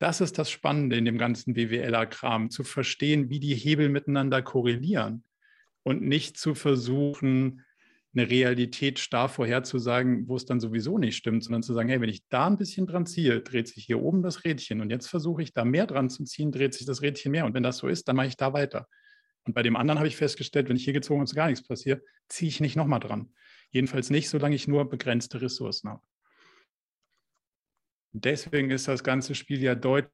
Das 0.00 0.20
ist 0.20 0.38
das 0.38 0.50
Spannende 0.50 0.96
in 0.96 1.04
dem 1.04 1.18
ganzen 1.18 1.54
BWLer-Kram, 1.54 2.50
zu 2.50 2.64
verstehen, 2.64 3.30
wie 3.30 3.38
die 3.38 3.54
Hebel 3.54 3.88
miteinander 3.88 4.42
korrelieren 4.42 5.22
und 5.84 6.02
nicht 6.02 6.36
zu 6.36 6.56
versuchen, 6.56 7.64
eine 8.14 8.28
Realität 8.28 8.98
starr 8.98 9.28
vorherzusagen, 9.28 10.28
wo 10.28 10.36
es 10.36 10.44
dann 10.44 10.60
sowieso 10.60 10.98
nicht 10.98 11.16
stimmt, 11.16 11.44
sondern 11.44 11.62
zu 11.62 11.72
sagen, 11.72 11.88
hey, 11.88 12.00
wenn 12.00 12.10
ich 12.10 12.26
da 12.28 12.46
ein 12.46 12.58
bisschen 12.58 12.86
dran 12.86 13.06
ziehe, 13.06 13.40
dreht 13.40 13.68
sich 13.68 13.86
hier 13.86 14.00
oben 14.00 14.22
das 14.22 14.44
Rädchen 14.44 14.80
und 14.80 14.90
jetzt 14.90 15.08
versuche 15.08 15.42
ich 15.42 15.54
da 15.54 15.64
mehr 15.64 15.86
dran 15.86 16.10
zu 16.10 16.24
ziehen, 16.24 16.52
dreht 16.52 16.74
sich 16.74 16.86
das 16.86 17.00
Rädchen 17.00 17.32
mehr 17.32 17.46
und 17.46 17.54
wenn 17.54 17.62
das 17.62 17.78
so 17.78 17.88
ist, 17.88 18.08
dann 18.08 18.16
mache 18.16 18.26
ich 18.28 18.36
da 18.36 18.52
weiter. 18.52 18.86
Und 19.44 19.54
bei 19.54 19.62
dem 19.62 19.76
anderen 19.76 19.98
habe 19.98 20.08
ich 20.08 20.16
festgestellt, 20.16 20.68
wenn 20.68 20.76
ich 20.76 20.84
hier 20.84 20.92
gezogen 20.92 21.20
und 21.20 21.28
es 21.28 21.34
gar 21.34 21.48
nichts 21.48 21.66
passiert, 21.66 22.04
ziehe 22.28 22.48
ich 22.48 22.60
nicht 22.60 22.76
nochmal 22.76 23.00
dran. 23.00 23.32
Jedenfalls 23.70 24.10
nicht, 24.10 24.28
solange 24.28 24.54
ich 24.54 24.68
nur 24.68 24.88
begrenzte 24.88 25.40
Ressourcen 25.40 25.88
habe. 25.88 26.02
Deswegen 28.12 28.70
ist 28.70 28.88
das 28.88 29.02
ganze 29.02 29.34
Spiel 29.34 29.62
ja 29.62 29.74
deutlich 29.74 30.12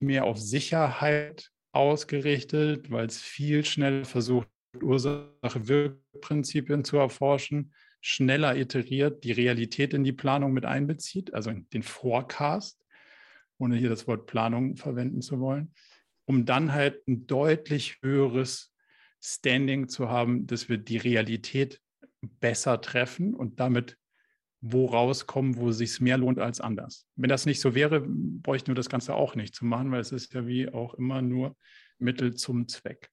mehr 0.00 0.24
auf 0.24 0.38
Sicherheit 0.38 1.50
ausgerichtet, 1.72 2.90
weil 2.90 3.06
es 3.06 3.20
viel 3.20 3.64
schneller 3.64 4.04
versucht, 4.04 4.48
Ursache-Wirkprinzipien 4.80 6.84
zu 6.84 6.98
erforschen, 6.98 7.72
schneller 8.00 8.56
iteriert, 8.56 9.24
die 9.24 9.32
Realität 9.32 9.94
in 9.94 10.04
die 10.04 10.12
Planung 10.12 10.52
mit 10.52 10.64
einbezieht, 10.64 11.34
also 11.34 11.52
den 11.72 11.82
Forecast, 11.82 12.80
ohne 13.58 13.76
hier 13.76 13.88
das 13.88 14.06
Wort 14.06 14.26
Planung 14.26 14.76
verwenden 14.76 15.20
zu 15.20 15.40
wollen, 15.40 15.72
um 16.26 16.44
dann 16.44 16.72
halt 16.72 17.06
ein 17.08 17.26
deutlich 17.26 17.98
höheres 18.02 18.72
Standing 19.20 19.88
zu 19.88 20.08
haben, 20.08 20.46
dass 20.46 20.68
wir 20.68 20.78
die 20.78 20.98
Realität 20.98 21.80
besser 22.20 22.80
treffen 22.80 23.34
und 23.34 23.60
damit 23.60 23.96
wo 24.60 24.86
rauskommen, 24.86 25.56
wo 25.56 25.68
es 25.68 25.78
sich 25.78 26.00
mehr 26.00 26.18
lohnt 26.18 26.38
als 26.38 26.60
anders. 26.60 27.06
Wenn 27.14 27.30
das 27.30 27.46
nicht 27.46 27.60
so 27.60 27.74
wäre, 27.74 28.04
bräuchten 28.04 28.68
wir 28.68 28.74
das 28.74 28.88
Ganze 28.88 29.14
auch 29.14 29.36
nicht 29.36 29.54
zu 29.54 29.64
machen, 29.64 29.92
weil 29.92 30.00
es 30.00 30.12
ist 30.12 30.34
ja 30.34 30.46
wie 30.46 30.68
auch 30.68 30.94
immer 30.94 31.22
nur 31.22 31.56
Mittel 31.98 32.34
zum 32.34 32.66
Zweck. 32.66 33.10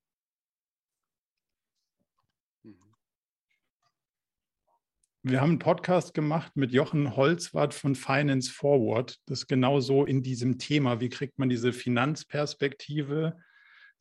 Wir 5.27 5.41
haben 5.41 5.49
einen 5.49 5.59
Podcast 5.59 6.13
gemacht 6.13 6.55
mit 6.55 6.71
Jochen 6.71 7.15
Holzwart 7.15 7.73
von 7.73 7.95
Finance 7.95 8.51
Forward. 8.51 9.19
Das 9.25 9.39
ist 9.39 9.47
genau 9.47 9.79
so 9.79 10.05
in 10.05 10.21
diesem 10.21 10.59
Thema. 10.59 11.01
Wie 11.01 11.09
kriegt 11.09 11.39
man 11.39 11.49
diese 11.49 11.73
Finanzperspektive 11.73 13.35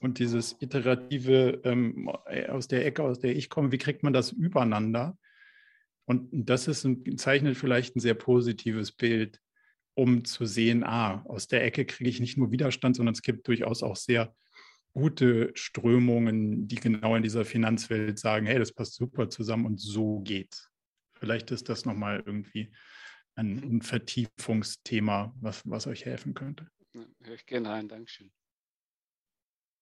und 0.00 0.18
dieses 0.18 0.54
iterative 0.60 1.62
ähm, 1.64 2.10
aus 2.10 2.68
der 2.68 2.84
Ecke, 2.84 3.04
aus 3.04 3.20
der 3.20 3.34
ich 3.34 3.48
komme, 3.48 3.72
wie 3.72 3.78
kriegt 3.78 4.02
man 4.02 4.12
das 4.12 4.32
übereinander? 4.32 5.16
Und 6.04 6.28
das 6.30 6.68
ist 6.68 6.84
ein, 6.84 7.16
zeichnet 7.16 7.56
vielleicht 7.56 7.96
ein 7.96 8.00
sehr 8.00 8.12
positives 8.12 8.92
Bild, 8.92 9.40
um 9.94 10.26
zu 10.26 10.44
sehen, 10.44 10.84
ah, 10.84 11.24
aus 11.24 11.48
der 11.48 11.64
Ecke 11.64 11.86
kriege 11.86 12.10
ich 12.10 12.20
nicht 12.20 12.36
nur 12.36 12.50
Widerstand, 12.50 12.96
sondern 12.96 13.14
es 13.14 13.22
gibt 13.22 13.48
durchaus 13.48 13.82
auch 13.82 13.96
sehr 13.96 14.34
gute 14.92 15.52
Strömungen, 15.54 16.68
die 16.68 16.76
genau 16.76 17.16
in 17.16 17.22
dieser 17.22 17.46
Finanzwelt 17.46 18.18
sagen, 18.18 18.44
hey, 18.44 18.58
das 18.58 18.74
passt 18.74 18.96
super 18.96 19.30
zusammen 19.30 19.64
und 19.64 19.80
so 19.80 20.20
geht's. 20.20 20.70
Vielleicht 21.24 21.50
ist 21.52 21.70
das 21.70 21.86
nochmal 21.86 22.22
irgendwie 22.26 22.70
ein, 23.34 23.56
ein, 23.56 23.80
Vertiefungsthema, 23.80 25.34
was, 25.40 25.62
was 25.64 25.86
euch 25.86 26.04
helfen 26.04 26.34
könnte. 26.34 26.68
Ja, 26.92 27.06
höre 27.22 27.34
ich 27.36 27.46
gerne 27.46 27.70
rein, 27.70 27.88
Dankeschön. 27.88 28.30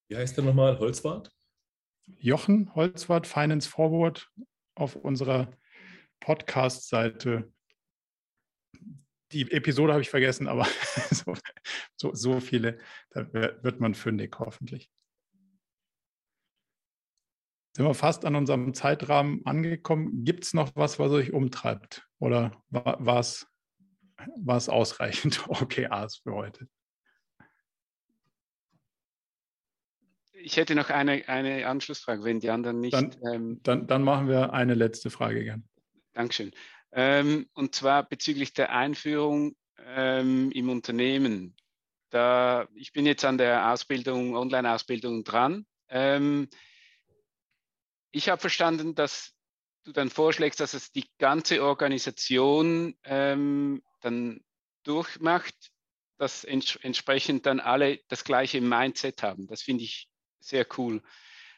Wie 0.08 0.16
heißt 0.16 0.36
der 0.36 0.44
nochmal? 0.44 0.78
Holzwart? 0.78 1.32
Jochen 2.06 2.72
Holzwart, 2.76 3.26
Finance 3.26 3.68
Forward 3.68 4.30
auf 4.76 4.94
unserer 4.94 5.50
Podcast-Seite. 6.20 7.52
Die 9.32 9.50
Episode 9.50 9.94
habe 9.94 10.02
ich 10.02 10.10
vergessen, 10.10 10.46
aber 10.46 10.64
so, 11.10 11.34
so, 11.96 12.14
so 12.14 12.38
viele, 12.38 12.78
da 13.10 13.32
wird 13.32 13.80
man 13.80 13.96
fündig 13.96 14.38
hoffentlich 14.38 14.88
sind 17.72 17.86
wir 17.86 17.94
fast 17.94 18.24
an 18.24 18.36
unserem 18.36 18.74
Zeitrahmen 18.74 19.44
angekommen. 19.46 20.24
Gibt 20.24 20.44
es 20.44 20.54
noch 20.54 20.72
was, 20.74 20.98
was 20.98 21.10
euch 21.12 21.32
umtreibt? 21.32 22.06
Oder 22.18 22.52
war 22.68 23.18
es 23.18 23.48
ausreichend 24.68 25.42
OKRs 25.48 26.18
für 26.18 26.34
heute? 26.34 26.68
Ich 30.34 30.56
hätte 30.56 30.74
noch 30.74 30.90
eine, 30.90 31.28
eine 31.28 31.66
Anschlussfrage, 31.66 32.24
wenn 32.24 32.40
die 32.40 32.50
anderen 32.50 32.80
nicht. 32.80 32.94
Dann, 32.94 33.16
ähm, 33.32 33.60
dann, 33.62 33.86
dann 33.86 34.02
machen 34.02 34.28
wir 34.28 34.52
eine 34.52 34.74
letzte 34.74 35.08
Frage 35.08 35.44
gern. 35.44 35.64
Dankeschön. 36.14 36.50
Ähm, 36.90 37.48
und 37.54 37.74
zwar 37.74 38.02
bezüglich 38.02 38.52
der 38.52 38.72
Einführung 38.72 39.56
ähm, 39.78 40.50
im 40.50 40.68
Unternehmen. 40.68 41.56
Da, 42.10 42.68
ich 42.74 42.92
bin 42.92 43.06
jetzt 43.06 43.24
an 43.24 43.38
der 43.38 43.72
Ausbildung, 43.72 44.36
Online-Ausbildung 44.36 45.24
dran. 45.24 45.64
Ich 48.12 48.28
habe 48.28 48.40
verstanden, 48.40 48.94
dass 48.94 49.34
du 49.84 49.92
dann 49.92 50.10
vorschlägst, 50.10 50.60
dass 50.60 50.74
es 50.74 50.92
die 50.92 51.08
ganze 51.18 51.64
Organisation 51.64 52.96
ähm, 53.04 53.82
dann 54.00 54.44
durchmacht, 54.84 55.54
dass 56.18 56.44
ents 56.44 56.76
entsprechend 56.76 57.46
dann 57.46 57.58
alle 57.58 57.98
das 58.08 58.24
gleiche 58.24 58.60
Mindset 58.60 59.22
haben. 59.22 59.46
Das 59.48 59.62
finde 59.62 59.84
ich 59.84 60.08
sehr 60.40 60.66
cool. 60.78 61.02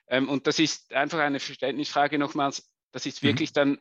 Ähm, 0.07 0.29
und 0.29 0.47
das 0.47 0.59
ist 0.59 0.93
einfach 0.93 1.19
eine 1.19 1.41
Verständnisfrage 1.41 2.19
nochmals. 2.19 2.73
Das 2.93 3.05
ist 3.05 3.23
mhm. 3.23 3.29
wirklich 3.29 3.51
mhm. 3.51 3.55
dann 3.55 3.79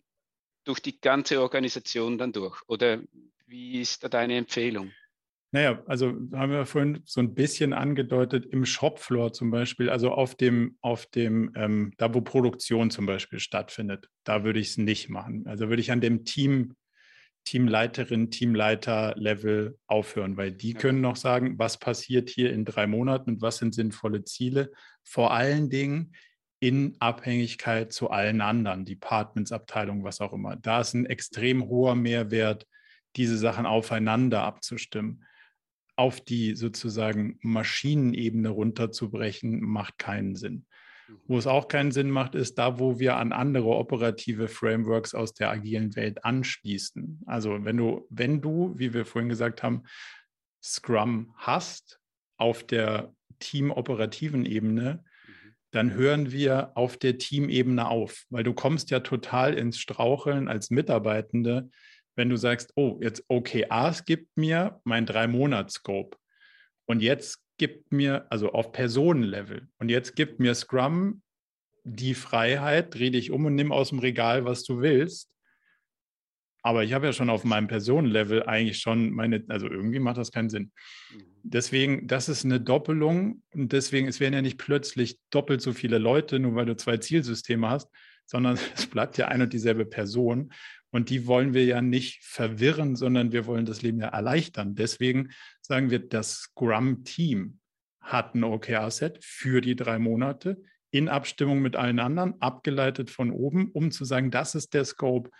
durch 0.64 0.80
die 0.80 1.00
ganze 1.00 1.42
Organisation 1.42 2.18
dann 2.18 2.34
durch. 2.34 2.62
Oder 2.68 3.02
wie 3.46 3.82
ist 3.82 4.04
da 4.04 4.10
deine 4.10 4.38
Empfehlung? 4.38 4.92
Naja, 5.54 5.84
also 5.86 6.08
haben 6.34 6.52
wir 6.52 6.66
vorhin 6.66 7.04
so 7.06 7.22
ein 7.22 7.36
bisschen 7.36 7.74
angedeutet, 7.74 8.44
im 8.48 8.66
Shopfloor 8.66 9.34
zum 9.34 9.52
Beispiel, 9.52 9.88
also 9.88 10.12
auf 10.12 10.34
dem, 10.34 10.78
auf 10.82 11.06
dem, 11.06 11.52
ähm, 11.56 11.94
da 11.98 12.12
wo 12.12 12.22
Produktion 12.22 12.90
zum 12.90 13.06
Beispiel 13.06 13.38
stattfindet, 13.38 14.10
da 14.24 14.44
würde 14.44 14.60
ich 14.60 14.70
es 14.70 14.78
nicht 14.80 15.10
machen. 15.10 15.46
Also 15.46 15.70
würde 15.70 15.80
ich 15.80 15.92
an 15.92 16.02
dem 16.02 16.26
Team, 16.26 16.74
Teamleiterin, 17.46 18.32
Teamleiter-Level 18.32 19.78
aufhören, 19.86 20.38
weil 20.38 20.52
die 20.52 20.74
können 20.74 21.02
noch 21.02 21.18
sagen, 21.18 21.60
was 21.60 21.78
passiert 21.78 22.32
hier 22.32 22.52
in 22.52 22.66
drei 22.66 22.88
Monaten 22.88 23.30
und 23.30 23.42
was 23.44 23.58
sind 23.58 23.76
sinnvolle 23.76 24.24
Ziele. 24.24 24.72
Vor 25.04 25.34
allen 25.34 25.70
Dingen 25.70 26.16
in 26.62 26.96
Abhängigkeit 26.98 27.94
zu 27.94 28.10
allen 28.10 28.42
anderen, 28.42 28.86
Departments, 28.86 29.52
Abteilungen, 29.52 30.04
was 30.04 30.20
auch 30.20 30.34
immer. 30.34 30.56
Da 30.56 30.82
ist 30.82 30.96
ein 30.96 31.06
extrem 31.06 31.68
hoher 31.68 31.94
Mehrwert, 31.94 32.66
diese 33.18 33.38
Sachen 33.38 33.68
aufeinander 33.68 34.42
abzustimmen 34.42 35.24
auf 35.96 36.22
die 36.22 36.56
sozusagen 36.56 37.38
Maschinenebene 37.42 38.50
runterzubrechen, 38.50 39.62
macht 39.62 39.98
keinen 39.98 40.36
Sinn. 40.36 40.66
Wo 41.28 41.38
es 41.38 41.48
auch 41.48 41.68
keinen 41.68 41.92
Sinn 41.92 42.10
macht, 42.10 42.34
ist 42.34 42.58
da, 42.58 42.80
wo 42.80 43.00
wir 43.00 43.18
an 43.18 43.34
andere 43.34 43.68
operative 43.68 44.48
Frameworks 44.48 45.14
aus 45.14 45.34
der 45.34 45.50
agilen 45.50 45.96
Welt 45.96 46.24
anschließen. 46.26 47.22
Also 47.26 47.66
wenn 47.66 47.78
du, 47.78 48.08
wenn 48.10 48.42
du, 48.42 48.74
wie 48.78 48.94
wir 48.94 49.06
vorhin 49.06 49.30
gesagt 49.30 49.64
haben, 49.64 49.84
Scrum 50.64 51.34
hast 51.38 52.00
auf 52.38 52.64
der 52.64 53.14
teamoperativen 53.40 54.46
Ebene, 54.46 55.04
dann 55.72 55.94
hören 55.94 56.32
wir 56.32 56.72
auf 56.76 56.98
der 56.98 57.18
Teamebene 57.18 57.88
auf, 57.88 58.26
weil 58.30 58.44
du 58.44 58.54
kommst 58.54 58.92
ja 58.92 59.00
total 59.00 59.56
ins 59.56 59.80
Straucheln 59.80 60.48
als 60.48 60.70
Mitarbeitende, 60.70 61.70
wenn 62.16 62.30
du 62.30 62.38
sagst, 62.38 62.72
oh, 62.76 63.00
jetzt 63.02 63.24
OKRs 63.28 64.06
gibt 64.06 64.36
mir 64.38 64.80
mein 64.84 65.06
Drei-Monats-Scope 65.06 66.18
und 66.86 67.02
jetzt 67.02 67.40
gibt 67.58 67.92
mir, 67.92 68.26
also 68.30 68.52
auf 68.52 68.72
Personenlevel, 68.72 69.68
und 69.80 69.90
jetzt 69.90 70.16
gibt 70.16 70.40
mir 70.40 70.56
Scrum 70.56 71.22
die 71.84 72.14
Freiheit, 72.14 72.96
dreh 72.96 73.10
dich 73.10 73.32
um 73.32 73.46
und 73.46 73.56
nimm 73.56 73.72
aus 73.72 73.90
dem 73.90 74.00
Regal, 74.00 74.46
was 74.46 74.64
du 74.64 74.82
willst. 74.82 75.30
Aber 76.66 76.84
ich 76.86 76.94
habe 76.94 77.06
ja 77.06 77.14
schon 77.14 77.30
auf 77.30 77.44
meinem 77.44 77.68
Personenlevel 77.68 78.44
eigentlich 78.44 78.80
schon 78.80 79.12
meine, 79.12 79.44
also 79.50 79.70
irgendwie 79.70 80.00
macht 80.00 80.18
das 80.18 80.32
keinen 80.32 80.50
Sinn. 80.50 80.72
Mhm. 81.12 81.24
Deswegen, 81.44 82.08
das 82.08 82.30
ist 82.30 82.46
eine 82.46 82.62
Doppelung 82.62 83.44
und 83.54 83.74
deswegen, 83.74 84.08
es 84.08 84.22
werden 84.22 84.34
ja 84.34 84.42
nicht 84.42 84.58
plötzlich 84.58 85.20
doppelt 85.30 85.62
so 85.62 85.74
viele 85.74 85.98
Leute, 85.98 86.40
nur 86.40 86.56
weil 86.56 86.66
du 86.66 86.78
zwei 86.78 86.98
Zielsysteme 86.98 87.70
hast, 87.70 87.90
sondern 88.26 88.58
es 88.76 88.88
bleibt 88.88 89.18
ja 89.18 89.28
ein 89.28 89.42
und 89.42 89.52
dieselbe 89.52 89.86
Person. 89.86 90.54
Und 90.94 91.10
die 91.10 91.26
wollen 91.26 91.56
wir 91.56 91.66
ja 91.66 91.82
nicht 91.82 92.24
verwirren, 92.24 92.96
sondern 92.96 93.32
wir 93.32 93.48
wollen 93.48 93.66
das 93.66 93.82
Leben 93.82 94.00
ja 94.00 94.10
erleichtern. 94.10 94.76
Deswegen 94.76 95.32
sagen 95.60 95.90
wir, 95.90 95.98
das 95.98 96.36
Scrum-Team 96.36 97.58
hat 98.00 98.36
ein 98.36 98.44
OKR-Set 98.44 99.18
für 99.24 99.60
die 99.60 99.76
drei 99.76 99.98
Monate 99.98 100.62
in 100.92 101.10
Abstimmung 101.10 101.64
mit 101.64 101.76
allen 101.76 101.98
anderen, 101.98 102.40
abgeleitet 102.40 103.10
von 103.10 103.32
oben, 103.32 103.72
um 103.72 103.90
zu 103.90 104.06
sagen, 104.06 104.30
das 104.30 104.54
ist 104.54 104.76
der 104.76 104.86
Scope, 104.86 105.32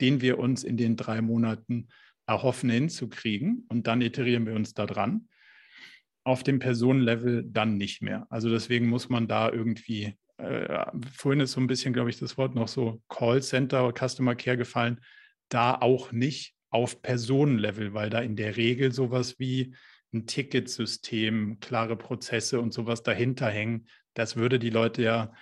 den 0.00 0.20
wir 0.20 0.40
uns 0.40 0.64
in 0.64 0.76
den 0.76 0.96
drei 0.96 1.22
Monaten 1.22 1.86
erhoffen 2.26 2.68
hinzukriegen. 2.68 3.66
Und 3.68 3.86
dann 3.86 4.02
iterieren 4.02 4.46
wir 4.46 4.54
uns 4.54 4.74
da 4.74 4.84
dran. 4.84 5.28
Auf 6.24 6.42
dem 6.42 6.58
Personenlevel 6.58 7.44
dann 7.46 7.76
nicht 7.76 8.02
mehr. 8.02 8.26
Also 8.30 8.50
deswegen 8.50 8.88
muss 8.88 9.08
man 9.08 9.28
da 9.28 9.48
irgendwie, 9.48 10.16
äh, 10.38 10.86
vorhin 11.12 11.40
ist 11.40 11.52
so 11.52 11.60
ein 11.60 11.66
bisschen, 11.66 11.92
glaube 11.92 12.10
ich, 12.10 12.18
das 12.18 12.38
Wort 12.38 12.54
noch 12.54 12.68
so 12.68 13.02
Callcenter 13.08 13.86
oder 13.86 14.08
Customer 14.08 14.34
Care 14.34 14.56
gefallen, 14.56 15.00
da 15.48 15.74
auch 15.74 16.12
nicht 16.12 16.54
auf 16.70 17.02
Personenlevel, 17.02 17.94
weil 17.94 18.10
da 18.10 18.20
in 18.20 18.36
der 18.36 18.56
Regel 18.56 18.92
sowas 18.92 19.38
wie 19.38 19.74
ein 20.12 20.26
Ticketsystem, 20.26 21.60
klare 21.60 21.96
Prozesse 21.96 22.60
und 22.60 22.72
sowas 22.72 23.02
dahinter 23.02 23.50
hängen. 23.50 23.88
Das 24.14 24.36
würde 24.36 24.58
die 24.58 24.70
Leute 24.70 25.02
ja 25.02 25.32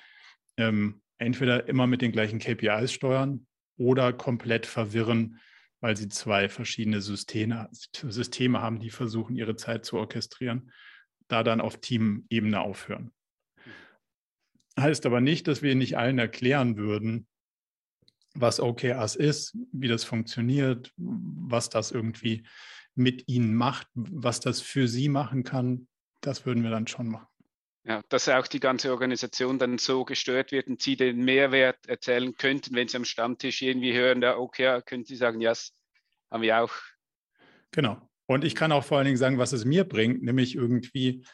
ähm, 0.57 1.03
entweder 1.19 1.69
immer 1.69 1.87
mit 1.87 2.03
den 2.03 2.13
gleichen 2.13 2.39
KPIs 2.39 2.93
steuern 2.93 3.47
oder 3.77 4.13
komplett 4.13 4.67
verwirren, 4.67 5.39
weil 5.81 5.97
sie 5.97 6.09
zwei 6.09 6.49
verschiedene 6.49 7.01
Systeme, 7.01 7.69
Systeme 7.73 8.61
haben, 8.61 8.81
die 8.81 8.91
versuchen, 8.91 9.37
ihre 9.37 9.57
Zeit 9.57 9.85
zu 9.85 9.99
orchestrieren, 9.99 10.73
da 11.29 11.43
dann 11.43 11.61
auf 11.61 11.81
Teamebene 11.81 12.61
aufhören. 12.61 13.13
Heißt 14.79 15.07
aber 15.07 15.21
nicht, 15.21 15.49
dass 15.49 15.63
wir 15.63 15.75
nicht 15.75 15.97
allen 15.97 16.19
erklären 16.19 16.77
würden, 16.77 17.27
was 18.35 18.61
OKRs 18.61 19.17
ist, 19.17 19.57
wie 19.73 19.89
das 19.89 20.05
funktioniert, 20.05 20.93
was 20.97 21.71
das 21.71 21.91
irgendwie 21.91 22.47
mit 22.95 23.29
ihnen 23.29 23.55
macht, 23.55 23.89
was 23.95 24.41
das 24.41 24.61
für 24.61 24.89
sie 24.89 25.09
machen 25.09 25.45
kann, 25.45 25.89
das 26.21 26.45
würden 26.47 26.63
wir 26.63 26.71
dann 26.71 26.87
schon 26.87 27.09
machen. 27.09 27.29
Ja, 27.85 28.03
dass 28.09 28.29
auch 28.29 28.49
die 28.49 28.59
ganze 28.59 28.91
Organisation 28.91 29.61
dann 29.61 29.79
so 29.79 30.05
gestört 30.05 30.51
wird 30.51 30.67
und 30.67 30.83
Sie 30.83 30.97
den 30.97 31.25
Mehrwert 31.25 31.87
erzählen 31.87 32.37
könnten, 32.37 32.75
wenn 32.75 32.89
Sie 32.89 32.97
am 32.97 33.05
Stammtisch 33.05 33.63
irgendwie 33.63 33.95
hören, 33.95 34.23
ja, 34.23 34.37
okay, 34.37 34.83
können 34.85 35.05
Sie 35.05 35.15
sagen, 35.15 35.41
ja, 35.41 35.51
yes, 35.51 35.73
haben 36.29 36.43
wir 36.43 36.63
auch. 36.63 36.73
Genau. 37.71 38.01
Und 38.27 38.43
ich 38.43 38.57
kann 38.57 38.73
auch 38.73 38.83
vor 38.83 38.99
allen 38.99 39.05
Dingen 39.05 39.17
sagen, 39.17 39.39
was 39.39 39.53
es 39.53 39.65
mir 39.65 39.85
bringt, 39.85 40.23
nämlich 40.25 40.57
irgendwie 40.57 41.25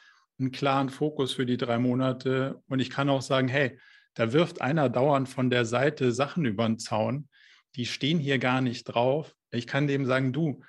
einen 0.42 0.52
klaren 0.52 0.90
Fokus 0.90 1.32
für 1.32 1.46
die 1.46 1.56
drei 1.56 1.78
Monate. 1.78 2.62
Und 2.66 2.80
ich 2.80 2.90
kann 2.90 3.08
auch 3.08 3.22
sagen, 3.22 3.48
hey, 3.48 3.78
da 4.14 4.32
wirft 4.32 4.60
einer 4.60 4.88
dauernd 4.88 5.28
von 5.28 5.48
der 5.48 5.64
Seite 5.64 6.12
Sachen 6.12 6.44
über 6.44 6.66
den 6.66 6.78
Zaun, 6.78 7.28
die 7.76 7.86
stehen 7.86 8.18
hier 8.18 8.38
gar 8.38 8.60
nicht 8.60 8.84
drauf. 8.84 9.34
Ich 9.50 9.66
kann 9.66 9.86
dem 9.86 10.04
sagen, 10.04 10.32
du, 10.32 10.62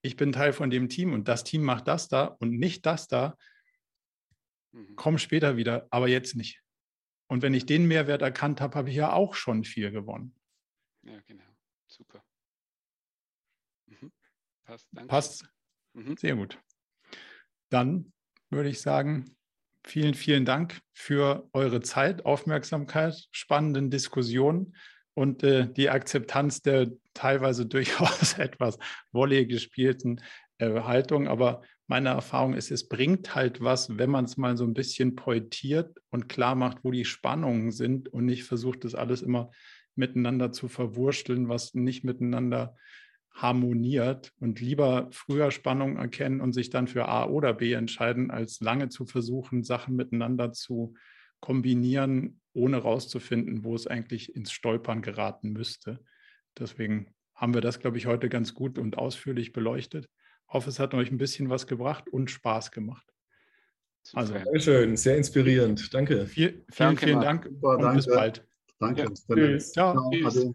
ich 0.00 0.16
bin 0.16 0.32
Teil 0.32 0.52
von 0.52 0.70
dem 0.70 0.88
Team 0.88 1.12
und 1.12 1.28
das 1.28 1.44
Team 1.44 1.62
macht 1.62 1.88
das 1.88 2.08
da 2.08 2.24
und 2.24 2.58
nicht 2.58 2.86
das 2.86 3.08
da. 3.08 3.36
Mhm. 4.72 4.96
Komm 4.96 5.18
später 5.18 5.56
wieder, 5.56 5.86
aber 5.90 6.08
jetzt 6.08 6.36
nicht. 6.36 6.62
Und 7.28 7.42
wenn 7.42 7.54
ich 7.54 7.66
den 7.66 7.86
Mehrwert 7.86 8.22
erkannt 8.22 8.60
habe, 8.60 8.76
habe 8.76 8.90
ich 8.90 8.96
ja 8.96 9.12
auch 9.12 9.34
schon 9.34 9.64
viel 9.64 9.90
gewonnen. 9.90 10.34
Ja, 11.02 11.20
genau. 11.26 11.44
Super. 11.86 12.24
Mhm. 13.86 14.12
Passt. 14.64 14.88
Danke. 14.92 15.08
Passt. 15.08 15.48
Mhm. 15.92 16.16
Sehr 16.16 16.36
gut. 16.36 16.58
Dann 17.68 18.12
würde 18.50 18.68
ich 18.68 18.80
sagen, 18.80 19.36
vielen, 19.84 20.14
vielen 20.14 20.44
Dank 20.44 20.80
für 20.92 21.48
eure 21.52 21.80
Zeit, 21.80 22.24
Aufmerksamkeit, 22.24 23.28
spannenden 23.30 23.90
Diskussionen 23.90 24.74
und 25.14 25.42
äh, 25.42 25.72
die 25.72 25.90
Akzeptanz 25.90 26.62
der 26.62 26.90
teilweise 27.14 27.66
durchaus 27.66 28.38
etwas 28.38 28.78
wolle 29.12 29.46
gespielten 29.46 30.20
äh, 30.58 30.80
Haltung. 30.82 31.28
Aber 31.28 31.62
meine 31.86 32.10
Erfahrung 32.10 32.54
ist, 32.54 32.70
es 32.70 32.88
bringt 32.88 33.34
halt 33.34 33.60
was, 33.60 33.96
wenn 33.96 34.10
man 34.10 34.24
es 34.24 34.36
mal 34.36 34.56
so 34.56 34.64
ein 34.64 34.74
bisschen 34.74 35.14
pointiert 35.14 35.96
und 36.10 36.28
klar 36.28 36.54
macht, 36.54 36.78
wo 36.82 36.90
die 36.90 37.04
Spannungen 37.04 37.70
sind 37.70 38.08
und 38.08 38.26
nicht 38.26 38.44
versucht, 38.44 38.84
das 38.84 38.94
alles 38.94 39.22
immer 39.22 39.50
miteinander 39.94 40.52
zu 40.52 40.68
verwursteln, 40.68 41.48
was 41.48 41.74
nicht 41.74 42.04
miteinander 42.04 42.76
harmoniert 43.36 44.32
und 44.40 44.60
lieber 44.60 45.08
früher 45.12 45.50
Spannungen 45.50 45.98
erkennen 45.98 46.40
und 46.40 46.54
sich 46.54 46.70
dann 46.70 46.88
für 46.88 47.06
A 47.06 47.26
oder 47.26 47.52
B 47.52 47.74
entscheiden, 47.74 48.30
als 48.30 48.60
lange 48.60 48.88
zu 48.88 49.04
versuchen, 49.04 49.62
Sachen 49.62 49.94
miteinander 49.94 50.52
zu 50.52 50.94
kombinieren, 51.40 52.40
ohne 52.54 52.78
rauszufinden, 52.78 53.62
wo 53.62 53.74
es 53.74 53.86
eigentlich 53.86 54.34
ins 54.34 54.52
Stolpern 54.52 55.02
geraten 55.02 55.52
müsste. 55.52 56.00
Deswegen 56.58 57.14
haben 57.34 57.52
wir 57.52 57.60
das, 57.60 57.78
glaube 57.78 57.98
ich, 57.98 58.06
heute 58.06 58.30
ganz 58.30 58.54
gut 58.54 58.78
und 58.78 58.96
ausführlich 58.96 59.52
beleuchtet. 59.52 60.08
Ich 60.48 60.54
hoffe, 60.54 60.70
es 60.70 60.78
hat 60.78 60.94
euch 60.94 61.10
ein 61.10 61.18
bisschen 61.18 61.50
was 61.50 61.66
gebracht 61.66 62.08
und 62.08 62.30
Spaß 62.30 62.70
gemacht. 62.70 63.06
Also, 64.14 64.32
Dankeschön, 64.32 64.96
sehr 64.96 65.18
inspirierend. 65.18 65.92
Danke. 65.92 66.26
Viel, 66.26 66.64
vielen, 66.70 66.96
danke, 66.96 67.06
vielen 67.06 67.20
Dank 67.20 67.44
Super, 67.44 67.68
und 67.68 67.82
danke. 67.82 67.96
bis 67.96 68.06
bald. 68.06 68.46
Danke. 68.78 69.02
Ja. 69.02 69.34
Tschüss. 69.34 69.72
Ciao. 69.72 70.10
Tschüss. 70.10 70.54